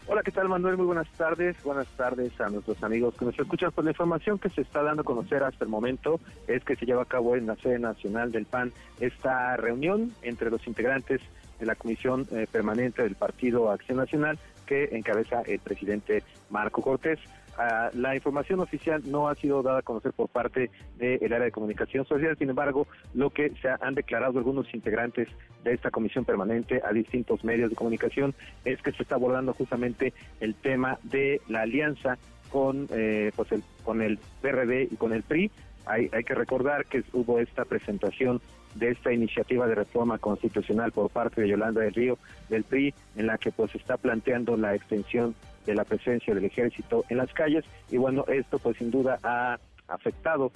Hola, 0.06 0.22
¿qué 0.22 0.32
tal 0.32 0.50
Manuel? 0.50 0.76
Muy 0.76 0.84
buenas 0.84 1.08
tardes. 1.12 1.56
Buenas 1.64 1.86
tardes 1.96 2.38
a 2.38 2.50
nuestros 2.50 2.82
amigos 2.82 3.14
que 3.18 3.24
nos 3.24 3.38
escuchan. 3.38 3.72
Pues 3.72 3.86
la 3.86 3.92
información 3.92 4.38
que 4.38 4.50
se 4.50 4.60
está 4.60 4.82
dando 4.82 5.00
a 5.00 5.04
conocer 5.04 5.42
hasta 5.42 5.64
el 5.64 5.70
momento 5.70 6.20
es 6.46 6.62
que 6.62 6.76
se 6.76 6.84
lleva 6.84 7.02
a 7.02 7.06
cabo 7.06 7.36
en 7.36 7.46
la 7.46 7.56
sede 7.56 7.78
nacional 7.78 8.30
del 8.30 8.44
PAN 8.44 8.70
esta 9.00 9.56
reunión 9.56 10.12
entre 10.20 10.50
los 10.50 10.66
integrantes 10.66 11.22
de 11.58 11.64
la 11.64 11.74
Comisión 11.74 12.26
eh, 12.32 12.46
Permanente 12.52 13.02
del 13.02 13.14
Partido 13.14 13.70
Acción 13.70 13.96
Nacional 13.96 14.38
que 14.66 14.90
encabeza 14.92 15.40
el 15.46 15.60
presidente 15.60 16.22
Marco 16.50 16.82
Cortés. 16.82 17.18
Ah, 17.56 17.90
la 17.94 18.14
información 18.14 18.60
oficial 18.60 19.02
no 19.06 19.28
ha 19.28 19.34
sido 19.36 19.62
dada 19.62 19.78
a 19.78 19.82
conocer 19.82 20.12
por 20.12 20.28
parte 20.28 20.70
del 20.98 21.32
área 21.32 21.46
de 21.46 21.52
comunicación 21.52 22.04
social, 22.04 22.36
sin 22.36 22.50
embargo, 22.50 22.86
lo 23.14 23.30
que 23.30 23.52
se 23.62 23.68
han 23.68 23.94
declarado 23.94 24.38
algunos 24.38 24.72
integrantes 24.74 25.28
de 25.62 25.72
esta 25.72 25.90
comisión 25.90 26.24
permanente 26.24 26.80
a 26.84 26.92
distintos 26.92 27.44
medios 27.44 27.70
de 27.70 27.76
comunicación 27.76 28.34
es 28.64 28.82
que 28.82 28.92
se 28.92 29.02
está 29.02 29.14
abordando 29.14 29.54
justamente 29.54 30.12
el 30.40 30.54
tema 30.54 30.98
de 31.04 31.40
la 31.48 31.62
alianza 31.62 32.18
con, 32.50 32.88
eh, 32.90 33.30
pues 33.36 33.52
el, 33.52 33.62
con 33.84 34.02
el 34.02 34.18
PRD 34.40 34.88
y 34.90 34.96
con 34.96 35.12
el 35.12 35.22
PRI. 35.22 35.50
Hay, 35.86 36.08
hay 36.12 36.24
que 36.24 36.34
recordar 36.34 36.86
que 36.86 37.04
hubo 37.12 37.38
esta 37.38 37.64
presentación 37.64 38.40
de 38.74 38.90
esta 38.90 39.12
iniciativa 39.12 39.66
de 39.68 39.76
reforma 39.76 40.18
constitucional 40.18 40.90
por 40.90 41.10
parte 41.10 41.40
de 41.40 41.48
Yolanda 41.48 41.82
del 41.82 41.94
Río 41.94 42.18
del 42.48 42.64
PRI, 42.64 42.94
en 43.16 43.26
la 43.26 43.38
que 43.38 43.52
pues 43.52 43.74
está 43.74 43.96
planteando 43.96 44.56
la 44.56 44.74
extensión 44.74 45.34
de 45.66 45.74
la 45.74 45.84
presencia 45.84 46.34
del 46.34 46.44
ejército 46.44 47.04
en 47.08 47.18
las 47.18 47.32
calles. 47.32 47.64
Y 47.90 47.96
bueno, 47.96 48.24
esto 48.28 48.58
pues 48.58 48.76
sin 48.78 48.90
duda 48.90 49.18
ha 49.22 49.58
afectado 49.88 50.50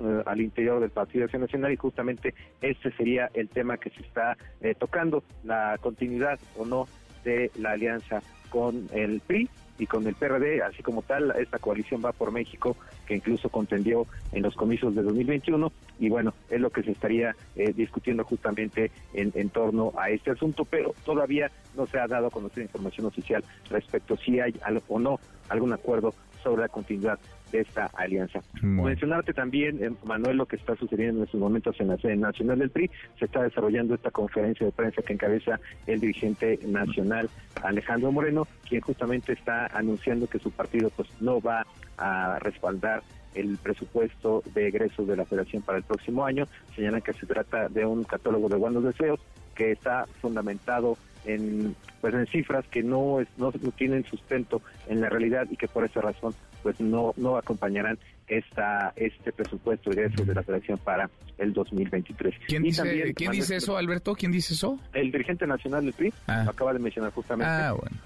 eh, 0.00 0.22
al 0.26 0.40
interior 0.40 0.80
del 0.80 0.90
Partido 0.90 1.24
Acción 1.24 1.42
Nacional 1.42 1.72
y 1.72 1.76
justamente 1.76 2.34
este 2.60 2.92
sería 2.92 3.28
el 3.34 3.48
tema 3.48 3.76
que 3.76 3.90
se 3.90 4.02
está 4.02 4.36
eh, 4.60 4.74
tocando, 4.74 5.22
la 5.44 5.76
continuidad 5.80 6.38
o 6.56 6.64
no 6.64 6.86
de 7.24 7.50
la 7.58 7.72
alianza 7.72 8.22
con 8.50 8.86
el 8.92 9.20
PRI 9.26 9.48
y 9.78 9.86
con 9.86 10.06
el 10.06 10.14
PRD, 10.14 10.62
así 10.62 10.82
como 10.82 11.02
tal, 11.02 11.32
esta 11.38 11.58
coalición 11.58 12.02
va 12.04 12.12
por 12.12 12.32
México, 12.32 12.76
que 13.06 13.14
incluso 13.14 13.48
contendió 13.48 14.06
en 14.32 14.42
los 14.42 14.54
comicios 14.54 14.94
de 14.94 15.02
2021, 15.02 15.72
y 16.00 16.08
bueno, 16.08 16.34
es 16.50 16.60
lo 16.60 16.70
que 16.70 16.82
se 16.82 16.92
estaría 16.92 17.34
eh, 17.56 17.72
discutiendo 17.72 18.24
justamente 18.24 18.90
en, 19.14 19.32
en, 19.34 19.50
torno 19.50 19.92
a 19.96 20.10
este 20.10 20.32
asunto, 20.32 20.64
pero 20.64 20.94
todavía 21.04 21.50
no 21.76 21.86
se 21.86 21.98
ha 21.98 22.06
dado 22.06 22.26
a 22.26 22.30
conocer 22.30 22.62
información 22.62 23.06
oficial 23.06 23.44
respecto 23.70 24.16
si 24.16 24.40
hay 24.40 24.54
o 24.88 24.98
no 24.98 25.20
algún 25.48 25.72
acuerdo 25.72 26.14
sobre 26.42 26.62
la 26.62 26.68
continuidad 26.68 27.18
de 27.52 27.60
esta 27.60 27.86
alianza. 27.94 28.40
Mencionarte 28.62 29.32
también, 29.32 29.82
eh, 29.82 29.90
Manuel, 30.04 30.36
lo 30.36 30.46
que 30.46 30.56
está 30.56 30.76
sucediendo 30.76 31.18
en 31.18 31.24
estos 31.24 31.40
momentos 31.40 31.78
en 31.80 31.88
la 31.88 31.96
sede 31.96 32.16
nacional 32.16 32.58
del 32.58 32.70
PRI. 32.70 32.90
Se 33.18 33.24
está 33.24 33.42
desarrollando 33.42 33.94
esta 33.94 34.10
conferencia 34.10 34.66
de 34.66 34.72
prensa 34.72 35.02
que 35.02 35.12
encabeza 35.12 35.60
el 35.86 36.00
dirigente 36.00 36.58
nacional 36.66 37.28
Alejandro 37.62 38.12
Moreno, 38.12 38.46
quien 38.68 38.80
justamente 38.80 39.32
está 39.32 39.66
anunciando 39.66 40.26
que 40.26 40.38
su 40.38 40.50
partido 40.50 40.90
pues 40.90 41.08
no 41.20 41.40
va 41.40 41.66
a 41.96 42.38
respaldar 42.40 43.02
el 43.34 43.56
presupuesto 43.58 44.42
de 44.54 44.68
egresos 44.68 45.06
de 45.06 45.16
la 45.16 45.24
Federación 45.24 45.62
para 45.62 45.78
el 45.78 45.84
próximo 45.84 46.24
año. 46.24 46.46
Señalan 46.74 47.02
que 47.02 47.12
se 47.12 47.26
trata 47.26 47.68
de 47.68 47.84
un 47.84 48.04
catálogo 48.04 48.48
de 48.48 48.56
buenos 48.56 48.84
deseos 48.84 49.20
que 49.54 49.72
está 49.72 50.06
fundamentado 50.20 50.96
en 51.24 51.74
pues 52.00 52.14
en 52.14 52.26
cifras 52.26 52.64
que 52.68 52.82
no, 52.82 53.20
es, 53.20 53.28
no, 53.36 53.50
tienen 53.76 54.04
sustento 54.04 54.62
en 54.86 55.00
la 55.00 55.08
realidad 55.08 55.46
y 55.50 55.56
que 55.56 55.66
por 55.66 55.84
esa 55.84 56.00
razón 56.00 56.34
pues 56.62 56.80
no 56.80 57.14
no 57.16 57.36
acompañarán 57.36 57.98
esta 58.26 58.92
este 58.96 59.32
presupuesto 59.32 59.90
de 59.90 60.08
de 60.08 60.34
la 60.34 60.42
federación 60.42 60.78
para 60.78 61.10
el 61.38 61.52
2023. 61.52 62.34
¿Quién, 62.46 62.62
dice, 62.62 63.14
¿quién 63.14 63.30
dice 63.30 63.56
eso, 63.56 63.76
Alberto? 63.76 64.14
¿Quién 64.14 64.32
dice 64.32 64.54
eso? 64.54 64.78
El 64.92 65.12
dirigente 65.12 65.46
nacional 65.46 65.84
del 65.84 65.94
PRI, 65.94 66.12
ah. 66.26 66.42
lo 66.44 66.50
acaba 66.50 66.72
de 66.72 66.80
mencionar 66.80 67.12
justamente. 67.12 67.50
Ah, 67.50 67.72
bueno. 67.72 67.96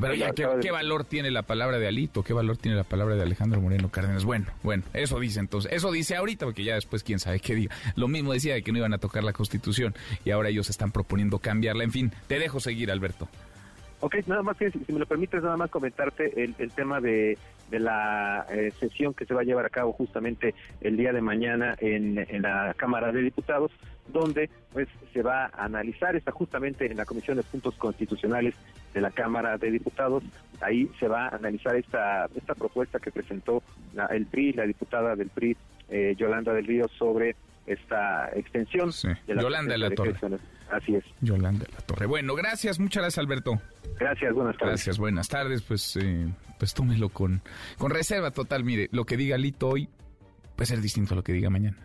Pero 0.00 0.14
ya, 0.14 0.30
¿qué, 0.32 0.70
valor 0.70 1.04
tiene 1.04 1.30
la 1.30 1.42
palabra 1.42 1.78
de 1.78 1.88
Alito? 1.88 2.22
¿Qué 2.22 2.32
valor 2.32 2.56
tiene 2.56 2.76
la 2.76 2.84
palabra 2.84 3.16
de 3.16 3.22
Alejandro 3.22 3.60
Moreno 3.60 3.90
Cárdenas? 3.90 4.24
Bueno, 4.24 4.46
bueno, 4.62 4.84
eso 4.94 5.18
dice 5.18 5.40
entonces. 5.40 5.72
Eso 5.72 5.90
dice 5.90 6.16
ahorita, 6.16 6.46
porque 6.46 6.64
ya 6.64 6.74
después 6.74 7.02
quién 7.02 7.18
sabe 7.18 7.40
qué 7.40 7.54
diga. 7.54 7.74
Lo 7.96 8.08
mismo 8.08 8.32
decía 8.32 8.54
de 8.54 8.62
que 8.62 8.72
no 8.72 8.78
iban 8.78 8.94
a 8.94 8.98
tocar 8.98 9.24
la 9.24 9.32
Constitución 9.32 9.94
y 10.24 10.30
ahora 10.30 10.48
ellos 10.48 10.70
están 10.70 10.92
proponiendo 10.92 11.38
cambiarla. 11.40 11.84
En 11.84 11.90
fin, 11.90 12.12
te 12.26 12.38
dejo 12.38 12.60
seguir, 12.60 12.90
Alberto. 12.90 13.28
Ok, 14.00 14.16
nada 14.26 14.42
más 14.42 14.56
que 14.56 14.68
si, 14.70 14.80
me 14.92 14.98
lo 14.98 15.06
permites, 15.06 15.42
nada 15.42 15.56
más 15.56 15.70
comentarte 15.70 16.42
el, 16.42 16.72
tema 16.72 17.00
de, 17.00 17.38
la 17.80 18.46
eh, 18.50 18.72
sesión 18.78 19.14
que 19.14 19.26
se 19.26 19.34
va 19.34 19.42
a 19.42 19.44
llevar 19.44 19.66
a 19.66 19.70
cabo 19.70 19.92
justamente 19.92 20.54
el 20.80 20.96
día 20.96 21.12
de 21.12 21.20
mañana 21.20 21.74
en, 21.78 22.18
en 22.18 22.42
la 22.42 22.74
Cámara 22.76 23.12
de 23.12 23.22
Diputados, 23.22 23.70
donde 24.12 24.50
pues 24.72 24.88
se 25.12 25.22
va 25.22 25.46
a 25.46 25.64
analizar, 25.64 26.16
está 26.16 26.32
justamente 26.32 26.86
en 26.86 26.96
la 26.96 27.04
Comisión 27.04 27.36
de 27.36 27.42
Puntos 27.42 27.74
Constitucionales 27.74 28.54
de 28.94 29.00
la 29.00 29.10
Cámara 29.10 29.58
de 29.58 29.70
Diputados, 29.70 30.22
ahí 30.60 30.90
se 30.98 31.08
va 31.08 31.26
a 31.26 31.36
analizar 31.36 31.76
esta, 31.76 32.26
esta 32.34 32.54
propuesta 32.54 32.98
que 32.98 33.10
presentó 33.10 33.62
el 34.10 34.26
PRI, 34.26 34.52
la 34.52 34.64
diputada 34.64 35.16
del 35.16 35.28
PRI, 35.28 35.56
eh, 35.88 36.14
Yolanda 36.16 36.52
del 36.52 36.66
Río, 36.66 36.88
sobre 36.88 37.36
esta 37.66 38.30
extensión 38.34 38.90
de 39.26 39.34
la 39.34 39.42
Yolanda 39.42 39.72
de 39.72 39.78
la 39.78 39.90
Torre. 39.90 40.14
Así 40.70 40.94
es. 40.94 41.04
Yolanda 41.20 41.64
de 41.64 41.72
la 41.72 41.80
Torre. 41.80 42.06
Bueno, 42.06 42.34
gracias, 42.34 42.78
muchas 42.80 43.02
gracias 43.02 43.18
Alberto. 43.18 43.60
Gracias, 43.98 44.32
buenas 44.32 44.56
tardes. 44.56 44.72
Gracias, 44.72 44.98
buenas 44.98 45.28
tardes. 45.28 45.62
Pues, 45.62 45.96
eh, 45.96 46.26
pues 46.62 46.74
tómelo 46.74 47.08
con, 47.08 47.42
con 47.76 47.90
reserva 47.90 48.30
total. 48.30 48.62
Mire, 48.62 48.88
lo 48.92 49.04
que 49.04 49.16
diga 49.16 49.36
Lito 49.36 49.68
hoy 49.68 49.88
puede 50.54 50.66
ser 50.66 50.80
distinto 50.80 51.14
a 51.14 51.16
lo 51.16 51.24
que 51.24 51.32
diga 51.32 51.50
mañana 51.50 51.76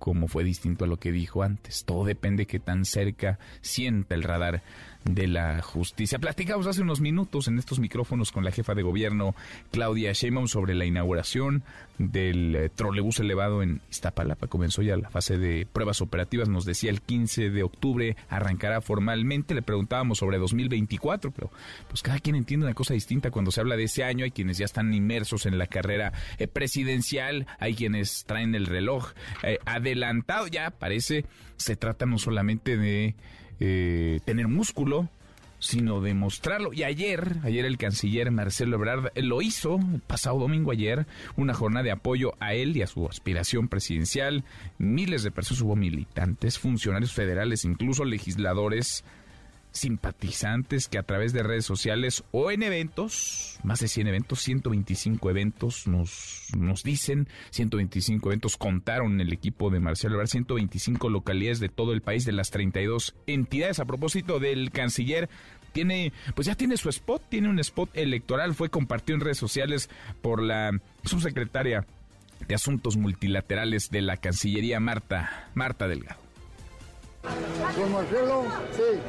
como 0.00 0.26
fue 0.26 0.42
distinto 0.42 0.84
a 0.84 0.88
lo 0.88 0.96
que 0.98 1.12
dijo 1.12 1.44
antes. 1.44 1.84
Todo 1.84 2.04
depende 2.04 2.42
de 2.42 2.46
qué 2.48 2.58
tan 2.58 2.84
cerca 2.84 3.38
sienta 3.60 4.16
el 4.16 4.24
radar 4.24 4.64
de 5.10 5.26
la 5.28 5.62
justicia. 5.62 6.18
Platicamos 6.18 6.66
hace 6.66 6.82
unos 6.82 7.00
minutos 7.00 7.48
en 7.48 7.58
estos 7.58 7.78
micrófonos 7.78 8.32
con 8.32 8.44
la 8.44 8.50
jefa 8.50 8.74
de 8.74 8.82
gobierno 8.82 9.34
Claudia 9.70 10.12
Sheinbaum 10.12 10.48
sobre 10.48 10.74
la 10.74 10.84
inauguración 10.84 11.62
del 11.98 12.54
eh, 12.54 12.68
trolebús 12.68 13.20
elevado 13.20 13.62
en 13.62 13.80
Iztapalapa. 13.90 14.48
Comenzó 14.48 14.82
ya 14.82 14.96
la 14.96 15.08
fase 15.08 15.38
de 15.38 15.66
pruebas 15.72 16.00
operativas, 16.00 16.48
nos 16.48 16.64
decía 16.64 16.90
el 16.90 17.00
15 17.00 17.50
de 17.50 17.62
octubre 17.62 18.16
arrancará 18.28 18.80
formalmente. 18.80 19.54
Le 19.54 19.62
preguntábamos 19.62 20.18
sobre 20.18 20.38
2024, 20.38 21.30
pero 21.30 21.50
pues 21.88 22.02
cada 22.02 22.18
quien 22.18 22.36
entiende 22.36 22.66
una 22.66 22.74
cosa 22.74 22.94
distinta 22.94 23.30
cuando 23.30 23.50
se 23.50 23.60
habla 23.60 23.76
de 23.76 23.84
ese 23.84 24.04
año. 24.04 24.24
Hay 24.24 24.32
quienes 24.32 24.58
ya 24.58 24.64
están 24.64 24.92
inmersos 24.92 25.46
en 25.46 25.58
la 25.58 25.66
carrera 25.66 26.12
eh, 26.38 26.48
presidencial, 26.48 27.46
hay 27.58 27.74
quienes 27.74 28.24
traen 28.24 28.54
el 28.54 28.66
reloj 28.66 29.12
eh, 29.42 29.58
adelantado. 29.64 30.48
Ya 30.48 30.70
parece, 30.70 31.24
se 31.56 31.76
trata 31.76 32.06
no 32.06 32.18
solamente 32.18 32.76
de 32.76 33.14
eh, 33.60 34.20
tener 34.24 34.48
músculo, 34.48 35.08
sino 35.58 36.00
demostrarlo. 36.00 36.72
Y 36.72 36.82
ayer, 36.82 37.36
ayer 37.42 37.64
el 37.64 37.78
canciller 37.78 38.30
Marcelo 38.30 38.76
Ebrard 38.76 39.10
lo 39.16 39.42
hizo, 39.42 39.78
el 39.94 40.00
pasado 40.00 40.38
domingo 40.38 40.70
ayer, 40.70 41.06
una 41.36 41.54
jornada 41.54 41.84
de 41.84 41.92
apoyo 41.92 42.34
a 42.40 42.54
él 42.54 42.76
y 42.76 42.82
a 42.82 42.86
su 42.86 43.06
aspiración 43.06 43.68
presidencial. 43.68 44.44
Miles 44.78 45.22
de 45.22 45.30
personas 45.30 45.62
hubo 45.62 45.76
militantes, 45.76 46.58
funcionarios 46.58 47.12
federales, 47.12 47.64
incluso 47.64 48.04
legisladores 48.04 49.04
simpatizantes 49.76 50.88
que 50.88 50.98
a 50.98 51.02
través 51.02 51.32
de 51.32 51.42
redes 51.42 51.64
sociales 51.64 52.24
o 52.32 52.50
en 52.50 52.62
eventos, 52.62 53.58
más 53.62 53.80
de 53.80 53.88
100 53.88 54.08
eventos, 54.08 54.40
125 54.40 55.30
eventos 55.30 55.86
nos, 55.86 56.48
nos 56.56 56.82
dicen, 56.82 57.28
125 57.50 58.28
eventos 58.28 58.56
contaron 58.56 59.20
el 59.20 59.32
equipo 59.32 59.70
de 59.70 59.80
Marcelo 59.80 60.14
Ebrard, 60.14 60.28
125 60.28 61.08
localidades 61.08 61.60
de 61.60 61.68
todo 61.68 61.92
el 61.92 62.02
país, 62.02 62.24
de 62.24 62.32
las 62.32 62.50
32 62.50 63.14
entidades. 63.26 63.78
A 63.78 63.84
propósito 63.84 64.40
del 64.40 64.70
canciller, 64.70 65.28
tiene, 65.72 66.12
pues 66.34 66.46
ya 66.46 66.54
tiene 66.54 66.76
su 66.76 66.88
spot, 66.88 67.22
tiene 67.28 67.48
un 67.48 67.58
spot 67.58 67.90
electoral, 67.94 68.54
fue 68.54 68.70
compartido 68.70 69.16
en 69.16 69.20
redes 69.20 69.38
sociales 69.38 69.90
por 70.22 70.42
la 70.42 70.70
subsecretaria 71.04 71.86
de 72.48 72.54
Asuntos 72.54 72.96
Multilaterales 72.96 73.90
de 73.90 74.02
la 74.02 74.16
Cancillería, 74.16 74.80
Marta, 74.80 75.50
Marta 75.54 75.86
Delgado. 75.88 76.25
Con 77.74 77.92
Marcelo, 77.92 78.44
sí. 78.72 79.00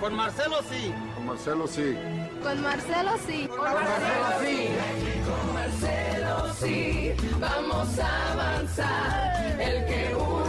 Con 0.00 0.14
Marcelo 0.14 0.62
sí. 0.68 0.94
Con 1.14 1.26
Marcelo 1.26 1.66
sí. 1.66 1.96
Con 2.42 2.62
Marcelo 2.62 3.12
sí. 3.26 3.48
Con 3.48 3.64
Marcelo 3.64 4.28
sí. 4.40 4.68
Con 5.24 5.54
Marcelo 5.54 6.54
sí. 6.54 7.14
Vamos 7.40 7.98
a 7.98 8.32
avanzar. 8.32 9.60
El 9.60 9.86
que 9.86 10.14
une 10.14 10.43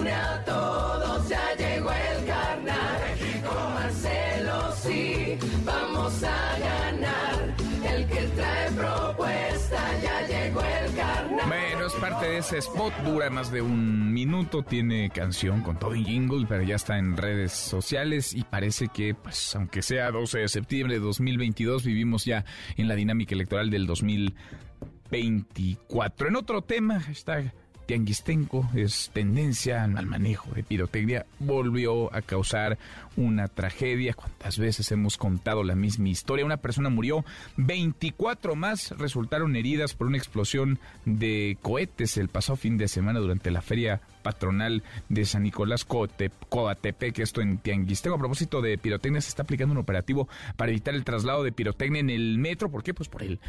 ese 12.38 12.57
spot, 12.57 12.94
dura 13.06 13.30
más 13.30 13.49
de 13.49 13.62
un 13.62 14.12
minuto, 14.12 14.62
tiene 14.62 15.10
canción 15.10 15.62
con 15.62 15.80
todo 15.80 15.95
y 15.95 16.03
jingle, 16.03 16.45
pero 16.48 16.64
ya 16.64 16.76
está 16.76 16.98
en 16.98 17.16
redes 17.16 17.53
sociales 17.53 18.34
y 18.34 18.44
parece 18.44 18.90
que, 18.90 19.16
pues, 19.16 19.56
aunque 19.56 19.82
sea 19.82 20.12
12 20.12 20.40
de 20.40 20.49
septiembre 20.49 20.95
de 20.95 20.99
2022, 20.99 21.86
vivimos 21.86 22.26
ya 22.26 22.44
en 22.76 22.90
la 22.90 22.95
dinámica 22.95 23.36
electoral 23.36 23.70
del 23.70 23.88
2024. 23.88 26.28
En 26.28 26.36
otro 26.36 26.62
tema, 26.62 26.99
hashtag 26.99 27.53
Tianguistenco 27.86 28.70
es 28.76 29.12
tendencia 29.14 29.84
al 29.84 30.06
manejo 30.06 30.52
de 30.53 30.64
pirotecnia, 30.64 31.26
volvió 31.40 32.14
a 32.14 32.22
causar 32.22 32.78
una 33.18 33.48
tragedia. 33.48 34.14
¿Cuántas 34.14 34.58
veces 34.58 34.92
hemos 34.92 35.18
contado 35.18 35.64
la 35.64 35.76
misma 35.76 36.10
historia? 36.10 36.46
Una 36.46 36.58
persona 36.58 36.90
murió, 36.90 37.26
24 37.58 38.56
más 38.56 38.92
resultaron 38.98 39.56
heridas 39.56 39.94
por 39.94 40.08
una 40.08 40.18
explosión 40.18 40.80
de 41.06 41.58
cohetes 41.62 42.18
el 42.18 42.30
pasado 42.30 42.56
fin 42.58 42.78
de 42.78 42.88
semana 42.88 43.20
durante 43.20 43.52
la 43.52 43.62
feria 43.62 44.02
patronal 44.26 44.82
de 45.08 45.24
San 45.26 45.44
Nicolás 45.44 45.86
Coatepec, 45.86 47.20
esto 47.20 47.42
en 47.42 47.60
Tianguistenco. 47.60 48.16
A 48.16 48.20
propósito 48.20 48.62
de 48.62 48.78
pirotecnia, 48.78 49.22
se 49.22 49.30
está 49.30 49.44
aplicando 49.44 49.74
un 49.74 49.78
operativo 49.78 50.28
para 50.58 50.72
evitar 50.72 50.96
el 50.96 51.04
traslado 51.04 51.44
de 51.44 51.52
pirotecnia 51.52 52.00
en 52.00 52.10
el 52.10 52.40
metro. 52.40 52.72
¿Por 52.72 52.82
qué? 52.82 52.94
Pues 52.94 53.08
por 53.08 53.22
el, 53.22 53.40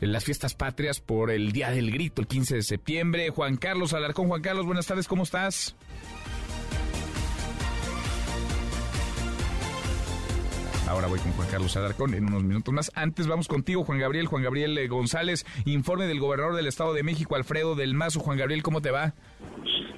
las 0.00 0.24
fiestas 0.24 0.54
patrias, 0.54 1.00
por 1.00 1.30
el 1.30 1.52
Día 1.52 1.70
del 1.70 1.92
Grito, 1.92 2.20
el 2.20 2.26
15 2.26 2.56
de 2.56 2.62
septiembre. 2.62 3.30
Juan 3.30 3.56
Carlos 3.56 3.92
Alarcón. 3.92 4.26
Juan 4.26 4.42
Carlos, 4.42 4.66
buenas 4.66 4.86
tardes, 4.86 5.06
¿cómo 5.06 5.22
estás? 5.22 5.76
Ahora 10.94 11.08
voy 11.08 11.18
con 11.18 11.32
Juan 11.32 11.48
Carlos 11.50 11.76
Alarcón 11.76 12.14
en 12.14 12.24
unos 12.24 12.44
minutos 12.44 12.72
más. 12.72 12.92
Antes 12.94 13.26
vamos 13.26 13.48
contigo, 13.48 13.82
Juan 13.82 13.98
Gabriel. 13.98 14.26
Juan 14.26 14.44
Gabriel 14.44 14.78
eh, 14.78 14.86
González, 14.86 15.44
informe 15.64 16.06
del 16.06 16.20
gobernador 16.20 16.54
del 16.54 16.68
Estado 16.68 16.94
de 16.94 17.02
México, 17.02 17.34
Alfredo 17.34 17.74
del 17.74 17.94
Mazo. 17.94 18.20
Juan 18.20 18.38
Gabriel, 18.38 18.62
¿cómo 18.62 18.80
te 18.80 18.92
va? 18.92 19.12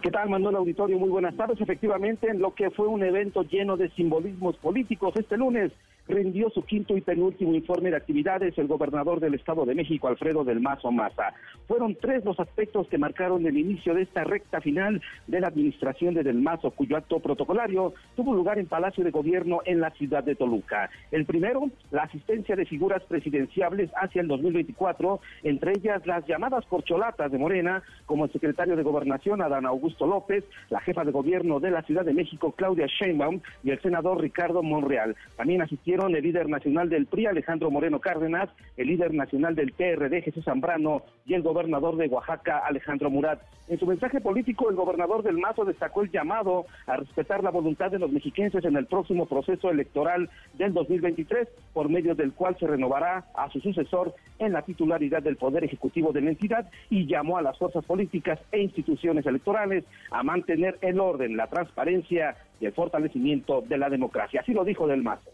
¿Qué 0.03 0.11
tal, 0.11 0.31
Manuel 0.31 0.57
Auditorio? 0.57 0.99
Muy 0.99 1.11
buenas 1.11 1.37
tardes. 1.37 1.61
Efectivamente, 1.61 2.31
en 2.31 2.41
lo 2.41 2.55
que 2.55 2.71
fue 2.71 2.89
un 2.89 3.03
evento 3.03 3.43
lleno 3.43 3.77
de 3.77 3.91
simbolismos 3.91 4.57
políticos 4.57 5.13
este 5.17 5.37
lunes, 5.37 5.71
rindió 6.09 6.51
su 6.51 6.63
quinto 6.63 6.97
y 6.97 7.01
penúltimo 7.01 7.55
informe 7.55 7.91
de 7.91 7.97
actividades 7.97 8.57
el 8.59 8.67
gobernador 8.67 9.21
del 9.21 9.35
Estado 9.35 9.65
de 9.65 9.75
México, 9.75 10.09
Alfredo 10.09 10.45
del 10.45 10.61
Mazo 10.61 10.93
Maza. 10.93 11.35
Fueron 11.67 11.97
tres 11.97 12.25
los 12.25 12.39
aspectos 12.39 12.89
que 12.89 12.99
marcaron 12.99 13.47
el 13.47 13.57
inicio 13.57 13.95
de 13.95 14.03
esta 14.03 14.25
recta 14.25 14.61
final 14.61 15.03
de 15.27 15.41
la 15.41 15.49
administración 15.49 16.15
de 16.15 16.23
Del 16.23 16.41
Mazo, 16.41 16.71
cuyo 16.71 16.97
acto 16.97 17.21
protocolario 17.21 17.95
tuvo 18.15 18.35
lugar 18.35 18.59
en 18.59 18.67
Palacio 18.67 19.05
de 19.05 19.11
Gobierno 19.11 19.61
en 19.65 19.81
la 19.81 19.91
ciudad 19.91 20.23
de 20.23 20.35
Toluca. 20.35 20.91
El 21.11 21.25
primero, 21.25 21.71
la 21.91 22.03
asistencia 22.03 22.57
de 22.57 22.67
figuras 22.67 23.03
presidenciables 23.05 23.91
hacia 23.97 24.23
el 24.23 24.29
2024, 24.29 25.21
entre 25.43 25.73
ellas 25.73 26.07
las 26.07 26.27
llamadas 26.27 26.65
corcholatas 26.67 27.33
de 27.33 27.39
Morena, 27.39 27.83
como 28.07 28.27
el 28.27 28.33
secretario 28.33 28.77
de 28.77 28.83
Gobernación, 28.83 29.43
Adán 29.43 29.67
Augusto 29.67 30.07
López, 30.07 30.45
la 30.71 30.81
jefa 30.81 31.05
de 31.05 31.13
gobierno 31.13 31.61
de 31.61 31.71
la 31.71 31.83
Ciudad 31.83 32.05
de 32.05 32.15
México, 32.15 32.53
Claudia 32.53 32.87
Sheinbaum, 32.87 33.41
y 33.65 33.71
el 33.71 33.81
senador 33.81 34.21
Ricardo 34.21 34.63
Monreal. 34.63 35.17
También 35.37 35.63
asistieron 35.63 35.96
el 35.97 36.23
líder 36.23 36.49
nacional 36.49 36.91
del 36.91 37.07
PRI, 37.07 37.27
Alejandro 37.27 37.71
Moreno 37.71 38.01
Cárdenas, 38.01 38.51
el 38.77 38.89
líder 38.89 39.15
nacional 39.15 39.55
del 39.55 39.73
PRD, 39.73 40.21
Jesús 40.21 40.45
Zambrano, 40.45 41.03
y 41.25 41.33
el 41.35 41.43
gobernador 41.43 41.97
de 41.97 42.07
Oaxaca, 42.09 42.59
Alejandro 42.59 43.11
Murat. 43.11 43.41
En 43.69 43.79
su 43.79 43.87
mensaje 43.87 44.21
político, 44.21 44.69
el 44.69 44.77
gobernador 44.77 45.23
del 45.23 45.39
Mazo 45.39 45.65
destacó 45.65 46.03
el 46.03 46.11
llamado 46.11 46.67
a 46.87 46.97
respetar 46.99 47.43
la 47.43 47.51
voluntad 47.51 47.91
de 47.91 47.99
los 47.99 48.13
mexiquenses 48.13 48.65
en 48.65 48.77
el 48.77 48.87
próximo 48.87 49.27
proceso 49.27 49.71
electoral 49.71 50.29
del 50.55 50.75
2023, 50.75 51.49
por 51.73 51.89
medio 51.89 52.15
del 52.15 52.33
cual 52.33 52.57
se 52.59 52.67
renovará 52.67 53.25
a 53.35 53.51
su 53.51 53.61
sucesor 53.61 54.15
en 54.39 54.53
la 54.53 54.63
titularidad 54.63 55.23
del 55.23 55.37
Poder 55.37 55.65
Ejecutivo 55.65 56.13
de 56.13 56.21
la 56.21 56.31
entidad 56.31 56.71
y 56.91 57.07
llamó 57.07 57.39
a 57.39 57.43
las 57.43 57.59
fuerzas 57.59 57.85
políticas 57.85 58.39
e 58.53 58.61
instituciones 58.61 59.25
electorales 59.25 59.85
a 60.11 60.23
mantener 60.23 60.79
el 60.83 61.01
orden, 61.01 61.37
la 61.37 61.47
transparencia 61.47 62.37
y 62.61 62.67
el 62.67 62.73
fortalecimiento 62.73 63.63
de 63.63 63.79
la 63.79 63.89
democracia. 63.89 64.43
Así 64.43 64.53
lo 64.53 64.65
dijo 64.65 64.87
del 64.87 65.03
Mazo. 65.03 65.31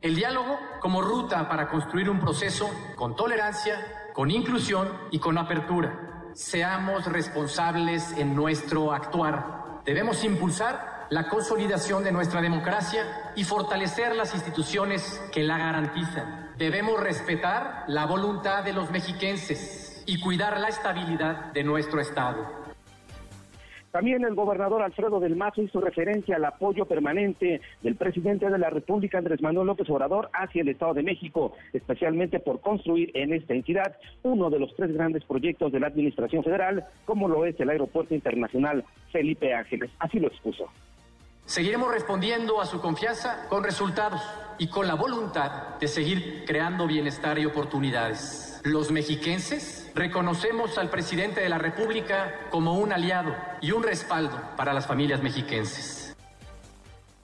El 0.00 0.14
diálogo 0.14 0.60
como 0.78 1.02
ruta 1.02 1.48
para 1.48 1.68
construir 1.68 2.08
un 2.08 2.20
proceso 2.20 2.70
con 2.94 3.16
tolerancia, 3.16 4.10
con 4.14 4.30
inclusión 4.30 4.88
y 5.10 5.18
con 5.18 5.36
apertura. 5.36 6.30
Seamos 6.34 7.06
responsables 7.06 8.12
en 8.12 8.36
nuestro 8.36 8.92
actuar. 8.92 9.80
Debemos 9.84 10.22
impulsar 10.22 11.08
la 11.10 11.28
consolidación 11.28 12.04
de 12.04 12.12
nuestra 12.12 12.40
democracia 12.40 13.32
y 13.34 13.42
fortalecer 13.42 14.14
las 14.14 14.34
instituciones 14.34 15.20
que 15.32 15.42
la 15.42 15.58
garantizan. 15.58 16.52
Debemos 16.56 17.00
respetar 17.00 17.84
la 17.88 18.06
voluntad 18.06 18.62
de 18.62 18.74
los 18.74 18.92
mexiquenses 18.92 20.04
y 20.06 20.20
cuidar 20.20 20.60
la 20.60 20.68
estabilidad 20.68 21.52
de 21.52 21.64
nuestro 21.64 22.00
Estado. 22.00 22.57
También 23.92 24.24
el 24.24 24.34
gobernador 24.34 24.82
Alfredo 24.82 25.18
del 25.18 25.36
Mazo 25.36 25.62
hizo 25.62 25.80
referencia 25.80 26.36
al 26.36 26.44
apoyo 26.44 26.84
permanente 26.84 27.60
del 27.82 27.96
presidente 27.96 28.50
de 28.50 28.58
la 28.58 28.68
República, 28.68 29.18
Andrés 29.18 29.40
Manuel 29.40 29.68
López 29.68 29.88
Obrador, 29.88 30.28
hacia 30.34 30.62
el 30.62 30.68
Estado 30.68 30.94
de 30.94 31.02
México, 31.02 31.54
especialmente 31.72 32.38
por 32.38 32.60
construir 32.60 33.10
en 33.14 33.32
esta 33.32 33.54
entidad 33.54 33.96
uno 34.22 34.50
de 34.50 34.58
los 34.58 34.74
tres 34.76 34.92
grandes 34.92 35.24
proyectos 35.24 35.72
de 35.72 35.80
la 35.80 35.86
Administración 35.86 36.44
Federal, 36.44 36.84
como 37.06 37.28
lo 37.28 37.46
es 37.46 37.58
el 37.60 37.70
Aeropuerto 37.70 38.14
Internacional 38.14 38.84
Felipe 39.10 39.54
Ángeles. 39.54 39.90
Así 39.98 40.20
lo 40.20 40.28
expuso. 40.28 40.66
Seguiremos 41.46 41.90
respondiendo 41.90 42.60
a 42.60 42.66
su 42.66 42.78
confianza 42.78 43.46
con 43.48 43.64
resultados 43.64 44.20
y 44.58 44.68
con 44.68 44.86
la 44.86 44.94
voluntad 44.94 45.78
de 45.80 45.88
seguir 45.88 46.44
creando 46.46 46.86
bienestar 46.86 47.38
y 47.38 47.46
oportunidades. 47.46 48.60
Los 48.64 48.90
mexiquenses 48.90 49.87
Reconocemos 49.98 50.78
al 50.78 50.90
presidente 50.90 51.40
de 51.40 51.48
la 51.48 51.58
República 51.58 52.32
como 52.50 52.78
un 52.78 52.92
aliado 52.92 53.34
y 53.60 53.72
un 53.72 53.82
respaldo 53.82 54.40
para 54.56 54.72
las 54.72 54.86
familias 54.86 55.24
mexiquenses. 55.24 56.16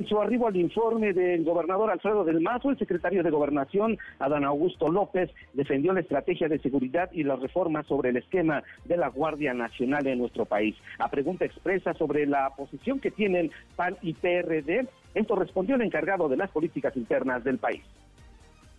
En 0.01 0.09
su 0.09 0.21
arribo 0.21 0.49
al 0.49 0.57
informe 0.57 1.13
del 1.13 1.45
gobernador 1.45 1.93
Alfredo 1.93 2.25
del 2.25 2.41
Mazo, 2.41 2.71
el 2.71 2.79
secretario 2.79 3.23
de 3.23 3.31
Gobernación, 3.31 3.97
Adán 4.19 4.45
Augusto 4.45 4.89
López, 4.89 5.31
defendió 5.53 5.93
la 5.93 6.01
estrategia 6.01 6.49
de 6.49 6.59
seguridad 6.59 7.11
y 7.13 7.23
las 7.23 7.39
reformas 7.39 7.87
sobre 7.87 8.11
el 8.11 8.17
esquema 8.17 8.65
de 8.87 8.97
la 8.97 9.07
Guardia 9.07 9.55
Nacional 9.55 10.09
en 10.09 10.19
nuestro 10.19 10.45
país. 10.45 10.75
A 10.99 11.09
pregunta 11.09 11.45
expresa 11.45 11.95
sobre 11.95 12.27
la 12.27 12.51
posición 12.57 12.99
que 12.99 13.13
tienen 13.13 13.53
PAN 13.77 13.97
y 14.03 14.15
PRD, 14.15 14.89
esto 15.15 15.37
respondió 15.37 15.77
el 15.77 15.83
encargado 15.83 16.29
de 16.29 16.39
las 16.39 16.51
políticas 16.51 16.97
internas 16.97 17.45
del 17.45 17.59
país. 17.59 17.85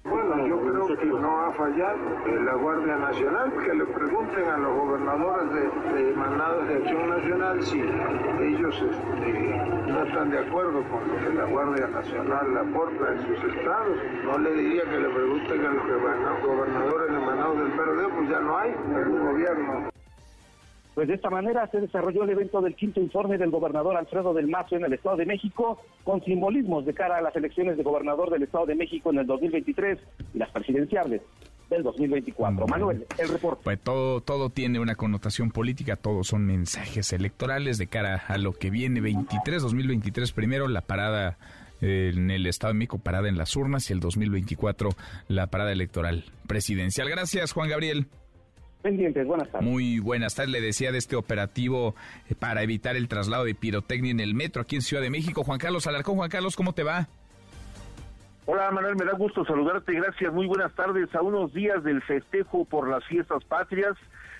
Bueno, 0.05 0.45
yo 0.45 0.61
creo 0.61 0.97
que 0.97 1.05
no 1.07 1.41
ha 1.41 1.51
fallado 1.53 1.97
la 2.27 2.53
Guardia 2.53 2.95
Nacional, 2.95 3.51
que 3.53 3.73
le 3.73 3.85
pregunten 3.85 4.47
a 4.47 4.57
los 4.57 4.75
gobernadores 4.77 5.51
de, 5.51 6.13
mandados 6.13 6.67
de 6.67 6.75
Acción 6.75 7.09
Nacional 7.09 7.63
si 7.63 7.79
ellos 7.79 8.83
este, 8.83 9.57
no 9.87 10.03
están 10.03 10.29
de 10.29 10.39
acuerdo 10.39 10.83
con 10.89 11.07
lo 11.07 11.17
que 11.17 11.33
la 11.33 11.45
Guardia 11.45 11.87
Nacional 11.87 12.55
aporta 12.55 13.13
en 13.13 13.21
sus 13.25 13.55
estados. 13.55 13.97
No 14.25 14.37
le 14.37 14.53
diría 14.53 14.83
que 14.83 14.99
le 14.99 15.09
pregunten 15.09 15.65
a 15.65 15.69
los 15.71 16.43
gobernadores 16.43 17.11
de 17.11 17.19
mandados 17.25 17.57
del 17.57 17.71
PRD, 17.71 18.07
pues 18.15 18.29
ya 18.29 18.39
no 18.41 18.57
hay 18.59 18.75
ningún 18.87 19.25
gobierno. 19.25 19.94
Pues 20.95 21.09
de 21.09 21.15
esta 21.15 21.29
manera 21.29 21.69
se 21.71 21.81
desarrolló 21.81 22.23
el 22.23 22.29
evento 22.29 22.61
del 22.61 22.73
quinto 22.73 23.01
informe 23.01 23.37
del 23.37 23.51
gobernador 23.51 23.97
Alfredo 23.97 24.33
del 24.33 24.47
Mazo 24.47 24.77
en 24.77 24.85
el 24.85 24.93
Estado 24.93 25.17
de 25.17 25.25
México, 25.25 25.81
con 26.05 26.23
simbolismos 26.23 26.85
de 26.85 26.93
cara 26.93 27.17
a 27.17 27.21
las 27.21 27.35
elecciones 27.35 27.75
de 27.75 27.83
gobernador 27.83 28.31
del 28.31 28.43
Estado 28.43 28.65
de 28.65 28.75
México 28.75 29.11
en 29.11 29.19
el 29.19 29.27
2023 29.27 29.99
y 30.33 30.37
las 30.37 30.49
presidenciales 30.51 31.21
del 31.69 31.83
2024. 31.83 32.67
Manuel, 32.67 33.05
el 33.17 33.27
reporte. 33.27 33.61
Pues 33.65 33.81
todo, 33.81 34.21
todo 34.21 34.49
tiene 34.49 34.79
una 34.79 34.95
connotación 34.95 35.51
política, 35.51 35.97
todos 35.97 36.27
son 36.27 36.45
mensajes 36.45 37.11
electorales 37.11 37.77
de 37.77 37.87
cara 37.87 38.23
a 38.27 38.37
lo 38.37 38.53
que 38.53 38.69
viene 38.69 39.01
23, 39.01 39.63
2023 39.63 40.31
primero, 40.31 40.69
la 40.69 40.79
parada 40.79 41.37
en 41.81 42.31
el 42.31 42.45
Estado 42.45 42.71
de 42.71 42.79
México, 42.79 42.99
parada 42.99 43.27
en 43.27 43.37
las 43.37 43.53
urnas 43.57 43.89
y 43.89 43.93
el 43.93 43.99
2024 43.99 44.91
la 45.27 45.47
parada 45.47 45.73
electoral 45.73 46.23
presidencial. 46.47 47.09
Gracias, 47.09 47.51
Juan 47.51 47.67
Gabriel 47.67 48.07
pendientes. 48.85 49.25
Buenas 49.25 49.49
tardes. 49.49 49.67
Muy 49.67 49.99
buenas 49.99 50.35
tardes. 50.35 50.51
Le 50.51 50.61
decía 50.61 50.91
de 50.91 50.99
este 50.99 51.15
operativo 51.15 51.95
eh, 52.29 52.35
para 52.35 52.61
evitar 52.61 52.95
el 52.95 53.07
traslado 53.07 53.43
de 53.43 53.55
pirotecnia 53.55 54.11
en 54.11 54.19
el 54.19 54.35
metro 54.35 54.61
aquí 54.61 54.75
en 54.75 54.83
Ciudad 54.83 55.01
de 55.01 55.09
México. 55.09 55.43
Juan 55.43 55.57
Carlos 55.57 55.87
Alarcón. 55.87 56.17
Juan 56.17 56.29
Carlos, 56.29 56.55
¿cómo 56.55 56.73
te 56.73 56.83
va? 56.83 57.07
Hola 58.45 58.69
Manuel, 58.69 58.95
me 58.95 59.05
da 59.05 59.13
gusto 59.13 59.43
saludarte. 59.43 59.91
Gracias. 59.91 60.31
Muy 60.31 60.45
buenas 60.45 60.71
tardes. 60.75 61.13
A 61.15 61.23
unos 61.23 61.51
días 61.51 61.83
del 61.83 61.99
festejo 62.03 62.63
por 62.65 62.87
las 62.87 63.03
fiestas 63.05 63.43
patrias, 63.45 63.95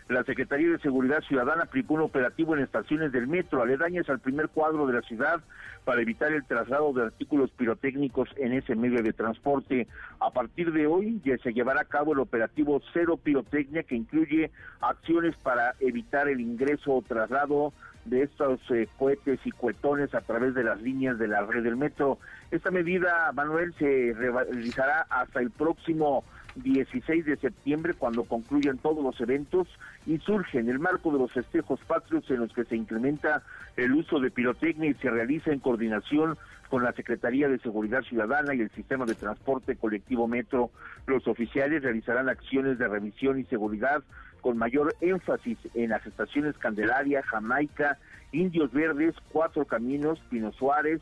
la 0.08 0.24
Secretaría 0.24 0.70
de 0.70 0.80
Seguridad 0.80 1.22
Ciudadana 1.22 1.64
aplicó 1.64 1.96
un 1.96 2.02
operativo 2.02 2.56
en 2.56 2.64
estaciones 2.64 3.12
del 3.12 3.28
metro 3.28 3.64
aledañas 3.64 4.08
al 4.08 4.20
primer 4.20 4.50
cuadro 4.50 4.86
de 4.86 4.94
la 4.94 5.02
ciudad 5.02 5.42
para 5.84 6.02
evitar 6.02 6.32
el 6.32 6.46
traslado 6.46 6.94
de 6.94 7.04
artículos 7.04 7.50
pirotécnicos 7.52 8.30
en 8.38 8.54
ese 8.54 8.76
medio 8.76 9.02
de 9.02 9.14
transporte. 9.14 9.88
A 10.20 10.30
partir 10.30 10.72
de 10.74 10.86
hoy 10.86 11.22
ya 11.26 11.38
se 11.40 11.54
llevará 11.54 11.82
a 11.82 11.86
cabo 11.86 12.14
el 12.14 12.20
operativo 12.20 12.82
Cero 12.94 13.18
Pirotecnia 13.18 13.82
que 13.82 13.96
incluye 13.96 14.52
acciones 14.80 15.36
para 15.38 15.74
evitar 15.80 16.28
el 16.28 16.40
ingreso 16.40 16.94
o 16.94 17.02
traslado 17.02 17.74
de 18.06 18.22
estos 18.22 18.60
eh, 18.70 18.88
cohetes 19.00 19.40
y 19.44 19.52
cuetones 19.52 20.14
a 20.14 20.22
través 20.22 20.54
de 20.54 20.64
las 20.64 20.80
líneas 20.84 21.18
de 21.18 21.28
la 21.28 21.42
red 21.42 21.64
del 21.64 21.76
metro. 21.76 22.20
Esta 22.52 22.70
medida, 22.70 23.32
Manuel, 23.34 23.74
se 23.80 24.14
realizará 24.16 25.08
hasta 25.10 25.40
el 25.40 25.50
próximo 25.50 26.24
16 26.56 27.26
de 27.26 27.36
septiembre, 27.38 27.94
cuando 27.94 28.24
concluyan 28.24 28.78
todos 28.78 29.04
los 29.04 29.20
eventos 29.20 29.68
y 30.06 30.18
surge 30.20 30.60
en 30.60 30.70
el 30.70 30.80
marco 30.80 31.12
de 31.12 31.20
los 31.20 31.32
festejos 31.32 31.80
patrios 31.82 32.30
en 32.30 32.40
los 32.40 32.54
que 32.54 32.64
se 32.66 32.76
incrementa 32.76 33.44
el 33.76 33.94
uso 33.94 34.20
de 34.20 34.32
pirotecnia 34.32 34.90
y 34.90 34.94
se 34.96 35.10
realiza 35.10 35.52
en 35.52 35.60
coordinación 35.60 36.38
con 36.70 36.84
la 36.84 36.94
Secretaría 36.94 37.48
de 37.48 37.60
Seguridad 37.60 38.02
Ciudadana 38.04 38.56
y 38.56 38.62
el 38.62 38.72
Sistema 38.72 39.06
de 39.06 39.16
Transporte 39.16 39.76
Colectivo 39.76 40.28
Metro. 40.28 40.72
Los 41.06 41.28
oficiales 41.28 41.84
realizarán 41.84 42.30
acciones 42.30 42.78
de 42.78 42.88
revisión 42.88 43.40
y 43.40 43.44
seguridad 43.46 44.04
con 44.42 44.58
mayor 44.58 44.96
énfasis 45.02 45.58
en 45.74 45.90
las 45.90 46.06
estaciones 46.06 46.58
Candelaria, 46.58 47.24
Jamaica, 47.24 47.98
Indios 48.32 48.72
Verdes, 48.72 49.16
Cuatro 49.32 49.66
Caminos, 49.66 50.20
Pino 50.30 50.52
Suárez, 50.54 51.02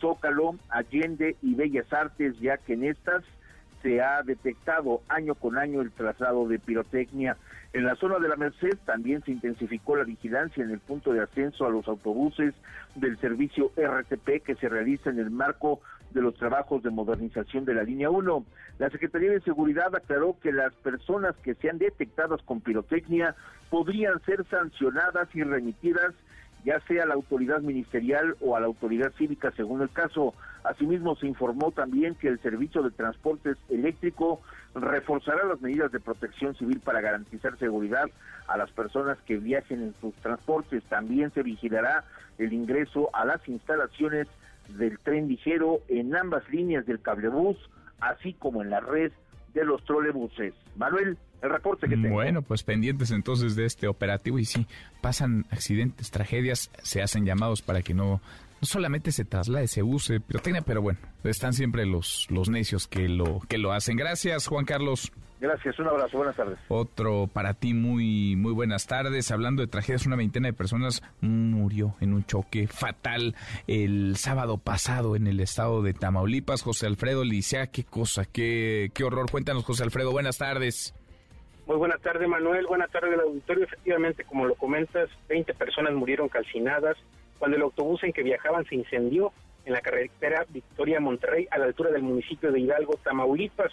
Zócalo, 0.00 0.56
Allende 0.70 1.36
y 1.42 1.54
Bellas 1.54 1.92
Artes, 1.92 2.38
ya 2.40 2.56
que 2.56 2.74
en 2.74 2.84
estas 2.84 3.24
se 3.82 4.00
ha 4.00 4.22
detectado 4.22 5.02
año 5.08 5.34
con 5.34 5.58
año 5.58 5.80
el 5.80 5.92
traslado 5.92 6.48
de 6.48 6.58
pirotecnia. 6.58 7.36
En 7.72 7.84
la 7.84 7.96
zona 7.96 8.18
de 8.18 8.28
la 8.28 8.36
Merced 8.36 8.78
también 8.86 9.22
se 9.24 9.32
intensificó 9.32 9.96
la 9.96 10.04
vigilancia 10.04 10.64
en 10.64 10.70
el 10.70 10.80
punto 10.80 11.12
de 11.12 11.22
ascenso 11.22 11.66
a 11.66 11.70
los 11.70 11.86
autobuses 11.86 12.54
del 12.94 13.18
servicio 13.18 13.70
RTP 13.76 14.42
que 14.44 14.56
se 14.56 14.68
realiza 14.68 15.10
en 15.10 15.18
el 15.18 15.30
marco 15.30 15.80
de 16.10 16.22
los 16.22 16.34
trabajos 16.36 16.82
de 16.82 16.90
modernización 16.90 17.64
de 17.64 17.74
la 17.74 17.82
línea 17.82 18.10
1. 18.10 18.44
La 18.78 18.90
Secretaría 18.90 19.32
de 19.32 19.40
Seguridad 19.40 19.94
aclaró 19.94 20.36
que 20.42 20.52
las 20.52 20.72
personas 20.74 21.36
que 21.36 21.54
sean 21.54 21.78
detectadas 21.78 22.42
con 22.42 22.60
pirotecnia 22.60 23.34
podrían 23.70 24.20
ser 24.24 24.46
sancionadas 24.48 25.28
y 25.34 25.42
remitidas 25.42 26.14
ya 26.64 26.80
sea 26.80 27.06
la 27.06 27.14
autoridad 27.14 27.60
ministerial 27.60 28.36
o 28.40 28.56
a 28.56 28.60
la 28.60 28.66
autoridad 28.66 29.12
cívica 29.16 29.52
según 29.56 29.82
el 29.82 29.90
caso. 29.90 30.34
Asimismo, 30.64 31.16
se 31.16 31.26
informó 31.26 31.70
también 31.70 32.14
que 32.14 32.28
el 32.28 32.40
Servicio 32.40 32.82
de 32.82 32.90
Transportes 32.90 33.56
Eléctrico 33.68 34.40
reforzará 34.74 35.44
las 35.44 35.60
medidas 35.60 35.92
de 35.92 36.00
protección 36.00 36.54
civil 36.56 36.80
para 36.80 37.00
garantizar 37.00 37.56
seguridad 37.58 38.10
a 38.48 38.56
las 38.56 38.70
personas 38.70 39.18
que 39.26 39.36
viajen 39.36 39.82
en 39.82 39.94
sus 40.00 40.14
transportes. 40.16 40.82
También 40.84 41.32
se 41.32 41.42
vigilará 41.42 42.04
el 42.38 42.52
ingreso 42.52 43.10
a 43.12 43.24
las 43.24 43.46
instalaciones 43.48 44.26
del 44.68 44.98
tren 44.98 45.28
ligero 45.28 45.80
en 45.88 46.14
ambas 46.14 46.48
líneas 46.50 46.84
del 46.86 47.00
cablebús, 47.00 47.56
así 48.00 48.34
como 48.34 48.62
en 48.62 48.70
la 48.70 48.80
red 48.80 49.12
de 49.58 49.64
los 49.64 49.84
trolebuses. 49.84 50.54
Manuel, 50.76 51.18
el 51.42 51.50
reporte 51.50 51.88
que 51.88 51.96
tengo. 51.96 52.14
Bueno, 52.14 52.42
pues 52.42 52.62
pendientes 52.62 53.10
entonces 53.10 53.56
de 53.56 53.66
este 53.66 53.88
operativo 53.88 54.38
y 54.38 54.44
sí, 54.44 54.66
pasan 55.00 55.46
accidentes, 55.50 56.10
tragedias, 56.10 56.70
se 56.82 57.02
hacen 57.02 57.24
llamados 57.24 57.62
para 57.62 57.82
que 57.82 57.94
no 57.94 58.20
no 58.60 58.66
solamente 58.66 59.12
se 59.12 59.24
traslade, 59.24 59.68
se 59.68 59.82
use 59.82 60.20
pirotecnia, 60.20 60.62
pero 60.62 60.82
bueno, 60.82 60.98
están 61.22 61.52
siempre 61.52 61.86
los, 61.86 62.26
los 62.28 62.48
necios 62.48 62.88
que 62.88 63.08
lo, 63.08 63.40
que 63.48 63.56
lo 63.56 63.72
hacen. 63.72 63.96
Gracias, 63.96 64.48
Juan 64.48 64.64
Carlos. 64.64 65.12
Gracias, 65.40 65.78
un 65.78 65.86
abrazo, 65.86 66.16
buenas 66.16 66.34
tardes. 66.34 66.58
Otro 66.66 67.28
para 67.32 67.54
ti, 67.54 67.72
muy, 67.72 68.34
muy 68.34 68.52
buenas 68.52 68.88
tardes. 68.88 69.30
Hablando 69.30 69.62
de 69.62 69.68
tragedias, 69.68 70.04
una 70.04 70.16
veintena 70.16 70.48
de 70.48 70.52
personas 70.52 71.02
murió 71.20 71.94
en 72.00 72.12
un 72.12 72.24
choque 72.24 72.66
fatal 72.66 73.36
el 73.68 74.16
sábado 74.16 74.58
pasado 74.58 75.14
en 75.14 75.28
el 75.28 75.38
estado 75.38 75.82
de 75.82 75.94
Tamaulipas. 75.94 76.62
José 76.62 76.86
Alfredo 76.86 77.22
Licea, 77.22 77.68
qué 77.68 77.84
cosa, 77.84 78.24
qué, 78.24 78.90
qué 78.94 79.04
horror. 79.04 79.30
Cuéntanos, 79.30 79.64
José 79.64 79.84
Alfredo, 79.84 80.10
buenas 80.10 80.38
tardes. 80.38 80.92
Muy 81.68 81.76
buenas 81.76 82.00
tardes, 82.00 82.26
Manuel. 82.26 82.66
Buenas 82.66 82.90
tardes 82.90 83.12
al 83.12 83.20
auditorio. 83.20 83.64
Efectivamente, 83.64 84.24
como 84.24 84.46
lo 84.46 84.54
comentas, 84.56 85.08
20 85.28 85.54
personas 85.54 85.92
murieron 85.92 86.28
calcinadas 86.28 86.96
cuando 87.38 87.58
el 87.58 87.62
autobús 87.62 88.02
en 88.02 88.12
que 88.12 88.22
viajaban 88.22 88.64
se 88.64 88.74
incendió 88.74 89.32
en 89.66 89.74
la 89.74 89.82
carretera 89.82 90.46
Victoria-Monterrey 90.48 91.46
a 91.50 91.58
la 91.58 91.66
altura 91.66 91.90
del 91.90 92.02
municipio 92.02 92.50
de 92.50 92.58
Hidalgo, 92.58 92.98
Tamaulipas. 93.04 93.70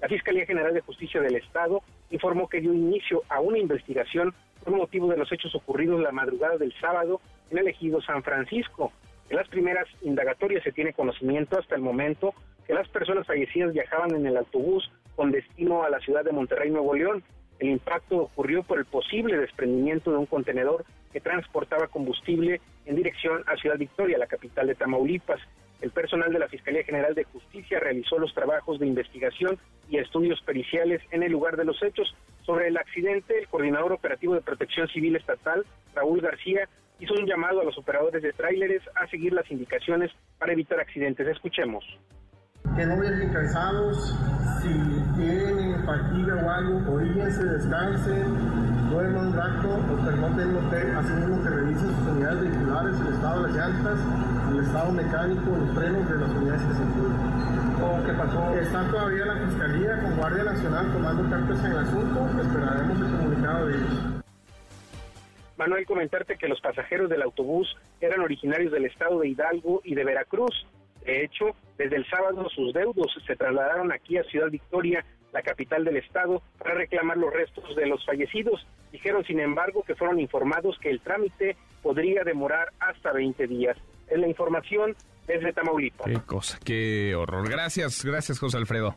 La 0.00 0.08
Fiscalía 0.08 0.46
General 0.46 0.72
de 0.72 0.80
Justicia 0.80 1.20
del 1.20 1.36
Estado 1.36 1.82
informó 2.10 2.48
que 2.48 2.60
dio 2.60 2.72
inicio 2.72 3.22
a 3.28 3.40
una 3.40 3.58
investigación 3.58 4.32
por 4.62 4.76
motivo 4.76 5.08
de 5.08 5.16
los 5.16 5.30
hechos 5.32 5.54
ocurridos 5.54 6.00
la 6.00 6.12
madrugada 6.12 6.56
del 6.56 6.72
sábado 6.80 7.20
en 7.50 7.58
el 7.58 7.68
ejido 7.68 8.00
San 8.00 8.22
Francisco. 8.22 8.92
En 9.28 9.36
las 9.36 9.48
primeras 9.48 9.86
indagatorias 10.02 10.62
se 10.62 10.72
tiene 10.72 10.92
conocimiento 10.92 11.58
hasta 11.58 11.74
el 11.74 11.82
momento 11.82 12.32
que 12.66 12.74
las 12.74 12.88
personas 12.88 13.26
fallecidas 13.26 13.72
viajaban 13.72 14.14
en 14.14 14.26
el 14.26 14.36
autobús 14.36 14.90
con 15.16 15.32
destino 15.32 15.82
a 15.82 15.90
la 15.90 15.98
ciudad 15.98 16.24
de 16.24 16.32
Monterrey, 16.32 16.70
Nuevo 16.70 16.94
León. 16.94 17.24
El 17.58 17.70
impacto 17.70 18.18
ocurrió 18.18 18.62
por 18.62 18.78
el 18.78 18.84
posible 18.84 19.36
desprendimiento 19.36 20.12
de 20.12 20.18
un 20.18 20.26
contenedor 20.26 20.84
que 21.12 21.20
transportaba 21.20 21.88
combustible 21.88 22.60
en 22.86 22.94
dirección 22.94 23.42
a 23.46 23.56
Ciudad 23.56 23.76
Victoria, 23.76 24.16
la 24.16 24.26
capital 24.26 24.68
de 24.68 24.76
Tamaulipas. 24.76 25.40
El 25.80 25.90
personal 25.90 26.32
de 26.32 26.38
la 26.38 26.48
Fiscalía 26.48 26.82
General 26.82 27.14
de 27.14 27.24
Justicia 27.24 27.78
realizó 27.78 28.18
los 28.18 28.34
trabajos 28.34 28.78
de 28.80 28.86
investigación 28.86 29.58
y 29.88 29.98
estudios 29.98 30.40
periciales 30.42 31.00
en 31.12 31.22
el 31.22 31.32
lugar 31.32 31.56
de 31.56 31.64
los 31.64 31.80
hechos. 31.82 32.14
Sobre 32.44 32.68
el 32.68 32.76
accidente, 32.76 33.38
el 33.38 33.48
coordinador 33.48 33.92
operativo 33.92 34.34
de 34.34 34.40
protección 34.40 34.88
civil 34.88 35.16
estatal, 35.16 35.64
Raúl 35.94 36.20
García, 36.20 36.68
hizo 36.98 37.14
un 37.14 37.26
llamado 37.26 37.60
a 37.60 37.64
los 37.64 37.78
operadores 37.78 38.22
de 38.22 38.32
tráileres 38.32 38.82
a 38.96 39.06
seguir 39.06 39.32
las 39.32 39.48
indicaciones 39.50 40.10
para 40.38 40.52
evitar 40.52 40.80
accidentes. 40.80 41.28
Escuchemos 41.28 41.84
que 42.76 42.86
no 42.86 43.00
viajen 43.00 43.32
cansados, 43.32 44.14
si 44.62 44.68
tienen 45.16 45.84
fatiga 45.84 46.36
o 46.44 46.50
algo, 46.50 46.92
oríguense, 46.94 47.44
descansen, 47.44 48.90
duerman 48.90 49.26
un 49.26 49.36
rato, 49.36 49.68
o 49.68 50.40
en 50.40 50.56
hotel, 50.56 50.96
así 50.96 51.12
mismo 51.12 51.42
que 51.42 51.50
revisen 51.50 51.88
sus 51.88 52.08
unidades 52.08 52.40
vehiculares, 52.42 53.00
el 53.00 53.14
estado 53.14 53.42
de 53.42 53.48
las 53.48 53.56
llantas, 53.56 53.98
el 54.50 54.64
estado 54.64 54.92
mecánico, 54.92 55.50
los 55.50 55.74
frenos 55.74 56.08
de 56.08 56.16
las 56.16 56.30
unidades 56.30 56.62
que 56.62 56.74
se 56.74 56.82
¿O 57.80 58.04
qué 58.04 58.12
pasó? 58.12 58.58
Está 58.58 58.90
todavía 58.90 59.26
la 59.26 59.46
Fiscalía 59.46 60.00
con 60.02 60.16
Guardia 60.16 60.44
Nacional 60.44 60.92
tomando 60.92 61.30
cartas 61.30 61.64
en 61.64 61.70
el 61.72 61.78
asunto. 61.78 62.40
Esperaremos 62.40 63.00
el 63.00 63.16
comunicado 63.16 63.66
de 63.66 63.76
ellos. 63.76 64.18
Manuel, 65.56 65.86
comentarte 65.86 66.36
que 66.36 66.48
los 66.48 66.60
pasajeros 66.60 67.10
del 67.10 67.22
autobús 67.22 67.76
eran 68.00 68.20
originarios 68.20 68.72
del 68.72 68.86
estado 68.86 69.20
de 69.20 69.28
Hidalgo 69.28 69.80
y 69.84 69.94
de 69.94 70.04
Veracruz. 70.04 70.66
De 71.04 71.24
hecho, 71.24 71.56
desde 71.76 71.96
el 71.96 72.06
sábado 72.06 72.48
sus 72.50 72.72
deudos 72.72 73.12
se 73.26 73.36
trasladaron 73.36 73.92
aquí 73.92 74.18
a 74.18 74.24
Ciudad 74.24 74.50
Victoria, 74.50 75.04
la 75.32 75.42
capital 75.42 75.84
del 75.84 75.96
estado, 75.96 76.42
para 76.58 76.74
reclamar 76.74 77.16
los 77.16 77.32
restos 77.32 77.76
de 77.76 77.86
los 77.86 78.04
fallecidos. 78.04 78.66
Dijeron, 78.92 79.24
sin 79.24 79.40
embargo, 79.40 79.82
que 79.86 79.94
fueron 79.94 80.18
informados 80.18 80.78
que 80.80 80.90
el 80.90 81.00
trámite 81.00 81.56
podría 81.82 82.24
demorar 82.24 82.72
hasta 82.80 83.12
20 83.12 83.46
días. 83.46 83.76
La 84.16 84.26
información 84.26 84.96
desde 85.26 85.52
Tamaulipas. 85.52 86.06
Qué 86.06 86.20
cosa, 86.20 86.58
qué 86.64 87.14
horror. 87.14 87.48
Gracias, 87.48 88.04
gracias 88.04 88.38
José 88.38 88.56
Alfredo. 88.56 88.96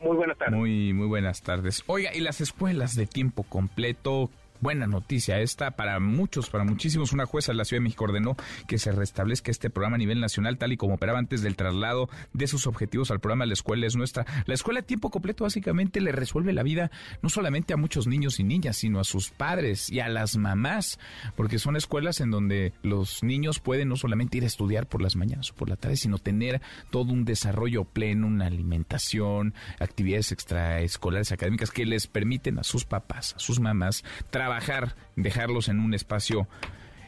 Muy 0.00 0.16
buenas 0.16 0.38
tardes. 0.38 0.54
Muy, 0.54 0.92
muy 0.92 1.06
buenas 1.06 1.42
tardes. 1.42 1.82
Oiga, 1.86 2.14
¿y 2.14 2.20
las 2.20 2.40
escuelas 2.40 2.94
de 2.94 3.06
tiempo 3.06 3.42
completo 3.42 4.30
Buena 4.60 4.88
noticia 4.88 5.38
esta 5.38 5.70
para 5.70 6.00
muchos, 6.00 6.50
para 6.50 6.64
muchísimos. 6.64 7.12
Una 7.12 7.26
jueza 7.26 7.52
de 7.52 7.58
la 7.58 7.64
Ciudad 7.64 7.78
de 7.78 7.84
México 7.84 8.04
ordenó 8.04 8.36
que 8.66 8.78
se 8.78 8.90
restablezca 8.90 9.52
este 9.52 9.70
programa 9.70 9.94
a 9.94 9.98
nivel 9.98 10.20
nacional 10.20 10.58
tal 10.58 10.72
y 10.72 10.76
como 10.76 10.94
operaba 10.94 11.20
antes 11.20 11.42
del 11.42 11.54
traslado 11.54 12.08
de 12.32 12.48
sus 12.48 12.66
objetivos 12.66 13.12
al 13.12 13.20
programa 13.20 13.46
La 13.46 13.52
Escuela 13.52 13.86
es 13.86 13.94
Nuestra. 13.94 14.26
La 14.46 14.54
escuela 14.54 14.80
a 14.80 14.82
tiempo 14.82 15.10
completo 15.10 15.44
básicamente 15.44 16.00
le 16.00 16.10
resuelve 16.10 16.52
la 16.52 16.64
vida 16.64 16.90
no 17.22 17.28
solamente 17.28 17.72
a 17.72 17.76
muchos 17.76 18.08
niños 18.08 18.40
y 18.40 18.42
niñas, 18.42 18.78
sino 18.78 18.98
a 18.98 19.04
sus 19.04 19.30
padres 19.30 19.90
y 19.90 20.00
a 20.00 20.08
las 20.08 20.36
mamás, 20.36 20.98
porque 21.36 21.60
son 21.60 21.76
escuelas 21.76 22.20
en 22.20 22.32
donde 22.32 22.72
los 22.82 23.22
niños 23.22 23.60
pueden 23.60 23.88
no 23.88 23.96
solamente 23.96 24.38
ir 24.38 24.42
a 24.42 24.48
estudiar 24.48 24.88
por 24.88 25.02
las 25.02 25.14
mañanas 25.14 25.52
o 25.52 25.54
por 25.54 25.68
la 25.68 25.76
tarde, 25.76 25.96
sino 25.96 26.18
tener 26.18 26.60
todo 26.90 27.12
un 27.12 27.24
desarrollo 27.24 27.84
pleno, 27.84 28.26
una 28.26 28.46
alimentación, 28.46 29.54
actividades 29.78 30.32
extraescolares 30.32 31.30
académicas 31.30 31.70
que 31.70 31.86
les 31.86 32.08
permiten 32.08 32.58
a 32.58 32.64
sus 32.64 32.84
papás, 32.84 33.34
a 33.36 33.38
sus 33.38 33.60
mamás, 33.60 34.02
trabajar 34.30 34.47
trabajar, 34.48 34.96
dejarlos 35.14 35.68
en 35.68 35.78
un 35.78 35.92
espacio, 35.92 36.48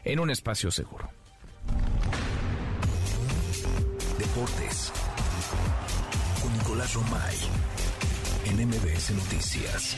en 0.03 0.19
un 0.19 0.29
espacio 0.29 0.69
seguro. 0.69 1.09
Deportes. 4.19 4.93
Con 6.39 6.53
Nicolás 6.53 6.93
Romay. 6.93 7.35
En 8.45 8.67
MBS 8.67 9.11
Noticias. 9.15 9.97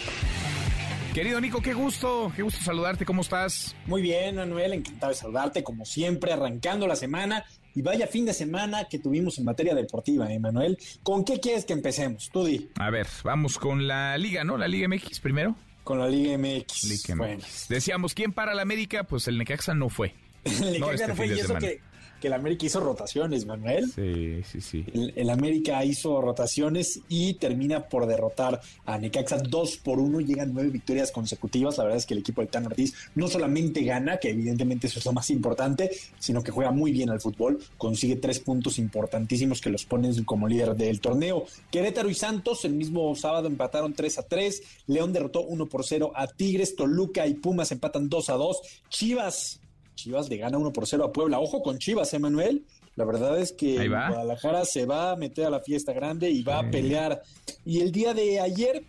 Querido 1.14 1.42
Nico, 1.42 1.62
qué 1.62 1.74
gusto, 1.74 2.32
qué 2.34 2.44
gusto 2.44 2.64
saludarte, 2.64 3.04
¿cómo 3.04 3.22
estás? 3.22 3.76
Muy 3.88 4.02
bien, 4.02 4.38
Manuel, 4.38 4.72
encantado 4.72 5.12
de 5.12 5.18
saludarte, 5.18 5.64
como 5.64 5.84
siempre, 5.84 6.32
arrancando 6.32 6.88
la 6.88 6.96
semana. 6.96 7.44
Y 7.76 7.82
vaya 7.82 8.08
fin 8.08 8.26
de 8.26 8.34
semana 8.34 8.86
que 8.86 9.00
tuvimos 9.00 9.38
en 9.38 9.44
materia 9.44 9.76
deportiva, 9.76 10.32
¿eh, 10.32 10.40
Manuel? 10.40 10.78
¿Con 11.04 11.26
qué 11.26 11.42
quieres 11.42 11.66
que 11.66 11.74
empecemos? 11.74 12.30
Tú 12.32 12.46
di. 12.46 12.70
A 12.76 12.90
ver, 12.90 13.08
vamos 13.26 13.58
con 13.58 13.86
la 13.86 14.18
Liga, 14.18 14.46
¿no? 14.46 14.58
La 14.58 14.70
Liga 14.70 14.88
MX 14.88 15.20
primero. 15.20 15.58
Con 15.84 16.00
la 16.00 16.08
Liga 16.08 16.38
MX. 16.38 16.84
Liga 16.84 17.16
MX. 17.16 17.68
Decíamos, 17.68 18.14
¿quién 18.14 18.32
para 18.32 18.54
la 18.54 18.62
América? 18.62 19.04
Pues 19.04 19.28
el 19.28 19.38
Necaxa 19.38 19.74
no 19.74 19.90
fue. 19.90 20.16
el 20.44 20.74
Necaxa 20.74 20.80
no, 20.80 20.92
este 20.92 21.14
fue 21.16 21.28
y 21.28 21.40
eso 21.40 21.56
que, 21.56 21.82
que 22.24 22.28
el 22.28 22.34
América 22.36 22.66
hizo 22.66 22.80
rotaciones, 22.80 23.46
Manuel. 23.46 23.92
Sí, 23.92 24.42
sí, 24.50 24.62
sí. 24.62 24.86
El, 25.14 25.30
América 25.30 25.84
hizo 25.84 26.22
rotaciones 26.22 27.02
y 27.10 27.34
termina 27.34 27.90
por 27.90 28.08
derrotar 28.08 28.62
a 28.86 28.98
Necaxa 28.98 29.40
2 29.40 29.78
por 29.84 30.00
1. 30.00 30.22
Llegan 30.22 30.54
nueve 30.54 30.70
victorias 30.70 31.12
consecutivas. 31.12 31.78
La 31.78 31.84
verdad 31.84 31.98
es 31.98 32.06
que 32.06 32.14
el 32.14 32.22
equipo 32.22 32.40
del 32.40 32.50
Tan 32.50 32.66
Ortiz 32.66 32.94
no 33.16 33.28
solamente 33.28 33.84
gana, 33.84 34.20
que 34.20 34.30
evidentemente 34.30 34.88
eso 34.88 35.00
es 35.00 35.06
lo 35.06 35.12
más 35.12 35.30
importante, 35.32 35.92
sino 36.18 36.42
que 36.42 36.52
juega 36.52 36.72
muy 36.72 36.94
bien 36.94 37.10
al 37.10 37.20
fútbol. 37.20 37.60
Consigue 37.78 38.16
tres 38.16 38.40
puntos 38.40 38.80
importantísimos 38.80 39.60
que 39.60 39.70
los 39.70 39.84
ponen 39.84 40.24
como 40.24 40.48
líder 40.48 40.78
del 40.78 41.02
torneo. 41.02 41.46
Querétaro 41.72 42.10
y 42.10 42.14
Santos 42.14 42.64
el 42.64 42.72
mismo 42.72 43.14
sábado 43.18 43.48
empataron 43.48 43.92
3 43.92 44.20
a 44.20 44.24
3. 44.24 44.64
León 44.88 45.12
derrotó 45.12 45.42
1 45.42 45.66
por 45.66 45.84
0 45.84 46.14
a 46.16 46.28
Tigres. 46.28 46.78
Toluca 46.78 47.28
y 47.28 47.34
Pumas 47.34 47.74
empatan 47.74 48.08
2 48.08 48.30
a 48.30 48.34
2. 48.36 48.62
Chivas 48.88 49.60
Chivas 49.96 50.30
le 50.30 50.38
gana 50.38 50.58
1 50.58 50.74
por 50.74 50.88
0 50.88 51.06
a 51.06 51.12
Puebla. 51.12 51.40
Ojo 51.40 51.62
con 51.62 51.78
Chivas, 51.78 52.14
Emanuel. 52.14 52.66
La 52.96 53.06
verdad 53.06 53.40
es 53.40 53.52
que 53.52 53.88
Guadalajara 53.88 54.66
se 54.66 54.86
va 54.86 55.12
a 55.12 55.16
meter 55.16 55.46
a 55.46 55.50
la 55.50 55.60
fiesta 55.60 55.94
grande 55.94 56.30
y 56.30 56.44
va 56.44 56.60
a 56.60 56.70
pelear. 56.70 57.24
Y 57.66 57.82
el 57.82 57.92
día 57.92 58.14
de 58.14 58.40
ayer, 58.40 58.84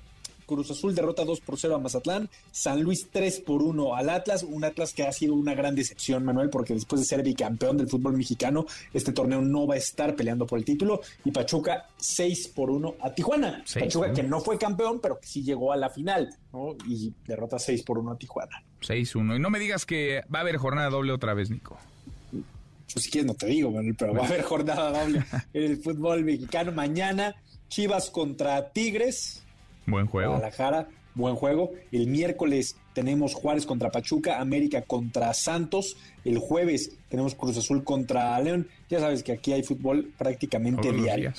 Cruz 0.47 0.71
Azul 0.71 0.95
derrota 0.95 1.25
2 1.25 1.41
por 1.41 1.59
0 1.59 1.77
a 1.77 1.79
Mazatlán, 1.79 2.29
San 2.51 2.83
Luis 2.83 3.09
3 3.11 3.41
por 3.41 3.63
1 3.63 3.95
al 3.95 4.11
Atlas, 4.11 4.43
un 4.43 4.65
Atlas 4.65 4.93
que 4.93 5.05
ha 5.05 5.13
sido 5.13 5.35
una 5.35 5.55
gran 5.55 5.75
decepción, 5.75 6.25
Manuel, 6.25 6.51
porque 6.51 6.75
después 6.75 7.01
de 7.01 7.07
ser 7.07 7.23
bicampeón 7.23 7.77
del 7.77 7.89
fútbol 7.89 8.17
mexicano, 8.17 8.67
este 8.93 9.13
torneo 9.13 9.41
no 9.41 9.67
va 9.67 9.75
a 9.75 9.79
estar 9.79 10.15
peleando 10.15 10.47
por 10.47 10.59
el 10.59 10.65
título, 10.65 11.01
y 11.25 11.31
Pachuca 11.31 11.89
6 11.97 12.49
por 12.49 12.71
1 12.71 12.95
a 13.01 13.11
Tijuana. 13.11 13.65
Pachuca 13.73 14.13
que 14.13 14.23
no 14.23 14.41
fue 14.41 14.59
campeón, 14.59 15.01
pero 15.01 15.19
que 15.19 15.27
sí 15.27 15.43
llegó 15.43 15.73
a 15.73 15.77
la 15.77 15.91
final, 15.91 16.35
¿no? 16.53 16.77
Y 16.87 17.13
derrota 17.27 17.59
6 17.59 17.83
por 17.83 17.99
1 17.99 18.13
a 18.13 18.19
Tijuana. 18.19 18.63
6-1. 18.81 19.37
Y 19.37 19.39
no 19.39 19.51
me 19.51 19.59
digas 19.59 19.87
que 19.87 20.23
va 20.33 20.41
a 20.41 20.43
haber 20.43 20.57
jornada 20.57 20.91
doble 20.91 21.13
otra 21.13 21.35
vez, 21.35 21.51
Nico. 21.51 21.79
Pues 22.93 23.05
si 23.05 23.11
quieres 23.11 23.27
no 23.27 23.35
te 23.35 23.47
digo, 23.47 23.71
Manuel, 23.71 23.97
pero 23.97 24.15
va 24.15 24.23
a 24.23 24.27
haber 24.27 24.43
jornada 24.43 25.03
doble 25.03 25.25
en 25.53 25.63
el 25.63 25.83
fútbol 25.83 26.25
mexicano 26.25 26.73
mañana. 26.73 27.35
Chivas 27.69 28.11
contra 28.11 28.71
Tigres. 28.71 29.43
Buen 29.87 30.07
juego. 30.07 30.33
Guadalajara, 30.33 30.89
buen 31.15 31.35
juego. 31.35 31.73
El 31.93 32.07
miércoles 32.07 32.77
tenemos 32.93 33.35
Juárez 33.35 33.67
contra 33.67 33.91
Pachuca, 33.91 34.41
América 34.41 34.83
contra 34.83 35.33
Santos. 35.35 35.97
El 36.25 36.39
jueves 36.39 36.97
tenemos 37.09 37.35
Cruz 37.35 37.57
Azul 37.59 37.85
contra 37.85 38.39
León. 38.41 38.69
Ya 38.89 39.01
sabes 39.01 39.23
que 39.23 39.33
aquí 39.33 39.53
hay 39.53 39.63
fútbol 39.63 40.13
prácticamente 40.17 40.93
diario. 40.93 41.33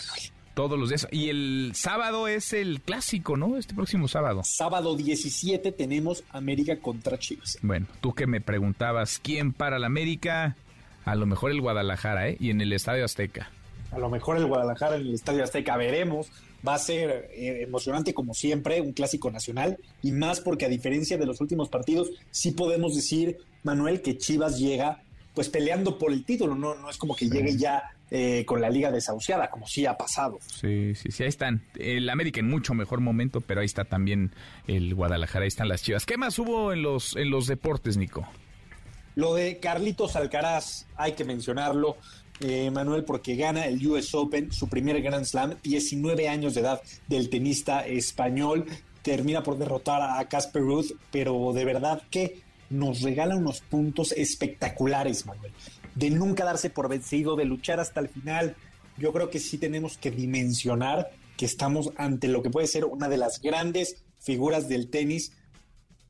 Todos 0.53 0.79
los 0.79 0.87
días. 0.87 1.07
Y 1.11 1.27
el 1.29 1.73
sábado 1.75 2.29
es 2.29 2.53
el 2.53 2.79
clásico, 2.81 3.35
¿no? 3.35 3.57
Este 3.57 3.75
próximo 3.75 4.07
sábado. 4.07 4.41
Sábado 4.45 4.95
17 4.95 5.73
tenemos 5.73 6.23
América 6.29 6.77
contra 6.79 7.19
Chivas. 7.19 7.57
Bueno, 7.61 7.87
tú 7.99 8.13
que 8.13 8.25
me 8.25 8.39
preguntabas 8.39 9.19
quién 9.21 9.51
para 9.51 9.79
la 9.79 9.87
América, 9.87 10.55
a 11.03 11.15
lo 11.15 11.25
mejor 11.25 11.51
el 11.51 11.59
Guadalajara, 11.59 12.29
¿eh? 12.29 12.37
Y 12.39 12.51
en 12.51 12.61
el 12.61 12.71
Estadio 12.71 13.03
Azteca. 13.03 13.51
A 13.95 13.99
lo 13.99 14.09
mejor 14.09 14.35
el 14.35 14.45
Guadalajara 14.45 14.97
en 14.97 15.03
el 15.03 15.13
Estadio 15.13 15.43
Azteca, 15.43 15.77
veremos. 15.77 16.27
Va 16.67 16.73
a 16.73 16.79
ser 16.79 17.29
eh, 17.33 17.63
emocionante 17.63 18.13
como 18.13 18.33
siempre, 18.33 18.81
un 18.81 18.91
clásico 18.91 19.31
nacional, 19.31 19.77
y 20.01 20.11
más 20.11 20.41
porque 20.41 20.65
a 20.65 20.69
diferencia 20.69 21.17
de 21.17 21.25
los 21.25 21.39
últimos 21.39 21.69
partidos, 21.69 22.09
sí 22.29 22.51
podemos 22.51 22.93
decir, 22.93 23.37
Manuel, 23.63 24.01
que 24.01 24.17
Chivas 24.17 24.59
llega 24.59 25.01
pues 25.33 25.49
peleando 25.49 25.97
por 25.97 26.11
el 26.11 26.23
título, 26.23 26.55
no, 26.55 26.75
no 26.75 26.89
es 26.89 26.97
como 26.97 27.15
que 27.15 27.29
llegue 27.29 27.57
ya 27.57 27.83
eh, 28.09 28.45
con 28.45 28.61
la 28.61 28.69
liga 28.69 28.91
desahuciada, 28.91 29.49
como 29.49 29.67
sí 29.67 29.85
ha 29.85 29.97
pasado. 29.97 30.39
Sí, 30.47 30.95
sí, 30.95 31.11
sí, 31.11 31.23
ahí 31.23 31.29
están. 31.29 31.63
El 31.75 32.09
América 32.09 32.39
en 32.39 32.49
mucho 32.49 32.73
mejor 32.73 33.01
momento, 33.01 33.41
pero 33.41 33.61
ahí 33.61 33.65
está 33.65 33.85
también 33.85 34.31
el 34.67 34.95
Guadalajara, 34.95 35.43
ahí 35.43 35.47
están 35.49 35.67
las 35.67 35.83
chivas. 35.83 36.05
¿Qué 36.05 36.17
más 36.17 36.39
hubo 36.39 36.71
en 36.71 36.81
los, 36.81 37.15
en 37.15 37.29
los 37.29 37.47
deportes, 37.47 37.97
Nico? 37.97 38.27
Lo 39.15 39.33
de 39.33 39.59
Carlitos 39.59 40.15
Alcaraz, 40.15 40.87
hay 40.95 41.13
que 41.13 41.25
mencionarlo. 41.25 41.97
Eh, 42.41 42.69
Manuel, 42.69 43.05
porque 43.05 43.35
gana 43.35 43.65
el 43.65 43.85
US 43.87 44.13
Open, 44.13 44.51
su 44.51 44.67
primer 44.67 45.01
Grand 45.01 45.25
Slam, 45.25 45.55
19 45.63 46.27
años 46.27 46.53
de 46.53 46.61
edad 46.61 46.81
del 47.07 47.29
tenista 47.29 47.85
español, 47.85 48.65
termina 49.01 49.41
por 49.41 49.57
derrotar 49.57 50.01
a 50.01 50.27
Casper 50.27 50.61
Ruth, 50.61 50.91
pero 51.11 51.53
de 51.53 51.63
verdad 51.63 52.01
que 52.09 52.41
nos 52.69 53.01
regala 53.01 53.35
unos 53.35 53.61
puntos 53.61 54.11
espectaculares, 54.11 55.25
Manuel, 55.25 55.53
de 55.93 56.09
nunca 56.09 56.43
darse 56.43 56.69
por 56.69 56.89
vencido, 56.89 57.35
de 57.35 57.45
luchar 57.45 57.79
hasta 57.79 58.01
el 58.01 58.09
final. 58.09 58.55
Yo 58.97 59.13
creo 59.13 59.29
que 59.29 59.39
sí 59.39 59.57
tenemos 59.57 59.97
que 59.97 60.11
dimensionar 60.11 61.11
que 61.37 61.45
estamos 61.45 61.91
ante 61.97 62.27
lo 62.27 62.41
que 62.41 62.49
puede 62.49 62.67
ser 62.67 62.85
una 62.85 63.07
de 63.07 63.17
las 63.17 63.41
grandes 63.41 64.03
figuras 64.19 64.67
del 64.67 64.89
tenis 64.89 65.31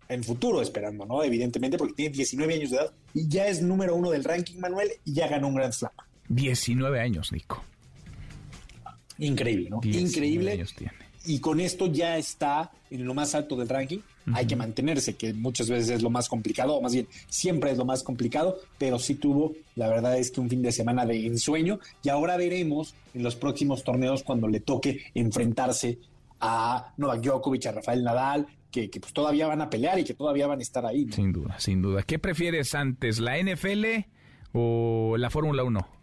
en 0.07 0.23
futuro, 0.23 0.61
esperando, 0.61 1.05
¿no? 1.05 1.23
Evidentemente, 1.23 1.77
porque 1.77 1.95
tiene 1.95 2.15
19 2.15 2.53
años 2.53 2.69
de 2.69 2.77
edad 2.77 2.93
y 3.13 3.27
ya 3.27 3.47
es 3.47 3.61
número 3.61 3.95
uno 3.95 4.11
del 4.11 4.23
ranking, 4.23 4.59
Manuel, 4.59 4.91
y 5.03 5.13
ya 5.13 5.27
ganó 5.27 5.47
un 5.47 5.55
Grand 5.55 5.73
Slam. 5.73 5.91
19 6.29 6.99
años, 6.99 7.31
Nico. 7.31 7.63
Increíble, 9.17 9.69
¿no? 9.69 9.79
Increíble. 9.83 10.51
Años 10.53 10.73
tiene. 10.75 10.93
Y 11.25 11.39
con 11.39 11.59
esto 11.59 11.87
ya 11.87 12.17
está 12.17 12.71
en 12.89 13.05
lo 13.05 13.13
más 13.13 13.33
alto 13.33 13.55
del 13.55 13.69
ranking 13.69 13.99
hay 14.33 14.47
que 14.47 14.55
mantenerse, 14.55 15.15
que 15.15 15.33
muchas 15.33 15.69
veces 15.69 15.89
es 15.89 16.01
lo 16.01 16.09
más 16.09 16.29
complicado, 16.29 16.75
o 16.75 16.81
más 16.81 16.93
bien 16.93 17.07
siempre 17.27 17.71
es 17.71 17.77
lo 17.77 17.85
más 17.85 18.03
complicado, 18.03 18.57
pero 18.77 18.97
sí 18.97 19.15
tuvo, 19.15 19.53
la 19.75 19.87
verdad 19.87 20.17
es 20.17 20.31
que 20.31 20.41
un 20.41 20.49
fin 20.49 20.61
de 20.61 20.71
semana 20.71 21.05
de 21.05 21.25
ensueño 21.25 21.79
y 22.03 22.09
ahora 22.09 22.37
veremos 22.37 22.95
en 23.13 23.23
los 23.23 23.35
próximos 23.35 23.83
torneos 23.83 24.23
cuando 24.23 24.47
le 24.47 24.59
toque 24.59 25.05
enfrentarse 25.13 25.99
a 26.39 26.93
Novak 26.97 27.21
Djokovic, 27.21 27.65
a 27.67 27.71
Rafael 27.73 28.03
Nadal, 28.03 28.47
que, 28.71 28.89
pues 28.89 29.13
todavía 29.13 29.47
van 29.47 29.61
a 29.61 29.69
pelear 29.69 29.97
y 29.99 30.03
que 30.03 30.13
todavía 30.13 30.47
van 30.47 30.59
a 30.59 30.61
estar 30.61 30.85
ahí. 30.85 31.07
Sin 31.09 31.31
duda, 31.31 31.57
sin 31.59 31.81
duda. 31.81 32.03
¿Qué 32.03 32.19
prefieres 32.19 32.75
antes, 32.75 33.19
la 33.19 33.37
NFL 33.37 33.85
o 34.51 35.15
la 35.17 35.29
Fórmula 35.29 35.63
1? 35.63 35.94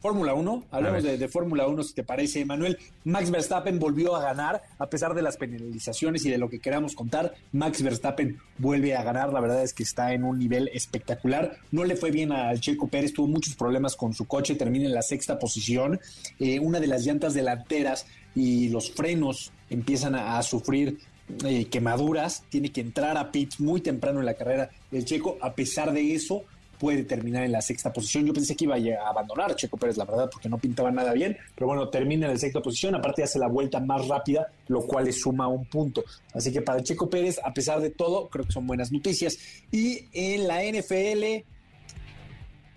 Fórmula 0.00 0.34
1, 0.34 0.64
hablemos 0.70 1.02
de, 1.02 1.18
de 1.18 1.28
Fórmula 1.28 1.66
1 1.66 1.82
si 1.82 1.94
te 1.94 2.04
parece, 2.04 2.44
Manuel. 2.44 2.78
Max 3.04 3.30
Verstappen 3.30 3.78
volvió 3.78 4.14
a 4.14 4.22
ganar, 4.22 4.62
a 4.78 4.88
pesar 4.88 5.14
de 5.14 5.22
las 5.22 5.36
penalizaciones 5.36 6.24
y 6.24 6.30
de 6.30 6.38
lo 6.38 6.48
que 6.48 6.60
queramos 6.60 6.94
contar. 6.94 7.34
Max 7.52 7.82
Verstappen 7.82 8.38
vuelve 8.58 8.94
a 8.94 9.02
ganar, 9.02 9.32
la 9.32 9.40
verdad 9.40 9.62
es 9.62 9.74
que 9.74 9.82
está 9.82 10.12
en 10.12 10.24
un 10.24 10.38
nivel 10.38 10.70
espectacular. 10.72 11.56
No 11.72 11.84
le 11.84 11.96
fue 11.96 12.10
bien 12.10 12.32
al 12.32 12.60
Checo 12.60 12.88
Pérez, 12.88 13.12
tuvo 13.12 13.26
muchos 13.26 13.56
problemas 13.56 13.96
con 13.96 14.14
su 14.14 14.26
coche, 14.26 14.54
termina 14.54 14.86
en 14.86 14.94
la 14.94 15.02
sexta 15.02 15.38
posición. 15.38 16.00
Eh, 16.38 16.60
una 16.60 16.80
de 16.80 16.86
las 16.86 17.04
llantas 17.04 17.34
delanteras 17.34 18.06
y 18.34 18.68
los 18.68 18.92
frenos 18.92 19.52
empiezan 19.68 20.14
a, 20.14 20.38
a 20.38 20.42
sufrir 20.42 20.98
eh, 21.44 21.66
quemaduras, 21.66 22.44
tiene 22.48 22.72
que 22.72 22.80
entrar 22.80 23.18
a 23.18 23.30
pits 23.30 23.60
muy 23.60 23.80
temprano 23.82 24.20
en 24.20 24.26
la 24.26 24.34
carrera 24.34 24.70
del 24.90 25.04
Checo, 25.04 25.36
a 25.42 25.52
pesar 25.52 25.92
de 25.92 26.14
eso 26.14 26.44
puede 26.78 27.04
terminar 27.04 27.44
en 27.44 27.52
la 27.52 27.60
sexta 27.60 27.92
posición. 27.92 28.26
Yo 28.26 28.32
pensé 28.32 28.56
que 28.56 28.64
iba 28.64 28.76
a 28.76 29.08
abandonar 29.08 29.54
Checo 29.56 29.76
Pérez, 29.76 29.96
la 29.96 30.04
verdad, 30.04 30.28
porque 30.30 30.48
no 30.48 30.58
pintaba 30.58 30.90
nada 30.90 31.12
bien, 31.12 31.36
pero 31.54 31.66
bueno, 31.66 31.88
termina 31.88 32.26
en 32.26 32.32
la 32.32 32.38
sexta 32.38 32.60
posición, 32.60 32.94
aparte 32.94 33.22
hace 33.22 33.38
la 33.38 33.48
vuelta 33.48 33.80
más 33.80 34.06
rápida, 34.08 34.48
lo 34.68 34.82
cual 34.82 35.04
le 35.06 35.12
suma 35.12 35.48
un 35.48 35.64
punto. 35.66 36.04
Así 36.32 36.52
que 36.52 36.62
para 36.62 36.82
Checo 36.82 37.10
Pérez, 37.10 37.40
a 37.44 37.52
pesar 37.52 37.80
de 37.80 37.90
todo, 37.90 38.28
creo 38.28 38.44
que 38.44 38.52
son 38.52 38.66
buenas 38.66 38.92
noticias. 38.92 39.38
Y 39.70 40.06
en 40.12 40.46
la 40.46 40.62
NFL, 40.62 41.44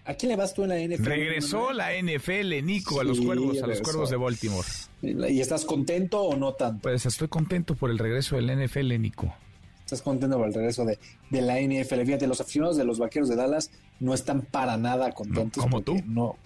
¿a 0.06 0.14
quién 0.16 0.30
le 0.30 0.36
vas 0.36 0.54
tú 0.54 0.64
en 0.64 0.70
la 0.70 0.80
NFL? 0.80 1.04
Regresó 1.04 1.74
la 1.74 1.92
NFL, 1.94 2.64
Nico, 2.64 3.00
a 3.00 3.04
los 3.04 3.22
cuervos, 3.22 3.62
a 3.62 3.68
los 3.68 3.82
cuervos 3.82 4.10
de 4.10 4.18
Baltimore. 4.18 4.68
¿Y 5.02 5.40
estás 5.42 5.66
contento 5.66 6.22
o 6.22 6.36
no 6.36 6.54
tanto? 6.54 6.84
Pues 6.84 7.06
estoy 7.06 7.28
contento 7.28 7.76
por 7.76 7.90
el 7.90 7.98
regreso 7.98 8.36
del 8.36 8.66
NFL, 8.66 9.00
Nico. 9.00 9.34
Estás 9.92 10.04
contento 10.04 10.38
por 10.38 10.48
el 10.48 10.54
regreso 10.54 10.86
de, 10.86 10.98
de 11.30 11.42
la 11.42 11.60
NFL. 11.60 12.04
Fíjate, 12.06 12.26
los 12.26 12.40
aficionados 12.40 12.78
de 12.78 12.86
los 12.86 12.98
vaqueros 12.98 13.28
de 13.28 13.36
Dallas 13.36 13.72
no 14.00 14.14
están 14.14 14.42
para 14.44 14.78
nada 14.78 15.12
contentos. 15.12 15.62
¿Como 15.62 15.82
porque 15.82 16.02
No, 16.08 16.38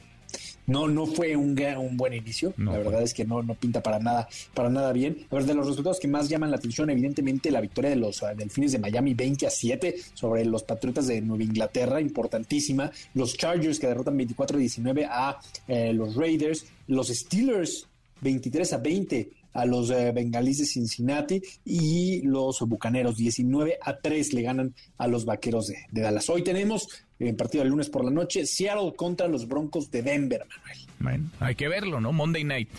no, 0.65 0.87
no 0.87 1.05
fue 1.05 1.35
un, 1.35 1.55
un 1.77 1.95
buen 1.95 2.15
inicio. 2.15 2.55
No 2.57 2.71
la 2.71 2.79
verdad 2.79 3.03
es 3.03 3.13
que 3.13 3.23
no, 3.23 3.43
no 3.43 3.53
pinta 3.53 3.83
para 3.83 3.99
nada, 3.99 4.27
para 4.55 4.71
nada 4.71 4.91
bien. 4.93 5.27
A 5.29 5.35
ver, 5.35 5.45
de 5.45 5.53
los 5.53 5.67
resultados 5.67 5.99
que 5.99 6.07
más 6.07 6.27
llaman 6.27 6.49
la 6.49 6.57
atención, 6.57 6.89
evidentemente 6.89 7.51
la 7.51 7.61
victoria 7.61 7.91
de 7.91 7.97
los 7.97 8.23
ah, 8.23 8.33
Delfines 8.33 8.71
de 8.71 8.79
Miami 8.79 9.13
20 9.13 9.45
a 9.45 9.51
7 9.51 9.95
sobre 10.15 10.43
los 10.43 10.63
Patriotas 10.63 11.05
de 11.05 11.21
Nueva 11.21 11.43
Inglaterra, 11.43 12.01
importantísima. 12.01 12.91
Los 13.13 13.37
Chargers 13.37 13.77
que 13.77 13.85
derrotan 13.85 14.17
24 14.17 14.57
a 14.57 14.59
19 14.59 15.05
a 15.05 15.39
eh, 15.67 15.93
los 15.93 16.15
Raiders. 16.15 16.65
Los 16.87 17.09
Steelers 17.09 17.87
23 18.21 18.73
a 18.73 18.77
20 18.79 19.29
a 19.55 19.65
los 19.65 19.89
eh, 19.89 20.11
bengalíes 20.11 20.59
de 20.59 20.65
Cincinnati 20.65 21.41
y 21.63 22.21
los 22.21 22.59
bucaneros 22.59 23.15
19 23.15 23.79
a 23.81 23.97
3 23.97 24.33
le 24.33 24.41
ganan 24.41 24.75
a 24.97 25.07
los 25.07 25.25
vaqueros 25.25 25.67
de, 25.67 25.77
de 25.91 26.01
Dallas. 26.01 26.29
Hoy 26.29 26.43
tenemos 26.43 26.87
en 27.19 27.37
partido 27.37 27.63
el 27.63 27.69
lunes 27.69 27.89
por 27.89 28.03
la 28.03 28.11
noche 28.11 28.45
Seattle 28.45 28.93
contra 28.95 29.27
los 29.27 29.47
Broncos 29.47 29.89
de 29.89 30.03
Denver, 30.03 30.45
Manuel. 30.47 30.79
Bueno, 30.99 31.29
hay 31.39 31.55
que 31.55 31.67
verlo, 31.67 32.01
¿no? 32.01 32.11
Monday 32.11 32.43
Night. 32.43 32.69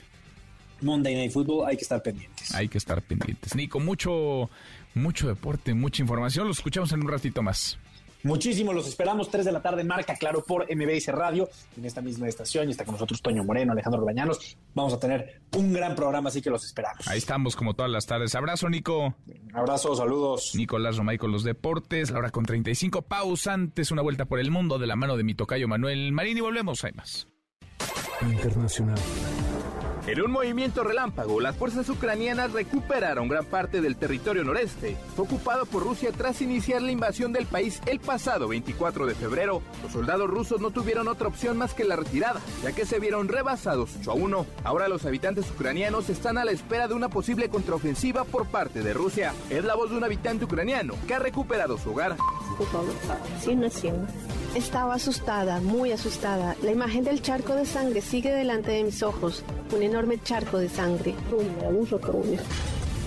Monday 0.82 1.14
Night 1.14 1.32
Football, 1.32 1.66
hay 1.66 1.76
que 1.76 1.82
estar 1.82 2.02
pendientes. 2.02 2.54
Hay 2.54 2.68
que 2.68 2.76
estar 2.76 3.00
pendientes. 3.00 3.54
Nico, 3.54 3.80
mucho, 3.80 4.50
mucho 4.94 5.28
deporte, 5.28 5.72
mucha 5.72 6.02
información. 6.02 6.46
Lo 6.46 6.52
escuchamos 6.52 6.92
en 6.92 7.00
un 7.00 7.08
ratito 7.08 7.42
más. 7.42 7.78
Muchísimo, 8.26 8.72
los 8.72 8.88
esperamos 8.88 9.30
3 9.30 9.44
de 9.44 9.52
la 9.52 9.62
tarde, 9.62 9.84
marca 9.84 10.16
claro 10.16 10.42
por 10.42 10.66
MBS 10.68 11.06
Radio, 11.12 11.48
en 11.76 11.84
esta 11.84 12.02
misma 12.02 12.26
estación, 12.26 12.66
y 12.66 12.72
está 12.72 12.84
con 12.84 12.94
nosotros 12.94 13.22
Toño 13.22 13.44
Moreno, 13.44 13.70
Alejandro 13.70 14.04
Bañanos. 14.04 14.58
Vamos 14.74 14.94
a 14.94 14.98
tener 14.98 15.42
un 15.56 15.72
gran 15.72 15.94
programa, 15.94 16.28
así 16.28 16.42
que 16.42 16.50
los 16.50 16.64
esperamos. 16.64 17.06
Ahí 17.06 17.18
estamos 17.18 17.54
como 17.54 17.74
todas 17.74 17.90
las 17.90 18.04
tardes. 18.04 18.34
Abrazo, 18.34 18.68
Nico. 18.68 19.14
Abrazos, 19.54 19.98
saludos. 19.98 20.54
Nicolás 20.56 20.96
Romay 20.96 21.18
con 21.18 21.30
los 21.30 21.44
deportes, 21.44 22.10
la 22.10 22.18
hora 22.18 22.30
con 22.30 22.44
35. 22.44 23.02
Pausa 23.02 23.52
antes, 23.52 23.92
una 23.92 24.02
vuelta 24.02 24.24
por 24.24 24.40
el 24.40 24.50
mundo 24.50 24.80
de 24.80 24.88
la 24.88 24.96
mano 24.96 25.16
de 25.16 25.22
mi 25.22 25.36
tocayo 25.36 25.68
Manuel 25.68 26.10
Marín 26.10 26.38
y 26.38 26.40
volvemos. 26.40 26.82
Hay 26.82 26.94
más. 26.94 27.28
Internacional. 28.22 28.98
En 30.06 30.22
un 30.22 30.30
movimiento 30.30 30.84
relámpago, 30.84 31.40
las 31.40 31.56
fuerzas 31.56 31.88
ucranianas 31.88 32.52
recuperaron 32.52 33.26
gran 33.26 33.44
parte 33.44 33.80
del 33.80 33.96
territorio 33.96 34.44
noreste, 34.44 34.96
ocupado 35.16 35.66
por 35.66 35.82
Rusia 35.82 36.12
tras 36.16 36.40
iniciar 36.40 36.80
la 36.80 36.92
invasión 36.92 37.32
del 37.32 37.46
país 37.46 37.80
el 37.86 37.98
pasado 37.98 38.46
24 38.46 39.04
de 39.04 39.16
febrero. 39.16 39.62
Los 39.82 39.90
soldados 39.90 40.30
rusos 40.30 40.60
no 40.60 40.70
tuvieron 40.70 41.08
otra 41.08 41.26
opción 41.26 41.56
más 41.56 41.74
que 41.74 41.84
la 41.84 41.96
retirada, 41.96 42.40
ya 42.62 42.70
que 42.70 42.86
se 42.86 43.00
vieron 43.00 43.26
rebasados 43.26 43.96
8 43.98 44.12
a 44.12 44.14
1. 44.14 44.46
Ahora 44.62 44.86
los 44.86 45.04
habitantes 45.04 45.50
ucranianos 45.50 46.08
están 46.08 46.38
a 46.38 46.44
la 46.44 46.52
espera 46.52 46.86
de 46.86 46.94
una 46.94 47.08
posible 47.08 47.48
contraofensiva 47.48 48.22
por 48.22 48.46
parte 48.46 48.84
de 48.84 48.94
Rusia. 48.94 49.34
Es 49.50 49.64
la 49.64 49.74
voz 49.74 49.90
de 49.90 49.96
un 49.96 50.04
habitante 50.04 50.44
ucraniano 50.44 50.94
que 51.08 51.14
ha 51.14 51.18
recuperado 51.18 51.78
su 51.78 51.90
hogar. 51.90 52.16
Estaba 54.54 54.94
asustada, 54.94 55.60
muy 55.60 55.92
asustada. 55.92 56.56
La 56.62 56.70
imagen 56.70 57.04
del 57.04 57.20
charco 57.20 57.54
de 57.54 57.66
sangre 57.66 58.00
sigue 58.00 58.32
delante 58.32 58.70
de 58.70 58.84
mis 58.84 59.02
ojos. 59.02 59.44
Enorme 59.96 60.20
charco 60.22 60.58
de 60.58 60.68
sangre. 60.68 61.14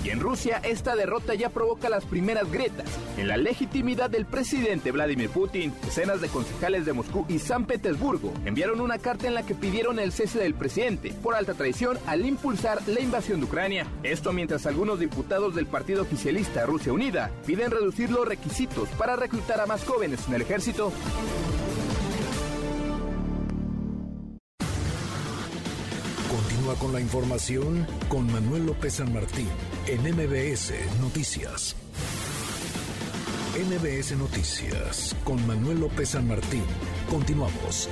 Y 0.03 0.09
en 0.09 0.19
Rusia, 0.19 0.59
esta 0.63 0.95
derrota 0.95 1.35
ya 1.35 1.49
provoca 1.49 1.87
las 1.87 2.03
primeras 2.03 2.51
grietas 2.51 2.87
en 3.15 3.27
la 3.27 3.37
legitimidad 3.37 4.09
del 4.09 4.25
presidente 4.25 4.91
Vladimir 4.91 5.29
Putin. 5.29 5.71
Decenas 5.83 6.19
de 6.19 6.29
concejales 6.29 6.87
de 6.87 6.93
Moscú 6.93 7.27
y 7.29 7.37
San 7.37 7.65
Petersburgo 7.65 8.33
enviaron 8.43 8.81
una 8.81 8.97
carta 8.97 9.27
en 9.27 9.35
la 9.35 9.45
que 9.45 9.53
pidieron 9.53 9.99
el 9.99 10.11
cese 10.11 10.39
del 10.39 10.55
presidente 10.55 11.13
por 11.21 11.35
alta 11.35 11.53
traición 11.53 11.99
al 12.07 12.25
impulsar 12.25 12.79
la 12.87 13.01
invasión 13.01 13.39
de 13.39 13.45
Ucrania. 13.45 13.85
Esto 14.01 14.33
mientras 14.33 14.65
algunos 14.65 14.99
diputados 14.99 15.53
del 15.53 15.67
partido 15.67 16.01
oficialista 16.01 16.65
Rusia 16.65 16.91
Unida 16.91 17.29
piden 17.45 17.69
reducir 17.69 18.09
los 18.09 18.27
requisitos 18.27 18.89
para 18.97 19.15
reclutar 19.15 19.61
a 19.61 19.67
más 19.67 19.85
jóvenes 19.85 20.27
en 20.27 20.33
el 20.33 20.41
ejército. 20.41 20.91
Con 26.77 26.93
la 26.93 27.01
información 27.01 27.87
con 28.09 28.31
Manuel 28.31 28.67
López 28.67 28.93
San 28.93 29.11
Martín 29.11 29.47
en 29.87 30.01
MBS 30.01 30.71
Noticias. 31.01 31.75
MBS 33.57 34.15
Noticias 34.15 35.15
con 35.23 35.45
Manuel 35.47 35.79
López 35.79 36.09
San 36.09 36.27
Martín. 36.27 36.63
Continuamos. 37.09 37.89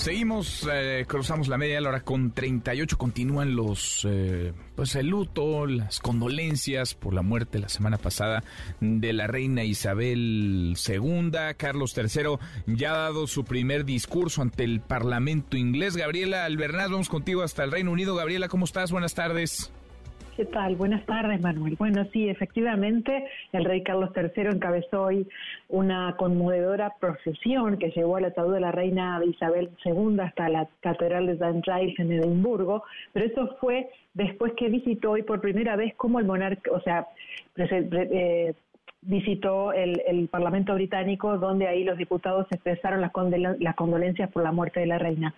Seguimos, 0.00 0.66
eh, 0.72 1.04
cruzamos 1.06 1.48
la 1.48 1.58
media 1.58 1.78
hora 1.78 2.00
con 2.00 2.32
38. 2.32 2.96
Continúan 2.96 3.54
los, 3.54 4.06
eh, 4.08 4.54
pues 4.74 4.94
el 4.94 5.08
luto, 5.08 5.66
las 5.66 6.00
condolencias 6.00 6.94
por 6.94 7.12
la 7.12 7.20
muerte 7.20 7.58
la 7.58 7.68
semana 7.68 7.98
pasada 7.98 8.42
de 8.80 9.12
la 9.12 9.26
reina 9.26 9.62
Isabel 9.62 10.74
II. 10.74 11.32
Carlos 11.58 11.94
III 11.94 12.38
ya 12.64 12.94
ha 12.94 12.96
dado 12.96 13.26
su 13.26 13.44
primer 13.44 13.84
discurso 13.84 14.40
ante 14.40 14.64
el 14.64 14.80
Parlamento 14.80 15.58
inglés. 15.58 15.98
Gabriela 15.98 16.46
Albernaz, 16.46 16.88
vamos 16.90 17.10
contigo 17.10 17.42
hasta 17.42 17.62
el 17.62 17.70
Reino 17.70 17.92
Unido. 17.92 18.16
Gabriela, 18.16 18.48
¿cómo 18.48 18.64
estás? 18.64 18.92
Buenas 18.92 19.12
tardes. 19.12 19.70
¿Qué 20.40 20.46
tal? 20.46 20.74
Buenas 20.76 21.04
tardes, 21.04 21.38
Manuel. 21.42 21.76
Bueno, 21.76 22.06
sí, 22.14 22.30
efectivamente, 22.30 23.26
el 23.52 23.62
rey 23.62 23.82
Carlos 23.82 24.08
III 24.16 24.44
encabezó 24.54 25.02
hoy 25.02 25.28
una 25.68 26.16
conmovedora 26.16 26.94
procesión 26.98 27.76
que 27.76 27.90
llevó 27.90 28.16
al 28.16 28.24
ataúd 28.24 28.54
de 28.54 28.60
la 28.60 28.72
reina 28.72 29.20
Isabel 29.22 29.68
II 29.84 30.18
hasta 30.18 30.48
la 30.48 30.66
Catedral 30.80 31.26
de 31.26 31.32
St. 31.32 31.60
Giles 31.62 31.98
en 31.98 32.12
Edimburgo, 32.12 32.84
pero 33.12 33.26
eso 33.26 33.54
fue 33.60 33.90
después 34.14 34.54
que 34.54 34.70
visitó 34.70 35.10
hoy 35.10 35.24
por 35.24 35.42
primera 35.42 35.76
vez 35.76 35.94
como 35.96 36.18
el 36.18 36.24
monarca, 36.24 36.70
o 36.72 36.80
sea, 36.80 37.06
eh, 37.58 38.54
visitó 39.02 39.72
el, 39.72 40.02
el 40.06 40.28
Parlamento 40.28 40.74
británico, 40.74 41.38
donde 41.38 41.66
ahí 41.66 41.84
los 41.84 41.96
diputados 41.96 42.46
expresaron 42.50 43.00
las, 43.00 43.12
condol- 43.12 43.56
las 43.58 43.74
condolencias 43.74 44.30
por 44.30 44.42
la 44.42 44.52
muerte 44.52 44.80
de 44.80 44.86
la 44.86 44.98
reina. 44.98 45.34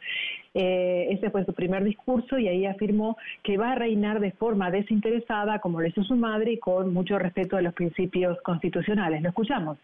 Eh, 0.52 1.08
ese 1.10 1.30
fue 1.30 1.44
su 1.44 1.54
primer 1.54 1.84
discurso 1.84 2.38
y 2.38 2.48
ahí 2.48 2.66
afirmó 2.66 3.16
que 3.42 3.56
va 3.56 3.72
a 3.72 3.74
reinar 3.76 4.18
de 4.20 4.32
forma 4.32 4.70
desinteresada, 4.70 5.60
como 5.60 5.80
lo 5.80 5.86
hizo 5.86 6.02
su 6.02 6.16
madre, 6.16 6.52
y 6.52 6.58
con 6.58 6.92
mucho 6.92 7.18
respeto 7.18 7.56
de 7.56 7.62
los 7.62 7.74
principios 7.74 8.36
constitucionales. 8.42 9.22
Lo 9.22 9.28
escuchamos. 9.28 9.78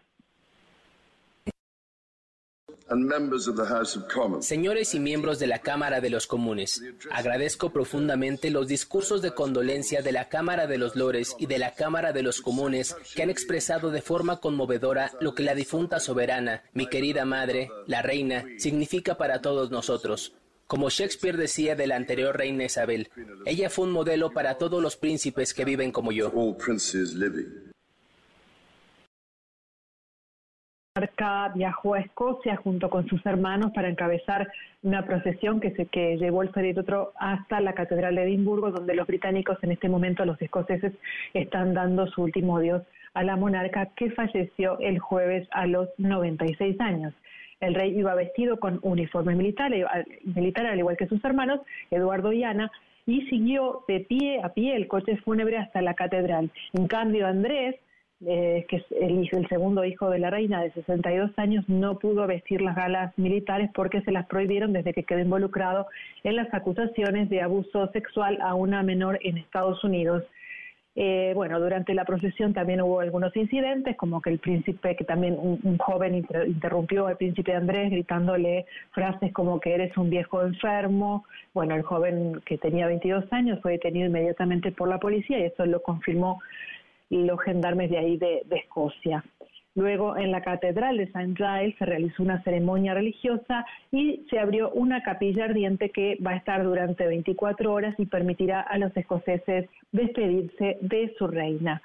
Señores 4.41 4.95
y 4.95 4.99
miembros 4.99 5.39
de 5.39 5.47
la 5.47 5.59
Cámara 5.59 6.01
de 6.01 6.09
los 6.09 6.27
Comunes, 6.27 6.83
agradezco 7.11 7.71
profundamente 7.71 8.49
los 8.49 8.67
discursos 8.67 9.21
de 9.21 9.31
condolencia 9.31 10.01
de 10.01 10.11
la 10.11 10.29
Cámara 10.29 10.67
de 10.67 10.77
los 10.77 10.95
Lores 10.95 11.35
y 11.39 11.45
de 11.45 11.59
la 11.59 11.73
Cámara 11.73 12.13
de 12.13 12.23
los 12.23 12.41
Comunes 12.41 12.95
que 13.15 13.23
han 13.23 13.29
expresado 13.29 13.91
de 13.91 14.01
forma 14.01 14.39
conmovedora 14.39 15.11
lo 15.21 15.35
que 15.35 15.43
la 15.43 15.55
difunta 15.55 15.99
soberana, 15.99 16.63
mi 16.73 16.87
querida 16.87 17.25
madre, 17.25 17.69
la 17.87 18.01
reina, 18.01 18.45
significa 18.57 19.17
para 19.17 19.41
todos 19.41 19.71
nosotros. 19.71 20.33
Como 20.67 20.89
Shakespeare 20.89 21.35
decía 21.35 21.75
de 21.75 21.87
la 21.87 21.95
anterior 21.95 22.37
reina 22.37 22.65
Isabel, 22.65 23.09
ella 23.45 23.71
fue 23.71 23.85
un 23.85 23.91
modelo 23.91 24.31
para 24.31 24.59
todos 24.59 24.81
los 24.81 24.97
príncipes 24.97 25.53
que 25.53 25.65
viven 25.65 25.91
como 25.91 26.11
yo. 26.11 26.31
Monarca 30.99 31.49
viajó 31.55 31.93
a 31.93 31.99
Escocia 31.99 32.57
junto 32.57 32.89
con 32.89 33.07
sus 33.07 33.25
hermanos 33.25 33.71
para 33.73 33.87
encabezar 33.87 34.51
una 34.83 35.05
procesión 35.05 35.61
que 35.61 35.71
se 35.71 35.85
que 35.85 36.17
llevó 36.17 36.41
el 36.41 36.49
féretro 36.49 37.13
hasta 37.17 37.61
la 37.61 37.73
Catedral 37.73 38.15
de 38.15 38.23
Edimburgo, 38.23 38.71
donde 38.71 38.95
los 38.95 39.07
británicos 39.07 39.57
en 39.61 39.71
este 39.71 39.87
momento, 39.87 40.25
los 40.25 40.41
escoceses, 40.41 40.91
están 41.33 41.73
dando 41.73 42.07
su 42.07 42.23
último 42.23 42.57
adiós 42.57 42.83
a 43.13 43.23
la 43.23 43.37
monarca 43.37 43.87
que 43.95 44.11
falleció 44.11 44.77
el 44.79 44.99
jueves 44.99 45.47
a 45.51 45.67
los 45.67 45.87
96 45.97 46.79
años. 46.81 47.13
El 47.61 47.75
rey 47.75 47.97
iba 47.97 48.13
vestido 48.15 48.59
con 48.59 48.79
uniforme 48.81 49.35
militar, 49.35 49.73
eh, 49.73 49.85
militar 50.35 50.65
al 50.65 50.79
igual 50.79 50.97
que 50.97 51.07
sus 51.07 51.23
hermanos, 51.23 51.61
Eduardo 51.91 52.33
y 52.33 52.43
Ana, 52.43 52.69
y 53.05 53.21
siguió 53.27 53.83
de 53.87 54.01
pie 54.01 54.41
a 54.43 54.49
pie 54.49 54.75
el 54.75 54.87
coche 54.87 55.15
fúnebre 55.23 55.57
hasta 55.57 55.81
la 55.81 55.93
catedral. 55.93 56.51
En 56.73 56.87
cambio, 56.87 57.25
Andrés, 57.25 57.75
eh, 58.25 58.65
que 58.67 58.77
es 58.77 58.85
el, 58.99 59.29
el, 59.31 59.47
segundo 59.47 59.85
hijo 59.85 60.09
de 60.09 60.19
la 60.19 60.29
reina 60.29 60.61
de 60.61 60.71
62 60.71 61.31
años, 61.37 61.63
no 61.69 61.99
pudo 61.99 62.27
vestir 62.27 62.61
las 62.61 62.75
galas 62.75 63.17
militares 63.17 63.69
porque 63.73 64.01
se 64.01 64.11
las 64.11 64.27
prohibieron 64.27 64.73
desde 64.73 64.93
que 64.93 65.03
quedó 65.03 65.19
involucrado 65.19 65.87
en 66.23 66.35
las 66.35 66.53
acusaciones 66.53 67.29
de 67.29 67.41
abuso 67.41 67.87
sexual 67.93 68.37
a 68.41 68.55
una 68.55 68.83
menor 68.83 69.19
en 69.21 69.37
Estados 69.37 69.83
Unidos. 69.85 70.23
Eh, 71.01 71.31
bueno, 71.33 71.61
durante 71.61 71.93
la 71.93 72.03
procesión 72.03 72.53
también 72.53 72.81
hubo 72.81 72.99
algunos 72.99 73.33
incidentes, 73.37 73.95
como 73.95 74.21
que 74.21 74.31
el 74.31 74.39
príncipe, 74.39 74.97
que 74.97 75.05
también 75.05 75.37
un, 75.39 75.77
joven 75.77 76.15
interrumpió 76.15 77.07
al 77.07 77.15
príncipe 77.15 77.55
Andrés 77.55 77.89
gritándole 77.89 78.65
frases 78.91 79.31
como 79.31 79.61
que 79.61 79.75
eres 79.75 79.95
un 79.95 80.09
viejo 80.09 80.41
enfermo. 80.41 81.23
Bueno, 81.53 81.73
el 81.75 81.83
joven 81.83 82.41
que 82.45 82.57
tenía 82.57 82.87
22 82.87 83.31
años 83.31 83.59
fue 83.61 83.73
detenido 83.73 84.07
inmediatamente 84.07 84.73
por 84.73 84.89
la 84.89 84.99
policía 84.99 85.39
y 85.39 85.43
eso 85.43 85.65
lo 85.65 85.81
confirmó 85.81 86.41
los 87.09 87.41
gendarmes 87.41 87.89
de 87.89 87.97
ahí 87.97 88.17
de, 88.17 88.45
Escocia. 88.51 89.23
Luego, 89.75 90.17
en 90.17 90.31
la 90.31 90.41
Catedral 90.41 90.97
de 90.97 91.03
St. 91.03 91.35
Giles 91.35 91.75
se 91.77 91.85
realizó 91.85 92.23
una 92.23 92.41
ceremonia 92.43 92.93
religiosa 92.93 93.65
y 93.91 94.25
se 94.29 94.39
abrió 94.39 94.71
una 94.71 95.03
capilla 95.03 95.45
ardiente 95.45 95.89
que 95.89 96.17
va 96.25 96.31
a 96.31 96.37
estar 96.37 96.63
durante 96.63 97.07
24 97.07 97.71
horas 97.71 97.95
y 97.97 98.05
permitirá 98.05 98.61
a 98.61 98.77
los 98.77 98.95
escoceses 98.97 99.69
despedirse 99.91 100.77
de 100.81 101.13
su 101.17 101.27
reina. 101.27 101.81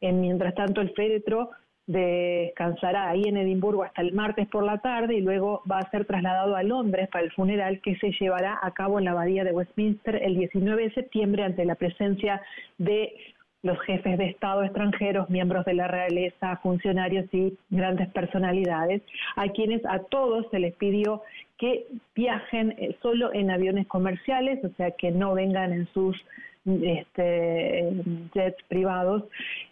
En, 0.00 0.20
mientras 0.20 0.54
tanto, 0.54 0.80
el 0.80 0.90
féretro 0.90 1.50
descansará 1.86 3.08
ahí 3.08 3.24
en 3.24 3.36
Edimburgo 3.36 3.82
hasta 3.82 4.02
el 4.02 4.12
martes 4.12 4.46
por 4.48 4.62
la 4.64 4.78
tarde 4.78 5.14
y 5.16 5.20
luego 5.20 5.62
va 5.70 5.78
a 5.78 5.90
ser 5.90 6.04
trasladado 6.04 6.54
a 6.54 6.62
Londres 6.62 7.08
para 7.10 7.24
el 7.24 7.32
funeral 7.32 7.80
que 7.80 7.96
se 7.96 8.12
llevará 8.12 8.60
a 8.62 8.70
cabo 8.72 8.98
en 8.98 9.06
la 9.06 9.10
abadía 9.10 9.42
de 9.42 9.50
Westminster 9.52 10.22
el 10.22 10.36
19 10.36 10.84
de 10.84 10.94
septiembre 10.94 11.42
ante 11.42 11.64
la 11.64 11.74
presencia 11.74 12.42
de 12.78 13.12
los 13.62 13.78
jefes 13.82 14.16
de 14.18 14.26
Estado 14.26 14.62
extranjeros, 14.62 15.28
miembros 15.28 15.64
de 15.64 15.74
la 15.74 15.88
realeza, 15.88 16.56
funcionarios 16.62 17.26
y 17.32 17.56
grandes 17.68 18.08
personalidades, 18.08 19.02
a 19.36 19.48
quienes 19.48 19.84
a 19.86 20.00
todos 20.00 20.46
se 20.50 20.58
les 20.58 20.74
pidió 20.76 21.22
que 21.58 21.86
viajen 22.14 22.74
eh, 22.78 22.96
solo 23.02 23.32
en 23.34 23.50
aviones 23.50 23.86
comerciales, 23.86 24.64
o 24.64 24.70
sea, 24.76 24.92
que 24.92 25.10
no 25.10 25.34
vengan 25.34 25.72
en 25.72 25.86
sus 25.92 26.16
este, 26.66 27.90
jets 28.34 28.62
privados 28.68 29.24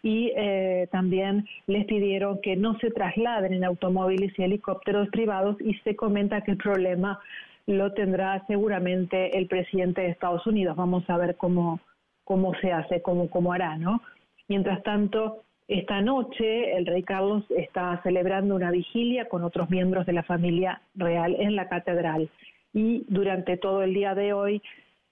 y 0.03 0.33
eh, 0.37 0.89
también 0.91 1.47
les 1.67 1.85
pidieron 1.85 2.41
que 2.41 2.57
no 2.57 2.79
se 2.79 2.91
trasladen 2.91 3.53
en 3.53 3.65
automóviles 3.65 4.33
y 4.39 4.43
helicópteros 4.43 5.09
privados 5.11 5.57
y 5.61 5.75
se 5.85 5.97
comenta 5.97 6.41
que 6.43 6.53
el 6.53 6.57
problema 6.57 7.21
lo 7.67 7.93
tendrá 7.93 8.43
seguramente 8.47 9.37
el 9.37 9.47
presidente 9.47 10.01
de 10.01 10.09
Estados 10.09 10.47
Unidos. 10.47 10.77
Vamos 10.77 11.09
a 11.09 11.19
ver 11.19 11.37
cómo, 11.37 11.81
cómo 12.29 12.53
se 12.61 12.71
hace, 12.71 13.01
cómo, 13.01 13.31
cómo 13.31 13.55
hará, 13.55 13.79
¿no? 13.79 14.03
Mientras 14.49 14.83
tanto, 14.83 15.39
esta 15.67 16.03
noche 16.03 16.77
el 16.77 16.85
rey 16.85 17.03
Carlos 17.03 17.43
está 17.49 18.03
celebrando 18.03 18.55
una 18.55 18.71
vigilia 18.71 19.31
con 19.31 19.45
otros 19.45 19.71
miembros 19.71 20.05
de 20.05 20.13
la 20.13 20.23
familia 20.25 20.83
real 20.95 21.37
en 21.39 21.57
la 21.57 21.71
catedral 21.71 22.29
y 22.75 23.07
durante 23.09 23.57
todo 23.57 23.83
el 23.83 23.95
día 23.95 24.15
de 24.15 24.35
hoy 24.35 24.61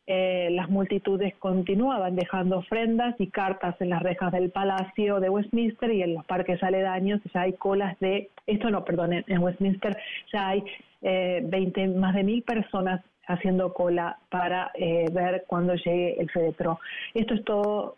eh, 0.06 0.50
las 0.52 0.68
multitudes 0.68 1.34
continuaban 1.38 2.16
dejando 2.16 2.58
ofrendas 2.58 3.14
y 3.18 3.28
cartas 3.28 3.74
en 3.80 3.88
las 3.88 4.02
rejas 4.02 4.30
del 4.30 4.50
Palacio 4.50 5.18
de 5.18 5.30
Westminster 5.30 5.90
y 5.90 6.02
en 6.02 6.12
los 6.12 6.26
parques 6.26 6.62
aledaños 6.62 7.22
ya 7.32 7.40
hay 7.40 7.54
colas 7.54 7.98
de, 7.98 8.28
esto 8.46 8.68
no, 8.68 8.84
perdón, 8.84 9.24
en 9.26 9.42
Westminster 9.42 9.96
ya 10.34 10.48
hay 10.48 10.64
eh, 11.00 11.40
20, 11.44 11.88
más 11.88 12.14
de 12.14 12.24
mil 12.24 12.42
personas 12.42 13.00
haciendo 13.26 13.72
cola 13.72 14.18
para 14.30 14.70
eh, 14.74 15.06
ver 15.12 15.44
cuando 15.46 15.74
llegue 15.74 16.20
el 16.20 16.30
féretro. 16.30 16.78
Esto 17.14 17.34
es 17.34 17.44
todo 17.44 17.96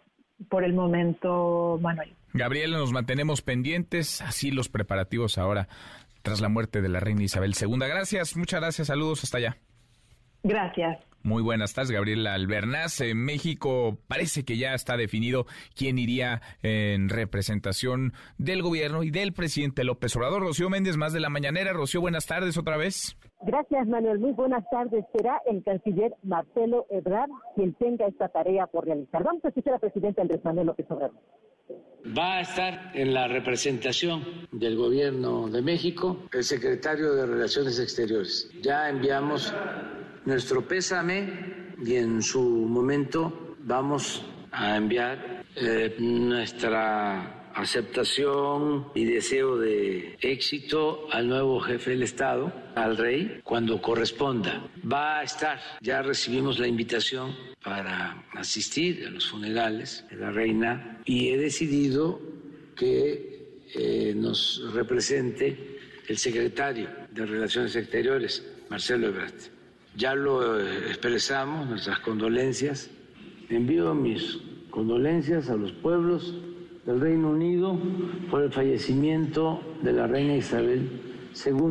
por 0.48 0.64
el 0.64 0.72
momento, 0.72 1.78
Manuel. 1.80 2.12
Gabriel, 2.32 2.72
nos 2.72 2.92
mantenemos 2.92 3.42
pendientes, 3.42 4.20
así 4.22 4.50
los 4.50 4.68
preparativos 4.68 5.38
ahora 5.38 5.68
tras 6.22 6.40
la 6.40 6.48
muerte 6.48 6.82
de 6.82 6.88
la 6.88 7.00
reina 7.00 7.22
Isabel 7.22 7.54
II. 7.58 7.78
Gracias, 7.78 8.36
muchas 8.36 8.60
gracias, 8.60 8.88
saludos 8.88 9.24
hasta 9.24 9.38
allá. 9.38 9.56
Gracias. 10.42 10.98
Muy 11.22 11.42
buenas 11.42 11.74
tardes, 11.74 11.90
Gabriela 11.90 12.34
Albernaz. 12.34 13.00
En 13.00 13.18
México 13.18 13.98
parece 14.06 14.44
que 14.44 14.56
ya 14.56 14.74
está 14.74 14.96
definido 14.96 15.46
quién 15.74 15.98
iría 15.98 16.40
en 16.62 17.08
representación 17.08 18.12
del 18.38 18.62
gobierno 18.62 19.02
y 19.02 19.10
del 19.10 19.32
presidente 19.32 19.84
López 19.84 20.14
Obrador. 20.16 20.42
Rocío 20.42 20.70
Méndez, 20.70 20.96
más 20.96 21.12
de 21.12 21.20
la 21.20 21.28
mañanera. 21.28 21.72
Rocío, 21.72 22.00
buenas 22.00 22.26
tardes 22.26 22.56
otra 22.56 22.76
vez. 22.76 23.16
Gracias, 23.42 23.86
Manuel. 23.86 24.18
Muy 24.18 24.32
buenas 24.32 24.64
tardes. 24.70 25.04
Será 25.16 25.40
el 25.46 25.62
canciller 25.62 26.14
Marcelo 26.22 26.86
Ebrard 26.90 27.30
quien 27.54 27.74
tenga 27.74 28.06
esta 28.06 28.28
tarea 28.28 28.66
por 28.66 28.84
realizar. 28.84 29.22
Vamos 29.22 29.44
a 29.44 29.48
escuchar 29.48 29.74
al 29.74 29.80
presidente 29.80 30.20
Andrés 30.20 30.44
Manuel 30.44 30.66
López 30.66 30.86
Obrador. 30.90 31.16
Va 32.16 32.38
a 32.38 32.40
estar 32.40 32.92
en 32.94 33.12
la 33.12 33.28
representación 33.28 34.24
del 34.52 34.76
gobierno 34.76 35.48
de 35.48 35.62
México 35.62 36.16
el 36.32 36.44
secretario 36.44 37.12
de 37.14 37.26
Relaciones 37.26 37.78
Exteriores. 37.78 38.50
Ya 38.62 38.88
enviamos 38.88 39.54
nuestro 40.24 40.66
pésame 40.66 41.74
y 41.84 41.96
en 41.96 42.22
su 42.22 42.40
momento 42.40 43.56
vamos 43.60 44.24
a 44.52 44.76
enviar 44.76 45.44
eh, 45.56 45.96
nuestra 45.98 47.37
aceptación 47.54 48.88
y 48.94 49.04
deseo 49.04 49.58
de 49.58 50.16
éxito 50.20 51.06
al 51.10 51.28
nuevo 51.28 51.60
jefe 51.60 51.90
del 51.90 52.02
Estado, 52.02 52.52
al 52.74 52.96
rey, 52.96 53.40
cuando 53.44 53.80
corresponda. 53.80 54.68
Va 54.90 55.20
a 55.20 55.22
estar, 55.22 55.60
ya 55.80 56.02
recibimos 56.02 56.58
la 56.58 56.66
invitación 56.66 57.34
para 57.62 58.24
asistir 58.34 59.04
a 59.06 59.10
los 59.10 59.28
funerales 59.28 60.04
de 60.10 60.16
la 60.16 60.30
reina 60.30 61.00
y 61.04 61.28
he 61.28 61.36
decidido 61.36 62.20
que 62.76 63.64
eh, 63.74 64.14
nos 64.16 64.62
represente 64.72 65.78
el 66.08 66.16
secretario 66.16 66.88
de 67.10 67.26
Relaciones 67.26 67.76
Exteriores, 67.76 68.46
Marcelo 68.70 69.08
Ebrard. 69.08 69.34
Ya 69.96 70.14
lo 70.14 70.60
expresamos, 70.60 71.68
nuestras 71.68 71.98
condolencias. 72.00 72.90
Envío 73.50 73.94
mis 73.94 74.38
condolencias 74.70 75.50
a 75.50 75.56
los 75.56 75.72
pueblos 75.72 76.34
del 76.88 77.02
Reino 77.02 77.28
Unido 77.28 77.78
por 78.30 78.42
el 78.42 78.50
fallecimiento 78.50 79.60
de 79.82 79.92
la 79.92 80.06
reina 80.06 80.36
Isabel 80.36 80.88
II, 81.44 81.62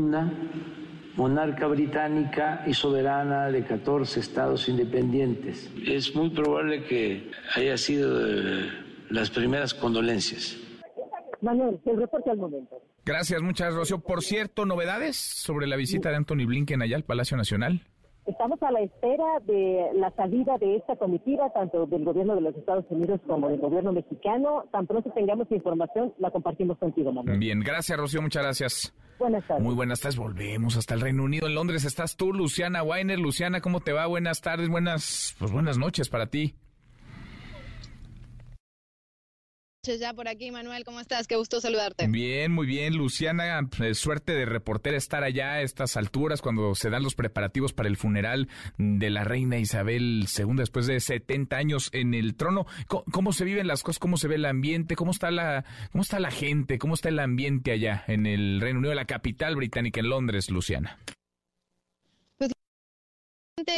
monarca 1.15 1.65
británica 1.65 2.63
y 2.67 2.75
soberana 2.75 3.47
de 3.47 3.65
14 3.65 4.19
estados 4.19 4.69
independientes. 4.69 5.71
Es 5.83 6.15
muy 6.15 6.29
probable 6.29 6.83
que 6.83 7.31
haya 7.55 7.77
sido 7.77 8.15
de 8.15 8.69
las 9.09 9.31
primeras 9.31 9.73
condolencias. 9.73 10.55
Manuel, 11.41 11.79
el 11.83 11.97
reporte 11.97 12.29
al 12.29 12.37
momento. 12.37 12.79
Gracias, 13.03 13.41
muchas 13.41 13.73
gracias, 13.73 13.79
Rocío. 13.79 13.99
Por 13.99 14.21
cierto, 14.21 14.67
novedades 14.67 15.15
sobre 15.15 15.65
la 15.65 15.77
visita 15.77 16.09
de 16.09 16.17
Anthony 16.17 16.45
Blinken 16.45 16.83
allá 16.83 16.95
al 16.95 17.05
Palacio 17.05 17.37
Nacional. 17.37 17.81
Estamos 18.27 18.61
a 18.61 18.71
la 18.71 18.81
espera 18.81 19.39
de 19.45 19.89
la 19.95 20.11
salida 20.11 20.57
de 20.57 20.75
esta 20.75 20.97
comitiva, 20.97 21.49
tanto 21.53 21.85
del 21.85 22.03
gobierno 22.03 22.35
de 22.35 22.41
los 22.41 22.55
Estados 22.55 22.83
Unidos 22.89 23.21
como 23.25 23.47
del 23.47 23.59
gobierno 23.59 23.93
mexicano. 23.93 24.65
Tan 24.71 24.85
pronto 24.85 25.09
tengamos 25.11 25.49
información, 25.49 26.13
la 26.19 26.29
compartimos 26.29 26.77
contigo, 26.77 27.13
Manuel. 27.13 27.39
Bien, 27.39 27.61
gracias, 27.61 27.97
Rocío, 27.97 28.21
muchas 28.21 28.43
gracias. 28.43 28.93
Buenas 29.17 29.47
tardes. 29.47 29.63
Muy 29.63 29.75
buenas 29.75 30.01
tardes, 30.01 30.17
volvemos 30.17 30.75
hasta 30.75 30.93
el 30.93 31.01
Reino 31.01 31.23
Unido. 31.23 31.47
En 31.47 31.55
Londres 31.55 31.85
estás 31.85 32.17
tú, 32.17 32.33
Luciana 32.33 32.83
Weiner. 32.83 33.17
Luciana, 33.17 33.61
¿cómo 33.61 33.79
te 33.79 33.93
va? 33.93 34.05
Buenas 34.07 34.41
tardes, 34.41 34.67
buenas, 34.67 35.35
pues 35.39 35.51
buenas 35.51 35.77
noches 35.77 36.09
para 36.09 36.27
ti. 36.27 36.55
Ya 39.95 40.13
por 40.13 40.27
aquí, 40.27 40.51
Manuel. 40.51 40.83
¿Cómo 40.83 40.99
estás? 40.99 41.27
Qué 41.27 41.35
gusto 41.35 41.61
saludarte. 41.61 42.07
Bien, 42.07 42.51
muy 42.51 42.67
bien. 42.67 42.95
Luciana, 42.95 43.67
pues, 43.75 43.97
suerte 43.97 44.33
de 44.33 44.45
reportera 44.45 44.97
estar 44.97 45.23
allá 45.23 45.53
a 45.53 45.61
estas 45.61 45.97
alturas 45.97 46.41
cuando 46.41 46.75
se 46.75 46.89
dan 46.89 47.03
los 47.03 47.15
preparativos 47.15 47.73
para 47.73 47.89
el 47.89 47.97
funeral 47.97 48.49
de 48.77 49.09
la 49.09 49.23
reina 49.23 49.57
Isabel 49.57 50.25
II 50.37 50.55
después 50.55 50.87
de 50.87 50.99
70 50.99 51.55
años 51.55 51.89
en 51.93 52.13
el 52.13 52.35
trono. 52.35 52.65
¿Cómo, 52.87 53.31
se 53.31 53.45
viven 53.45 53.67
las 53.67 53.83
cosas? 53.83 53.99
¿Cómo 53.99 54.17
se 54.17 54.27
ve 54.27 54.35
el 54.35 54.45
ambiente? 54.45 54.95
¿Cómo 54.95 55.11
está 55.11 55.31
la, 55.31 55.65
cómo 55.91 56.01
está 56.01 56.19
la 56.19 56.31
gente? 56.31 56.77
¿Cómo 56.77 56.93
está 56.93 57.09
el 57.09 57.19
ambiente 57.19 57.71
allá 57.71 58.03
en 58.07 58.25
el 58.25 58.59
Reino 58.61 58.79
Unido, 58.79 58.93
la 58.93 59.05
capital 59.05 59.55
británica, 59.55 59.99
en 59.99 60.09
Londres, 60.09 60.49
Luciana? 60.49 60.99
Pues 62.37 62.51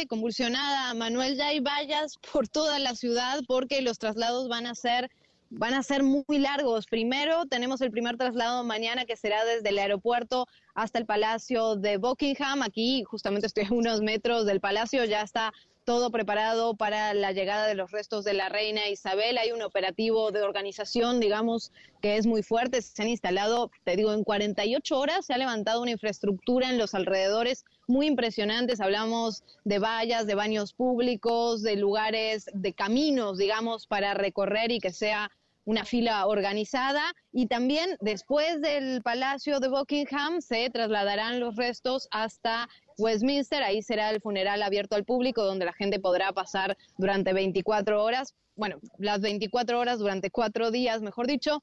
convulsionada, 0.08 0.94
Manuel, 0.94 1.36
ya 1.36 1.48
hay 1.48 1.60
vallas 1.60 2.16
por 2.32 2.48
toda 2.48 2.78
la 2.78 2.94
ciudad 2.94 3.40
porque 3.46 3.80
los 3.82 3.98
traslados 3.98 4.48
van 4.48 4.66
a 4.66 4.74
ser 4.74 5.10
van 5.50 5.74
a 5.74 5.82
ser 5.82 6.02
muy 6.02 6.38
largos. 6.38 6.86
Primero 6.86 7.44
tenemos 7.46 7.80
el 7.80 7.90
primer 7.90 8.16
traslado 8.16 8.64
mañana 8.64 9.04
que 9.04 9.16
será 9.16 9.44
desde 9.44 9.68
el 9.68 9.78
aeropuerto 9.78 10.46
hasta 10.74 10.98
el 10.98 11.06
Palacio 11.06 11.76
de 11.76 11.96
Buckingham. 11.96 12.62
Aquí 12.62 13.02
justamente 13.04 13.48
estoy 13.48 13.64
a 13.64 13.72
unos 13.72 14.00
metros 14.00 14.46
del 14.46 14.60
palacio, 14.60 15.04
ya 15.04 15.22
está 15.22 15.52
todo 15.84 16.10
preparado 16.12 16.76
para 16.76 17.14
la 17.14 17.32
llegada 17.32 17.66
de 17.66 17.74
los 17.74 17.90
restos 17.90 18.24
de 18.24 18.32
la 18.32 18.48
reina 18.48 18.88
Isabel. 18.88 19.38
Hay 19.38 19.50
un 19.50 19.62
operativo 19.62 20.30
de 20.30 20.42
organización, 20.42 21.18
digamos, 21.18 21.72
que 22.00 22.16
es 22.16 22.26
muy 22.26 22.44
fuerte. 22.44 22.80
Se 22.80 23.02
han 23.02 23.08
instalado, 23.08 23.72
te 23.82 23.96
digo, 23.96 24.12
en 24.12 24.22
48 24.22 24.96
horas 24.96 25.26
se 25.26 25.34
ha 25.34 25.38
levantado 25.38 25.82
una 25.82 25.90
infraestructura 25.90 26.70
en 26.70 26.78
los 26.78 26.94
alrededores 26.94 27.64
muy 27.88 28.06
impresionantes. 28.06 28.80
Hablamos 28.80 29.42
de 29.64 29.80
vallas, 29.80 30.28
de 30.28 30.36
baños 30.36 30.74
públicos, 30.74 31.62
de 31.62 31.74
lugares, 31.74 32.48
de 32.54 32.72
caminos, 32.72 33.36
digamos, 33.38 33.88
para 33.88 34.14
recorrer 34.14 34.70
y 34.70 34.78
que 34.78 34.92
sea 34.92 35.30
una 35.70 35.84
fila 35.84 36.26
organizada 36.26 37.14
y 37.32 37.46
también 37.46 37.96
después 38.00 38.60
del 38.60 39.02
Palacio 39.02 39.60
de 39.60 39.68
Buckingham 39.68 40.40
se 40.40 40.68
trasladarán 40.68 41.38
los 41.38 41.54
restos 41.54 42.08
hasta 42.10 42.68
Westminster, 42.98 43.62
ahí 43.62 43.80
será 43.80 44.10
el 44.10 44.20
funeral 44.20 44.64
abierto 44.64 44.96
al 44.96 45.04
público 45.04 45.44
donde 45.44 45.66
la 45.66 45.72
gente 45.72 46.00
podrá 46.00 46.32
pasar 46.32 46.76
durante 46.98 47.32
24 47.32 48.02
horas, 48.02 48.34
bueno, 48.56 48.80
las 48.98 49.20
24 49.20 49.78
horas 49.78 50.00
durante 50.00 50.32
cuatro 50.32 50.72
días, 50.72 51.02
mejor 51.02 51.28
dicho, 51.28 51.62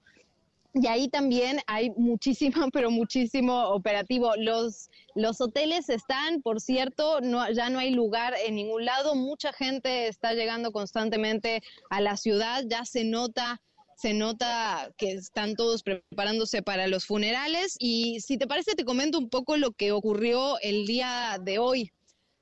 y 0.73 0.87
ahí 0.87 1.09
también 1.09 1.59
hay 1.67 1.89
muchísimo, 1.97 2.69
pero 2.73 2.89
muchísimo 2.89 3.69
operativo. 3.69 4.31
Los, 4.37 4.89
los 5.15 5.41
hoteles 5.41 5.89
están, 5.89 6.41
por 6.41 6.61
cierto, 6.61 7.19
no, 7.19 7.51
ya 7.51 7.69
no 7.69 7.79
hay 7.79 7.91
lugar 7.91 8.35
en 8.45 8.55
ningún 8.55 8.85
lado. 8.85 9.15
Mucha 9.15 9.51
gente 9.53 10.07
está 10.07 10.33
llegando 10.33 10.71
constantemente 10.71 11.61
a 11.89 11.99
la 11.99 12.15
ciudad. 12.15 12.63
Ya 12.67 12.85
se 12.85 13.03
nota 13.03 13.59
se 13.97 14.13
nota 14.13 14.93
que 14.97 15.13
están 15.13 15.55
todos 15.55 15.81
preparándose 15.81 16.61
para 16.61 16.87
los 16.87 17.07
funerales 17.07 17.75
y 17.79 18.19
si 18.21 18.37
te 18.37 18.45
parece 18.45 18.75
te 18.75 18.85
comento 18.85 19.17
un 19.17 19.29
poco 19.29 19.57
lo 19.57 19.71
que 19.71 19.91
ocurrió 19.91 20.59
el 20.61 20.85
día 20.85 21.39
de 21.41 21.57
hoy. 21.57 21.91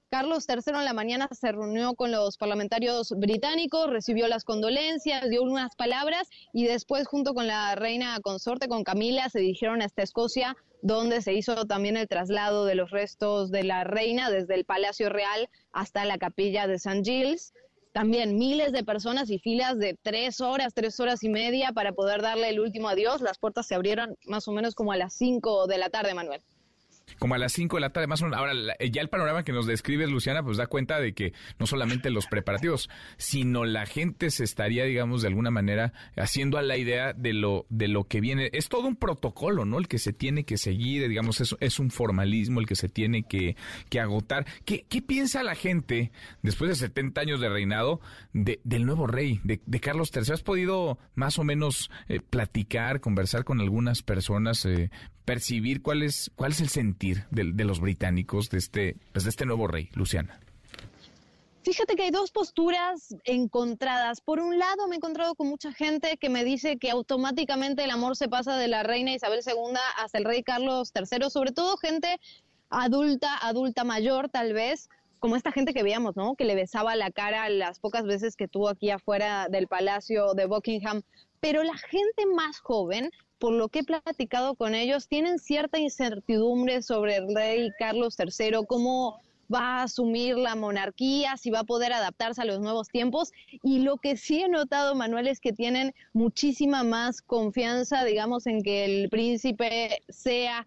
Carlos 0.10 0.45
III 0.48 0.77
en 0.77 0.86
la 0.86 0.94
mañana 0.94 1.30
se 1.32 1.52
reunió 1.52 1.95
con 1.95 2.11
los 2.11 2.38
parlamentarios 2.38 3.14
británicos, 3.18 3.90
recibió 3.90 4.27
las 4.27 4.44
condolencias, 4.44 5.30
dio 5.30 5.44
unas 5.44 5.76
palabras 5.76 6.30
y 6.53 6.65
después 6.65 7.07
junto 7.07 7.34
con 7.34 7.48
la 7.48 7.73
reina 7.76 8.19
consorte, 8.22 8.68
con 8.68 8.84
Camila, 8.84 9.30
se 9.30 9.40
dirigieron 9.40 9.82
hasta 9.82 10.03
Escocia, 10.03 10.56
donde 10.82 11.22
se 11.22 11.34
hizo 11.34 11.65
también 11.65 11.98
el 11.98 12.07
traslado 12.07 12.65
de 12.65 12.76
los 12.76 12.91
restos 12.91 13.49
de 13.49 13.64
la 13.64 13.84
reina 13.86 14.30
desde 14.30 14.56
el 14.56 14.65
Palacio 14.65 15.10
Real 15.10 15.49
hasta 15.72 16.06
la 16.06 16.18
capilla 16.18 16.68
de 16.68 16.76
St. 16.76 17.02
Giles 17.03 17.53
también 17.95 18.38
miles 18.38 18.73
de 18.73 18.84
personas 18.84 19.30
y 19.30 19.39
filas 19.39 19.80
de 19.80 19.97
tres 20.01 20.41
horas, 20.41 20.73
tres 20.73 20.99
horas 20.99 21.23
y 21.23 21.30
media 21.30 21.72
para 21.72 21.93
poder 21.93 22.22
darle 22.22 22.49
el 22.49 22.59
último 22.59 22.89
adiós. 22.89 23.22
Las 23.22 23.38
puertas 23.38 23.67
se 23.67 23.73
abrieron 23.73 24.17
más 24.26 24.49
o 24.49 24.51
menos 24.51 24.76
como 24.76 24.91
a 24.91 24.97
las 24.97 25.13
cinco 25.13 25.65
de 25.65 25.77
la 25.77 25.89
tarde, 25.89 26.13
Manuel 26.13 26.41
como 27.19 27.36
a 27.36 27.38
las 27.38 27.53
5 27.53 27.77
de 27.77 27.82
la 27.82 27.91
tarde, 27.91 28.07
más 28.07 28.22
o 28.22 28.26
menos. 28.26 28.40
Ahora, 28.40 28.53
ya 28.91 29.02
el 29.02 29.10
panorama 29.10 29.44
que 29.44 29.52
nos 29.52 29.65
describes, 29.65 30.10
Luciana, 30.10 30.44
pues 30.44 30.57
da 30.57 30.68
cuenta 30.68 30.99
de 30.99 31.14
que 31.14 31.34
no 31.60 31.68
solamente 31.68 32.10
los 32.10 32.27
preparativos, 32.27 32.90
sino 33.18 33.65
la 33.65 33.86
gente 33.86 34.30
se 34.32 34.44
estaría, 34.44 34.86
digamos, 34.86 35.22
de 35.22 35.30
alguna 35.30 35.52
manera 35.52 35.94
haciendo 36.18 36.57
a 36.57 36.61
la 36.61 36.77
idea 36.77 37.14
de 37.14 37.34
lo, 37.34 37.65
de 37.69 37.88
lo 37.88 38.06
que 38.06 38.22
viene. 38.22 38.49
Es 38.53 38.69
todo 38.69 38.88
un 38.88 38.95
protocolo, 38.95 39.65
¿no? 39.65 39.80
El 39.80 39.88
que 39.88 39.99
se 39.99 40.14
tiene 40.14 40.44
que 40.44 40.57
seguir, 40.57 41.07
digamos, 41.07 41.41
es, 41.41 41.56
es 41.60 41.80
un 41.80 41.91
formalismo 41.91 42.60
el 42.60 42.68
que 42.68 42.76
se 42.76 42.90
tiene 42.90 43.23
que, 43.23 43.56
que 43.90 43.99
agotar. 43.99 44.45
¿Qué, 44.65 44.86
¿Qué, 44.90 45.02
piensa 45.02 45.44
la 45.44 45.56
gente, 45.56 46.11
después 46.41 46.69
de 46.69 46.76
70 46.76 47.22
años 47.22 47.40
de 47.40 47.49
reinado, 47.49 48.02
de, 48.34 48.60
del 48.64 48.86
nuevo 48.86 49.07
rey, 49.07 49.40
de, 49.44 49.61
de, 49.65 49.80
Carlos 49.80 50.11
III? 50.14 50.34
¿Has 50.34 50.41
podido 50.41 50.98
más 51.14 51.38
o 51.40 51.44
menos 51.44 51.91
eh, 52.07 52.19
platicar, 52.19 52.99
conversar 52.99 53.44
con 53.44 53.61
algunas 53.61 54.02
personas, 54.02 54.65
eh, 54.65 54.90
percibir 55.26 55.81
cuál 55.81 56.03
es, 56.03 56.31
cuál 56.35 56.52
es 56.52 56.61
el 56.61 56.69
sentir 56.69 57.26
de, 57.31 57.43
los 57.65 57.80
británicos 57.80 58.49
de 58.49 58.60
este, 58.60 58.95
pues 59.11 59.23
de 59.26 59.31
este 59.31 59.45
nuevo 59.45 59.68
rey, 59.68 59.89
Luciana. 59.93 60.39
Fíjate 61.64 61.95
que 61.95 62.03
hay 62.03 62.11
dos 62.11 62.30
posturas 62.30 63.15
encontradas. 63.23 64.22
Por 64.22 64.39
un 64.39 64.60
lado, 64.60 64.88
me 64.88 64.95
he 64.95 64.97
encontrado 64.97 65.34
con 65.34 65.47
mucha 65.47 65.73
gente 65.73 66.18
que 66.18 66.30
me 66.30 66.43
dice 66.43 66.77
que 66.77 66.91
automáticamente 66.91 67.84
el 67.84 67.89
amor 67.89 68.15
se 68.15 68.30
pasa 68.30 68.56
de 68.56 68.68
la 68.68 68.84
reina 68.84 69.14
Isabel 69.14 69.39
II 69.43 69.76
hasta 69.97 70.19
el 70.19 70.26
rey 70.26 70.43
Carlos 70.43 70.91
III, 70.93 71.31
sobre 71.31 71.52
todo 71.52 71.76
gente 71.77 72.19
adulta, 72.69 73.35
adulta 73.41 73.84
mayor 73.84 74.30
tal 74.30 74.53
vez, 74.53 74.89
como 75.18 75.35
esta 75.35 75.52
gente 75.52 75.73
que 75.73 75.81
veíamos, 75.81 76.15
¿no? 76.15 76.35
Que 76.35 76.45
le 76.45 76.53
besaba 76.53 76.95
la 76.95 77.10
cara 77.10 77.49
las 77.49 77.80
pocas 77.80 78.06
veces 78.06 78.35
que 78.35 78.47
tuvo 78.47 78.69
aquí 78.69 78.91
afuera 78.91 79.47
del 79.49 79.68
palacio 79.68 80.35
de 80.35 80.45
Buckingham. 80.45 81.02
Pero 81.39 81.64
la 81.64 81.77
gente 81.77 82.27
más 82.35 82.60
joven 82.60 83.10
por 83.40 83.53
lo 83.53 83.70
que 83.70 83.80
he 83.80 83.84
platicado 83.84 84.56
con 84.56 84.76
ellos, 84.76 85.07
tienen 85.07 85.40
cierta 85.40 85.78
incertidumbre 85.80 86.82
sobre 86.82 87.18
el 87.18 87.36
rey 87.36 87.72
Carlos 87.78 88.16
III, 88.18 88.66
cómo 88.68 89.20
va 89.53 89.80
a 89.80 89.84
asumir 89.84 90.38
la 90.38 90.56
monarquía, 90.56 91.38
si 91.38 91.52
va 91.52 91.60
a 91.60 91.64
poder 91.66 91.94
adaptarse 91.94 92.41
a 92.41 92.45
los 92.45 92.60
nuevos 92.60 92.88
tiempos. 92.90 93.32
Y 93.64 93.80
lo 93.80 93.98
que 93.98 94.18
sí 94.18 94.41
he 94.41 94.49
notado, 94.49 94.95
Manuel, 94.95 95.28
es 95.28 95.40
que 95.40 95.53
tienen 95.53 95.94
muchísima 96.14 96.84
más 96.84 97.22
confianza, 97.22 98.03
digamos, 98.03 98.48
en 98.48 98.64
que 98.64 98.86
el 98.86 99.10
príncipe 99.10 100.02
sea 100.10 100.66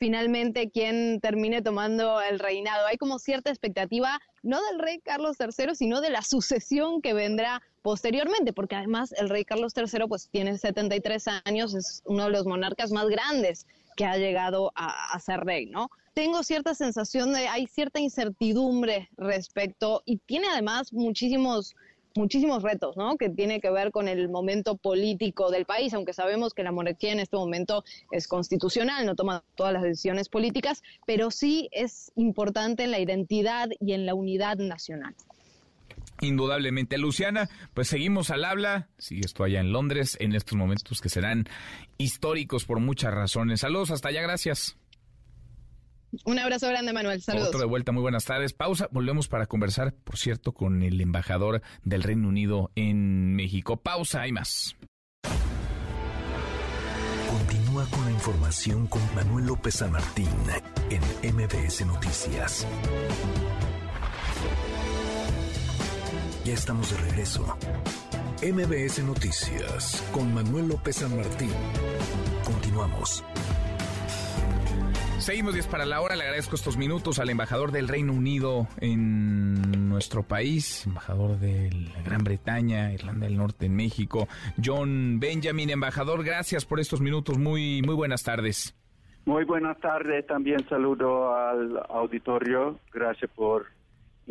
finalmente 0.00 0.70
quien 0.70 1.20
termine 1.20 1.60
tomando 1.60 2.22
el 2.22 2.38
reinado. 2.38 2.86
Hay 2.86 2.96
como 2.96 3.18
cierta 3.18 3.50
expectativa, 3.50 4.18
no 4.42 4.58
del 4.70 4.80
rey 4.80 4.98
Carlos 5.00 5.36
III, 5.38 5.74
sino 5.74 6.00
de 6.00 6.08
la 6.08 6.22
sucesión 6.22 7.02
que 7.02 7.12
vendrá 7.12 7.62
posteriormente, 7.82 8.54
porque 8.54 8.76
además 8.76 9.12
el 9.12 9.28
rey 9.28 9.44
Carlos 9.44 9.74
III 9.76 10.06
pues 10.08 10.28
tiene 10.30 10.56
73 10.56 11.24
años, 11.44 11.74
es 11.74 12.02
uno 12.06 12.24
de 12.24 12.30
los 12.30 12.46
monarcas 12.46 12.90
más 12.92 13.08
grandes 13.08 13.66
que 13.94 14.06
ha 14.06 14.16
llegado 14.16 14.72
a, 14.74 15.12
a 15.12 15.20
ser 15.20 15.40
rey, 15.40 15.66
¿no? 15.66 15.90
Tengo 16.14 16.42
cierta 16.42 16.74
sensación 16.74 17.32
de, 17.34 17.46
hay 17.48 17.66
cierta 17.66 18.00
incertidumbre 18.00 19.10
respecto, 19.18 20.02
y 20.06 20.16
tiene 20.16 20.48
además 20.48 20.92
muchísimos 20.94 21.76
muchísimos 22.14 22.62
retos, 22.62 22.96
¿no? 22.96 23.16
Que 23.16 23.28
tiene 23.28 23.60
que 23.60 23.70
ver 23.70 23.90
con 23.90 24.08
el 24.08 24.28
momento 24.28 24.76
político 24.76 25.50
del 25.50 25.64
país, 25.64 25.94
aunque 25.94 26.12
sabemos 26.12 26.54
que 26.54 26.62
la 26.62 26.72
monarquía 26.72 27.12
en 27.12 27.20
este 27.20 27.36
momento 27.36 27.84
es 28.10 28.28
constitucional, 28.28 29.06
no 29.06 29.14
toma 29.14 29.44
todas 29.54 29.72
las 29.72 29.82
decisiones 29.82 30.28
políticas, 30.28 30.82
pero 31.06 31.30
sí 31.30 31.68
es 31.72 32.12
importante 32.16 32.84
en 32.84 32.90
la 32.90 33.00
identidad 33.00 33.68
y 33.80 33.92
en 33.92 34.06
la 34.06 34.14
unidad 34.14 34.56
nacional. 34.56 35.14
Indudablemente. 36.20 36.98
Luciana, 36.98 37.48
pues 37.72 37.88
seguimos 37.88 38.30
al 38.30 38.44
habla. 38.44 38.88
Sigue 38.98 39.22
esto 39.24 39.44
allá 39.44 39.60
en 39.60 39.72
Londres 39.72 40.16
en 40.20 40.34
estos 40.34 40.56
momentos 40.56 41.00
que 41.00 41.08
serán 41.08 41.48
históricos 41.96 42.66
por 42.66 42.78
muchas 42.80 43.14
razones. 43.14 43.60
Saludos, 43.60 43.90
hasta 43.90 44.08
allá, 44.08 44.20
gracias. 44.22 44.79
Un 46.24 46.38
abrazo 46.38 46.68
grande, 46.68 46.92
Manuel. 46.92 47.22
Saludos. 47.22 47.48
Otro 47.48 47.60
de 47.60 47.66
vuelta, 47.66 47.92
muy 47.92 48.02
buenas 48.02 48.24
tardes. 48.24 48.52
Pausa, 48.52 48.88
volvemos 48.90 49.28
para 49.28 49.46
conversar, 49.46 49.94
por 49.94 50.16
cierto, 50.16 50.52
con 50.52 50.82
el 50.82 51.00
embajador 51.00 51.62
del 51.84 52.02
Reino 52.02 52.28
Unido 52.28 52.70
en 52.74 53.34
México. 53.34 53.76
Pausa, 53.76 54.22
hay 54.22 54.32
más. 54.32 54.76
Continúa 57.28 57.86
con 57.86 58.04
la 58.04 58.10
información 58.10 58.86
con 58.88 59.02
Manuel 59.14 59.46
López 59.46 59.74
San 59.74 59.92
Martín 59.92 60.28
en 60.90 61.34
MBS 61.34 61.86
Noticias. 61.86 62.66
Ya 66.44 66.54
estamos 66.54 66.90
de 66.90 66.96
regreso. 67.08 67.56
MBS 68.42 69.04
Noticias 69.04 70.02
con 70.12 70.34
Manuel 70.34 70.68
López 70.68 70.96
San 70.96 71.14
Martín. 71.14 71.52
Continuamos. 72.44 73.22
Seguimos 75.20 75.52
10 75.52 75.66
para 75.66 75.84
la 75.84 76.00
hora. 76.00 76.16
Le 76.16 76.24
agradezco 76.24 76.54
estos 76.54 76.78
minutos 76.78 77.18
al 77.18 77.28
embajador 77.28 77.72
del 77.72 77.88
Reino 77.88 78.14
Unido 78.14 78.66
en 78.80 79.88
nuestro 79.90 80.22
país, 80.22 80.86
embajador 80.86 81.38
de 81.38 81.70
la 81.94 82.02
Gran 82.02 82.24
Bretaña, 82.24 82.90
Irlanda 82.90 83.26
del 83.26 83.36
Norte, 83.36 83.66
en 83.66 83.76
México, 83.76 84.28
John 84.64 85.20
Benjamin. 85.20 85.68
Embajador, 85.68 86.24
gracias 86.24 86.64
por 86.64 86.80
estos 86.80 87.02
minutos. 87.02 87.36
Muy, 87.36 87.82
muy 87.82 87.94
buenas 87.94 88.22
tardes. 88.22 88.74
Muy 89.26 89.44
buenas 89.44 89.78
tardes. 89.80 90.26
También 90.26 90.66
saludo 90.70 91.36
al 91.36 91.78
auditorio. 91.90 92.78
Gracias 92.90 93.30
por 93.32 93.66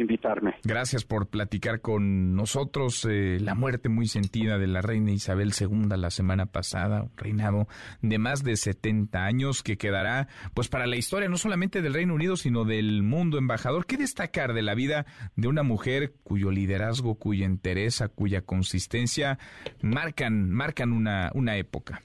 invitarme. 0.01 0.55
Gracias 0.63 1.05
por 1.05 1.27
platicar 1.27 1.81
con 1.81 2.35
nosotros. 2.35 3.05
Eh, 3.09 3.37
la 3.39 3.55
muerte 3.55 3.89
muy 3.89 4.07
sentida 4.07 4.57
de 4.57 4.67
la 4.67 4.81
reina 4.81 5.11
Isabel 5.11 5.51
II 5.59 5.89
la 5.97 6.09
semana 6.09 6.45
pasada, 6.45 7.03
un 7.03 7.17
reinado 7.17 7.67
de 8.01 8.17
más 8.17 8.43
de 8.43 8.55
70 8.55 9.23
años 9.25 9.63
que 9.63 9.77
quedará 9.77 10.27
pues 10.53 10.67
para 10.69 10.87
la 10.87 10.95
historia 10.95 11.29
no 11.29 11.37
solamente 11.37 11.81
del 11.81 11.93
Reino 11.93 12.13
Unido, 12.13 12.35
sino 12.35 12.65
del 12.65 13.03
mundo 13.03 13.37
embajador. 13.37 13.85
¿Qué 13.85 13.97
destacar 13.97 14.53
de 14.53 14.61
la 14.61 14.75
vida 14.75 15.05
de 15.35 15.47
una 15.47 15.63
mujer 15.63 16.13
cuyo 16.23 16.51
liderazgo, 16.51 17.15
cuya 17.15 17.45
entereza, 17.45 18.07
cuya 18.09 18.41
consistencia 18.41 19.37
marcan, 19.81 20.49
marcan 20.49 20.91
una, 20.91 21.31
una 21.33 21.57
época? 21.57 22.01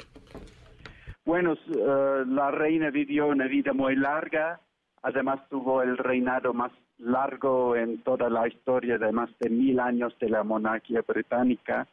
Bueno, 1.25 1.55
eh, 1.55 2.25
la 2.27 2.51
reina 2.51 2.91
vivió 2.91 3.29
una 3.29 3.47
vida 3.47 3.73
muy 3.73 3.97
larga, 3.97 4.61
además 5.03 5.41
tuvo 5.49 5.83
el 5.83 5.97
reinado 5.97 6.53
más 6.53 6.71
largo 6.99 7.77
en 7.77 7.99
toda 8.03 8.29
la 8.31 8.47
historia 8.49 8.99
de 8.99 9.13
más 9.13 9.31
de 9.39 9.51
mil 9.51 9.81
años 9.81 10.17
de 10.19 10.29
la 10.29 10.45
monarquía 10.45 11.03
británica. 11.07 11.87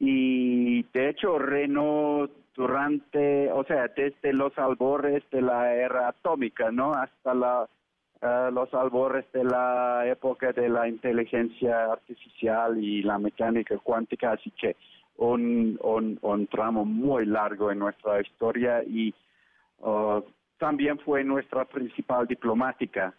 Y 0.00 0.82
de 0.92 1.10
hecho 1.10 1.38
reinó 1.38 2.28
durante, 2.54 3.50
o 3.52 3.64
sea, 3.64 3.88
desde 3.88 4.32
los 4.32 4.56
albores 4.58 5.22
de 5.30 5.42
la 5.42 5.74
era 5.74 6.08
atómica, 6.08 6.70
¿no? 6.70 6.92
Hasta 6.92 7.34
la 7.34 7.68
eh, 8.20 8.50
los 8.52 8.72
albores 8.74 9.30
de 9.32 9.44
la 9.44 10.04
época 10.06 10.52
de 10.52 10.68
la 10.68 10.88
inteligencia 10.88 11.84
artificial 11.92 12.76
y 12.82 13.02
la 13.02 13.16
mecánica 13.16 13.78
cuántica, 13.78 14.32
así 14.32 14.50
que 14.50 14.74
un, 15.18 15.78
un, 15.82 16.18
un 16.22 16.46
tramo 16.48 16.84
muy 16.84 17.26
largo 17.26 17.70
en 17.70 17.78
nuestra 17.78 18.20
historia 18.20 18.82
y 18.82 19.14
uh, 19.78 20.20
también 20.58 20.98
fue 20.98 21.22
nuestra 21.22 21.64
principal 21.64 22.26
diplomática 22.26 23.14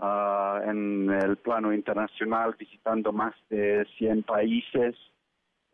uh, 0.00 0.68
en 0.68 1.10
el 1.10 1.36
plano 1.36 1.72
internacional, 1.72 2.56
visitando 2.58 3.12
más 3.12 3.34
de 3.48 3.86
100 3.98 4.22
países 4.24 4.96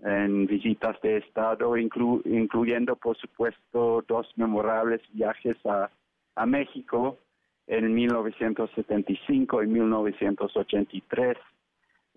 en 0.01 0.47
visitas 0.47 1.01
de 1.01 1.19
Estado, 1.19 1.77
inclu 1.77 2.21
incluyendo, 2.25 2.97
por 2.97 3.17
supuesto, 3.17 4.05
dos 4.07 4.27
memorables 4.37 5.01
viajes 5.13 5.57
a, 5.65 5.91
a 6.35 6.47
México 6.47 7.19
en 7.67 7.95
1975 7.95 9.63
y 9.63 9.67
1983. 9.67 11.39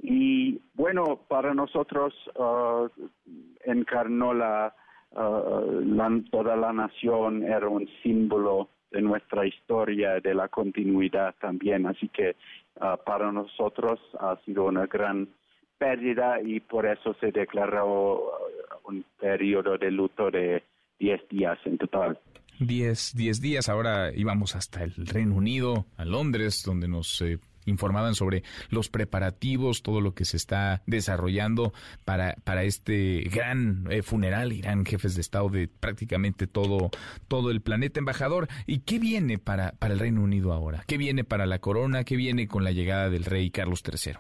Y 0.02 0.62
bueno, 0.74 1.22
para 1.28 1.54
nosotros 1.54 2.14
uh, 2.36 2.88
encarnó 3.66 4.34
la, 4.34 4.74
uh, 5.12 5.82
la, 5.82 6.22
toda 6.32 6.56
la 6.56 6.72
nación, 6.74 7.44
era 7.44 7.68
un 7.68 7.88
símbolo 8.04 8.70
de 8.92 9.02
nuestra 9.02 9.46
historia, 9.46 10.20
de 10.20 10.34
la 10.34 10.48
continuidad 10.48 11.36
también. 11.40 11.86
Así 11.86 12.08
que 12.10 12.36
uh, 12.76 12.98
para 13.06 13.32
nosotros 13.32 14.00
ha 14.20 14.38
sido 14.46 14.66
una 14.66 14.86
gran 14.88 15.30
pérdida 15.78 16.42
y 16.42 16.60
por 16.60 16.86
eso 16.86 17.16
se 17.20 17.32
declaró 17.32 18.32
un 18.86 19.06
periodo 19.20 19.78
de 19.78 19.92
luto 19.92 20.30
de 20.30 20.64
10 21.00 21.30
días 21.30 21.58
en 21.66 21.78
total. 21.78 22.20
10 22.60 23.14
días, 23.42 23.70
ahora 23.70 24.12
íbamos 24.14 24.56
hasta 24.56 24.84
el 24.84 24.94
Reino 25.08 25.36
Unido, 25.36 25.86
a 25.96 26.04
Londres, 26.04 26.64
donde 26.66 26.90
nos 26.90 27.22
eh, 27.22 27.40
informaban 27.70 28.16
sobre 28.16 28.44
los 28.70 28.90
preparativos, 28.90 29.84
todo 29.84 30.02
lo 30.02 30.14
que 30.14 30.26
se 30.26 30.38
está 30.38 30.82
desarrollando 30.86 31.74
para, 32.06 32.36
para 32.44 32.64
este 32.64 33.22
gran 33.32 33.86
eh, 33.90 34.02
funeral. 34.02 34.52
Irán 34.54 34.86
jefes 34.86 35.16
de 35.16 35.22
Estado 35.22 35.50
de 35.50 35.68
prácticamente 35.68 36.48
todo, 36.48 36.90
todo 37.28 37.52
el 37.52 37.62
planeta. 37.62 38.00
Embajador, 38.00 38.48
¿y 38.68 38.80
qué 38.80 39.00
viene 39.00 39.38
para, 39.38 39.74
para 39.74 39.94
el 39.94 40.00
Reino 40.00 40.22
Unido 40.22 40.54
ahora? 40.54 40.84
¿Qué 40.88 40.98
viene 40.98 41.24
para 41.24 41.46
la 41.46 41.60
corona? 41.60 42.04
¿Qué 42.04 42.16
viene 42.16 42.48
con 42.48 42.64
la 42.64 42.72
llegada 42.72 43.10
del 43.10 43.26
rey 43.26 43.50
Carlos 43.52 43.84
III? 43.86 44.14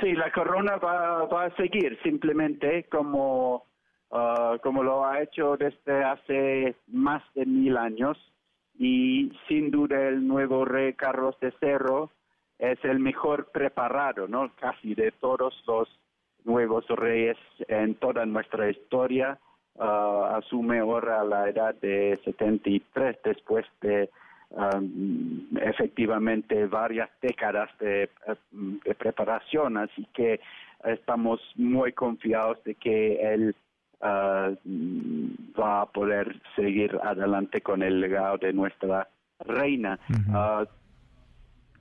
Sí, 0.00 0.12
la 0.12 0.30
corona 0.32 0.76
va, 0.76 1.24
va 1.26 1.44
a 1.46 1.56
seguir 1.56 1.98
simplemente 2.02 2.84
como, 2.90 3.66
uh, 4.10 4.58
como 4.62 4.82
lo 4.82 5.04
ha 5.06 5.22
hecho 5.22 5.56
desde 5.56 6.04
hace 6.04 6.76
más 6.88 7.22
de 7.34 7.46
mil 7.46 7.76
años 7.76 8.18
y 8.76 9.30
sin 9.48 9.70
duda 9.70 10.08
el 10.08 10.26
nuevo 10.26 10.64
rey 10.64 10.94
Carlos 10.94 11.36
III 11.40 12.10
es 12.58 12.78
el 12.84 12.98
mejor 12.98 13.50
preparado, 13.52 14.28
¿no? 14.28 14.50
Casi 14.56 14.94
de 14.94 15.12
todos 15.12 15.54
los 15.66 15.88
nuevos 16.44 16.86
reyes 16.88 17.36
en 17.68 17.94
toda 17.96 18.24
nuestra 18.26 18.70
historia. 18.70 19.38
Uh, 19.76 20.36
asume 20.36 20.78
ahora 20.78 21.24
la 21.24 21.48
edad 21.48 21.74
de 21.80 22.20
73 22.24 23.18
después 23.24 23.66
de 23.80 24.08
um, 24.50 25.48
efectivamente 25.60 26.66
varias 26.66 27.10
décadas 27.20 27.68
de, 27.80 28.08
de, 28.84 28.94
preparación, 28.94 29.76
así 29.76 30.06
que 30.14 30.38
estamos 30.84 31.40
muy 31.56 31.92
confiados 31.92 32.62
de 32.62 32.76
que 32.76 33.34
él 33.34 33.56
uh, 34.02 34.54
va 35.60 35.80
a 35.80 35.86
poder 35.86 36.40
seguir 36.54 36.96
adelante 37.02 37.60
con 37.60 37.82
el 37.82 38.00
legado 38.00 38.38
de 38.38 38.52
nuestra 38.52 39.08
reina. 39.40 39.98
Uh 40.08 40.12
-huh. 40.12 40.68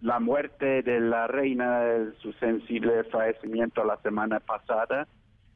La 0.04 0.20
muerte 0.20 0.84
de 0.84 1.00
la 1.00 1.28
reina, 1.28 1.82
su 2.20 2.34
sensible 2.34 3.06
fallecimiento 3.06 3.86
la 3.86 3.96
semana 4.02 4.42
pasada, 4.42 5.08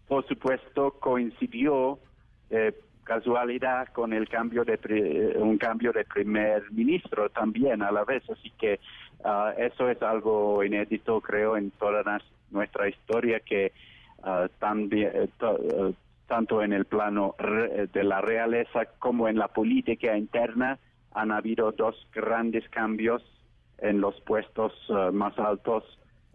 por 0.07 0.25
supuesto 0.25 0.91
coincidió 0.91 1.99
eh, 2.49 2.73
casualidad 3.03 3.89
con 3.89 4.13
el 4.13 4.29
cambio 4.29 4.63
de 4.63 4.79
eh, 4.87 5.37
un 5.37 5.57
cambio 5.57 5.91
de 5.91 6.05
primer 6.05 6.71
ministro 6.71 7.29
también 7.29 7.81
a 7.81 7.91
la 7.91 8.05
vez, 8.05 8.23
así 8.29 8.49
que 8.51 8.79
uh, 9.19 9.51
eso 9.57 9.89
es 9.89 10.01
algo 10.01 10.63
inédito 10.63 11.19
creo 11.19 11.57
en 11.57 11.71
toda 11.71 12.21
nuestra 12.49 12.87
historia 12.87 13.41
que 13.41 13.73
uh, 14.19 14.47
también 14.59 15.11
eh, 15.13 15.27
to, 15.37 15.93
tanto 16.25 16.63
en 16.63 16.71
el 16.71 16.85
plano 16.85 17.35
de 17.39 18.03
la 18.03 18.21
realeza 18.21 18.85
como 18.99 19.27
en 19.27 19.37
la 19.37 19.49
política 19.49 20.17
interna 20.17 20.79
han 21.13 21.31
habido 21.31 21.71
dos 21.73 21.95
grandes 22.13 22.67
cambios 22.69 23.23
en 23.79 24.01
los 24.01 24.19
puestos 24.21 24.73
uh, 24.89 25.11
más 25.11 25.37
altos 25.39 25.83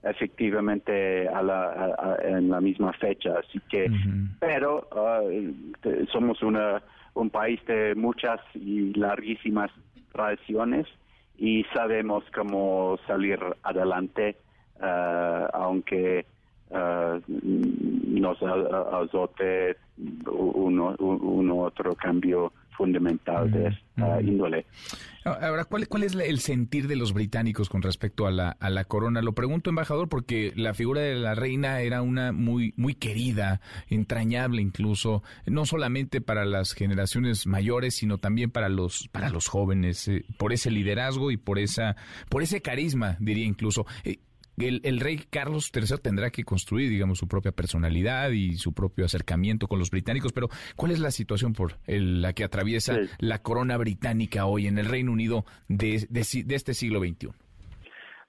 efectivamente 0.02 1.28
a 1.28 1.42
la, 1.42 1.62
a, 1.64 2.12
a, 2.12 2.16
en 2.24 2.48
la 2.50 2.60
misma 2.60 2.92
fecha. 2.94 3.38
Así 3.38 3.60
que, 3.70 3.84
uh 3.84 3.92
-huh. 3.92 4.28
pero 4.40 4.88
uh, 4.94 6.06
somos 6.12 6.42
una, 6.42 6.82
un 7.14 7.30
país 7.30 7.60
de 7.66 7.94
muchas 7.94 8.40
y 8.54 8.92
larguísimas 8.94 9.70
tradiciones 10.12 10.86
y 11.38 11.64
sabemos 11.74 12.24
cómo 12.34 12.98
salir 13.06 13.38
adelante, 13.62 14.36
uh, 14.80 15.46
aunque 15.52 16.24
nos 16.72 18.38
azote 18.42 19.76
uno, 20.26 20.94
uno 20.98 21.58
otro 21.58 21.94
cambio 21.94 22.50
fundamental 22.82 23.48
de 23.48 23.68
esta 23.68 24.18
uh, 24.18 24.20
índole. 24.20 24.66
Ahora, 25.24 25.64
¿cuál, 25.66 25.86
¿cuál 25.86 26.02
es 26.02 26.16
el 26.16 26.40
sentir 26.40 26.88
de 26.88 26.96
los 26.96 27.12
británicos 27.12 27.68
con 27.68 27.80
respecto 27.80 28.26
a 28.26 28.32
la, 28.32 28.56
a 28.58 28.70
la 28.70 28.84
corona? 28.84 29.22
Lo 29.22 29.34
pregunto, 29.34 29.70
embajador, 29.70 30.08
porque 30.08 30.52
la 30.56 30.74
figura 30.74 31.00
de 31.00 31.14
la 31.14 31.36
reina 31.36 31.80
era 31.80 32.02
una 32.02 32.32
muy, 32.32 32.74
muy 32.76 32.94
querida, 32.94 33.60
entrañable 33.88 34.60
incluso, 34.60 35.22
no 35.46 35.64
solamente 35.64 36.20
para 36.20 36.44
las 36.44 36.72
generaciones 36.72 37.46
mayores, 37.46 37.94
sino 37.94 38.18
también 38.18 38.50
para 38.50 38.68
los, 38.68 39.08
para 39.12 39.28
los 39.28 39.46
jóvenes, 39.46 40.08
eh, 40.08 40.24
por 40.38 40.52
ese 40.52 40.72
liderazgo 40.72 41.30
y 41.30 41.36
por 41.36 41.60
esa, 41.60 41.94
por 42.28 42.42
ese 42.42 42.60
carisma, 42.60 43.16
diría 43.20 43.44
incluso. 43.44 43.86
Eh, 44.02 44.18
el, 44.58 44.80
el, 44.84 45.00
rey 45.00 45.18
Carlos 45.30 45.70
III 45.74 45.98
tendrá 46.02 46.30
que 46.30 46.44
construir, 46.44 46.90
digamos, 46.90 47.18
su 47.18 47.28
propia 47.28 47.52
personalidad 47.52 48.30
y 48.30 48.54
su 48.54 48.72
propio 48.72 49.04
acercamiento 49.04 49.66
con 49.66 49.78
los 49.78 49.90
británicos, 49.90 50.32
pero 50.32 50.48
¿cuál 50.76 50.92
es 50.92 51.00
la 51.00 51.10
situación 51.10 51.52
por 51.52 51.74
el, 51.86 52.22
la 52.22 52.32
que 52.32 52.44
atraviesa 52.44 52.94
sí. 52.94 53.10
la 53.18 53.42
corona 53.42 53.76
británica 53.76 54.46
hoy 54.46 54.66
en 54.66 54.78
el 54.78 54.86
Reino 54.86 55.12
Unido 55.12 55.44
de, 55.68 56.06
de, 56.10 56.24
de, 56.44 56.54
este 56.54 56.74
siglo 56.74 57.00
XXI? 57.00 57.30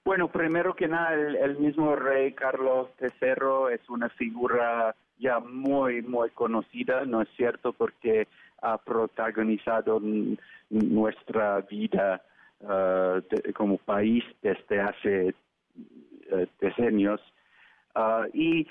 Bueno, 0.04 0.30
primero 0.30 0.74
que 0.74 0.88
nada, 0.88 1.14
el, 1.14 1.36
el 1.36 1.58
mismo 1.58 1.96
rey 1.96 2.32
Carlos 2.32 2.88
III 3.00 3.74
es 3.74 3.88
una 3.88 4.08
figura 4.10 4.94
ya 5.18 5.40
muy, 5.40 6.02
muy 6.02 6.30
conocida, 6.30 7.04
¿no 7.04 7.22
es 7.22 7.28
cierto? 7.36 7.72
Porque 7.72 8.28
ha 8.62 8.78
protagonizado 8.78 10.00
nuestra 10.70 11.60
vida 11.62 12.22
uh, 12.60 13.20
de, 13.30 13.52
como 13.52 13.78
país 13.78 14.24
desde 14.42 14.80
hace 14.80 15.34
uh, 16.32 16.46
decenios. 16.60 17.20
Uh, 17.94 18.26
y 18.32 18.66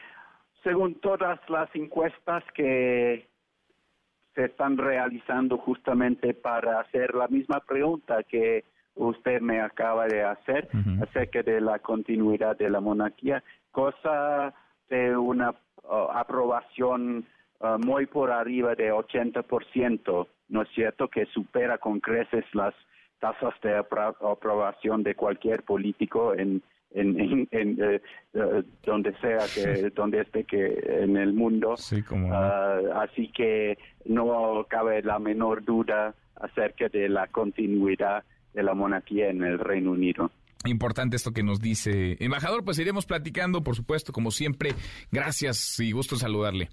según 0.64 0.96
todas 0.96 1.40
las 1.50 1.74
encuestas 1.76 2.44
que 2.54 3.28
se 4.36 4.46
están 4.46 4.78
realizando 4.78 5.58
justamente 5.58 6.34
para 6.34 6.80
hacer 6.80 7.14
la 7.14 7.28
misma 7.28 7.60
pregunta 7.60 8.24
que 8.24 8.64
usted 8.96 9.42
me 9.42 9.62
acaba 9.62 10.08
de 10.08 10.24
hacer 10.24 10.70
uh 10.74 10.78
-huh. 10.78 11.04
acerca 11.04 11.44
de 11.44 11.62
la 11.62 11.80
continuidad 11.80 12.58
de 12.58 12.70
la 12.70 12.80
monarquía, 12.80 13.44
cosa 13.72 14.54
de 14.90 15.16
una 15.16 15.52
uh, 15.52 16.12
aprobación 16.14 17.26
uh, 17.60 17.78
muy 17.80 18.06
por 18.06 18.32
arriba 18.32 18.76
de 18.76 18.92
80%, 18.92 20.28
¿no 20.50 20.62
es 20.62 20.70
cierto?, 20.70 21.08
que 21.08 21.26
supera 21.28 21.78
con 21.78 22.00
creces 22.00 22.46
las 22.54 22.74
tasas 23.20 23.54
de 23.62 23.78
apro 23.78 24.16
aprobación 24.30 25.02
de 25.04 25.16
cualquier 25.16 25.64
político 25.64 26.34
en 26.36 26.62
en, 26.94 27.20
en, 27.20 27.48
en 27.52 27.78
eh, 27.82 28.02
uh, 28.34 28.64
donde 28.86 29.14
sea 29.20 29.40
que 29.54 29.90
donde 29.90 30.22
esté 30.22 30.44
que 30.44 30.80
en 30.86 31.18
el 31.18 31.34
mundo 31.34 31.76
sí, 31.78 32.02
como 32.02 32.28
no. 32.28 32.36
uh, 32.36 32.94
así 33.02 33.30
que 33.30 33.78
no 34.06 34.66
cabe 34.70 35.02
la 35.02 35.20
menor 35.20 35.64
duda 35.64 36.14
acerca 36.36 36.90
de 36.90 37.10
la 37.10 37.28
continuidad 37.28 38.24
de 38.54 38.64
la 38.64 38.74
monarquía 38.74 39.30
en 39.30 39.44
el 39.44 39.60
Reino 39.60 39.92
Unido. 39.92 40.32
Importante 40.66 41.18
esto 41.18 41.32
que 41.32 41.44
nos 41.44 41.60
dice. 41.60 42.16
Embajador, 42.20 42.64
pues 42.64 42.80
iremos 42.80 43.06
platicando, 43.06 43.64
por 43.64 43.76
supuesto, 43.76 44.14
como 44.14 44.32
siempre. 44.32 44.72
Gracias 45.12 45.80
y 45.80 45.92
gusto 45.92 46.16
saludarle. 46.16 46.70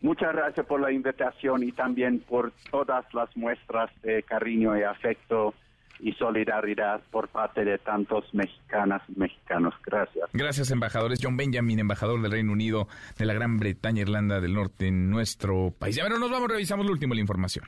Muchas 0.00 0.32
gracias 0.34 0.66
por 0.66 0.80
la 0.80 0.92
invitación 0.92 1.62
y 1.62 1.72
también 1.72 2.20
por 2.20 2.52
todas 2.70 3.04
las 3.12 3.36
muestras 3.36 3.90
de 4.02 4.22
cariño 4.22 4.78
y 4.78 4.82
afecto 4.82 5.54
y 6.02 6.12
solidaridad 6.14 7.00
por 7.10 7.28
parte 7.28 7.64
de 7.64 7.78
tantos 7.78 8.24
mexicanas 8.34 9.00
y 9.08 9.18
mexicanos. 9.18 9.72
Gracias. 9.86 10.28
Gracias, 10.32 10.70
embajadores. 10.72 11.20
John 11.22 11.36
Benjamin, 11.36 11.78
embajador 11.78 12.20
del 12.20 12.32
Reino 12.32 12.52
Unido, 12.52 12.88
de 13.16 13.24
la 13.24 13.34
Gran 13.34 13.58
Bretaña, 13.58 14.02
Irlanda 14.02 14.40
del 14.40 14.52
Norte, 14.52 14.88
en 14.88 15.08
nuestro 15.10 15.72
país. 15.78 15.94
Ya 15.94 16.02
bueno, 16.02 16.18
nos 16.18 16.30
vamos, 16.30 16.50
revisamos 16.50 16.84
lo 16.84 16.92
último, 16.92 17.14
la 17.14 17.20
información. 17.20 17.64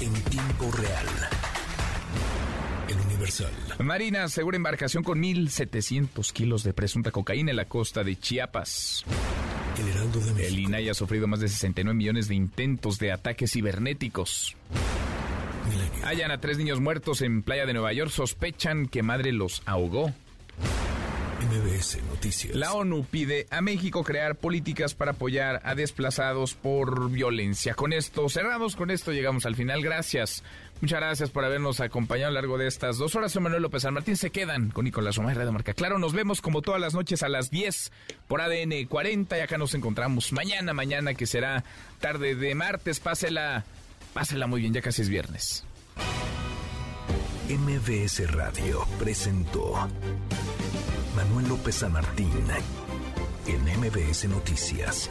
En 0.00 0.12
tiempo 0.24 0.70
real 0.76 1.06
Universal. 3.06 3.52
Marina 3.78 4.24
asegura 4.24 4.56
embarcación 4.56 5.02
con 5.02 5.22
1.700 5.22 6.30
kilos 6.32 6.62
de 6.62 6.74
presunta 6.74 7.10
cocaína 7.10 7.50
en 7.50 7.56
la 7.56 7.64
costa 7.66 8.04
de 8.04 8.16
Chiapas. 8.16 9.04
El 9.78 10.34
de. 10.36 10.46
El 10.46 10.58
INAI 10.58 10.88
ha 10.90 10.94
sufrido 10.94 11.26
más 11.26 11.40
de 11.40 11.48
69 11.48 11.96
millones 11.96 12.28
de 12.28 12.34
intentos 12.34 12.98
de 12.98 13.12
ataques 13.12 13.52
cibernéticos. 13.52 14.56
Hallan 16.04 16.30
a 16.30 16.40
tres 16.40 16.58
niños 16.58 16.80
muertos 16.80 17.22
en 17.22 17.42
playa 17.42 17.66
de 17.66 17.72
Nueva 17.72 17.92
York. 17.92 18.10
Sospechan 18.10 18.86
que 18.86 19.02
madre 19.02 19.32
los 19.32 19.62
ahogó. 19.66 20.12
MBS 21.42 22.00
Noticias. 22.08 22.54
La 22.54 22.72
ONU 22.72 23.04
pide 23.04 23.46
a 23.50 23.60
México 23.60 24.04
crear 24.04 24.36
políticas 24.36 24.94
para 24.94 25.12
apoyar 25.12 25.60
a 25.64 25.74
desplazados 25.74 26.54
por 26.54 27.10
violencia. 27.10 27.74
Con 27.74 27.92
esto 27.92 28.28
cerramos, 28.28 28.76
con 28.76 28.90
esto 28.90 29.12
llegamos 29.12 29.44
al 29.44 29.56
final. 29.56 29.82
Gracias. 29.82 30.44
Muchas 30.80 31.00
gracias 31.00 31.30
por 31.30 31.44
habernos 31.44 31.80
acompañado 31.80 32.28
a 32.28 32.32
lo 32.32 32.40
largo 32.40 32.58
de 32.58 32.68
estas 32.68 32.96
dos 32.96 33.14
horas. 33.16 33.32
Soy 33.32 33.42
Manuel 33.42 33.62
López 33.62 33.82
San 33.82 33.94
Martín. 33.94 34.16
Se 34.16 34.30
quedan 34.30 34.70
con 34.70 34.84
Nicolás 34.84 35.18
Omar 35.18 35.36
de 35.36 35.50
Marca. 35.50 35.74
Claro, 35.74 35.98
nos 35.98 36.12
vemos 36.12 36.40
como 36.40 36.62
todas 36.62 36.80
las 36.80 36.94
noches 36.94 37.22
a 37.22 37.28
las 37.28 37.50
10 37.50 37.90
por 38.28 38.40
ADN 38.40 38.86
40 38.88 39.38
y 39.38 39.40
acá 39.40 39.58
nos 39.58 39.74
encontramos 39.74 40.32
mañana, 40.32 40.72
mañana 40.72 41.14
que 41.14 41.26
será 41.26 41.64
tarde 42.00 42.34
de 42.34 42.54
martes. 42.54 43.00
Pásela, 43.00 43.64
pásela 44.12 44.46
muy 44.46 44.60
bien, 44.60 44.72
ya 44.72 44.82
casi 44.82 45.02
es 45.02 45.08
viernes. 45.08 45.64
MBS 47.48 48.32
Radio 48.32 48.86
presentó 48.98 49.74
Manuel 51.14 51.48
López 51.48 51.76
San 51.76 51.92
Martín 51.92 52.30
en 53.46 53.62
MBS 53.80 54.28
Noticias. 54.28 55.10